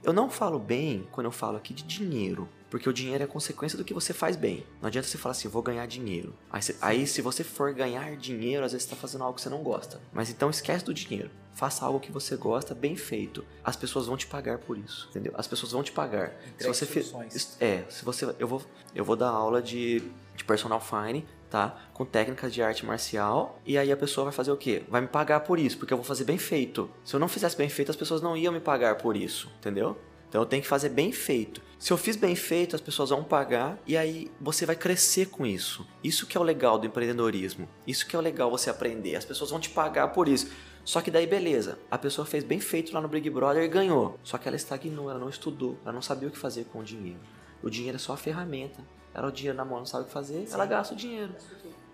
eu 0.05 0.12
não 0.12 0.30
falo 0.30 0.59
bem 0.59 1.07
quando 1.11 1.26
eu 1.26 1.32
falo 1.32 1.57
aqui 1.57 1.72
de 1.74 1.82
dinheiro, 1.82 2.48
porque 2.70 2.88
o 2.88 2.92
dinheiro 2.92 3.24
é 3.24 3.26
consequência 3.26 3.76
do 3.78 3.84
que 3.84 3.94
você 3.94 4.12
faz 4.12 4.36
bem. 4.36 4.64
Não 4.80 4.88
adianta 4.88 5.09
você 5.09 5.16
falar 5.18 5.32
assim, 5.32 5.48
vou 5.48 5.62
ganhar 5.62 5.86
dinheiro. 5.86 6.34
Aí, 6.50 6.62
se- 6.62 6.76
aí, 6.80 7.07
se 7.07 7.20
você 7.22 7.42
for 7.44 7.72
ganhar 7.72 8.16
dinheiro, 8.16 8.64
às 8.64 8.72
vezes 8.72 8.86
você 8.86 8.92
está 8.94 9.00
fazendo 9.00 9.22
algo 9.24 9.34
que 9.36 9.40
você 9.42 9.48
não 9.48 9.62
gosta. 9.62 10.00
Mas 10.12 10.30
então 10.30 10.50
esquece 10.50 10.84
do 10.84 10.92
dinheiro. 10.94 11.30
Faça 11.52 11.84
algo 11.84 12.00
que 12.00 12.11
você 12.11 12.36
gosta, 12.36 12.74
bem 12.74 12.96
feito. 12.96 13.44
As 13.62 13.76
pessoas 13.76 14.07
vão 14.07 14.16
te 14.16 14.26
pagar 14.26 14.59
por 14.59 14.76
isso, 14.76 15.07
entendeu? 15.11 15.32
As 15.36 15.46
pessoas 15.46 15.70
vão 15.72 15.82
te 15.84 15.92
pagar. 15.92 16.30
Se 16.30 16.48
Entregue 16.48 16.74
você 16.74 16.84
fez, 16.86 17.57
é, 17.61 17.84
se 17.88 18.05
você, 18.05 18.34
eu 18.40 18.48
vou, 18.48 18.61
eu 18.94 19.05
vou 19.05 19.14
dar 19.14 19.28
aula 19.30 19.62
de, 19.62 20.02
de 20.36 20.44
personal 20.44 20.80
fine, 20.80 21.24
tá? 21.55 21.78
Com 21.92 22.05
técnicas 22.05 22.52
de 22.52 22.61
arte 22.61 22.84
marcial. 22.84 23.61
E 23.64 23.78
aí 23.78 23.92
a 23.92 23.96
pessoa 23.96 24.24
vai 24.24 24.32
fazer 24.32 24.50
o 24.50 24.57
quê? 24.57 24.82
Vai 24.88 25.00
me 25.00 25.07
pagar 25.07 25.38
por 25.38 25.57
isso, 25.57 25.78
porque 25.78 25.92
eu 25.92 25.96
vou 25.96 26.05
fazer 26.05 26.24
bem 26.24 26.36
feito. 26.36 26.90
Se 27.05 27.14
eu 27.14 27.20
não 27.20 27.28
fizesse 27.28 27.57
bem 27.57 27.68
feito, 27.68 27.92
as 27.92 27.96
pessoas 27.96 28.20
não 28.20 28.36
iam 28.36 28.52
me 28.52 28.59
pagar 28.59 28.96
por 28.96 29.16
isso, 29.16 29.48
entendeu? 29.61 29.96
Então 30.28 30.42
eu 30.42 30.46
tenho 30.46 30.62
que 30.62 30.68
fazer 30.68 30.88
bem 30.88 31.12
feito. 31.12 31.62
Se 31.78 31.92
eu 31.92 31.96
fiz 31.96 32.16
bem 32.16 32.34
feito, 32.34 32.74
as 32.74 32.82
pessoas 32.82 33.11
vão 33.11 33.22
pagar 33.22 33.78
e 33.86 33.96
aí 33.96 34.32
você 34.40 34.66
vai 34.66 34.74
crescer 34.74 35.26
com 35.26 35.46
isso. 35.46 35.86
Isso 36.02 36.26
que 36.26 36.36
é 36.36 36.40
o 36.40 36.42
legal 36.42 36.76
do 36.76 36.88
empreendedorismo. 36.88 37.68
Isso 37.86 38.05
que 38.05 38.16
é 38.16 38.18
o 38.18 38.22
legal 38.22 38.50
você 38.50 38.68
aprender. 38.68 39.14
As 39.14 39.24
pessoas 39.24 39.50
vão 39.50 39.61
te 39.61 39.70
pagar 39.70 40.09
por 40.09 40.26
isso. 40.26 40.50
Só 40.84 41.00
que 41.00 41.09
daí 41.09 41.24
beleza, 41.24 41.78
a 41.88 41.96
pessoa 41.96 42.26
fez 42.26 42.42
bem 42.42 42.59
feito 42.59 42.92
lá 42.92 43.00
no 43.00 43.07
Big 43.07 43.30
Brother 43.30 43.62
e 43.62 43.68
ganhou. 43.68 44.18
Só 44.24 44.38
que 44.38 44.48
ela 44.48 44.57
estagnou, 44.57 45.09
ela 45.09 45.20
não 45.20 45.28
estudou, 45.28 45.78
ela 45.84 45.92
não 45.92 46.02
sabia 46.02 46.28
o 46.28 46.32
que 46.32 46.38
fazer 46.38 46.64
com 46.64 46.80
o 46.80 46.82
dinheiro. 46.82 47.20
O 47.62 47.70
dinheiro 47.70 47.94
é 47.94 48.00
só 48.00 48.12
a 48.12 48.16
ferramenta. 48.16 48.82
Ela 49.15 49.29
o 49.29 49.33
dinheiro 49.33 49.57
na 49.57 49.65
mão 49.65 49.79
não 49.79 49.87
sabe 49.87 50.05
o 50.05 50.07
que 50.07 50.12
fazer, 50.12 50.47
ela 50.51 50.67
gasta 50.67 50.93
o 50.93 50.97
dinheiro. 50.97 51.33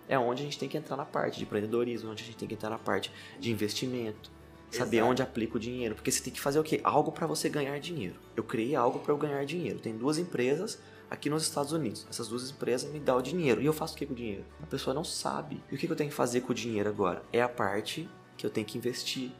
É 0.09 0.17
onde 0.17 0.41
a 0.41 0.45
gente 0.45 0.57
tem 0.57 0.67
que 0.67 0.77
entrar 0.77 0.97
na 0.97 1.05
parte 1.05 1.37
de 1.37 1.43
empreendedorismo, 1.43 2.11
onde 2.11 2.23
a 2.23 2.25
gente 2.25 2.37
tem 2.37 2.47
que 2.47 2.55
entrar 2.55 2.69
na 2.69 2.79
parte 2.79 3.11
de 3.39 3.51
investimento. 3.51 4.31
Saber 4.71 4.97
Exato. 4.97 5.11
onde 5.11 5.21
aplica 5.21 5.57
o 5.57 5.59
dinheiro. 5.59 5.95
Porque 5.95 6.09
você 6.11 6.23
tem 6.23 6.31
que 6.31 6.39
fazer 6.39 6.59
o 6.59 6.63
quê? 6.63 6.79
Algo 6.83 7.11
para 7.11 7.27
você 7.27 7.49
ganhar 7.49 7.77
dinheiro. 7.79 8.15
Eu 8.35 8.43
criei 8.43 8.73
algo 8.73 8.99
para 8.99 9.11
eu 9.11 9.17
ganhar 9.17 9.45
dinheiro. 9.45 9.79
Tem 9.79 9.95
duas 9.95 10.17
empresas 10.17 10.79
aqui 11.09 11.29
nos 11.29 11.43
Estados 11.43 11.73
Unidos. 11.73 12.07
Essas 12.09 12.29
duas 12.29 12.49
empresas 12.49 12.89
me 12.89 12.99
dão 12.99 13.17
o 13.17 13.21
dinheiro. 13.21 13.61
E 13.61 13.65
eu 13.65 13.73
faço 13.73 13.93
o 13.93 13.97
que 13.97 14.05
com 14.05 14.13
o 14.13 14.15
dinheiro? 14.15 14.45
A 14.63 14.65
pessoa 14.65 14.93
não 14.93 15.03
sabe. 15.03 15.61
E 15.69 15.75
o 15.75 15.77
que 15.77 15.89
eu 15.89 15.95
tenho 15.95 16.09
que 16.09 16.15
fazer 16.15 16.41
com 16.41 16.53
o 16.53 16.55
dinheiro 16.55 16.87
agora? 16.89 17.21
É 17.33 17.41
a 17.41 17.49
parte 17.49 18.09
que 18.37 18.45
eu 18.45 18.49
tenho 18.49 18.65
que 18.65 18.77
investir. 18.77 19.31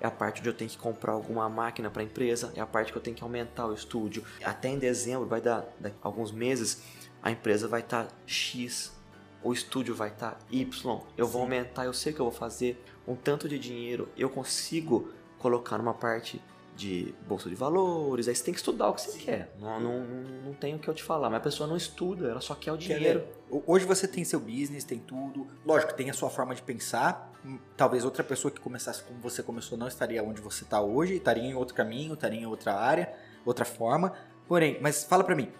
É 0.00 0.06
a 0.06 0.10
parte 0.10 0.40
onde 0.40 0.48
eu 0.48 0.54
tenho 0.54 0.70
que 0.70 0.78
comprar 0.78 1.12
alguma 1.12 1.48
máquina 1.50 1.90
para 1.90 2.00
a 2.00 2.04
empresa. 2.04 2.50
É 2.54 2.60
a 2.60 2.66
parte 2.66 2.90
que 2.90 2.96
eu 2.96 3.02
tenho 3.02 3.16
que 3.16 3.22
aumentar 3.22 3.66
o 3.66 3.74
estúdio. 3.74 4.24
Até 4.42 4.68
em 4.68 4.78
dezembro, 4.78 5.26
vai 5.26 5.40
dar, 5.40 5.66
alguns 6.00 6.32
meses, 6.32 6.82
a 7.22 7.30
empresa 7.30 7.68
vai 7.68 7.80
estar 7.80 8.08
X. 8.26 8.96
O 9.42 9.52
estúdio 9.52 9.94
vai 9.94 10.08
estar 10.08 10.38
Y. 10.50 11.00
Eu 11.16 11.26
vou 11.26 11.40
Sim. 11.40 11.46
aumentar, 11.46 11.84
eu 11.84 11.92
sei 11.92 12.12
que 12.12 12.20
eu 12.20 12.24
vou 12.24 12.34
fazer. 12.34 12.82
Um 13.06 13.14
tanto 13.14 13.48
de 13.48 13.58
dinheiro 13.58 14.08
eu 14.16 14.28
consigo 14.28 15.12
colocar 15.38 15.78
numa 15.78 15.94
parte 15.94 16.42
de 16.78 17.12
bolsa 17.26 17.48
de 17.48 17.56
valores. 17.56 18.28
Aí 18.28 18.34
você 18.34 18.44
tem 18.44 18.54
que 18.54 18.60
estudar 18.60 18.88
o 18.88 18.94
que 18.94 19.00
você 19.00 19.10
Sim. 19.10 19.24
quer. 19.24 19.54
Não, 19.60 19.80
não, 19.80 20.00
não, 20.44 20.54
tem 20.54 20.74
o 20.76 20.78
que 20.78 20.88
eu 20.88 20.94
te 20.94 21.02
falar. 21.02 21.28
Mas 21.28 21.38
a 21.38 21.42
pessoa 21.42 21.66
não 21.68 21.76
estuda, 21.76 22.28
ela 22.28 22.40
só 22.40 22.54
quer 22.54 22.72
o 22.72 22.76
dinheiro. 22.76 23.24
Hoje 23.66 23.84
você 23.84 24.06
tem 24.06 24.24
seu 24.24 24.38
business, 24.38 24.84
tem 24.84 24.98
tudo. 24.98 25.46
Lógico, 25.66 25.92
tem 25.94 26.08
a 26.08 26.12
sua 26.12 26.30
forma 26.30 26.54
de 26.54 26.62
pensar. 26.62 27.32
Hum, 27.44 27.58
Talvez 27.76 28.04
outra 28.04 28.22
pessoa 28.22 28.50
que 28.52 28.60
começasse 28.60 29.02
como 29.02 29.18
você 29.20 29.42
começou 29.42 29.76
não 29.76 29.88
estaria 29.88 30.22
onde 30.22 30.40
você 30.40 30.64
está 30.64 30.80
hoje, 30.80 31.14
estaria 31.14 31.42
em 31.42 31.54
outro 31.54 31.74
caminho, 31.74 32.14
estaria 32.14 32.40
em 32.40 32.46
outra 32.46 32.74
área, 32.74 33.12
outra 33.44 33.64
forma. 33.64 34.12
Porém, 34.46 34.78
mas 34.80 35.02
fala 35.04 35.24
pra 35.24 35.34
mim, 35.34 35.50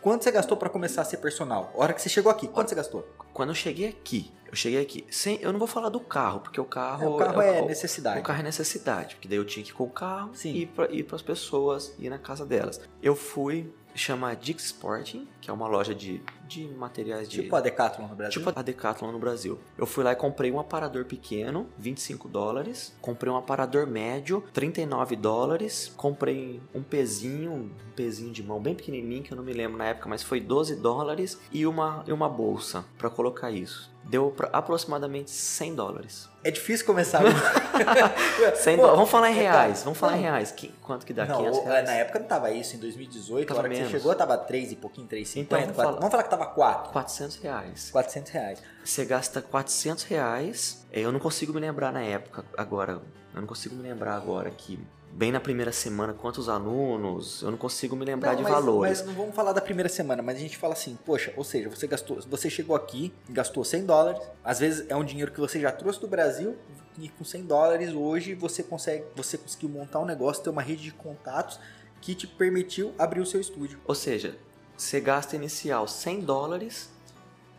quanto 0.00 0.24
você 0.24 0.30
gastou 0.30 0.56
pra 0.56 0.68
começar 0.68 1.02
a 1.02 1.04
ser 1.04 1.18
personal? 1.18 1.72
A 1.74 1.80
hora 1.80 1.92
que 1.92 2.00
você 2.02 2.08
chegou 2.08 2.30
aqui, 2.30 2.46
quanto 2.48 2.68
você 2.68 2.74
gastou? 2.74 3.06
Quando 3.32 3.50
eu 3.50 3.54
cheguei 3.54 3.88
aqui, 3.88 4.32
eu 4.46 4.56
cheguei 4.56 4.80
aqui. 4.80 5.04
Sem, 5.10 5.38
eu 5.40 5.52
não 5.52 5.58
vou 5.58 5.68
falar 5.68 5.88
do 5.90 6.00
carro, 6.00 6.40
porque 6.40 6.60
o 6.60 6.64
carro. 6.64 7.04
É, 7.04 7.08
o 7.08 7.16
carro 7.16 7.42
é 7.42 7.62
o- 7.62 7.66
necessidade. 7.66 8.20
O 8.20 8.22
carro 8.22 8.40
é 8.40 8.42
necessidade, 8.42 9.14
porque 9.16 9.28
daí 9.28 9.38
eu 9.38 9.44
tinha 9.44 9.64
que 9.64 9.70
ir 9.70 9.74
com 9.74 9.84
o 9.84 9.90
carro 9.90 10.30
Sim. 10.34 10.52
e 10.52 10.62
ir 10.62 10.66
para 10.66 10.90
ir 10.92 11.06
as 11.12 11.22
pessoas, 11.22 11.94
ir 11.98 12.08
na 12.10 12.18
casa 12.18 12.44
delas. 12.46 12.80
Eu 13.02 13.14
fui 13.14 13.72
chamar 13.94 14.36
Dix 14.36 14.64
Sporting, 14.66 15.28
que 15.40 15.50
é 15.50 15.52
uma 15.52 15.66
loja 15.66 15.94
de, 15.94 16.22
de 16.48 16.66
materiais 16.68 17.28
de. 17.28 17.42
Tipo 17.42 17.54
a 17.56 17.60
Decathlon 17.60 18.08
no 18.08 18.14
Brasil. 18.16 18.32
Tipo 18.42 18.58
a 18.58 18.62
Decathlon 18.62 19.12
no 19.12 19.18
Brasil. 19.18 19.58
Eu 19.76 19.86
fui 19.86 20.02
lá 20.02 20.12
e 20.12 20.16
comprei 20.16 20.50
um 20.50 20.58
aparador 20.58 21.04
pequeno, 21.04 21.66
25 21.78 22.26
dólares. 22.28 22.94
Comprei 23.00 23.32
um 23.32 23.36
aparador 23.36 23.86
médio, 23.86 24.42
39 24.52 25.14
dólares. 25.16 25.92
Comprei 25.96 26.60
um 26.74 26.82
pezinho, 26.82 27.52
um 27.52 27.70
pezinho 27.94 28.32
de 28.32 28.42
mão 28.42 28.60
bem 28.60 28.74
pequenininho, 28.74 29.22
que 29.22 29.32
eu 29.32 29.36
não 29.36 29.44
me 29.44 29.52
lembro 29.52 29.76
na 29.78 29.86
época, 29.86 30.08
mas 30.08 30.22
foi 30.22 30.40
12 30.40 30.76
dólares. 30.76 31.38
E 31.52 31.66
uma, 31.66 32.02
e 32.06 32.12
uma 32.12 32.28
bolsa 32.28 32.84
para 32.96 33.10
colocar 33.10 33.50
isso. 33.50 33.90
Deu 34.04 34.34
aproximadamente 34.54 35.30
100 35.30 35.74
dólares. 35.74 36.30
É 36.42 36.50
difícil 36.50 36.86
começar. 36.86 37.20
100 38.56 38.76
Pô, 38.76 38.82
dólares. 38.82 38.96
Vamos 38.96 39.10
falar 39.10 39.30
em 39.30 39.34
é, 39.36 39.40
reais. 39.42 39.82
Vamos 39.82 39.98
falar 39.98 40.16
em 40.16 40.20
reais. 40.22 40.50
Que- 40.50 40.72
quanto 40.82 41.04
que 41.04 41.12
dá? 41.12 41.26
não, 41.26 41.38
500 41.38 41.58
o- 41.58 41.64
reais? 41.64 41.84
na 41.86 41.92
época 41.94 42.18
não 42.18 42.26
tava 42.26 42.50
isso, 42.50 42.76
em 42.76 42.78
2018, 42.78 43.46
Tava 43.48 43.60
a 43.60 43.62
hora 43.62 43.68
que 43.68 43.74
menos. 43.76 43.90
você 43.90 43.98
chegou 43.98 44.14
tava 44.14 44.38
3 44.38 44.72
e 44.72 44.76
pouquinho, 44.76 45.06
3,50. 45.06 45.40
Então, 45.42 45.60
vamos 45.60 45.76
falar- 45.76 45.92
vamos 45.92 46.10
falar 46.10 46.22
que 46.22 46.30
tava 46.30 46.37
4. 46.46 46.92
400 46.92 47.36
reais. 47.36 47.90
400 47.90 48.32
reais. 48.32 48.58
Você 48.84 49.04
gasta 49.04 49.42
400 49.42 50.04
reais. 50.04 50.86
É, 50.92 51.00
Eu 51.00 51.12
não 51.12 51.20
consigo 51.20 51.52
me 51.52 51.60
lembrar 51.60 51.92
na 51.92 52.02
época, 52.02 52.44
agora. 52.56 53.00
Eu 53.34 53.40
não 53.40 53.46
consigo 53.46 53.74
me 53.74 53.82
lembrar 53.82 54.16
agora 54.16 54.50
que, 54.50 54.78
bem 55.12 55.30
na 55.30 55.38
primeira 55.38 55.70
semana, 55.70 56.12
quantos 56.14 56.48
alunos. 56.48 57.42
Eu 57.42 57.50
não 57.50 57.58
consigo 57.58 57.94
me 57.94 58.04
lembrar 58.04 58.30
Não, 58.30 58.36
de 58.38 58.42
mas, 58.42 58.52
valores. 58.52 58.98
Mas 58.98 59.06
não 59.06 59.14
vamos 59.14 59.34
falar 59.34 59.52
da 59.52 59.60
primeira 59.60 59.88
semana, 59.88 60.22
mas 60.22 60.36
a 60.36 60.40
gente 60.40 60.56
fala 60.56 60.72
assim, 60.72 60.98
poxa, 61.04 61.32
ou 61.36 61.44
seja, 61.44 61.68
você 61.68 61.86
gastou, 61.86 62.20
você 62.22 62.48
chegou 62.50 62.74
aqui, 62.74 63.12
gastou 63.28 63.62
100 63.64 63.84
dólares, 63.84 64.20
às 64.42 64.58
vezes 64.58 64.86
é 64.88 64.96
um 64.96 65.04
dinheiro 65.04 65.30
que 65.30 65.40
você 65.40 65.60
já 65.60 65.70
trouxe 65.70 66.00
do 66.00 66.08
Brasil 66.08 66.56
e 66.98 67.08
com 67.08 67.24
100 67.24 67.44
dólares 67.44 67.92
hoje 67.92 68.34
você 68.34 68.62
consegue, 68.62 69.04
você 69.14 69.38
conseguiu 69.38 69.68
montar 69.68 70.00
um 70.00 70.04
negócio, 70.06 70.42
ter 70.42 70.50
uma 70.50 70.62
rede 70.62 70.82
de 70.82 70.92
contatos 70.92 71.60
que 72.00 72.14
te 72.14 72.26
permitiu 72.26 72.94
abrir 72.98 73.20
o 73.20 73.26
seu 73.26 73.40
estúdio. 73.40 73.78
Ou 73.84 73.94
seja, 73.94 74.36
você 74.78 75.00
gasta 75.00 75.34
inicial 75.34 75.88
100 75.88 76.20
dólares 76.20 76.88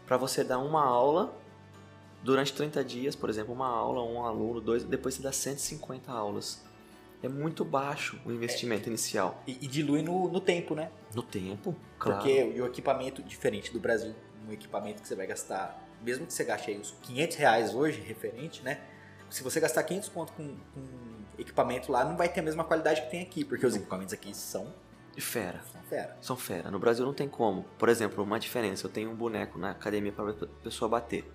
para 0.08 0.16
você 0.16 0.42
dar 0.42 0.58
uma 0.58 0.84
aula 0.84 1.38
durante 2.24 2.54
30 2.54 2.84
dias, 2.84 3.16
por 3.16 3.30
exemplo, 3.30 3.54
uma 3.54 3.68
aula, 3.68 4.02
um 4.02 4.24
aluno, 4.26 4.62
dois, 4.62 4.84
depois 4.86 5.16
você 5.16 5.22
dá 5.22 5.32
150 5.32 6.10
aulas. 6.12 6.64
É 7.22 7.28
muito 7.28 7.66
baixo 7.66 8.18
o 8.26 8.32
investimento 8.32 8.88
inicial. 8.88 9.44
E, 9.46 9.52
e 9.62 9.68
dilui 9.68 10.02
no, 10.02 10.30
no 10.30 10.40
tempo, 10.40 10.74
né? 10.74 10.90
No 11.14 11.22
tempo, 11.22 11.76
claro. 11.98 12.22
Porque 12.22 12.42
o 12.62 12.66
equipamento, 12.66 13.22
diferente 13.22 13.74
do 13.74 13.80
Brasil, 13.80 14.16
um 14.48 14.54
equipamento 14.54 15.02
que 15.02 15.08
você 15.08 15.16
vai 15.16 15.28
gastar, 15.28 15.78
mesmo 16.02 16.26
que 16.26 16.34
você 16.34 16.46
gaste 16.46 16.72
aí 16.72 16.80
uns 16.80 16.92
500 17.02 17.36
reais 17.36 17.76
hoje, 17.76 18.00
referente, 18.00 18.64
né? 18.64 18.80
Se 19.30 19.44
você 19.44 19.60
gastar 19.60 19.84
500 19.84 20.10
conto 20.10 20.32
com, 20.34 20.56
com 20.74 20.82
equipamento 21.38 21.92
lá, 21.92 22.06
não 22.06 22.16
vai 22.16 22.30
ter 22.30 22.40
a 22.40 22.44
mesma 22.44 22.64
qualidade 22.64 23.02
que 23.02 23.12
tem 23.12 23.22
aqui, 23.22 23.44
porque 23.44 23.66
os 23.66 23.76
equipamentos 23.76 24.14
aqui 24.14 24.34
são, 24.34 24.74
fera. 25.18 25.62
São 25.90 25.98
fera. 25.98 26.18
São 26.22 26.36
fera. 26.38 26.72
No 26.72 26.80
Brasil 26.80 27.06
não 27.06 27.14
tem 27.14 27.28
como. 27.28 27.64
Por 27.78 27.90
exemplo, 27.90 28.24
uma 28.24 28.40
diferença. 28.40 28.86
Eu 28.86 28.92
tenho 28.92 29.10
um 29.12 29.16
boneco 29.16 29.58
na 29.58 29.72
academia 29.72 30.12
para 30.12 30.34
pessoa 30.64 30.88
bater. 30.90 31.30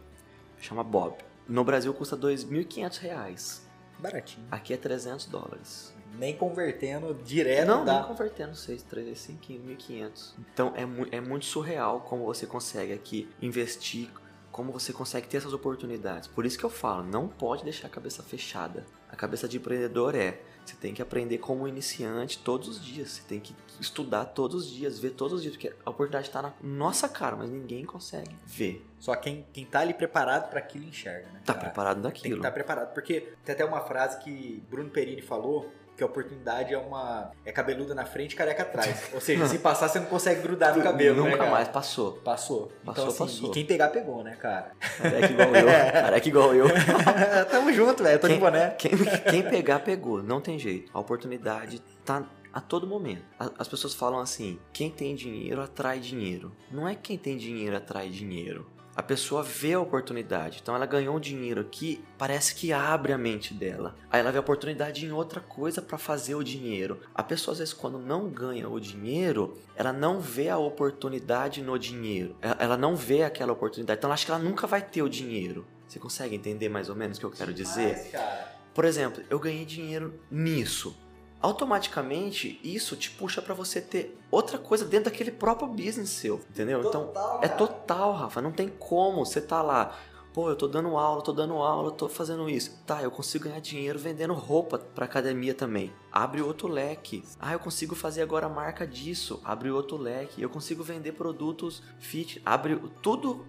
Chama 0.59 0.83
Bob. 0.85 1.17
No 1.49 1.63
Brasil 1.65 1.93
custa 1.93 2.17
2.500 2.17 2.99
reais. 2.99 3.69
Baratinho. 3.99 4.47
Aqui 4.51 4.73
é 4.73 4.77
300 4.77 5.27
dólares. 5.27 5.95
Nem 6.19 6.37
convertendo 6.37 7.13
direto 7.25 7.67
não, 7.67 7.85
dá. 7.85 7.99
nem 8.01 8.05
convertendo 8.09 8.55
6, 8.55 8.83
3, 8.85 9.19
5, 9.19 9.41
1.500. 9.53 10.35
Então 10.53 10.73
é, 10.77 10.87
mu- 10.87 11.07
é 11.11 11.21
muito 11.21 11.45
surreal 11.45 12.01
como 12.03 12.25
você 12.25 12.47
consegue 12.47 12.93
aqui 12.93 13.29
investir, 13.43 14.09
como 14.53 14.71
você 14.73 14.93
consegue 14.93 15.27
ter 15.27 15.39
essas 15.39 15.53
oportunidades. 15.53 16.29
Por 16.29 16.47
isso 16.47 16.57
que 16.57 16.65
eu 16.65 16.71
falo, 16.71 17.03
não 17.03 17.27
pode 17.27 17.65
deixar 17.65 17.89
a 17.89 17.91
cabeça 17.91 18.23
fechada. 18.23 18.85
A 19.11 19.17
cabeça 19.17 19.49
de 19.49 19.57
empreendedor 19.57 20.15
é, 20.15 20.41
você 20.65 20.77
tem 20.77 20.95
que 20.95 21.03
aprender 21.03 21.39
como 21.39 21.69
iniciante 21.69 22.39
todos 22.39 22.69
os 22.69 22.85
dias. 22.85 23.11
Você 23.11 23.23
tem 23.23 23.41
que 23.41 23.55
estudar 23.81 24.25
todos 24.27 24.67
os 24.67 24.71
dias, 24.71 24.99
ver 24.99 25.11
todos 25.11 25.35
os 25.35 25.43
dias, 25.43 25.55
porque 25.57 25.75
a 25.85 25.91
oportunidade 25.91 26.29
está 26.29 26.41
na 26.43 26.53
nossa 26.63 27.09
cara, 27.09 27.37
mas 27.37 27.51
ninguém 27.51 27.85
consegue 27.85 28.35
ver. 28.47 28.85
Só 28.99 29.15
quem, 29.17 29.47
quem 29.53 29.65
tá 29.67 29.81
ali 29.81 29.93
preparado 29.93 30.49
para 30.49 30.61
aquilo 30.61 30.85
enxerga, 30.85 31.29
né? 31.33 31.41
Tá 31.45 31.55
cara? 31.55 31.67
preparado 31.67 32.03
Tem 32.03 32.11
que 32.11 32.19
daquilo. 32.21 32.37
estar 32.37 32.51
preparado, 32.53 32.95
porque 32.95 33.33
tem 33.45 33.55
até 33.55 33.65
uma 33.65 33.81
frase 33.81 34.19
que 34.21 34.63
Bruno 34.71 34.91
Perini 34.91 35.21
falou, 35.23 35.71
que 35.97 36.03
a 36.03 36.07
oportunidade 36.07 36.75
é 36.75 36.79
uma 36.79 37.31
é 37.45 37.53
cabeluda 37.53 37.95
na 37.95 38.05
frente 38.05 38.33
e 38.33 38.37
careca 38.37 38.63
atrás. 38.65 39.11
Ou 39.15 39.21
seja, 39.21 39.47
se 39.47 39.59
passar 39.59 39.89
você 39.89 40.01
não 40.01 40.07
consegue 40.07 40.43
grudar 40.43 40.77
no 40.77 40.83
cabelo, 40.83 41.23
né, 41.23 41.31
Nunca 41.31 41.39
cara? 41.39 41.51
mais 41.51 41.69
passou. 41.69 42.13
Passou. 42.15 42.73
Então, 42.83 42.95
Passou, 42.95 43.09
assim, 43.09 43.19
passou. 43.19 43.51
E 43.51 43.53
quem 43.53 43.65
pegar, 43.65 43.89
pegou, 43.91 44.23
né, 44.25 44.35
cara? 44.37 44.73
Careca 45.01 45.33
igual 45.33 45.55
eu. 45.55 45.67
Careca 45.93 46.29
igual 46.29 46.55
eu. 46.55 46.67
Tamo 47.51 47.73
junto, 47.73 48.03
velho. 48.03 48.19
Tô 48.19 48.27
de 48.27 48.35
Quem- 48.35 48.41
boné. 48.41 48.71
Quem, 48.71 48.91
quem 49.31 49.43
pegar, 49.43 49.81
pegou. 49.81 50.23
Não 50.23 50.41
tem 50.41 50.59
jeito. 50.59 50.91
A 50.93 50.99
oportunidade 51.01 51.81
tá 52.05 52.25
a 52.53 52.61
todo 52.61 52.87
momento. 52.87 53.23
As 53.59 53.69
pessoas 53.69 53.95
falam 53.95 54.19
assim: 54.21 54.59
quem 54.73 54.91
tem 54.91 55.15
dinheiro 55.15 55.61
atrai 55.63 55.99
dinheiro. 56.01 56.53
Não 56.71 56.89
é 56.89 56.95
quem 56.95 57.17
tem 57.19 57.37
dinheiro 57.37 57.77
atrai 57.77 58.09
dinheiro. 58.09 58.69
A 58.97 59.03
pessoa 59.03 59.43
vê 59.43 59.73
a 59.75 59.81
oportunidade. 59.81 60.61
Então 60.63 60.75
ela 60.75 60.87
ganhou 60.87 61.17
um 61.17 61.21
dinheiro 61.21 61.61
aqui, 61.61 62.05
parece 62.17 62.55
que 62.55 62.73
abre 62.73 63.13
a 63.13 63.19
mente 63.19 63.53
dela. 63.53 63.97
Aí 64.11 64.21
ela 64.21 64.31
vê 64.31 64.39
a 64.39 64.41
oportunidade 64.41 65.05
em 65.05 65.11
outra 65.11 65.41
coisa 65.41 65.83
para 65.83 65.99
fazer 65.99 66.35
o 66.37 66.43
dinheiro. 66.45 67.01
A 67.15 67.23
pessoa 67.23 67.53
às 67.53 67.59
vezes 67.59 67.75
quando 67.75 67.99
não 67.99 68.29
ganha 68.29 68.69
o 68.69 68.79
dinheiro, 68.79 69.59
ela 69.75 69.93
não 69.93 70.21
vê 70.21 70.49
a 70.49 70.59
oportunidade 70.59 71.61
no 71.63 71.79
dinheiro. 71.79 72.37
Ela- 72.41 72.77
não 72.77 72.95
vê 72.95 73.23
aquela 73.23 73.53
oportunidade. 73.53 73.99
Então 73.99 74.09
ela 74.09 74.15
acha 74.15 74.27
que 74.27 74.31
ela 74.31 74.41
nunca 74.41 74.67
vai 74.67 74.81
ter 74.83 75.03
o 75.03 75.09
dinheiro. 75.09 75.67
Você 75.89 75.99
consegue 75.99 76.35
entender 76.35 76.69
mais 76.69 76.89
ou 76.89 76.95
menos 76.97 77.17
o 77.17 77.21
que 77.21 77.27
eu 77.27 77.31
quero 77.31 77.53
dizer? 77.53 77.97
Mas, 77.97 78.11
cara, 78.13 78.55
Por 78.75 78.85
exemplo, 78.85 79.23
eu 79.31 79.39
ganhei 79.39 79.65
dinheiro 79.65 80.19
nisso. 80.31 80.97
Automaticamente, 81.45 82.59
isso 82.65 82.97
te 82.97 83.11
puxa 83.11 83.43
pra 83.43 83.53
você 83.53 83.79
ter 83.79 84.19
outra 84.31 84.57
coisa 84.57 84.83
dentro 84.87 85.11
daquele 85.11 85.31
próprio 85.31 85.69
business 85.69 86.09
seu, 86.09 86.37
entendeu? 86.49 86.81
então, 86.81 87.09
total, 87.09 87.39
é 87.43 87.49
cara. 87.49 87.59
total, 87.59 88.13
Rafa, 88.15 88.41
não 88.41 88.51
tem 88.51 88.67
como 88.67 89.27
você 89.27 89.43
tá 89.43 89.61
lá, 89.61 89.95
pô, 90.33 90.49
eu 90.49 90.57
tô 90.57 90.67
dando 90.67 90.97
aula, 90.97 91.21
tô 91.23 91.33
dando 91.33 91.53
aula, 91.57 91.91
tô 91.91 92.09
fazendo 92.09 92.49
isso. 92.49 92.81
Tá, 92.87 93.03
eu 93.03 93.11
consigo 93.11 93.45
ganhar 93.45 93.61
dinheiro 93.61 93.99
vendendo 93.99 94.33
roupa 94.33 94.79
pra 94.79 95.05
academia 95.05 95.53
também. 95.53 95.93
Abre 96.11 96.41
outro 96.41 96.67
leque. 96.67 97.23
Ah, 97.39 97.53
eu 97.53 97.59
consigo 97.59 97.95
fazer 97.95 98.23
agora 98.23 98.47
a 98.47 98.49
marca 98.49 98.87
disso. 98.87 99.39
Abre 99.45 99.71
outro 99.71 99.99
leque. 99.99 100.41
Eu 100.41 100.49
consigo 100.49 100.83
vender 100.83 101.13
produtos 101.13 101.83
fit. 101.99 102.41
Abre 102.43 102.81
tudo 103.03 103.45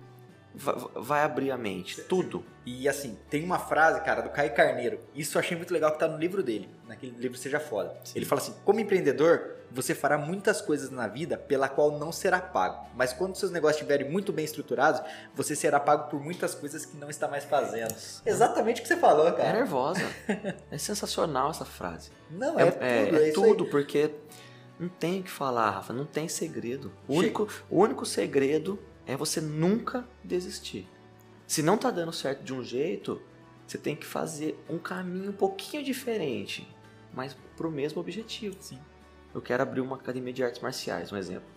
vai, 0.57 1.23
abrir 1.23 1.51
a 1.51 1.57
mente, 1.57 2.01
tudo. 2.01 2.43
E 2.65 2.87
assim, 2.89 3.17
tem 3.29 3.43
uma 3.43 3.59
frase, 3.59 4.01
cara, 4.01 4.21
do 4.21 4.29
Caio 4.29 4.53
Carneiro. 4.53 4.99
Isso 5.13 5.37
eu 5.37 5.39
achei 5.39 5.55
muito 5.55 5.73
legal 5.73 5.91
que 5.91 5.99
tá 5.99 6.07
no 6.07 6.17
livro 6.17 6.41
dele, 6.41 6.69
naquele 6.87 7.15
livro 7.17 7.37
Seja 7.37 7.59
Foda. 7.59 7.95
Sim. 8.03 8.13
Ele 8.15 8.25
fala 8.25 8.41
assim: 8.41 8.53
como 8.65 8.79
empreendedor, 8.79 9.55
você 9.71 9.93
fará 9.93 10.17
muitas 10.17 10.61
coisas 10.61 10.89
na 10.89 11.07
vida 11.07 11.37
pela 11.37 11.67
qual 11.69 11.99
não 11.99 12.11
será 12.11 12.39
pago. 12.39 12.87
Mas 12.95 13.13
quando 13.13 13.35
seus 13.35 13.51
negócios 13.51 13.77
estiverem 13.81 14.09
muito 14.09 14.31
bem 14.33 14.45
estruturados, 14.45 15.01
você 15.35 15.55
será 15.55 15.79
pago 15.79 16.09
por 16.09 16.19
muitas 16.19 16.55
coisas 16.55 16.85
que 16.85 16.97
não 16.97 17.09
está 17.09 17.27
mais 17.27 17.43
fazendo. 17.43 17.93
Exatamente 18.25 18.79
o 18.79 18.81
que 18.83 18.87
você 18.87 18.97
falou, 18.97 19.27
É 19.27 19.31
cara. 19.33 19.53
nervosa. 19.53 20.01
é 20.71 20.77
sensacional 20.77 21.51
essa 21.51 21.65
frase. 21.65 22.09
Não, 22.31 22.59
é, 22.59 22.63
É, 22.67 22.71
tudo, 22.71 22.83
é, 22.83 22.87
é, 22.89 22.99
é 23.25 23.29
isso 23.29 23.43
aí. 23.43 23.49
tudo, 23.49 23.65
porque 23.65 24.11
não 24.79 24.89
tem 24.89 25.19
o 25.19 25.23
que 25.23 25.31
falar, 25.31 25.69
Rafa, 25.69 25.93
não 25.93 26.05
tem 26.05 26.27
segredo. 26.27 26.91
O 27.07 27.13
Chega. 27.13 27.19
único, 27.25 27.47
o 27.69 27.79
único 27.81 28.05
segredo 28.05 28.79
é 29.05 29.15
você 29.15 29.39
nunca 29.39 30.07
desistir. 30.23 30.87
Se 31.47 31.61
não 31.61 31.77
tá 31.77 31.91
dando 31.91 32.11
certo 32.11 32.43
de 32.43 32.53
um 32.53 32.63
jeito, 32.63 33.21
você 33.67 33.77
tem 33.77 33.95
que 33.95 34.05
fazer 34.05 34.63
um 34.69 34.77
caminho 34.77 35.31
um 35.31 35.35
pouquinho 35.35 35.83
diferente, 35.83 36.67
mas 37.13 37.35
pro 37.55 37.71
mesmo 37.71 37.99
objetivo. 37.99 38.55
Sim. 38.59 38.79
Eu 39.33 39.41
quero 39.41 39.63
abrir 39.63 39.81
uma 39.81 39.95
academia 39.95 40.33
de 40.33 40.43
artes 40.43 40.61
marciais, 40.61 41.11
um 41.11 41.17
exemplo. 41.17 41.47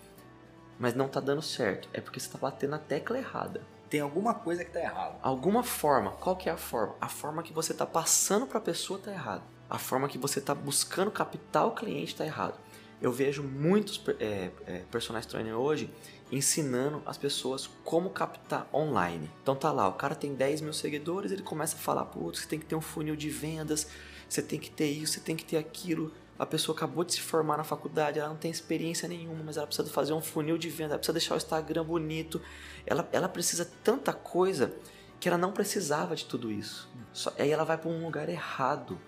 Mas 0.79 0.95
não 0.95 1.09
tá 1.09 1.21
dando 1.21 1.43
certo, 1.43 1.89
é 1.93 2.01
porque 2.01 2.21
você 2.21 2.29
tá 2.29 2.39
batendo 2.39 2.71
na 2.71 2.79
tecla 2.79 3.19
errada. 3.19 3.63
Tem 3.89 4.01
alguma 4.01 4.35
coisa 4.35 4.65
que 4.65 4.71
tá 4.71 4.81
errada. 4.81 5.17
Alguma 5.23 5.63
forma, 5.63 6.13
qual 6.13 6.37
que 6.37 6.49
é 6.49 6.53
a 6.53 6.57
forma? 6.57 6.95
A 7.01 7.09
forma 7.09 7.43
que 7.43 7.53
você 7.53 7.73
tá 7.73 7.87
passando 7.87 8.47
para 8.47 8.59
a 8.59 8.61
pessoa 8.61 8.99
tá 8.99 9.11
errado. 9.11 9.43
A 9.69 9.79
forma 9.79 10.09
que 10.09 10.19
você 10.19 10.41
tá 10.41 10.55
buscando 10.55 11.11
captar 11.11 11.67
o 11.67 11.73
cliente 11.73 12.15
tá 12.15 12.25
errado. 12.25 12.59
Eu 13.01 13.13
vejo 13.13 13.43
muitos 13.43 14.03
é, 14.19 14.51
é, 14.67 14.79
personagens 14.91 15.31
trainer 15.31 15.55
hoje 15.55 15.91
ensinando 16.31 17.03
as 17.07 17.17
pessoas 17.17 17.69
como 17.85 18.11
captar 18.11 18.69
online. 18.73 19.31
Então 19.43 19.57
tá 19.57 19.73
lá, 19.73 19.89
o 19.89 19.95
cara 19.95 20.15
tem 20.15 20.35
10 20.35 20.61
mil 20.61 20.73
seguidores, 20.73 21.33
ele 21.33 21.43
começa 21.43 21.77
a 21.77 21.79
falar, 21.79 22.05
putz, 22.05 22.41
você 22.41 22.47
tem 22.47 22.59
que 22.59 22.67
ter 22.67 22.75
um 22.75 22.81
funil 22.81 23.17
de 23.17 23.31
vendas, 23.31 23.89
você 24.29 24.43
tem 24.43 24.59
que 24.59 24.71
ter 24.71 24.91
isso, 24.91 25.15
você 25.15 25.21
tem 25.21 25.37
que 25.37 25.45
ter 25.45 25.57
aquilo. 25.57 26.13
A 26.39 26.47
pessoa 26.47 26.77
acabou 26.77 27.03
de 27.03 27.15
se 27.15 27.21
formar 27.21 27.57
na 27.57 27.65
faculdade, 27.65 28.19
ela 28.19 28.29
não 28.29 28.37
tem 28.37 28.51
experiência 28.51 29.09
nenhuma, 29.09 29.43
mas 29.43 29.57
ela 29.57 29.67
precisa 29.67 29.89
fazer 29.91 30.13
um 30.13 30.21
funil 30.21 30.57
de 30.57 30.69
venda, 30.69 30.93
ela 30.93 30.99
precisa 30.99 31.15
deixar 31.15 31.35
o 31.35 31.37
Instagram 31.37 31.85
bonito, 31.85 32.41
ela, 32.87 33.09
ela 33.11 33.29
precisa 33.29 33.69
tanta 33.83 34.13
coisa 34.13 34.73
que 35.19 35.29
ela 35.29 35.39
não 35.39 35.51
precisava 35.51 36.15
de 36.15 36.25
tudo 36.25 36.53
isso. 36.53 36.89
Só, 37.13 37.33
aí 37.39 37.51
ela 37.51 37.65
vai 37.65 37.77
para 37.77 37.91
um 37.91 38.05
lugar 38.05 38.29
errado. 38.29 39.01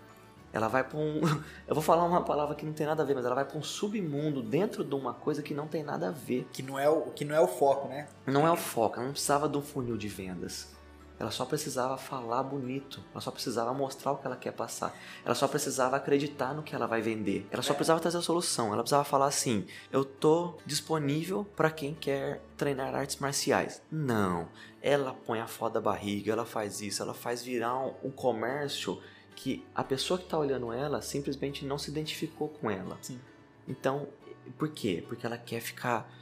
Ela 0.52 0.68
vai 0.68 0.84
para 0.84 0.98
um. 0.98 1.20
Eu 1.66 1.74
vou 1.74 1.82
falar 1.82 2.04
uma 2.04 2.22
palavra 2.22 2.54
que 2.54 2.64
não 2.64 2.72
tem 2.72 2.86
nada 2.86 3.02
a 3.02 3.06
ver, 3.06 3.14
mas 3.14 3.24
ela 3.24 3.34
vai 3.34 3.44
para 3.44 3.58
um 3.58 3.62
submundo 3.62 4.42
dentro 4.42 4.84
de 4.84 4.94
uma 4.94 5.14
coisa 5.14 5.42
que 5.42 5.54
não 5.54 5.66
tem 5.66 5.82
nada 5.82 6.08
a 6.08 6.10
ver. 6.10 6.48
Que 6.52 6.62
não 6.62 6.78
é 6.78 6.88
o, 6.88 7.02
que 7.10 7.24
não 7.24 7.34
é 7.34 7.40
o 7.40 7.46
foco, 7.46 7.88
né? 7.88 8.08
Não 8.26 8.46
é 8.46 8.50
o 8.50 8.56
foco, 8.56 8.96
ela 8.96 9.06
não 9.06 9.12
precisava 9.12 9.48
de 9.48 9.56
um 9.56 9.62
funil 9.62 9.96
de 9.96 10.08
vendas. 10.08 10.80
Ela 11.20 11.30
só 11.30 11.44
precisava 11.44 11.98
falar 11.98 12.42
bonito. 12.42 13.04
Ela 13.12 13.20
só 13.20 13.30
precisava 13.30 13.74
mostrar 13.74 14.12
o 14.12 14.16
que 14.16 14.26
ela 14.26 14.36
quer 14.36 14.52
passar. 14.52 14.96
Ela 15.22 15.34
só 15.34 15.46
precisava 15.46 15.96
acreditar 15.96 16.54
no 16.54 16.62
que 16.62 16.74
ela 16.74 16.86
vai 16.86 17.02
vender. 17.02 17.46
Ela 17.50 17.62
só 17.62 17.74
precisava 17.74 18.00
trazer 18.00 18.16
a 18.16 18.22
solução. 18.22 18.68
Ela 18.68 18.82
precisava 18.82 19.04
falar 19.04 19.26
assim: 19.26 19.66
eu 19.92 20.02
tô 20.02 20.54
disponível 20.64 21.46
para 21.54 21.70
quem 21.70 21.94
quer 21.94 22.40
treinar 22.56 22.94
artes 22.94 23.16
marciais. 23.16 23.82
Não. 23.92 24.48
Ela 24.80 25.12
põe 25.12 25.40
a 25.40 25.46
foda 25.46 25.74
da 25.74 25.80
barriga, 25.82 26.32
ela 26.32 26.46
faz 26.46 26.80
isso, 26.80 27.02
ela 27.02 27.12
faz 27.12 27.42
virar 27.42 27.78
um, 27.78 27.92
um 28.04 28.10
comércio 28.10 28.98
que 29.42 29.64
a 29.74 29.82
pessoa 29.82 30.18
que 30.18 30.26
tá 30.26 30.38
olhando 30.38 30.70
ela 30.70 31.00
simplesmente 31.00 31.64
não 31.64 31.78
se 31.78 31.90
identificou 31.90 32.48
com 32.48 32.70
ela. 32.70 32.98
Sim. 33.00 33.18
Então, 33.66 34.06
por 34.58 34.68
quê? 34.68 35.02
Porque 35.08 35.24
ela 35.24 35.38
quer 35.38 35.60
ficar 35.62 36.12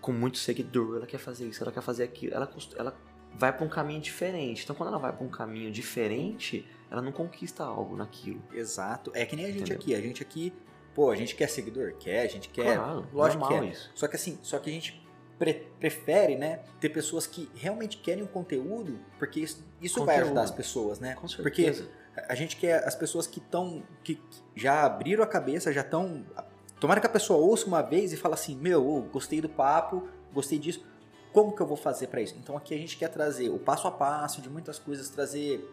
com 0.00 0.12
muito 0.12 0.38
seguidor, 0.38 0.96
ela 0.98 1.06
quer 1.06 1.18
fazer 1.18 1.48
isso, 1.48 1.60
ela 1.60 1.72
quer 1.72 1.82
fazer 1.82 2.04
aquilo, 2.04 2.34
ela, 2.34 2.48
ela 2.76 2.96
vai 3.34 3.52
para 3.52 3.66
um 3.66 3.68
caminho 3.68 4.00
diferente. 4.00 4.62
Então, 4.62 4.76
quando 4.76 4.90
ela 4.90 4.98
vai 4.98 5.12
para 5.12 5.24
um 5.26 5.28
caminho 5.28 5.72
diferente, 5.72 6.64
ela 6.88 7.02
não 7.02 7.10
conquista 7.10 7.64
algo 7.64 7.96
naquilo. 7.96 8.40
Exato. 8.52 9.10
É 9.12 9.26
que 9.26 9.34
nem 9.34 9.46
a 9.46 9.48
gente 9.48 9.72
Entendeu? 9.72 9.78
aqui. 9.78 9.94
A 9.96 10.00
gente 10.00 10.22
aqui, 10.22 10.52
pô, 10.94 11.10
a 11.10 11.16
gente 11.16 11.34
quer 11.34 11.48
seguidor? 11.48 11.94
Quer, 11.98 12.20
a 12.20 12.28
gente 12.28 12.48
quer. 12.48 12.76
claro, 12.76 13.08
lógico 13.12 13.42
que 13.44 13.50
normal 13.54 13.68
é. 13.70 13.72
isso. 13.72 13.90
Só 13.96 14.06
que 14.06 14.14
assim, 14.14 14.38
só 14.40 14.56
que 14.60 14.70
a 14.70 14.72
gente 14.72 15.04
pre- 15.36 15.66
prefere, 15.80 16.36
né, 16.36 16.60
ter 16.80 16.90
pessoas 16.90 17.26
que 17.26 17.50
realmente 17.56 17.96
querem 17.96 18.22
um 18.22 18.28
conteúdo, 18.28 19.00
porque 19.18 19.40
isso, 19.40 19.66
isso 19.82 20.04
vai 20.04 20.14
Conteúdo. 20.14 20.26
ajudar 20.26 20.42
as 20.42 20.50
pessoas, 20.52 21.00
né? 21.00 21.14
Com 21.16 21.26
Porque 21.42 21.64
certeza. 21.64 21.90
A 22.28 22.34
gente 22.34 22.56
quer 22.56 22.86
as 22.86 22.94
pessoas 22.94 23.26
que 23.26 23.38
estão, 23.38 23.82
que 24.02 24.20
já 24.54 24.84
abriram 24.84 25.22
a 25.22 25.26
cabeça, 25.26 25.72
já 25.72 25.82
estão. 25.82 26.24
Tomara 26.80 27.00
que 27.00 27.06
a 27.06 27.10
pessoa 27.10 27.38
ouça 27.38 27.66
uma 27.66 27.82
vez 27.82 28.12
e 28.12 28.16
fala 28.16 28.34
assim: 28.34 28.56
Meu, 28.56 29.08
gostei 29.12 29.40
do 29.40 29.48
papo, 29.48 30.08
gostei 30.32 30.58
disso. 30.58 30.84
Como 31.32 31.54
que 31.54 31.60
eu 31.60 31.66
vou 31.66 31.76
fazer 31.76 32.06
para 32.06 32.20
isso? 32.20 32.36
Então 32.42 32.56
aqui 32.56 32.74
a 32.74 32.78
gente 32.78 32.96
quer 32.96 33.08
trazer 33.08 33.50
o 33.50 33.58
passo 33.58 33.86
a 33.86 33.90
passo 33.90 34.40
de 34.40 34.48
muitas 34.48 34.78
coisas, 34.78 35.08
trazer 35.08 35.68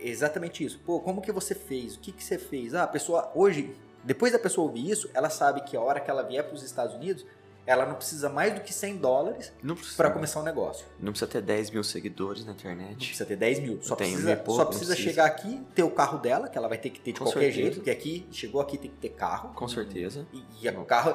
exatamente 0.00 0.64
isso. 0.64 0.80
Pô, 0.84 1.00
como 1.00 1.20
que 1.20 1.32
você 1.32 1.54
fez? 1.54 1.96
O 1.96 2.00
que 2.00 2.12
que 2.12 2.22
você 2.22 2.38
fez? 2.38 2.74
Ah, 2.74 2.84
a 2.84 2.88
pessoa 2.88 3.30
hoje, 3.34 3.74
depois 4.04 4.32
da 4.32 4.38
pessoa 4.38 4.66
ouvir 4.66 4.90
isso, 4.90 5.10
ela 5.12 5.30
sabe 5.30 5.62
que 5.62 5.76
a 5.76 5.80
hora 5.80 6.00
que 6.00 6.10
ela 6.10 6.22
vier 6.22 6.44
para 6.44 6.54
os 6.54 6.62
Estados 6.62 6.94
Unidos, 6.94 7.26
ela 7.66 7.84
não 7.84 7.96
precisa 7.96 8.28
mais 8.28 8.54
do 8.54 8.60
que 8.60 8.72
100 8.72 8.98
dólares 8.98 9.52
Não 9.62 9.76
para 9.96 10.10
começar 10.10 10.40
um 10.40 10.44
negócio. 10.44 10.86
não 11.00 11.10
precisa 11.12 11.30
ter 11.30 11.42
10 11.42 11.70
mil 11.70 11.82
seguidores 11.82 12.42
na 12.44 12.52
Não 12.52 12.54
internet. 12.54 12.96
precisa 12.96 13.26
ter 13.26 13.36
10 13.36 13.58
mil. 13.58 13.82
Só 13.82 13.96
Tem 13.96 14.08
precisa, 14.12 14.32
e 14.32 14.36
pouco, 14.36 14.52
só 14.52 14.58
não 14.58 14.66
precisa 14.68 14.92
precisa. 14.94 15.10
chegar 15.10 15.24
aqui, 15.26 15.60
ter 15.74 15.82
o 15.82 15.90
carro 15.90 16.18
dela, 16.18 16.48
que 16.48 16.56
ela 16.56 16.68
vai 16.68 16.78
ter 16.78 16.90
que 16.90 17.00
ter 17.00 17.12
de 17.12 17.18
Com 17.18 17.24
qualquer 17.26 17.40
certeza. 17.40 17.60
jeito, 17.62 17.74
porque 17.76 17.90
aqui, 17.90 18.26
chegou 18.30 18.60
aqui 18.60 18.78
tem 18.78 18.90
que 18.90 18.96
ter 18.98 19.08
carro. 19.10 19.52
Com 19.54 19.66
certeza. 19.68 20.26
E, 20.32 20.44
e 20.62 20.68
o 20.68 20.84
carro 20.84 21.14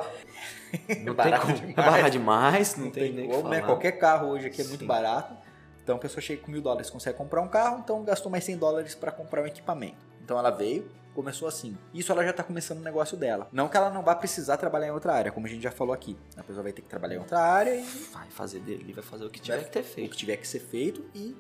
Não 1.04 1.16
tem 1.16 1.40
como. 1.40 1.54
demais. 1.54 1.70
É 1.78 1.82
barato 1.82 2.10
demais, 2.12 2.76
não, 2.76 2.86
não 2.86 2.92
tem, 2.92 3.14
tem 3.16 3.30
como, 3.30 3.48
né? 3.50 3.62
Qualquer 3.62 3.94
carro 3.94 4.28
hoje 4.30 4.48
aqui 4.48 4.62
é 4.62 4.66
muito 4.66 4.82
Sim. 4.82 4.86
barato. 4.88 5.34
Então 5.84 5.96
a 5.96 6.00
pessoa 6.00 6.22
chega 6.22 6.42
com 6.44 6.52
mil 6.52 6.62
dólares 6.62 6.90
consegue 6.90 7.18
comprar 7.18 7.42
um 7.42 7.48
carro, 7.48 7.80
então 7.84 8.04
gastou 8.04 8.32
mais 8.32 8.44
100 8.44 8.58
dólares 8.58 8.94
para 8.94 9.12
comprar 9.12 9.42
um 9.42 9.48
equipamento. 9.48 9.98
Então 10.24 10.38
ela 10.38 10.52
veio, 10.52 10.88
começou 11.14 11.48
assim. 11.48 11.78
Isso 11.94 12.12
ela 12.12 12.24
já 12.24 12.34
tá 12.34 12.44
começando 12.44 12.80
o 12.80 12.84
negócio 12.84 13.18
dela. 13.18 13.48
Não 13.52 13.68
que 13.68 13.78
ela 13.78 13.90
não 13.90 14.02
vá 14.04 14.16
precisar 14.16 14.58
trabalhar 14.58 14.88
em 14.88 14.92
outra 14.92 15.14
área, 15.14 15.32
como 15.32 15.46
a 15.46 15.50
gente 15.50 15.62
já 15.64 15.72
falou 15.72 15.94
aqui. 15.94 16.18
A 16.38 16.44
pessoa 16.44 16.64
vai 16.64 16.72
ter 16.74 16.82
que 16.82 16.90
trabalhar 16.90 17.16
em 17.16 17.20
outra 17.20 17.40
área 17.40 17.76
e 17.76 17.84
Vai 18.12 18.30
fazer 18.30 18.60
dele, 18.60 18.92
vai 18.94 19.04
fazer 19.04 19.26
o 19.26 19.30
que 19.30 19.40
tiver 19.40 19.58
Vai- 19.58 19.66
que 19.66 19.72
ter 19.72 19.80
o 19.80 19.84
que 19.84 19.90
feito. 19.90 20.18
tiver 20.18 20.38
que 20.38 20.48
ser 20.48 20.60
feito 20.60 21.04
e 21.16 21.36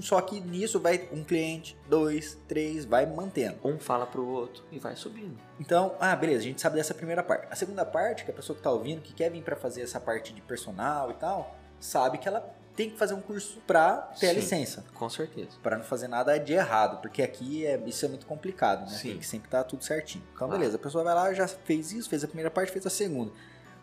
só 0.00 0.20
que 0.20 0.38
nisso 0.40 0.78
vai 0.78 1.08
um 1.10 1.24
cliente, 1.24 1.76
dois, 1.88 2.38
três, 2.46 2.84
vai 2.84 3.06
mantendo. 3.06 3.58
Um 3.64 3.78
fala 3.78 4.06
pro 4.06 4.24
outro 4.26 4.62
e 4.70 4.78
vai 4.78 4.94
subindo. 4.94 5.36
Então, 5.58 5.96
ah, 5.98 6.14
beleza, 6.14 6.40
a 6.40 6.42
gente 6.44 6.60
sabe 6.60 6.76
dessa 6.76 6.94
primeira 6.94 7.22
parte. 7.22 7.48
A 7.50 7.56
segunda 7.56 7.84
parte, 7.84 8.24
que 8.24 8.30
a 8.30 8.34
pessoa 8.34 8.54
que 8.56 8.62
tá 8.62 8.70
ouvindo, 8.70 9.00
que 9.00 9.12
quer 9.14 9.30
vir 9.30 9.42
para 9.42 9.56
fazer 9.56 9.80
essa 9.82 9.98
parte 9.98 10.32
de 10.32 10.40
personal 10.42 11.10
e 11.10 11.14
tal, 11.14 11.56
sabe 11.80 12.18
que 12.18 12.28
ela 12.28 12.40
tem 12.80 12.88
que 12.88 12.96
fazer 12.96 13.12
um 13.12 13.20
curso 13.20 13.58
pra 13.66 13.96
ter 14.18 14.28
a 14.28 14.30
Sim. 14.30 14.36
licença. 14.36 14.84
Com 14.94 15.10
certeza. 15.10 15.50
Pra 15.62 15.76
não 15.76 15.84
fazer 15.84 16.08
nada 16.08 16.38
de 16.38 16.54
errado, 16.54 17.02
porque 17.02 17.20
aqui 17.22 17.66
é, 17.66 17.78
isso 17.86 18.06
é 18.06 18.08
muito 18.08 18.24
complicado, 18.24 18.90
né? 18.90 18.96
Sim. 18.96 19.10
Tem 19.10 19.18
que 19.18 19.26
sempre 19.26 19.48
estar 19.48 19.64
tudo 19.64 19.84
certinho. 19.84 20.24
Então, 20.32 20.46
Claro. 20.48 20.52
beleza, 20.58 20.76
a 20.76 20.78
pessoa 20.78 21.04
vai 21.04 21.14
lá, 21.14 21.34
já 21.34 21.46
fez 21.46 21.92
isso, 21.92 22.08
fez 22.08 22.24
a 22.24 22.26
primeira 22.26 22.50
parte, 22.50 22.72
fez 22.72 22.86
a 22.86 22.90
segunda. 22.90 23.32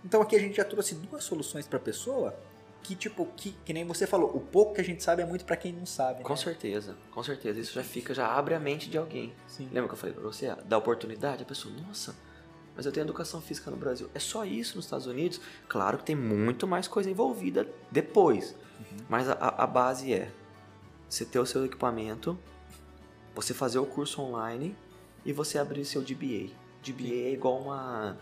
Então 0.04 0.20
aqui 0.20 0.36
a 0.36 0.40
gente 0.40 0.58
já 0.58 0.64
trouxe 0.66 0.96
duas 0.96 1.24
soluções 1.24 1.68
pra 1.68 1.78
pessoa 1.80 2.36
que, 2.82 2.96
tipo, 2.96 3.28
que, 3.36 3.52
que 3.64 3.72
nem 3.72 3.86
você 3.86 4.08
falou, 4.08 4.36
o 4.36 4.40
pouco 4.40 4.74
que 4.74 4.82
a 4.82 4.84
gente 4.84 5.04
sabe 5.04 5.22
é 5.22 5.26
muito 5.26 5.46
pra 5.46 5.56
quem 5.56 5.72
não 5.74 5.86
sabe. 5.86 6.24
Com 6.24 6.34
né? 6.34 6.38
certeza. 6.40 6.96
Com 7.12 7.22
certeza. 7.22 7.60
Isso 7.60 7.74
já 7.74 7.84
fica, 7.84 8.16
já 8.16 8.26
abre 8.26 8.56
a 8.56 8.60
mente 8.60 8.90
de 8.90 8.98
alguém. 8.98 9.32
Sim. 9.48 9.70
Lembra 9.72 9.90
que 9.90 9.94
eu 9.94 9.98
falei 10.00 10.16
pra 10.16 10.24
você? 10.24 10.56
Da 10.66 10.78
oportunidade, 10.78 11.44
a 11.44 11.46
pessoa, 11.46 11.72
nossa, 11.88 12.16
mas 12.78 12.86
eu 12.86 12.92
tenho 12.94 13.04
educação 13.06 13.42
física 13.42 13.70
no 13.70 13.76
Brasil. 13.76 14.10
É 14.14 14.20
só 14.20 14.46
isso 14.46 14.76
nos 14.78 14.86
Estados 14.86 15.08
Unidos? 15.08 15.42
Claro 15.68 15.98
que 15.98 16.06
tem 16.06 16.16
muito 16.16 16.66
mais 16.68 16.88
coisa 16.88 17.10
envolvida 17.10 17.68
depois. 17.92 18.52
Uhum. 18.80 18.98
Mas 19.10 19.28
a, 19.28 19.34
a- 19.34 19.64
a 19.64 19.68
base 19.68 20.14
é 20.14 20.32
você 21.10 21.26
ter 21.26 21.40
o 21.40 21.46
seu 21.46 21.66
equipamento, 21.66 22.38
você 23.36 23.54
fazer 23.54 23.80
o 23.80 23.86
curso 23.86 24.22
online 24.22 24.76
e 25.26 25.34
você 25.34 25.58
abrir 25.58 25.84
seu 25.86 26.02
DBA. 26.02 26.52
DBA 26.84 27.14
é 27.30 27.32
igual 27.34 27.60
uma. 27.60 28.18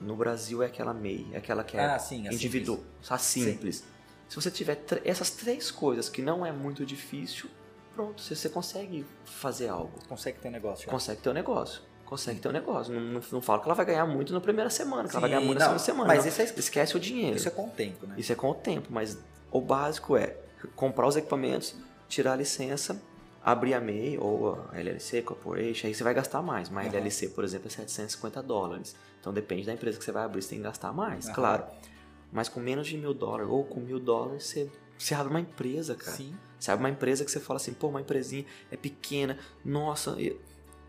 No 0.00 0.14
Brasil 0.16 0.62
é 0.62 0.66
aquela 0.66 0.92
MEI, 0.92 1.26
é 1.32 1.38
aquela 1.38 1.64
que 1.64 1.76
é 1.76 1.80
Ah, 1.84 1.98
sim, 1.98 2.26
assim. 2.28 2.36
individual, 2.36 2.80
só 3.00 3.16
simples. 3.16 3.84
Se 4.28 4.36
você 4.36 4.50
tiver 4.50 4.74
tr- 4.76 5.00
essas 5.04 5.30
três 5.30 5.70
coisas 5.70 6.08
que 6.08 6.20
não 6.20 6.44
é 6.44 6.52
muito 6.52 6.84
difícil, 6.84 7.48
pronto, 7.94 8.20
você, 8.20 8.34
você 8.34 8.48
consegue 8.50 9.06
fazer 9.24 9.68
algo. 9.68 9.92
Consegue 10.08 10.38
ter 10.40 10.48
um 10.48 10.50
negócio. 10.50 10.88
Consegue 10.90 11.22
ter 11.22 11.30
um 11.30 11.32
negócio. 11.32 11.80
Consegue 12.04 12.40
ter 12.40 12.48
um 12.48 12.52
negócio. 12.52 12.92
Não, 12.92 13.00
não, 13.00 13.20
não 13.32 13.40
falo 13.40 13.60
que 13.60 13.66
ela 13.66 13.74
vai 13.74 13.86
ganhar 13.86 14.06
muito 14.06 14.32
na 14.32 14.40
primeira 14.40 14.70
semana, 14.70 15.08
que 15.08 15.14
ela 15.16 15.20
vai 15.20 15.30
Sim, 15.30 15.36
ganhar 15.36 15.46
muito 15.46 15.58
na 15.58 15.64
não, 15.66 15.78
segunda 15.78 15.84
semana. 15.84 16.14
Mas 16.14 16.26
isso 16.26 16.40
é, 16.40 16.44
Esquece 16.44 16.96
o 16.96 17.00
dinheiro. 17.00 17.36
isso 17.36 17.48
é 17.48 17.50
com 17.50 17.66
o 17.66 17.70
tempo, 17.70 18.06
né? 18.06 18.14
Isso 18.18 18.32
é 18.32 18.34
com 18.34 18.50
o 18.50 18.54
tempo, 18.54 18.88
mas 18.90 19.18
o 19.50 19.60
básico 19.60 20.16
é 20.16 20.36
comprar 20.76 21.06
os 21.06 21.16
equipamentos, 21.16 21.74
tirar 22.08 22.32
a 22.34 22.36
licença, 22.36 23.00
abrir 23.42 23.74
a 23.74 23.80
MEI 23.80 24.18
ou 24.18 24.54
a 24.72 24.78
LLC, 24.78 25.22
Corporation, 25.22 25.86
aí 25.86 25.94
você 25.94 26.02
vai 26.04 26.14
gastar 26.14 26.42
mais. 26.42 26.68
Uma 26.68 26.80
Aham. 26.80 26.88
LLC, 26.90 27.28
por 27.28 27.44
exemplo, 27.44 27.66
é 27.68 27.70
750 27.70 28.42
dólares. 28.42 28.94
Então 29.20 29.32
depende 29.32 29.66
da 29.66 29.72
empresa 29.72 29.98
que 29.98 30.04
você 30.04 30.12
vai 30.12 30.24
abrir, 30.24 30.42
você 30.42 30.50
tem 30.50 30.58
que 30.58 30.64
gastar 30.64 30.92
mais, 30.92 31.26
Aham. 31.26 31.34
claro. 31.34 31.64
Mas 32.32 32.48
com 32.48 32.60
menos 32.60 32.86
de 32.86 32.96
mil 32.96 33.14
dólares 33.14 33.48
ou 33.48 33.64
com 33.64 33.80
mil 33.80 34.00
dólares, 34.00 34.44
você, 34.44 34.70
você 34.98 35.14
abre 35.14 35.30
uma 35.30 35.40
empresa, 35.40 35.94
cara. 35.94 36.16
Sim. 36.16 36.34
Você 36.58 36.70
abre 36.70 36.84
uma 36.84 36.90
empresa 36.90 37.24
que 37.24 37.30
você 37.30 37.38
fala 37.38 37.58
assim, 37.58 37.72
pô, 37.74 37.88
uma 37.88 38.00
empresinha 38.00 38.44
é 38.70 38.76
pequena, 38.76 39.38
nossa. 39.64 40.16
e 40.18 40.36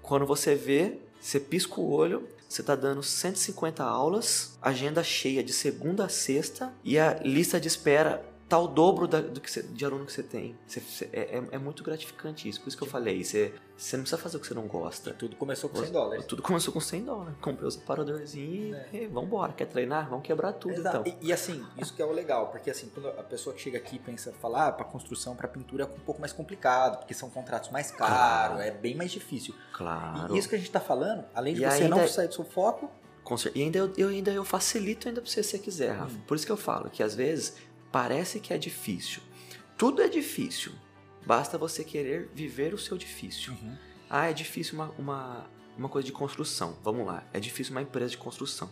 quando 0.01 0.25
você 0.25 0.55
vê, 0.55 0.99
você 1.25 1.39
pisca 1.39 1.81
o 1.81 1.91
olho, 1.91 2.29
você 2.47 2.61
tá 2.61 2.75
dando 2.75 3.01
150 3.01 3.83
aulas, 3.83 4.59
agenda 4.61 5.03
cheia 5.03 5.43
de 5.43 5.51
segunda 5.51 6.05
a 6.05 6.09
sexta 6.09 6.71
e 6.83 6.99
a 6.99 7.15
lista 7.23 7.59
de 7.59 7.67
espera 7.67 8.23
tá 8.47 8.59
o 8.59 8.67
dobro 8.67 9.07
da- 9.07 9.21
do 9.21 9.41
que 9.41 9.49
você- 9.49 9.63
de 9.63 9.83
aluno 9.83 10.05
que 10.05 10.13
você 10.13 10.21
tem. 10.21 10.55
Você- 10.67 10.79
você- 10.79 11.09
é, 11.11 11.37
é- 11.39 11.43
é 11.53 11.57
muito 11.57 11.83
gratificante 11.83 12.47
isso. 12.47 12.61
Por 12.61 12.67
isso 12.67 12.77
que 12.77 12.83
eu 12.83 12.87
falei, 12.87 13.23
você, 13.23 13.51
não 13.93 14.01
precisa 14.01 14.17
fazer 14.19 14.37
o 14.37 14.39
que 14.39 14.45
você 14.47 14.53
não 14.53 14.67
gosta. 14.67 15.13
Tudo 15.13 15.35
começou 15.35 15.67
com 15.69 15.77
100 15.79 15.91
dólares. 15.91 16.25
Tudo 16.25 16.41
começou 16.43 16.71
com 16.73 16.79
100 16.79 17.03
dólares. 17.03 17.35
Comprei 17.41 17.67
os 17.67 17.75
aparadorzinhos 17.75 18.77
É. 18.77 18.89
e, 18.93 18.97
e 19.03 19.07
vambora. 19.07 19.51
Quer 19.53 19.65
treinar? 19.65 20.07
Vamos 20.09 20.25
quebrar 20.25 20.53
tudo 20.53 20.75
Exato. 20.75 21.07
então. 21.09 21.17
E, 21.21 21.27
e 21.27 21.33
assim, 21.33 21.65
isso 21.77 21.93
que 21.93 22.01
é 22.01 22.05
o 22.05 22.11
legal, 22.11 22.49
porque 22.49 22.69
assim, 22.69 22.87
quando 22.93 23.07
a 23.09 23.23
pessoa 23.23 23.55
que 23.55 23.61
chega 23.61 23.77
aqui 23.79 23.95
e 23.95 23.99
pensa, 23.99 24.31
falar 24.33 24.67
ah, 24.67 24.71
para 24.71 24.85
construção, 24.85 25.35
para 25.35 25.47
pintura 25.47 25.83
é 25.83 25.87
um 25.87 25.99
pouco 26.05 26.19
mais 26.21 26.31
complicado, 26.31 26.99
porque 26.99 27.13
são 27.15 27.29
contratos 27.31 27.71
mais 27.71 27.89
caros, 27.89 28.15
Claro. 28.57 28.61
é 28.61 28.69
bem 28.69 28.95
mais 28.95 29.11
difícil. 29.11 29.55
Claro. 29.73 30.35
E 30.35 30.37
isso 30.39 30.47
que 30.47 30.55
a 30.55 30.57
gente 30.59 30.69
tá 30.71 30.79
falando, 30.79 31.25
além 31.33 31.55
de 31.55 31.63
E 31.63 31.65
você 31.69 31.83
ainda- 31.83 31.95
não 31.95 32.07
sair 32.07 32.27
do 32.27 32.33
seu 32.35 32.45
foco, 32.45 32.91
E 33.55 33.63
ainda 33.63 33.79
eu, 33.79 33.91
eu 33.97 34.09
ainda 34.09 34.31
eu 34.31 34.45
facilito 34.45 35.07
ainda 35.07 35.19
pra 35.19 35.27
você 35.27 35.41
se 35.41 35.49
você 35.49 35.57
quiser, 35.57 35.93
Rafa. 35.93 36.13
Hum. 36.15 36.21
Por 36.27 36.35
isso 36.35 36.45
que 36.45 36.51
eu 36.51 36.57
falo 36.57 36.91
que 36.91 37.01
às 37.01 37.15
vezes 37.15 37.55
parece 37.95 38.41
que 38.41 38.53
é 38.53 38.57
difícil. 38.57 39.21
Tudo 39.77 40.01
é 40.01 40.09
difícil. 40.09 40.73
Basta 41.25 41.57
você 41.57 41.81
querer 41.81 42.29
viver 42.33 42.73
o 42.73 42.77
seu 42.77 42.97
difícil. 42.97 43.53
Ah, 44.09 44.29
é 44.29 44.33
difícil 44.33 44.73
uma, 44.75 44.89
uma, 44.99 45.49
uma 45.77 45.87
coisa 45.87 46.05
de 46.05 46.11
construção. 46.11 46.77
Vamos 46.83 47.07
lá. 47.07 47.23
É 47.31 47.39
difícil 47.39 47.71
uma 47.71 47.81
empresa 47.81 48.11
de 48.11 48.17
construção. 48.17 48.69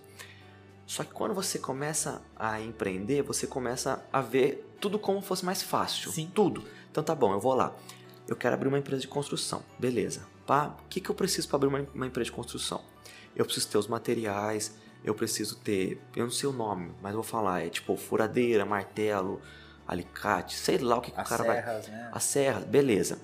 Só 0.85 1.05
que 1.05 1.13
quando 1.13 1.33
você 1.33 1.57
começa 1.57 2.21
a 2.35 2.59
empreender, 2.59 3.21
você 3.21 3.47
começa 3.47 4.05
a 4.11 4.19
ver 4.19 4.75
tudo 4.81 4.99
como 4.99 5.21
fosse 5.21 5.45
mais 5.45 5.63
fácil. 5.63 6.11
Sim. 6.11 6.29
Tudo. 6.35 6.61
Então 6.91 7.01
tá 7.01 7.15
bom, 7.15 7.31
eu 7.31 7.39
vou 7.39 7.53
lá. 7.53 7.73
Eu 8.27 8.35
quero 8.35 8.55
abrir 8.55 8.67
uma 8.67 8.79
empresa 8.79 9.03
de 9.03 9.07
construção. 9.07 9.63
Beleza. 9.79 10.27
Pá, 10.45 10.75
o 10.83 10.89
que, 10.89 10.99
que 10.99 11.09
eu 11.09 11.15
preciso 11.15 11.47
para 11.47 11.55
abrir 11.55 11.69
uma, 11.69 11.87
uma 11.95 12.07
empresa 12.07 12.25
de 12.25 12.35
construção? 12.35 12.83
Eu 13.33 13.45
preciso 13.45 13.69
ter 13.69 13.77
os 13.77 13.87
materiais, 13.87 14.75
eu 15.03 15.13
preciso 15.13 15.57
ter. 15.57 16.01
Eu 16.15 16.23
não 16.23 16.31
sei 16.31 16.47
o 16.49 16.53
nome, 16.53 16.91
mas 17.01 17.13
vou 17.13 17.23
falar. 17.23 17.65
É 17.65 17.69
tipo 17.69 17.95
furadeira, 17.95 18.65
martelo, 18.65 19.41
alicate, 19.87 20.55
sei 20.55 20.77
lá 20.77 20.97
o 20.97 21.01
que, 21.01 21.11
que 21.11 21.17
o 21.17 21.21
as 21.21 21.29
cara 21.29 21.43
vai. 21.43 21.57
serras, 21.57 21.87
né? 21.87 22.09
A 22.11 22.19
serra, 22.19 22.59
beleza. 22.61 23.19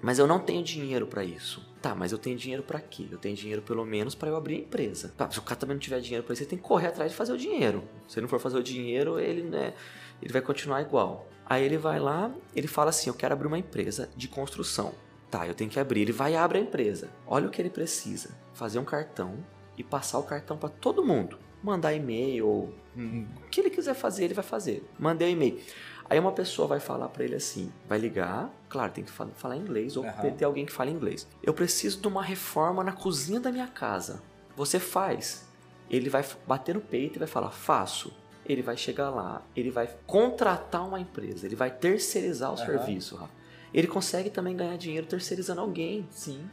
Mas 0.00 0.18
eu 0.18 0.26
não 0.26 0.40
tenho 0.40 0.62
dinheiro 0.64 1.06
pra 1.06 1.24
isso. 1.24 1.64
Tá, 1.80 1.94
mas 1.94 2.12
eu 2.12 2.18
tenho 2.18 2.36
dinheiro 2.36 2.62
pra 2.62 2.80
quê? 2.80 3.06
Eu 3.10 3.18
tenho 3.18 3.36
dinheiro 3.36 3.62
pelo 3.62 3.84
menos 3.84 4.14
pra 4.14 4.28
eu 4.28 4.36
abrir 4.36 4.56
a 4.56 4.58
empresa. 4.58 5.12
Tá, 5.16 5.30
se 5.30 5.38
o 5.38 5.42
cara 5.42 5.56
também 5.56 5.74
não 5.74 5.80
tiver 5.80 6.00
dinheiro 6.00 6.24
pra 6.24 6.32
isso, 6.32 6.42
ele 6.42 6.50
tem 6.50 6.58
que 6.58 6.64
correr 6.64 6.88
atrás 6.88 7.10
de 7.10 7.16
fazer 7.16 7.32
o 7.32 7.36
dinheiro. 7.36 7.84
Se 8.08 8.18
ele 8.18 8.22
não 8.22 8.28
for 8.28 8.40
fazer 8.40 8.58
o 8.58 8.62
dinheiro, 8.62 9.18
ele, 9.18 9.42
né, 9.42 9.74
ele 10.20 10.32
vai 10.32 10.42
continuar 10.42 10.80
igual. 10.80 11.28
Aí 11.44 11.64
ele 11.64 11.76
vai 11.76 11.98
lá, 11.98 12.32
ele 12.54 12.66
fala 12.68 12.90
assim: 12.90 13.10
Eu 13.10 13.14
quero 13.14 13.34
abrir 13.34 13.46
uma 13.48 13.58
empresa 13.58 14.08
de 14.16 14.28
construção. 14.28 14.92
Tá, 15.30 15.46
eu 15.46 15.54
tenho 15.54 15.70
que 15.70 15.78
abrir. 15.80 16.02
Ele 16.02 16.12
vai 16.12 16.32
e 16.32 16.36
abre 16.36 16.58
a 16.58 16.60
empresa. 16.62 17.10
Olha 17.26 17.46
o 17.46 17.50
que 17.50 17.60
ele 17.60 17.70
precisa: 17.70 18.30
fazer 18.54 18.78
um 18.78 18.84
cartão 18.84 19.36
e 19.76 19.82
passar 19.84 20.18
o 20.18 20.22
cartão 20.22 20.56
pra 20.56 20.68
todo 20.68 21.04
mundo. 21.04 21.38
Mandar 21.62 21.94
e-mail, 21.94 22.46
ou 22.46 22.74
hum, 22.96 23.26
o 23.44 23.48
que 23.48 23.60
ele 23.60 23.70
quiser 23.70 23.94
fazer, 23.94 24.24
ele 24.24 24.34
vai 24.34 24.44
fazer. 24.44 24.84
Mandei 24.98 25.28
o 25.28 25.32
e-mail. 25.32 25.60
Aí 26.10 26.18
uma 26.18 26.32
pessoa 26.32 26.66
vai 26.68 26.80
falar 26.80 27.08
pra 27.08 27.24
ele 27.24 27.36
assim, 27.36 27.72
vai 27.88 27.98
ligar, 27.98 28.50
claro, 28.68 28.92
tem 28.92 29.04
que 29.04 29.10
fa- 29.10 29.28
falar 29.36 29.56
inglês 29.56 29.96
ou 29.96 30.04
Aham. 30.04 30.30
ter 30.32 30.44
alguém 30.44 30.66
que 30.66 30.72
fale 30.72 30.90
inglês. 30.90 31.26
Eu 31.42 31.54
preciso 31.54 32.00
de 32.00 32.08
uma 32.08 32.22
reforma 32.22 32.82
na 32.84 32.92
cozinha 32.92 33.40
da 33.40 33.50
minha 33.52 33.68
casa. 33.68 34.20
Você 34.56 34.78
faz. 34.78 35.48
Ele 35.88 36.10
vai 36.10 36.24
bater 36.46 36.74
no 36.74 36.80
peito 36.80 37.16
e 37.16 37.18
vai 37.20 37.28
falar, 37.28 37.50
faço. 37.50 38.12
Ele 38.44 38.60
vai 38.60 38.76
chegar 38.76 39.08
lá, 39.08 39.40
ele 39.54 39.70
vai 39.70 39.88
contratar 40.06 40.86
uma 40.86 40.98
empresa, 41.00 41.46
ele 41.46 41.54
vai 41.56 41.70
terceirizar 41.70 42.50
o 42.50 42.54
Aham. 42.54 42.66
serviço. 42.66 43.14
Rafa. 43.16 43.32
Ele 43.72 43.86
consegue 43.86 44.28
também 44.28 44.54
ganhar 44.56 44.76
dinheiro 44.76 45.06
terceirizando 45.06 45.60
alguém. 45.60 46.06
Sim, 46.10 46.44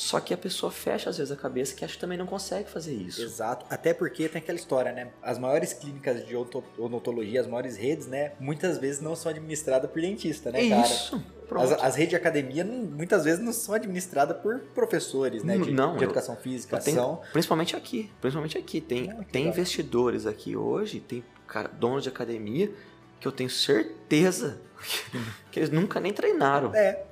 Só 0.00 0.20
que 0.20 0.32
a 0.32 0.36
pessoa 0.36 0.70
fecha 0.70 1.10
às 1.10 1.18
vezes 1.18 1.32
a 1.32 1.36
cabeça 1.36 1.74
que 1.74 1.84
acha 1.84 1.94
que 1.94 2.00
também 2.00 2.16
não 2.16 2.24
consegue 2.24 2.70
fazer 2.70 2.94
isso. 2.94 3.20
exato. 3.20 3.66
Até 3.68 3.92
porque 3.92 4.28
tem 4.28 4.40
aquela 4.40 4.56
história, 4.56 4.92
né? 4.92 5.08
As 5.20 5.38
maiores 5.40 5.72
clínicas 5.72 6.24
de 6.24 6.36
odonto- 6.36 6.62
odontologia, 6.78 7.40
as 7.40 7.48
maiores 7.48 7.76
redes, 7.76 8.06
né? 8.06 8.30
Muitas 8.38 8.78
vezes 8.78 9.00
não 9.00 9.16
são 9.16 9.28
administradas 9.28 9.90
por 9.90 10.00
dentista, 10.00 10.52
né, 10.52 10.68
cara? 10.68 10.82
Isso. 10.86 11.20
As, 11.50 11.72
as 11.72 11.96
redes 11.96 12.10
de 12.10 12.16
academia 12.16 12.64
muitas 12.64 13.24
vezes 13.24 13.40
não 13.40 13.52
são 13.52 13.74
administradas 13.74 14.36
por 14.40 14.60
professores, 14.72 15.42
né? 15.42 15.58
De, 15.58 15.72
Não, 15.72 15.96
de 15.96 16.04
eu- 16.04 16.10
educação 16.10 16.36
física. 16.36 16.76
Eu 16.76 16.80
tenho- 16.80 16.96
São. 16.96 17.20
principalmente 17.32 17.74
aqui, 17.74 18.08
principalmente 18.20 18.56
aqui. 18.56 18.80
Tem, 18.80 19.10
Ah, 19.10 19.24
tem 19.32 19.48
investidores 19.48 20.26
aqui 20.26 20.54
hoje, 20.56 21.00
tem 21.00 21.24
cara, 21.48 21.68
donos 21.68 22.04
de 22.04 22.08
academia 22.08 22.70
que 23.18 23.26
eu 23.26 23.32
tenho 23.32 23.50
certeza 23.50 24.60
que 25.50 25.58
eles 25.58 25.70
nunca 25.70 25.98
nem 25.98 26.12
treinaram. 26.12 26.72
É. 26.72 27.02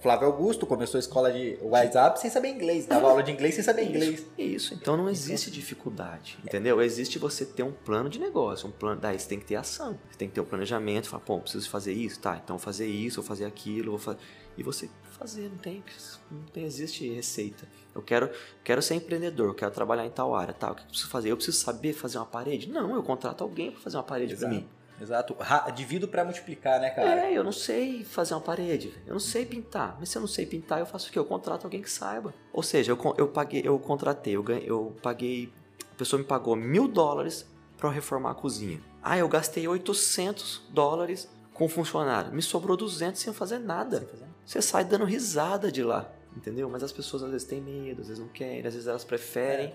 Flávio 0.00 0.26
Augusto 0.26 0.66
começou 0.66 0.98
a 0.98 1.00
escola 1.00 1.32
de 1.32 1.56
WhatsApp 1.62 2.18
sem 2.18 2.28
saber 2.28 2.48
inglês, 2.48 2.86
dava 2.86 3.08
aula 3.08 3.22
de 3.22 3.30
inglês 3.30 3.54
sem 3.54 3.62
saber 3.62 3.84
inglês. 3.84 4.26
Isso, 4.36 4.74
então 4.74 4.96
não 4.96 5.08
existe 5.08 5.50
dificuldade, 5.50 6.38
entendeu? 6.44 6.80
Existe 6.82 7.18
você 7.18 7.44
ter 7.44 7.62
um 7.62 7.72
plano 7.72 8.08
de 8.08 8.18
negócio, 8.18 8.68
um 8.68 8.72
plano, 8.72 9.00
daí 9.00 9.18
você 9.18 9.28
tem 9.28 9.38
que 9.38 9.44
ter 9.46 9.56
ação, 9.56 9.98
você 10.10 10.18
tem 10.18 10.28
que 10.28 10.34
ter 10.34 10.40
um 10.40 10.44
planejamento, 10.44 11.08
falar, 11.08 11.22
pô, 11.22 11.38
preciso 11.38 11.68
fazer 11.70 11.92
isso, 11.92 12.18
tá, 12.18 12.40
então 12.42 12.56
vou 12.56 12.64
fazer 12.64 12.86
isso, 12.86 13.20
vou 13.20 13.28
fazer 13.28 13.44
aquilo, 13.44 13.92
vou 13.92 14.00
fazer... 14.00 14.18
e 14.56 14.62
você 14.62 14.90
fazer, 15.18 15.50
não 15.50 15.58
tem, 15.58 15.84
não 16.30 16.42
tem, 16.46 16.64
existe 16.64 17.08
receita. 17.12 17.68
Eu 17.94 18.02
quero, 18.02 18.30
quero 18.64 18.80
ser 18.80 18.94
empreendedor, 18.94 19.48
eu 19.48 19.54
quero 19.54 19.70
trabalhar 19.70 20.06
em 20.06 20.10
tal 20.10 20.34
área, 20.34 20.54
tá, 20.54 20.72
o 20.72 20.74
que 20.74 20.82
eu 20.82 20.86
preciso 20.86 21.10
fazer? 21.10 21.30
Eu 21.30 21.36
preciso 21.36 21.58
saber 21.58 21.92
fazer 21.92 22.18
uma 22.18 22.26
parede? 22.26 22.68
Não, 22.70 22.94
eu 22.94 23.02
contrato 23.02 23.44
alguém 23.44 23.70
para 23.70 23.80
fazer 23.80 23.98
uma 23.98 24.02
parede 24.02 24.34
para 24.34 24.48
mim. 24.48 24.66
Exato. 25.00 25.34
Ra 25.38 25.70
divido 25.70 26.06
para 26.06 26.24
multiplicar, 26.24 26.80
né, 26.80 26.90
cara? 26.90 27.26
É, 27.26 27.32
eu 27.32 27.42
não 27.42 27.52
sei 27.52 28.04
fazer 28.04 28.34
uma 28.34 28.40
parede, 28.40 28.92
eu 29.06 29.12
não 29.14 29.20
sei 29.20 29.46
pintar. 29.46 29.96
Mas 29.98 30.10
se 30.10 30.18
eu 30.18 30.20
não 30.20 30.28
sei 30.28 30.44
pintar, 30.44 30.78
eu 30.78 30.86
faço 30.86 31.08
o 31.08 31.12
quê? 31.12 31.18
Eu 31.18 31.24
contrato 31.24 31.64
alguém 31.64 31.80
que 31.80 31.90
saiba. 31.90 32.34
Ou 32.52 32.62
seja, 32.62 32.92
eu, 32.92 33.14
eu 33.16 33.28
paguei, 33.28 33.62
eu 33.64 33.78
contratei, 33.78 34.36
eu, 34.36 34.42
ganhei, 34.42 34.68
eu 34.68 34.94
paguei, 35.02 35.52
a 35.90 35.94
pessoa 35.96 36.18
me 36.18 36.24
pagou 36.24 36.54
mil 36.54 36.86
dólares 36.86 37.46
para 37.76 37.90
reformar 37.90 38.32
a 38.32 38.34
cozinha. 38.34 38.80
Ah, 39.02 39.16
eu 39.16 39.28
gastei 39.28 39.66
800 39.66 40.68
dólares 40.70 41.28
com 41.54 41.68
funcionário. 41.68 42.32
Me 42.32 42.42
sobrou 42.42 42.76
200 42.76 43.20
sem 43.20 43.32
fazer 43.32 43.58
nada. 43.58 43.98
Sem 43.98 44.08
fazer. 44.08 44.26
Você 44.44 44.62
sai 44.62 44.84
dando 44.84 45.04
risada 45.04 45.70
de 45.70 45.82
lá, 45.82 46.10
entendeu? 46.36 46.68
Mas 46.68 46.82
as 46.82 46.92
pessoas 46.92 47.22
às 47.22 47.30
vezes 47.30 47.46
têm 47.46 47.60
medo, 47.60 48.02
às 48.02 48.08
vezes 48.08 48.20
não 48.20 48.28
querem, 48.28 48.66
às 48.66 48.74
vezes 48.74 48.86
elas 48.86 49.04
preferem 49.04 49.66
é. 49.66 49.74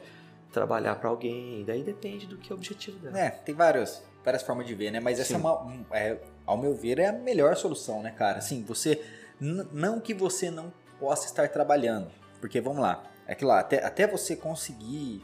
Trabalhar 0.55 0.95
para 0.95 1.09
alguém. 1.09 1.63
Daí 1.65 1.83
depende 1.83 2.25
do 2.25 2.37
que 2.37 2.51
é 2.51 2.55
o 2.55 2.57
objetivo 2.57 2.97
dela. 2.97 3.19
É, 3.19 3.29
tem 3.29 3.53
vários 3.53 4.01
várias 4.23 4.41
formas 4.41 4.65
de 4.65 4.73
ver, 4.73 4.89
né? 4.91 4.99
Mas 4.99 5.19
essa 5.19 5.35
é, 5.35 5.37
uma, 5.37 5.85
é, 5.91 6.17
ao 6.45 6.57
meu 6.57 6.73
ver, 6.73 6.97
é 6.97 7.09
a 7.09 7.13
melhor 7.13 7.55
solução, 7.55 8.01
né, 8.01 8.11
cara? 8.11 8.39
Assim, 8.39 8.63
você. 8.63 9.03
Não 9.39 9.99
que 9.99 10.13
você 10.13 10.49
não 10.49 10.73
possa 10.99 11.27
estar 11.27 11.47
trabalhando. 11.49 12.09
Porque, 12.39 12.59
vamos 12.59 12.81
lá, 12.81 13.03
é 13.27 13.35
que 13.35 13.43
lá, 13.43 13.59
até, 13.59 13.83
até 13.83 14.07
você 14.07 14.35
conseguir 14.35 15.23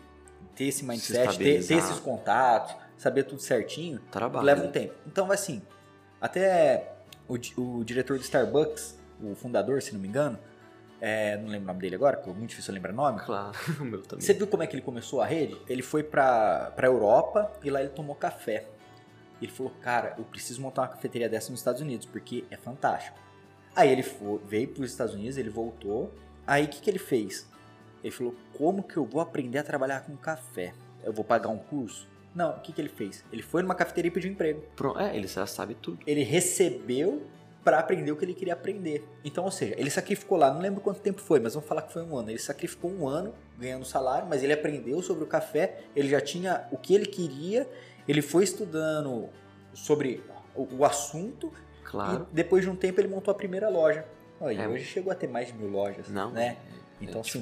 ter 0.53 0.65
esse 0.65 0.83
mindset, 0.83 1.37
ter, 1.37 1.65
ter, 1.65 1.73
esses 1.75 1.99
contatos, 1.99 2.75
saber 2.97 3.23
tudo 3.23 3.41
certinho, 3.41 3.99
Trabalho. 4.11 4.45
leva 4.45 4.63
um 4.65 4.71
tempo. 4.71 4.93
Então, 5.07 5.31
assim, 5.31 5.61
até 6.19 6.91
o, 7.27 7.35
o 7.61 7.83
diretor 7.85 8.17
do 8.17 8.23
Starbucks, 8.23 8.97
o 9.23 9.33
fundador, 9.33 9.81
se 9.81 9.93
não 9.93 9.99
me 9.99 10.09
engano, 10.09 10.37
é, 11.01 11.35
não 11.35 11.47
lembro 11.47 11.63
o 11.63 11.67
nome 11.67 11.79
dele 11.79 11.95
agora, 11.95 12.15
porque 12.15 12.29
é 12.29 12.33
muito 12.33 12.51
difícil 12.51 12.71
lembrar 12.75 12.93
nome. 12.93 13.19
Claro, 13.19 13.57
o 13.81 13.83
meu 13.83 14.03
também. 14.03 14.23
Você 14.23 14.35
viu 14.35 14.45
como 14.45 14.61
é 14.61 14.67
que 14.67 14.75
ele 14.75 14.83
começou 14.83 15.19
a 15.19 15.25
rede? 15.25 15.59
Ele 15.67 15.81
foi 15.81 16.03
pra, 16.03 16.71
pra 16.75 16.87
Europa 16.87 17.51
e 17.63 17.71
lá 17.71 17.81
ele 17.81 17.89
tomou 17.89 18.15
café. 18.15 18.67
Ele 19.41 19.51
falou, 19.51 19.73
cara, 19.81 20.13
eu 20.19 20.23
preciso 20.23 20.61
montar 20.61 20.83
uma 20.83 20.87
cafeteria 20.89 21.27
dessa 21.27 21.49
nos 21.49 21.59
Estados 21.59 21.81
Unidos, 21.81 22.05
porque 22.05 22.45
é 22.51 22.55
fantástico. 22.55 23.17
Aí 23.75 23.89
ele 23.89 24.03
foi, 24.03 24.39
veio 24.45 24.67
para 24.67 24.83
os 24.83 24.91
Estados 24.91 25.15
Unidos, 25.15 25.37
ele 25.37 25.49
voltou. 25.49 26.13
Aí 26.45 26.65
o 26.65 26.67
que, 26.67 26.79
que 26.79 26.89
ele 26.89 26.99
fez? 26.99 27.49
Ele 28.03 28.11
falou, 28.11 28.35
como 28.55 28.83
que 28.83 28.97
eu 28.97 29.05
vou 29.05 29.21
aprender 29.21 29.57
a 29.57 29.63
trabalhar 29.63 30.01
com 30.01 30.15
café? 30.15 30.73
Eu 31.03 31.11
vou 31.11 31.25
pagar 31.25 31.49
um 31.49 31.57
curso? 31.57 32.07
Não, 32.35 32.51
o 32.51 32.59
que, 32.59 32.71
que 32.71 32.79
ele 32.79 32.89
fez? 32.89 33.25
Ele 33.31 33.41
foi 33.41 33.63
numa 33.63 33.73
cafeteria 33.73 34.09
e 34.09 34.13
pediu 34.13 34.31
emprego. 34.31 34.63
Pronto, 34.75 34.99
é, 34.99 35.15
ele 35.15 35.27
já 35.27 35.47
sabe 35.47 35.73
tudo. 35.73 35.99
Ele 36.05 36.23
recebeu 36.23 37.23
para 37.63 37.79
aprender 37.79 38.11
o 38.11 38.15
que 38.15 38.25
ele 38.25 38.33
queria 38.33 38.53
aprender. 38.53 39.07
Então, 39.23 39.43
ou 39.43 39.51
seja, 39.51 39.75
ele 39.77 39.89
sacrificou 39.89 40.37
lá, 40.37 40.51
não 40.51 40.61
lembro 40.61 40.81
quanto 40.81 40.99
tempo 40.99 41.21
foi, 41.21 41.39
mas 41.39 41.53
vamos 41.53 41.67
falar 41.67 41.83
que 41.83 41.93
foi 41.93 42.03
um 42.03 42.15
ano. 42.15 42.29
Ele 42.29 42.39
sacrificou 42.39 42.91
um 42.91 43.07
ano 43.07 43.33
ganhando 43.57 43.85
salário, 43.85 44.27
mas 44.27 44.43
ele 44.43 44.53
aprendeu 44.53 45.01
sobre 45.01 45.23
o 45.23 45.27
café, 45.27 45.81
ele 45.95 46.09
já 46.09 46.19
tinha 46.19 46.67
o 46.71 46.77
que 46.77 46.95
ele 46.95 47.05
queria 47.05 47.67
ele 48.07 48.21
foi 48.21 48.43
estudando 48.43 49.29
sobre 49.73 50.23
o, 50.55 50.67
o 50.79 50.85
assunto 50.85 51.51
claro. 51.83 52.27
e 52.31 52.35
depois 52.35 52.63
de 52.63 52.69
um 52.69 52.75
tempo 52.75 52.99
ele 52.99 53.07
montou 53.07 53.31
a 53.31 53.35
primeira 53.35 53.69
loja. 53.69 54.05
é. 54.63 54.67
Hoje 54.67 54.85
chegou 54.85 55.11
a 55.11 55.15
ter 55.15 55.27
mais 55.27 55.47
de 55.47 55.53
mil 55.53 55.69
lojas, 55.69 56.09
Não, 56.09 56.31
né? 56.31 56.57
É, 56.99 57.03
então, 57.03 57.17
é 57.17 57.21
assim, 57.21 57.39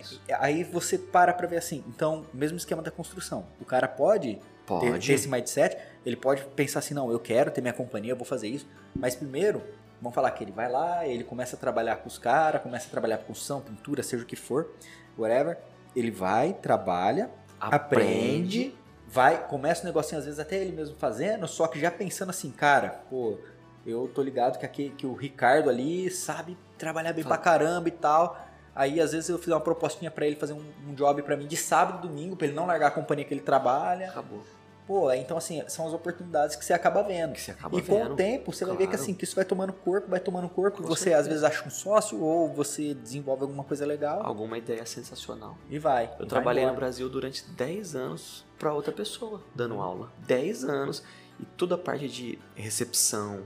isso. 0.00 0.20
Aí 0.38 0.64
você 0.64 0.96
para 0.96 1.32
pra 1.32 1.46
ver 1.46 1.56
assim, 1.56 1.84
então, 1.86 2.24
mesmo 2.32 2.56
esquema 2.56 2.82
da 2.82 2.90
construção. 2.90 3.46
O 3.60 3.64
cara 3.64 3.88
pode, 3.88 4.38
pode. 4.68 5.06
Ter, 5.06 5.12
esse 5.12 5.28
mindset, 5.28 5.76
ele 6.04 6.16
pode 6.16 6.44
pensar 6.54 6.80
assim, 6.80 6.94
não, 6.94 7.10
eu 7.10 7.18
quero 7.18 7.50
ter 7.50 7.60
minha 7.60 7.72
companhia, 7.72 8.12
eu 8.12 8.16
vou 8.16 8.26
fazer 8.26 8.48
isso. 8.48 8.68
Mas 8.94 9.16
primeiro, 9.16 9.62
vamos 10.00 10.14
falar 10.14 10.30
que 10.32 10.44
ele 10.44 10.52
vai 10.52 10.70
lá, 10.70 11.06
ele 11.06 11.24
começa 11.24 11.56
a 11.56 11.58
trabalhar 11.58 11.96
com 11.96 12.08
os 12.08 12.18
caras, 12.18 12.62
começa 12.62 12.86
a 12.86 12.90
trabalhar 12.90 13.18
com 13.18 13.24
construção, 13.24 13.60
pintura, 13.60 14.02
seja 14.02 14.22
o 14.22 14.26
que 14.26 14.36
for, 14.36 14.70
whatever. 15.16 15.58
Ele 15.96 16.10
vai, 16.10 16.52
trabalha, 16.52 17.30
aprende, 17.58 18.66
aprende 18.66 18.78
vai, 19.08 19.46
começa 19.48 19.82
o 19.82 19.86
negocinho 19.86 20.18
às 20.18 20.26
vezes 20.26 20.38
até 20.38 20.56
ele 20.56 20.72
mesmo 20.72 20.94
fazendo, 20.96 21.48
só 21.48 21.66
que 21.66 21.80
já 21.80 21.90
pensando 21.90 22.30
assim, 22.30 22.50
cara, 22.50 23.00
pô, 23.08 23.38
eu 23.86 24.10
tô 24.14 24.22
ligado 24.22 24.58
que, 24.58 24.66
aqui, 24.66 24.90
que 24.90 25.06
o 25.06 25.14
Ricardo 25.14 25.70
ali 25.70 26.10
sabe 26.10 26.56
trabalhar 26.76 27.12
bem 27.12 27.24
pra 27.24 27.38
caramba 27.38 27.88
e 27.88 27.92
tal. 27.92 28.38
Aí 28.74 29.00
às 29.00 29.12
vezes 29.12 29.28
eu 29.28 29.38
fiz 29.38 29.48
uma 29.48 29.60
propostinha 29.60 30.10
para 30.10 30.26
ele 30.26 30.36
fazer 30.36 30.52
um, 30.52 30.62
um 30.86 30.94
job 30.94 31.22
para 31.22 31.36
mim 31.36 31.46
de 31.46 31.56
sábado 31.56 32.04
e 32.04 32.08
domingo, 32.08 32.36
para 32.36 32.46
ele 32.46 32.54
não 32.54 32.66
largar 32.66 32.88
a 32.88 32.90
companhia 32.90 33.24
que 33.24 33.32
ele 33.32 33.40
trabalha. 33.40 34.10
Acabou. 34.10 34.42
Pô, 34.88 35.12
então 35.12 35.36
assim, 35.36 35.62
são 35.68 35.86
as 35.86 35.92
oportunidades 35.92 36.56
que 36.56 36.64
você 36.64 36.72
acaba 36.72 37.02
vendo. 37.02 37.34
Que 37.34 37.42
você 37.42 37.50
acaba 37.50 37.76
e 37.76 37.82
vendo. 37.82 38.06
com 38.06 38.12
o 38.14 38.16
tempo, 38.16 38.50
você 38.50 38.64
claro. 38.64 38.78
vai 38.78 38.86
ver 38.86 38.90
que 38.90 38.96
assim, 38.96 39.12
que 39.12 39.22
isso 39.22 39.36
vai 39.36 39.44
tomando 39.44 39.70
corpo, 39.70 40.08
vai 40.08 40.18
tomando 40.18 40.48
corpo, 40.48 40.78
com 40.78 40.88
você 40.88 41.04
certeza. 41.04 41.20
às 41.20 41.28
vezes 41.28 41.44
acha 41.44 41.68
um 41.68 41.70
sócio 41.70 42.18
ou 42.22 42.48
você 42.48 42.94
desenvolve 42.94 43.42
alguma 43.42 43.64
coisa 43.64 43.84
legal. 43.84 44.24
Alguma 44.24 44.56
ideia 44.56 44.86
sensacional. 44.86 45.58
E 45.68 45.78
vai. 45.78 46.10
Eu 46.18 46.24
e 46.24 46.28
trabalhei 46.28 46.64
vai 46.64 46.72
no 46.72 46.78
Brasil 46.78 47.06
durante 47.10 47.44
10 47.50 47.94
anos 47.94 48.46
para 48.58 48.72
outra 48.72 48.90
pessoa, 48.90 49.42
dando 49.54 49.74
aula. 49.74 50.10
10 50.26 50.64
anos. 50.64 51.04
E 51.38 51.44
toda 51.44 51.74
a 51.74 51.78
parte 51.78 52.08
de 52.08 52.38
recepção, 52.54 53.42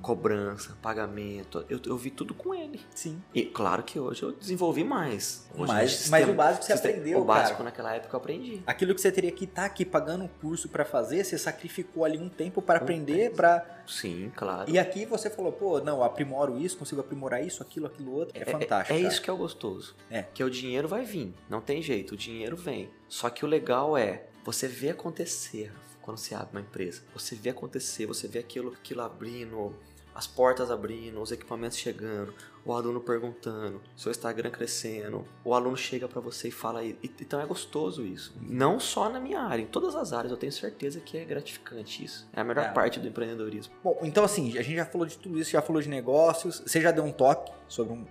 cobrança, 0.00 0.76
pagamento. 0.80 1.64
Eu, 1.68 1.80
eu 1.84 1.96
vi 1.96 2.10
tudo 2.10 2.34
com 2.34 2.54
ele. 2.54 2.80
Sim. 2.94 3.22
E 3.34 3.44
claro 3.44 3.82
que 3.82 3.98
hoje 3.98 4.22
eu 4.22 4.32
desenvolvi 4.32 4.84
mais. 4.84 5.46
Hoje 5.54 5.72
mas, 5.72 5.92
sistema, 5.92 6.18
mas 6.18 6.28
o 6.28 6.32
básico 6.34 6.64
você 6.64 6.72
sistema, 6.72 6.94
aprendeu, 6.94 7.20
O 7.20 7.24
básico 7.24 7.52
cara. 7.52 7.64
naquela 7.64 7.94
época 7.94 8.16
eu 8.16 8.20
aprendi. 8.20 8.62
Aquilo 8.66 8.94
que 8.94 9.00
você 9.00 9.12
teria 9.12 9.32
que 9.32 9.44
estar 9.44 9.62
tá 9.62 9.66
aqui 9.66 9.84
pagando 9.84 10.24
um 10.24 10.28
curso 10.28 10.68
para 10.68 10.84
fazer, 10.84 11.24
você 11.24 11.36
sacrificou 11.36 12.04
ali 12.04 12.18
um 12.18 12.28
tempo 12.28 12.62
para 12.62 12.80
um 12.80 12.82
aprender, 12.82 13.32
para 13.32 13.78
Sim, 13.86 14.30
claro. 14.36 14.70
E 14.70 14.78
aqui 14.78 15.06
você 15.06 15.30
falou, 15.30 15.50
pô, 15.50 15.80
não, 15.80 16.04
aprimoro 16.04 16.58
isso, 16.58 16.76
consigo 16.76 17.00
aprimorar 17.00 17.44
isso, 17.44 17.62
aquilo, 17.62 17.86
aquilo 17.86 18.12
outro. 18.12 18.38
É, 18.38 18.42
é 18.42 18.44
fantástico. 18.44 18.96
É, 18.96 19.00
é 19.00 19.06
isso 19.06 19.20
que 19.22 19.30
é 19.30 19.32
o 19.32 19.36
gostoso. 19.36 19.96
É. 20.10 20.22
Que 20.22 20.44
o 20.44 20.50
dinheiro 20.50 20.86
vai 20.86 21.04
vir. 21.04 21.34
Não 21.48 21.60
tem 21.60 21.82
jeito, 21.82 22.12
o 22.12 22.16
dinheiro 22.16 22.56
vem. 22.56 22.90
Só 23.08 23.30
que 23.30 23.44
o 23.44 23.48
legal 23.48 23.96
é 23.96 24.26
você 24.52 24.66
ver 24.66 24.90
acontecer 24.90 25.70
quando 26.00 26.16
você 26.16 26.34
abre 26.34 26.48
uma 26.52 26.60
empresa. 26.62 27.02
Você 27.12 27.34
vê 27.34 27.50
acontecer, 27.50 28.06
você 28.06 28.26
vê 28.26 28.38
aquilo, 28.38 28.72
aquilo 28.72 29.02
abrindo, 29.02 29.74
as 30.14 30.26
portas 30.26 30.70
abrindo, 30.70 31.20
os 31.20 31.30
equipamentos 31.30 31.76
chegando, 31.76 32.32
o 32.64 32.72
aluno 32.72 32.98
perguntando, 32.98 33.78
seu 33.94 34.10
Instagram 34.10 34.50
crescendo, 34.50 35.26
o 35.44 35.52
aluno 35.52 35.76
chega 35.76 36.08
para 36.08 36.18
você 36.20 36.48
e 36.48 36.50
fala, 36.50 36.82
e, 36.82 36.98
então 37.20 37.38
é 37.38 37.44
gostoso 37.44 38.06
isso. 38.06 38.34
Não 38.40 38.80
só 38.80 39.10
na 39.10 39.20
minha 39.20 39.40
área, 39.40 39.62
em 39.62 39.66
todas 39.66 39.94
as 39.94 40.14
áreas, 40.14 40.30
eu 40.30 40.38
tenho 40.38 40.50
certeza 40.50 40.98
que 40.98 41.18
é 41.18 41.26
gratificante 41.26 42.02
isso. 42.02 42.26
É 42.32 42.40
a 42.40 42.44
melhor 42.44 42.64
é. 42.64 42.72
parte 42.72 42.98
do 42.98 43.06
empreendedorismo. 43.06 43.74
Bom, 43.84 43.98
então 44.02 44.24
assim, 44.24 44.56
a 44.56 44.62
gente 44.62 44.76
já 44.76 44.86
falou 44.86 45.06
de 45.06 45.18
tudo 45.18 45.38
isso, 45.38 45.50
já 45.50 45.60
falou 45.60 45.82
de 45.82 45.90
negócios, 45.90 46.62
você 46.66 46.80
já 46.80 46.90
deu 46.90 47.04
um 47.04 47.12
toque 47.12 47.52
sobre, 47.68 47.92
um, 47.92 48.06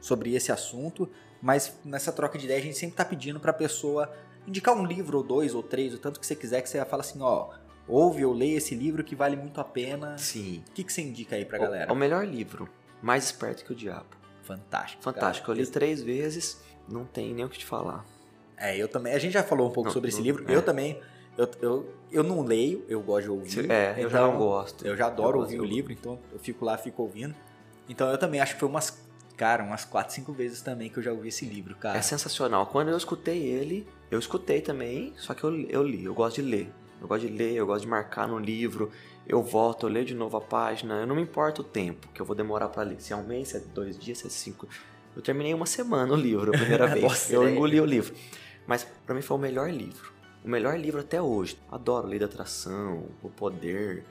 sobre 0.00 0.34
esse 0.34 0.50
assunto, 0.50 1.06
mas 1.42 1.78
nessa 1.84 2.10
troca 2.10 2.38
de 2.38 2.46
ideia 2.46 2.60
a 2.60 2.62
gente 2.62 2.78
sempre 2.78 2.96
tá 2.96 3.04
pedindo 3.04 3.38
pra 3.38 3.52
pessoa 3.52 4.10
indicar 4.46 4.74
um 4.74 4.84
livro 4.84 5.18
ou 5.18 5.24
dois 5.24 5.54
ou 5.54 5.62
três, 5.62 5.94
o 5.94 5.98
tanto 5.98 6.20
que 6.20 6.26
você 6.26 6.34
quiser, 6.34 6.62
que 6.62 6.68
você 6.68 6.84
fala 6.84 7.02
assim, 7.02 7.20
ó, 7.20 7.50
ouve 7.86 8.24
ou 8.24 8.32
leia 8.32 8.56
esse 8.56 8.74
livro 8.74 9.02
que 9.04 9.14
vale 9.14 9.36
muito 9.36 9.60
a 9.60 9.64
pena. 9.64 10.16
Sim. 10.18 10.62
O 10.68 10.72
que, 10.72 10.84
que 10.84 10.92
você 10.92 11.02
indica 11.02 11.36
aí 11.36 11.44
pra 11.44 11.58
galera? 11.58 11.90
O, 11.90 11.94
o 11.94 11.98
melhor 11.98 12.26
livro, 12.26 12.68
Mais 13.00 13.24
Esperto 13.24 13.64
que 13.64 13.72
o 13.72 13.74
Diabo. 13.74 14.06
Fantástico. 14.42 15.02
Fantástico. 15.02 15.46
Cara. 15.46 15.58
Eu 15.58 15.64
li 15.64 15.70
três 15.70 16.02
vezes, 16.02 16.62
não 16.88 17.04
tem 17.04 17.32
nem 17.32 17.44
o 17.44 17.48
que 17.48 17.58
te 17.58 17.64
falar. 17.64 18.04
É, 18.56 18.76
eu 18.76 18.88
também. 18.88 19.12
A 19.12 19.18
gente 19.18 19.32
já 19.32 19.42
falou 19.42 19.68
um 19.68 19.72
pouco 19.72 19.88
não, 19.88 19.92
sobre 19.92 20.10
não, 20.10 20.16
esse 20.16 20.22
livro. 20.22 20.44
É. 20.50 20.54
Eu 20.54 20.62
também. 20.62 21.00
Eu, 21.36 21.48
eu, 21.62 21.94
eu 22.10 22.22
não 22.22 22.42
leio, 22.42 22.84
eu 22.88 23.00
gosto 23.00 23.24
de 23.24 23.30
ouvir. 23.30 23.70
É, 23.70 23.92
eu 23.92 23.98
então, 24.00 24.10
já 24.10 24.20
não 24.20 24.36
gosto. 24.36 24.86
Eu 24.86 24.96
já 24.96 25.06
adoro 25.06 25.38
eu 25.38 25.42
ouvir 25.42 25.60
o 25.60 25.64
livro, 25.64 25.90
então 25.90 26.18
eu 26.30 26.38
fico 26.38 26.64
lá, 26.64 26.76
fico 26.76 27.02
ouvindo. 27.02 27.34
Então 27.88 28.10
eu 28.10 28.18
também 28.18 28.40
acho 28.40 28.54
que 28.54 28.60
foi 28.60 28.68
umas, 28.68 29.02
cara, 29.42 29.64
umas 29.64 29.84
4, 29.84 30.14
5 30.14 30.32
vezes 30.32 30.60
também 30.60 30.88
que 30.88 30.98
eu 31.00 31.02
já 31.02 31.10
ouvi 31.10 31.26
esse 31.26 31.44
livro, 31.44 31.74
cara. 31.74 31.98
É 31.98 32.00
sensacional. 32.00 32.64
Quando 32.66 32.90
eu 32.90 32.96
escutei 32.96 33.42
ele, 33.42 33.88
eu 34.08 34.16
escutei 34.20 34.60
também, 34.60 35.12
só 35.16 35.34
que 35.34 35.42
eu, 35.42 35.52
eu 35.62 35.82
li, 35.82 36.04
eu 36.04 36.14
gosto 36.14 36.40
de 36.40 36.48
ler. 36.48 36.72
Eu 37.00 37.08
gosto 37.08 37.26
de 37.26 37.32
ler, 37.32 37.54
eu 37.54 37.66
gosto 37.66 37.82
de 37.82 37.88
marcar 37.88 38.28
no 38.28 38.38
livro. 38.38 38.92
Eu 39.26 39.42
volto, 39.42 39.88
eu 39.88 39.90
leio 39.90 40.06
de 40.06 40.14
novo 40.14 40.36
a 40.36 40.40
página. 40.40 41.00
Eu 41.00 41.08
não 41.08 41.16
me 41.16 41.22
importa 41.22 41.60
o 41.60 41.64
tempo 41.64 42.06
que 42.14 42.22
eu 42.22 42.24
vou 42.24 42.36
demorar 42.36 42.68
para 42.68 42.84
ler. 42.84 43.00
Se 43.00 43.12
é 43.12 43.16
um 43.16 43.24
mês, 43.24 43.48
se 43.48 43.56
é 43.56 43.60
dois 43.60 43.98
dias, 43.98 44.18
se 44.18 44.28
é 44.28 44.30
cinco. 44.30 44.68
Eu 45.16 45.20
terminei 45.20 45.52
uma 45.52 45.66
semana 45.66 46.12
o 46.12 46.16
livro 46.16 46.54
a 46.54 46.56
primeira 46.56 46.86
vez. 46.94 47.02
Nossa, 47.02 47.34
eu 47.34 47.48
engoli 47.48 47.80
o 47.80 47.84
livro. 47.84 48.14
Mas 48.64 48.86
para 49.04 49.12
mim 49.12 49.22
foi 49.22 49.36
o 49.36 49.40
melhor 49.40 49.68
livro. 49.68 50.12
O 50.44 50.48
melhor 50.48 50.78
livro 50.78 51.00
até 51.00 51.20
hoje. 51.20 51.58
Adoro 51.68 52.06
Lei 52.06 52.20
da 52.20 52.26
Atração, 52.26 53.08
O 53.20 53.28
Poder, 53.28 54.04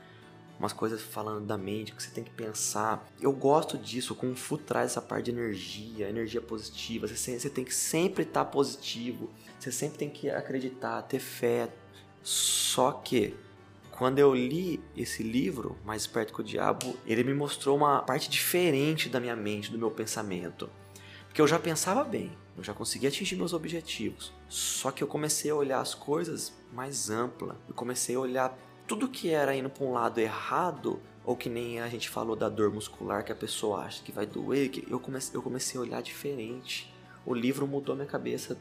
umas 0.61 0.73
coisas 0.73 1.01
falando 1.01 1.45
da 1.45 1.57
mente 1.57 1.91
que 1.91 2.01
você 2.01 2.11
tem 2.11 2.23
que 2.23 2.29
pensar. 2.29 3.09
Eu 3.19 3.33
gosto 3.33 3.77
disso, 3.77 4.13
com 4.13 4.31
o 4.31 4.35
Fu 4.35 4.57
traz 4.57 4.91
essa 4.91 5.01
parte 5.01 5.25
de 5.25 5.31
energia, 5.31 6.07
energia 6.07 6.41
positiva. 6.41 7.07
Você, 7.07 7.39
você 7.39 7.49
tem 7.49 7.65
que 7.65 7.73
sempre 7.73 8.23
estar 8.23 8.45
tá 8.45 8.51
positivo, 8.51 9.31
você 9.59 9.71
sempre 9.71 9.97
tem 9.97 10.09
que 10.09 10.29
acreditar, 10.29 11.01
ter 11.03 11.19
fé, 11.19 11.69
só 12.21 12.91
que 12.91 13.35
quando 13.91 14.19
eu 14.19 14.33
li 14.33 14.79
esse 14.95 15.23
livro, 15.23 15.77
Mais 15.83 16.03
Esperto 16.03 16.33
que 16.33 16.41
o 16.41 16.43
Diabo, 16.43 16.95
ele 17.05 17.23
me 17.23 17.33
mostrou 17.33 17.75
uma 17.75 18.01
parte 18.01 18.29
diferente 18.29 19.09
da 19.09 19.19
minha 19.19 19.35
mente, 19.35 19.71
do 19.71 19.77
meu 19.77 19.91
pensamento. 19.91 20.69
Porque 21.27 21.41
eu 21.41 21.47
já 21.47 21.57
pensava 21.57 22.03
bem, 22.03 22.31
eu 22.57 22.63
já 22.63 22.73
conseguia 22.73 23.09
atingir 23.09 23.35
meus 23.35 23.53
objetivos. 23.53 24.33
Só 24.47 24.91
que 24.91 25.03
eu 25.03 25.07
comecei 25.07 25.49
a 25.49 25.55
olhar 25.55 25.79
as 25.79 25.95
coisas 25.95 26.53
mais 26.73 27.09
ampla. 27.09 27.59
Eu 27.67 27.73
comecei 27.73 28.15
a 28.15 28.19
olhar 28.19 28.57
tudo 28.91 29.07
que 29.07 29.29
era 29.29 29.55
indo 29.55 29.69
para 29.69 29.85
um 29.85 29.93
lado 29.93 30.19
errado, 30.19 30.99
ou 31.23 31.33
que 31.33 31.47
nem 31.47 31.79
a 31.79 31.87
gente 31.87 32.09
falou 32.09 32.35
da 32.35 32.49
dor 32.49 32.73
muscular 32.73 33.23
que 33.23 33.31
a 33.31 33.35
pessoa 33.35 33.85
acha 33.85 34.03
que 34.03 34.11
vai 34.11 34.25
doer, 34.25 34.69
que 34.69 34.85
eu 34.91 34.99
comecei, 34.99 35.33
eu 35.33 35.41
comecei 35.41 35.79
a 35.79 35.81
olhar 35.81 36.01
diferente. 36.01 36.93
O 37.25 37.33
livro 37.33 37.65
mudou 37.65 37.95
minha 37.95 38.05
cabeça 38.05 38.57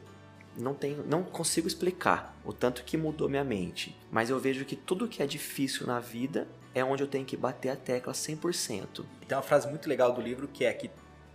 não 0.57 0.73
tenho, 0.73 1.03
não 1.05 1.21
consigo 1.21 1.67
explicar 1.67 2.33
o 2.45 2.53
tanto 2.53 2.85
que 2.85 2.95
mudou 2.95 3.27
minha 3.27 3.43
mente, 3.43 3.93
mas 4.09 4.29
eu 4.29 4.39
vejo 4.39 4.63
que 4.63 4.77
tudo 4.77 5.05
que 5.05 5.21
é 5.21 5.27
difícil 5.27 5.85
na 5.85 5.99
vida 5.99 6.47
é 6.73 6.81
onde 6.81 7.03
eu 7.03 7.07
tenho 7.07 7.25
que 7.25 7.35
bater 7.35 7.67
a 7.67 7.75
tecla 7.75 8.13
100%. 8.13 9.03
Tem 9.27 9.37
uma 9.37 9.43
frase 9.43 9.67
muito 9.67 9.89
legal 9.89 10.13
do 10.13 10.21
livro 10.21 10.47
que 10.47 10.63
é 10.63 10.71
que 10.71 10.89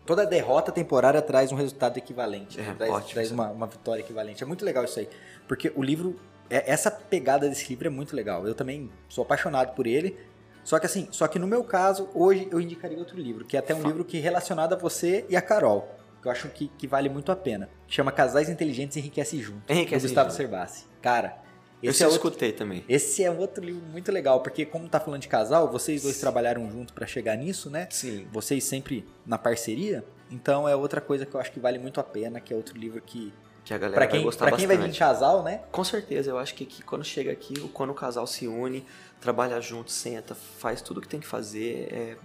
toda 0.06 0.24
derrota 0.24 0.72
temporária 0.72 1.20
traz 1.20 1.52
um 1.52 1.56
resultado 1.56 1.98
equivalente, 1.98 2.58
é, 2.58 2.72
traz, 2.72 2.90
ótimo, 2.90 3.12
traz 3.12 3.30
uma, 3.30 3.50
uma, 3.50 3.66
vitória 3.66 4.00
equivalente. 4.00 4.42
É 4.42 4.46
muito 4.46 4.64
legal 4.64 4.84
isso 4.84 4.98
aí, 4.98 5.08
porque 5.46 5.70
o 5.74 5.82
livro, 5.82 6.18
é, 6.18 6.35
essa 6.48 6.90
pegada 6.90 7.48
desse 7.48 7.68
livro 7.68 7.86
é 7.86 7.90
muito 7.90 8.14
legal. 8.14 8.46
Eu 8.46 8.54
também 8.54 8.90
sou 9.08 9.22
apaixonado 9.22 9.74
por 9.74 9.86
ele. 9.86 10.16
Só 10.64 10.78
que 10.78 10.86
assim, 10.86 11.08
só 11.12 11.28
que 11.28 11.38
no 11.38 11.46
meu 11.46 11.62
caso, 11.62 12.08
hoje 12.12 12.48
eu 12.50 12.60
indicaria 12.60 12.98
outro 12.98 13.16
livro, 13.16 13.44
que 13.44 13.56
é 13.56 13.60
até 13.60 13.72
um 13.72 13.78
Fala. 13.78 13.88
livro 13.88 14.04
que 14.04 14.18
é 14.18 14.20
relacionado 14.20 14.72
a 14.72 14.76
você 14.76 15.24
e 15.28 15.36
a 15.36 15.42
Carol 15.42 15.96
que 16.26 16.28
eu 16.28 16.32
acho 16.32 16.48
que, 16.48 16.68
que 16.76 16.88
vale 16.88 17.08
muito 17.08 17.30
a 17.30 17.36
pena. 17.36 17.68
Chama 17.86 18.10
Casais 18.10 18.48
Inteligentes 18.48 18.96
Enriquece 18.96 19.40
Junto. 19.40 19.72
Enriquece 19.72 20.06
do 20.06 20.08
Gustavo 20.08 20.30
Cerbasi. 20.32 20.84
Cara, 21.00 21.38
esse 21.82 22.02
eu 22.02 22.08
é 22.08 22.10
outro, 22.10 22.28
escutei 22.28 22.52
também. 22.52 22.84
Esse 22.88 23.22
é 23.22 23.30
outro 23.30 23.64
livro 23.64 23.82
muito 23.86 24.10
legal, 24.10 24.40
porque 24.40 24.66
como 24.66 24.88
tá 24.88 24.98
falando 24.98 25.22
de 25.22 25.28
casal, 25.28 25.70
vocês 25.70 26.02
dois 26.02 26.16
Sim. 26.16 26.20
trabalharam 26.20 26.68
junto 26.70 26.92
para 26.92 27.06
chegar 27.06 27.36
nisso, 27.36 27.70
né? 27.70 27.86
Sim. 27.90 28.26
Vocês 28.32 28.64
sempre 28.64 29.06
na 29.24 29.38
parceria. 29.38 30.04
Então 30.30 30.68
é 30.68 30.74
outra 30.74 31.00
coisa 31.00 31.24
que 31.24 31.34
eu 31.34 31.40
acho 31.40 31.52
que 31.52 31.60
vale 31.60 31.78
muito 31.78 32.00
a 32.00 32.04
pena, 32.04 32.40
que 32.40 32.52
é 32.52 32.56
outro 32.56 32.76
livro 32.76 33.00
que 33.00 33.32
que 33.66 33.74
a 33.74 33.78
galera 33.78 33.96
pra 33.96 34.06
quem, 34.06 34.20
vai 34.20 34.24
gostar 34.24 34.46
pra 34.46 34.56
quem 34.56 34.66
bastante. 34.66 34.78
vai 34.78 34.86
vir 34.86 34.92
de 34.92 34.98
casal, 34.98 35.42
né? 35.42 35.60
Com 35.70 35.84
certeza, 35.84 36.30
eu 36.30 36.38
acho 36.38 36.54
que, 36.54 36.64
que 36.64 36.82
quando 36.82 37.04
chega 37.04 37.30
aqui, 37.30 37.60
quando 37.74 37.90
o 37.90 37.94
casal 37.94 38.26
se 38.26 38.46
une, 38.48 38.86
trabalha 39.20 39.60
junto, 39.60 39.90
senta, 39.90 40.34
faz 40.34 40.80
tudo 40.80 41.00
que 41.00 41.08
tem 41.08 41.20
que 41.20 41.26
fazer, 41.26 41.88
é 41.92 42.16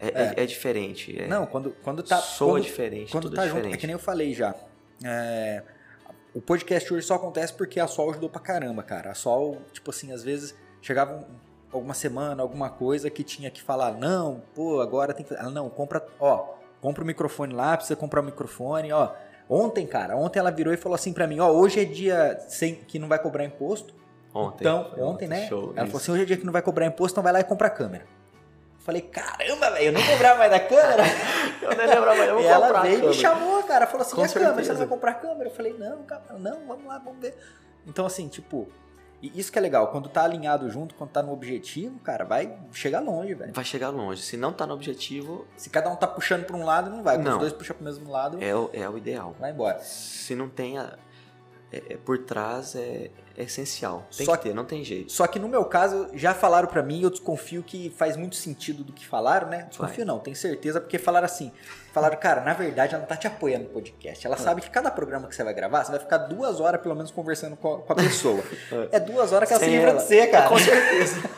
é, 0.00 0.08
é. 0.08 0.34
é, 0.36 0.42
é 0.42 0.46
diferente. 0.46 1.20
É... 1.20 1.28
Não, 1.28 1.44
quando, 1.46 1.76
quando 1.82 2.02
tá. 2.02 2.16
Soa 2.18 2.52
quando, 2.52 2.62
diferente, 2.62 3.12
quando 3.12 3.30
tá 3.30 3.44
diferente. 3.44 3.64
Junto, 3.64 3.74
é 3.74 3.76
que 3.76 3.86
nem 3.86 3.92
eu 3.92 3.98
falei 3.98 4.32
já. 4.32 4.54
É, 5.04 5.62
o 6.34 6.40
podcast 6.40 6.92
hoje 6.92 7.06
só 7.06 7.14
acontece 7.14 7.52
porque 7.52 7.78
a 7.78 7.86
Sol 7.86 8.10
ajudou 8.10 8.30
pra 8.30 8.40
caramba, 8.40 8.82
cara. 8.82 9.10
A 9.10 9.14
Sol, 9.14 9.60
tipo 9.72 9.90
assim, 9.90 10.10
às 10.12 10.22
vezes 10.22 10.54
chegava 10.80 11.16
um, 11.16 11.24
alguma 11.70 11.92
semana, 11.92 12.42
alguma 12.42 12.70
coisa 12.70 13.10
que 13.10 13.22
tinha 13.22 13.50
que 13.50 13.62
falar, 13.62 13.92
não, 13.92 14.42
pô, 14.54 14.80
agora 14.80 15.12
tem 15.12 15.24
que. 15.24 15.34
Ela, 15.34 15.50
não, 15.50 15.68
compra, 15.68 16.06
ó, 16.18 16.54
compra 16.80 17.04
o 17.04 17.06
microfone 17.06 17.52
lá, 17.52 17.76
precisa 17.76 17.96
comprar 17.96 18.22
o 18.22 18.24
microfone, 18.24 18.90
ó. 18.92 19.12
Ontem, 19.52 19.84
cara, 19.84 20.16
ontem 20.16 20.38
ela 20.38 20.52
virou 20.52 20.72
e 20.72 20.76
falou 20.76 20.94
assim 20.94 21.12
para 21.12 21.26
mim, 21.26 21.40
ó, 21.40 21.50
hoje 21.50 21.80
é 21.80 21.84
dia 21.84 22.38
sem, 22.46 22.76
que 22.76 23.00
não 23.00 23.08
vai 23.08 23.18
cobrar 23.18 23.44
imposto. 23.44 23.92
Ontem. 24.32 24.62
Então, 24.62 24.82
ontem, 24.92 25.02
ontem 25.02 25.28
né? 25.28 25.48
Show, 25.48 25.72
ela 25.74 25.82
isso. 25.82 25.86
falou 25.86 25.96
assim, 25.96 26.12
hoje 26.12 26.22
é 26.22 26.24
dia 26.24 26.36
que 26.36 26.46
não 26.46 26.52
vai 26.52 26.62
cobrar 26.62 26.86
imposto, 26.86 27.14
então 27.14 27.22
vai 27.24 27.32
lá 27.32 27.40
e 27.40 27.44
compra 27.44 27.66
a 27.66 27.70
câmera. 27.70 28.06
Falei, 28.78 29.02
caramba, 29.02 29.72
velho, 29.72 29.86
eu 29.86 29.92
não 29.92 30.06
cobrava 30.06 30.38
mais 30.38 30.52
da 30.52 30.60
câmera. 30.60 31.02
eu 31.62 31.68
nem 31.70 31.86
lembrava 31.86 32.14
mais, 32.14 32.28
eu 32.28 32.34
vou 32.36 32.44
e 32.44 32.46
ela 32.46 32.80
veio 32.80 33.04
e 33.04 33.08
me 33.08 33.12
chamou, 33.14 33.60
cara, 33.64 33.88
falou 33.88 34.02
assim, 34.06 34.14
Com 34.14 34.22
e 34.22 34.24
a 34.24 34.28
certeza. 34.28 34.50
câmera, 34.50 34.64
você 34.64 34.72
não 34.72 34.78
vai 34.78 34.86
comprar 34.86 35.10
a 35.10 35.14
câmera? 35.14 35.50
Eu 35.50 35.54
falei, 35.54 35.72
não, 35.76 36.02
cara, 36.04 36.22
não, 36.38 36.66
vamos 36.68 36.86
lá, 36.86 36.98
vamos 36.98 37.20
ver. 37.20 37.36
Então, 37.88 38.06
assim, 38.06 38.28
tipo, 38.28 38.68
e 39.22 39.38
isso 39.38 39.52
que 39.52 39.58
é 39.58 39.62
legal, 39.62 39.88
quando 39.88 40.08
tá 40.08 40.24
alinhado 40.24 40.70
junto, 40.70 40.94
quando 40.94 41.10
tá 41.10 41.22
no 41.22 41.32
objetivo, 41.32 41.98
cara, 42.00 42.24
vai 42.24 42.56
chegar 42.72 43.00
longe, 43.00 43.34
velho. 43.34 43.52
Vai 43.52 43.64
chegar 43.64 43.90
longe. 43.90 44.22
Se 44.22 44.36
não 44.36 44.52
tá 44.52 44.66
no 44.66 44.74
objetivo. 44.74 45.46
Se 45.56 45.68
cada 45.68 45.90
um 45.90 45.96
tá 45.96 46.06
puxando 46.06 46.44
pra 46.44 46.56
um 46.56 46.64
lado, 46.64 46.90
não 46.90 47.02
vai. 47.02 47.16
Quando 47.16 47.26
não. 47.26 47.32
os 47.34 47.38
dois 47.40 47.52
puxam 47.52 47.76
pro 47.76 47.84
mesmo 47.84 48.10
lado. 48.10 48.42
É 48.42 48.54
o, 48.54 48.70
é 48.72 48.88
o 48.88 48.96
ideal. 48.96 49.34
Vai 49.38 49.50
embora. 49.50 49.78
Se 49.80 50.34
não 50.34 50.48
tem. 50.48 50.78
A, 50.78 50.96
é, 51.72 51.94
é, 51.94 51.96
por 51.96 52.18
trás 52.18 52.74
é, 52.74 53.10
é 53.36 53.42
essencial. 53.44 54.06
Tem 54.16 54.26
Só 54.26 54.36
que 54.36 54.44
ter, 54.48 54.54
não 54.54 54.64
tem 54.64 54.84
jeito. 54.84 55.12
Só 55.12 55.26
que 55.26 55.38
no 55.38 55.48
meu 55.48 55.64
caso, 55.64 56.08
já 56.14 56.34
falaram 56.34 56.68
para 56.68 56.82
mim, 56.82 57.02
eu 57.02 57.10
desconfio 57.10 57.62
que 57.62 57.90
faz 57.96 58.16
muito 58.16 58.36
sentido 58.36 58.82
do 58.82 58.92
que 58.92 59.06
falaram, 59.06 59.48
né? 59.48 59.66
Desconfio 59.68 59.98
Vai. 59.98 60.04
não, 60.04 60.18
tenho 60.18 60.36
certeza, 60.36 60.80
porque 60.80 60.98
falaram 60.98 61.26
assim. 61.26 61.52
Falaram, 61.92 62.16
cara, 62.18 62.40
na 62.42 62.54
verdade 62.54 62.94
ela 62.94 63.00
não 63.00 63.08
tá 63.08 63.16
te 63.16 63.26
apoiando 63.26 63.64
no 63.64 63.70
podcast. 63.70 64.24
Ela 64.26 64.36
É. 64.36 64.38
sabe 64.38 64.60
que 64.60 64.70
cada 64.70 64.90
programa 64.90 65.26
que 65.28 65.34
você 65.34 65.42
vai 65.42 65.54
gravar, 65.54 65.84
você 65.84 65.90
vai 65.90 66.00
ficar 66.00 66.18
duas 66.18 66.60
horas 66.60 66.80
pelo 66.80 66.94
menos 66.94 67.10
conversando 67.10 67.56
com 67.56 67.74
a, 67.74 67.78
com 67.82 67.92
a 67.92 67.96
pessoa. 67.96 68.42
é 68.92 69.00
duas 69.00 69.32
horas 69.32 69.48
que 69.48 69.54
ela 69.54 69.60
se 69.60 69.66
Sem 69.66 69.74
livra 69.74 69.90
ela. 69.90 70.00
de 70.00 70.06
você, 70.06 70.26
cara. 70.28 70.48
Com 70.48 70.58
certeza. 70.58 71.16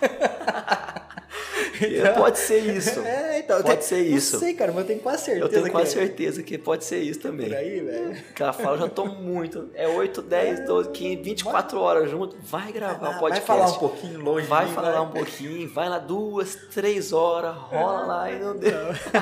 pode 2.16 2.38
ser 2.38 2.58
isso. 2.58 3.00
É, 3.02 3.31
então. 3.44 3.62
Pode 3.62 3.84
ser 3.84 4.00
isso. 4.00 4.34
Não 4.34 4.40
sei, 4.40 4.54
cara, 4.54 4.72
mas 4.72 4.80
eu 4.82 4.86
tenho 4.86 5.00
quase 5.00 5.24
certeza 5.24 5.44
Eu 5.44 5.48
tenho 5.50 5.64
que 5.64 5.70
quase 5.70 5.90
é. 5.90 5.92
certeza 6.06 6.42
que 6.42 6.58
pode 6.58 6.84
ser 6.84 6.98
isso 7.00 7.20
também. 7.20 7.48
Por 7.48 7.56
aí, 7.56 7.80
velho. 7.80 8.22
Que 8.34 8.42
ela 8.42 8.52
fala, 8.52 8.76
eu 8.76 8.80
já 8.80 8.88
tô 8.88 9.06
muito. 9.06 9.70
É 9.74 9.86
8, 9.88 10.22
10, 10.22 10.66
12, 10.66 10.90
15, 10.90 11.16
24 11.22 11.80
horas 11.80 12.10
junto. 12.10 12.36
Vai 12.40 12.72
gravar 12.72 13.08
o 13.08 13.10
Ah, 13.12 13.18
podcast. 13.18 13.46
Vai 13.46 13.58
falar 13.58 13.70
um 13.70 13.78
pouquinho 13.78 14.20
longe 14.20 14.46
Vai 14.46 14.66
mim, 14.66 14.72
falar 14.72 15.02
um 15.02 15.10
pouquinho, 15.10 15.68
vai 15.72 15.88
lá 15.88 15.98
duas, 15.98 16.54
três 16.72 17.12
horas, 17.12 17.54
rola 17.56 18.06
lá 18.06 18.30
e 18.30 18.38
não 18.38 18.56
deu. 18.56 18.72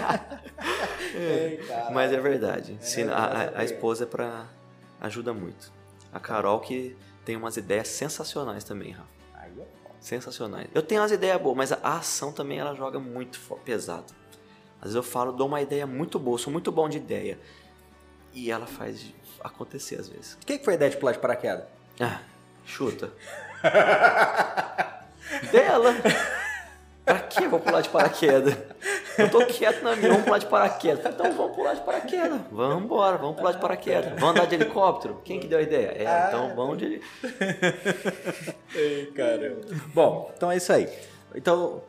Cara. 1.67 1.91
Mas 1.93 2.13
é 2.13 2.21
verdade. 2.21 2.77
Se- 2.81 3.03
a, 3.03 3.07
a- 3.39 3.45
é. 3.45 3.53
a 3.57 3.65
esposa 3.65 4.05
é 4.05 4.07
pra. 4.07 4.47
ajuda 5.01 5.33
muito. 5.33 5.73
A 6.13 6.21
Carol 6.21 6.61
que 6.61 6.97
tem 7.25 7.37
umas 7.37 7.57
ideias 7.57 7.89
sensacionais 7.89 8.65
também, 8.65 8.93
Rafa. 8.93 9.20
Sensacionais. 10.01 10.69
Eu 10.75 10.83
tenho 10.83 11.01
umas 11.01 11.13
ideias 11.13 11.41
boas, 11.41 11.57
mas 11.57 11.73
a 11.73 11.99
ação 11.99 12.33
também 12.33 12.59
ela 12.59 12.75
joga 12.75 12.99
muito 12.99 13.39
pesado. 13.65 14.13
Às 14.79 14.85
vezes 14.85 14.97
eu 14.97 15.03
falo, 15.03 15.33
dou 15.33 15.47
uma 15.47 15.61
ideia 15.61 15.87
muito 15.87 16.19
boa, 16.19 16.39
sou 16.39 16.51
muito 16.53 16.73
bom 16.73 16.89
de 16.89 16.97
ideia. 16.97 17.39
E 18.33 18.51
ela 18.51 18.67
faz 18.67 19.13
acontecer 19.43 20.01
às 20.01 20.09
vezes. 20.09 20.39
Quem 20.47 20.59
que 20.59 20.65
foi 20.65 20.75
a 20.75 20.77
ideia 20.77 20.91
de 20.91 20.97
pular 20.97 21.13
de 21.13 21.19
paraquedas? 21.19 21.65
Ah, 22.01 22.21
chuta. 22.65 23.13
Dela. 25.53 25.95
Pra 27.05 27.19
que 27.21 27.45
eu 27.45 27.51
vou 27.51 27.61
pular 27.61 27.83
de 27.83 27.91
paraquedas? 27.91 28.57
Eu 29.19 29.31
tô 29.31 29.45
quieto 29.47 29.83
na 29.83 29.95
minha, 29.97 30.09
vamos 30.11 30.25
pular 30.25 30.39
de 30.39 30.47
paraquedas. 30.47 31.05
Então 31.15 31.33
vamos 31.33 31.55
pular 31.57 31.75
de 31.75 31.81
paraquedas. 31.83 32.41
Vamos 32.51 32.85
embora, 32.85 33.17
vamos 33.19 33.37
pular 33.37 33.53
de 33.53 33.59
paraquedas. 33.61 34.13
Vamos 34.19 34.31
andar 34.31 34.47
de 34.47 34.55
helicóptero? 34.55 35.21
Quem 35.25 35.41
que 35.41 35.47
deu 35.47 35.59
a 35.59 35.63
ideia? 35.63 35.95
É, 35.97 36.07
Ah. 36.07 36.25
então 36.29 36.55
vamos 36.57 36.79
de. 36.79 37.01
Ei, 38.75 39.07
caramba. 39.15 39.61
Bom, 39.95 40.33
então 40.37 40.51
é 40.51 40.57
isso 40.57 40.73
aí. 40.73 40.89
Então, 41.35 41.83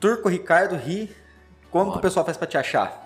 Turco 0.00 0.28
Ricardo 0.28 0.76
Ri, 0.76 1.14
como 1.70 1.92
que 1.92 1.98
o 1.98 2.00
pessoal 2.00 2.24
faz 2.24 2.36
pra 2.36 2.46
te 2.46 2.56
achar? 2.58 3.02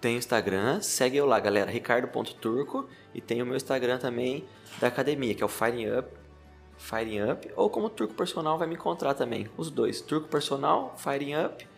Tem 0.00 0.14
o 0.14 0.18
Instagram, 0.18 0.80
segue 0.80 1.16
eu 1.16 1.26
lá, 1.26 1.38
galera, 1.40 1.70
ricardo.turco. 1.70 2.88
E 3.14 3.20
tem 3.20 3.42
o 3.42 3.46
meu 3.46 3.56
Instagram 3.56 3.98
também 3.98 4.44
da 4.80 4.86
academia, 4.86 5.34
que 5.34 5.42
é 5.42 5.46
o 5.46 5.48
Firing 5.48 5.90
Up. 5.98 6.08
Firing 6.78 7.30
Up. 7.32 7.50
Ou 7.56 7.68
como 7.68 7.90
Turco 7.90 8.14
Personal 8.14 8.56
vai 8.56 8.66
me 8.66 8.74
encontrar 8.74 9.12
também. 9.14 9.48
Os 9.56 9.70
dois. 9.70 10.00
Turco 10.00 10.28
Personal, 10.28 10.94
Firing 10.96 11.34
Up. 11.44 11.68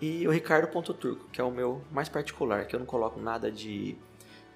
E 0.00 0.26
o 0.26 0.30
ricardo.turco, 0.30 1.26
que 1.32 1.40
é 1.40 1.44
o 1.44 1.50
meu 1.50 1.82
mais 1.90 2.08
particular, 2.08 2.66
que 2.66 2.74
eu 2.74 2.80
não 2.80 2.86
coloco 2.86 3.18
nada 3.20 3.50
de 3.50 3.96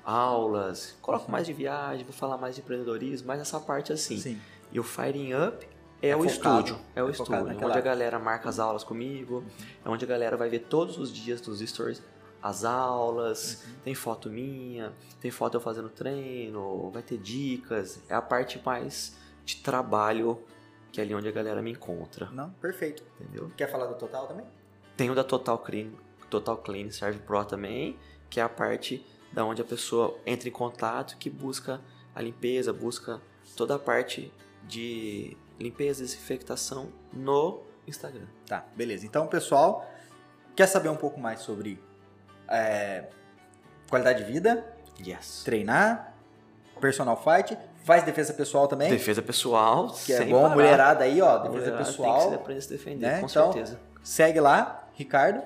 aulas. 0.05 0.97
Coloco 1.01 1.31
mais 1.31 1.47
de 1.47 1.53
viagem, 1.53 2.05
vou 2.05 2.13
falar 2.13 2.37
mais 2.37 2.55
de 2.55 2.61
empreendedorismo, 2.61 3.29
mais 3.29 3.41
essa 3.41 3.59
parte 3.59 3.93
assim. 3.93 4.19
Sim. 4.19 4.41
E 4.73 4.79
o 4.79 4.83
Firing 4.83 5.35
Up 5.35 5.67
é, 6.03 6.11
É 6.11 6.17
o 6.17 6.23
focado, 6.23 6.31
estúdio. 6.31 6.79
É 6.95 7.03
o 7.03 7.09
é 7.09 7.13
focado 7.13 7.49
estúdio. 7.49 7.69
Onde 7.69 7.79
a 7.79 7.81
galera 7.81 8.19
marca 8.19 8.49
as 8.49 8.59
aulas 8.59 8.85
comigo. 8.85 9.45
É 9.85 9.89
onde 9.89 10.05
a 10.05 10.09
galera 10.09 10.37
vai 10.37 10.49
ver 10.49 10.61
todos 10.61 10.99
os 10.99 11.13
dias 11.13 11.41
dos 11.41 11.61
stories 11.61 12.03
as 12.43 12.65
aulas. 12.65 13.65
Uhum. 13.65 13.75
Tem 13.85 13.95
foto 13.95 14.31
minha, 14.31 14.93
tem 15.21 15.31
foto 15.31 15.57
eu 15.57 15.61
fazendo 15.61 15.89
treino, 15.89 16.91
vai 16.91 17.03
ter 17.03 17.19
dicas. 17.19 18.01
É 18.09 18.15
a 18.15 18.23
parte 18.23 18.61
mais 18.65 19.17
de 19.45 19.57
trabalho 19.57 20.43
que 20.91 21.01
é 21.01 21.05
ali 21.05 21.15
onde 21.15 21.29
a 21.29 21.31
galera 21.33 21.63
me 21.63 21.71
encontra. 21.71 22.29
Não? 22.33 22.51
Perfeito. 22.51 23.05
Entendeu? 23.21 23.51
Quer 23.57 23.71
falar 23.71 23.87
do 23.87 23.95
total 23.95 24.27
também? 24.27 24.45
Tem 25.01 25.09
o 25.09 25.15
da 25.15 25.25
Total 25.25 25.57
Clean, 25.59 25.89
Total 26.29 26.59
Clean 26.59 26.91
Serve 26.91 27.21
Pro 27.21 27.43
também, 27.43 27.97
que 28.29 28.39
é 28.39 28.43
a 28.43 28.51
parte 28.51 29.03
da 29.33 29.47
onde 29.47 29.63
a 29.63 29.65
pessoa 29.65 30.15
entra 30.27 30.47
em 30.47 30.53
contato, 30.53 31.17
que 31.17 31.31
busca 31.31 31.81
a 32.15 32.21
limpeza, 32.21 32.71
busca 32.71 33.19
toda 33.57 33.77
a 33.77 33.79
parte 33.79 34.31
de 34.65 35.35
limpeza 35.59 36.03
e 36.03 36.05
desinfectação 36.05 36.89
no 37.15 37.63
Instagram. 37.89 38.27
Tá, 38.47 38.63
beleza. 38.77 39.07
Então, 39.07 39.27
pessoal, 39.27 39.91
quer 40.55 40.67
saber 40.67 40.91
um 40.91 40.97
pouco 40.97 41.19
mais 41.19 41.41
sobre 41.41 41.83
é, 42.47 43.07
qualidade 43.89 44.23
de 44.23 44.31
vida, 44.31 44.67
Yes. 45.03 45.41
treinar, 45.47 46.13
personal 46.79 47.17
fight, 47.17 47.57
faz 47.87 48.03
defesa 48.03 48.35
pessoal 48.35 48.69
também, 48.69 48.91
Defesa 48.91 49.23
pessoal, 49.23 49.91
que 50.05 50.13
é 50.13 50.27
bom, 50.27 50.43
parar. 50.43 50.55
mulherada 50.55 51.05
aí, 51.05 51.23
ó, 51.23 51.39
defesa 51.39 51.53
Mulherada 51.59 51.85
pessoal. 51.87 52.21
Tem 52.21 52.29
que 52.29 52.35
aprender 52.35 52.59
a 52.59 52.63
se 52.63 52.69
defender, 52.69 53.07
né? 53.07 53.21
com 53.21 53.27
Então, 53.27 53.51
certeza. 53.51 53.81
Segue 54.03 54.41
lá, 54.41 54.80
Ricardo. 55.01 55.43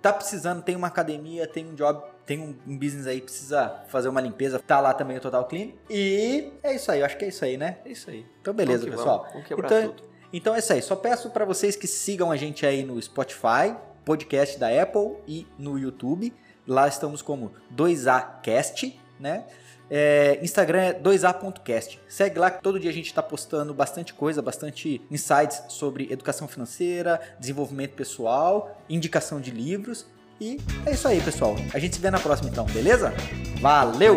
Tá 0.00 0.12
precisando, 0.12 0.62
tem 0.62 0.76
uma 0.76 0.88
academia, 0.88 1.46
tem 1.46 1.66
um 1.66 1.74
job, 1.74 2.02
tem 2.26 2.38
um, 2.38 2.54
um 2.66 2.76
business 2.78 3.06
aí, 3.06 3.20
precisa 3.20 3.82
fazer 3.88 4.08
uma 4.08 4.20
limpeza. 4.20 4.58
Tá 4.58 4.80
lá 4.80 4.92
também 4.92 5.16
o 5.16 5.20
Total 5.20 5.44
Clean. 5.46 5.68
E 5.88 6.52
é 6.62 6.74
isso 6.74 6.90
aí, 6.90 7.00
eu 7.00 7.06
acho 7.06 7.16
que 7.16 7.24
é 7.24 7.28
isso 7.28 7.44
aí, 7.44 7.56
né? 7.56 7.78
É 7.84 7.90
isso 7.90 8.10
aí. 8.10 8.26
Então, 8.40 8.52
beleza, 8.52 8.84
Vamos 8.84 8.96
pessoal. 8.96 9.28
Vamos, 9.32 9.48
vamos 9.48 9.64
Então, 9.64 9.88
tudo. 9.88 10.14
Então 10.32 10.54
é 10.54 10.58
isso 10.58 10.72
aí. 10.72 10.82
Só 10.82 10.96
peço 10.96 11.30
para 11.30 11.44
vocês 11.44 11.76
que 11.76 11.86
sigam 11.86 12.30
a 12.30 12.36
gente 12.36 12.66
aí 12.66 12.82
no 12.82 13.00
Spotify, 13.00 13.74
podcast 14.04 14.58
da 14.58 14.68
Apple 14.68 15.16
e 15.26 15.46
no 15.58 15.78
YouTube. 15.78 16.32
Lá 16.66 16.88
estamos 16.88 17.22
como 17.22 17.52
2ACast, 17.74 18.94
né? 19.18 19.44
É, 19.90 20.38
Instagram 20.42 20.80
é 20.80 20.94
2a.cast. 20.94 22.00
Segue 22.08 22.38
lá 22.38 22.50
que 22.50 22.62
todo 22.62 22.80
dia 22.80 22.90
a 22.90 22.94
gente 22.94 23.06
está 23.06 23.22
postando 23.22 23.74
bastante 23.74 24.14
coisa, 24.14 24.40
bastante 24.40 25.00
insights 25.10 25.62
sobre 25.68 26.12
educação 26.12 26.48
financeira, 26.48 27.20
desenvolvimento 27.38 27.92
pessoal, 27.92 28.80
indicação 28.88 29.40
de 29.40 29.50
livros. 29.50 30.06
E 30.40 30.58
é 30.84 30.92
isso 30.92 31.06
aí, 31.06 31.20
pessoal. 31.20 31.54
A 31.72 31.78
gente 31.78 31.96
se 31.96 32.00
vê 32.00 32.10
na 32.10 32.18
próxima 32.18 32.50
então, 32.50 32.64
beleza? 32.66 33.12
Valeu! 33.60 34.16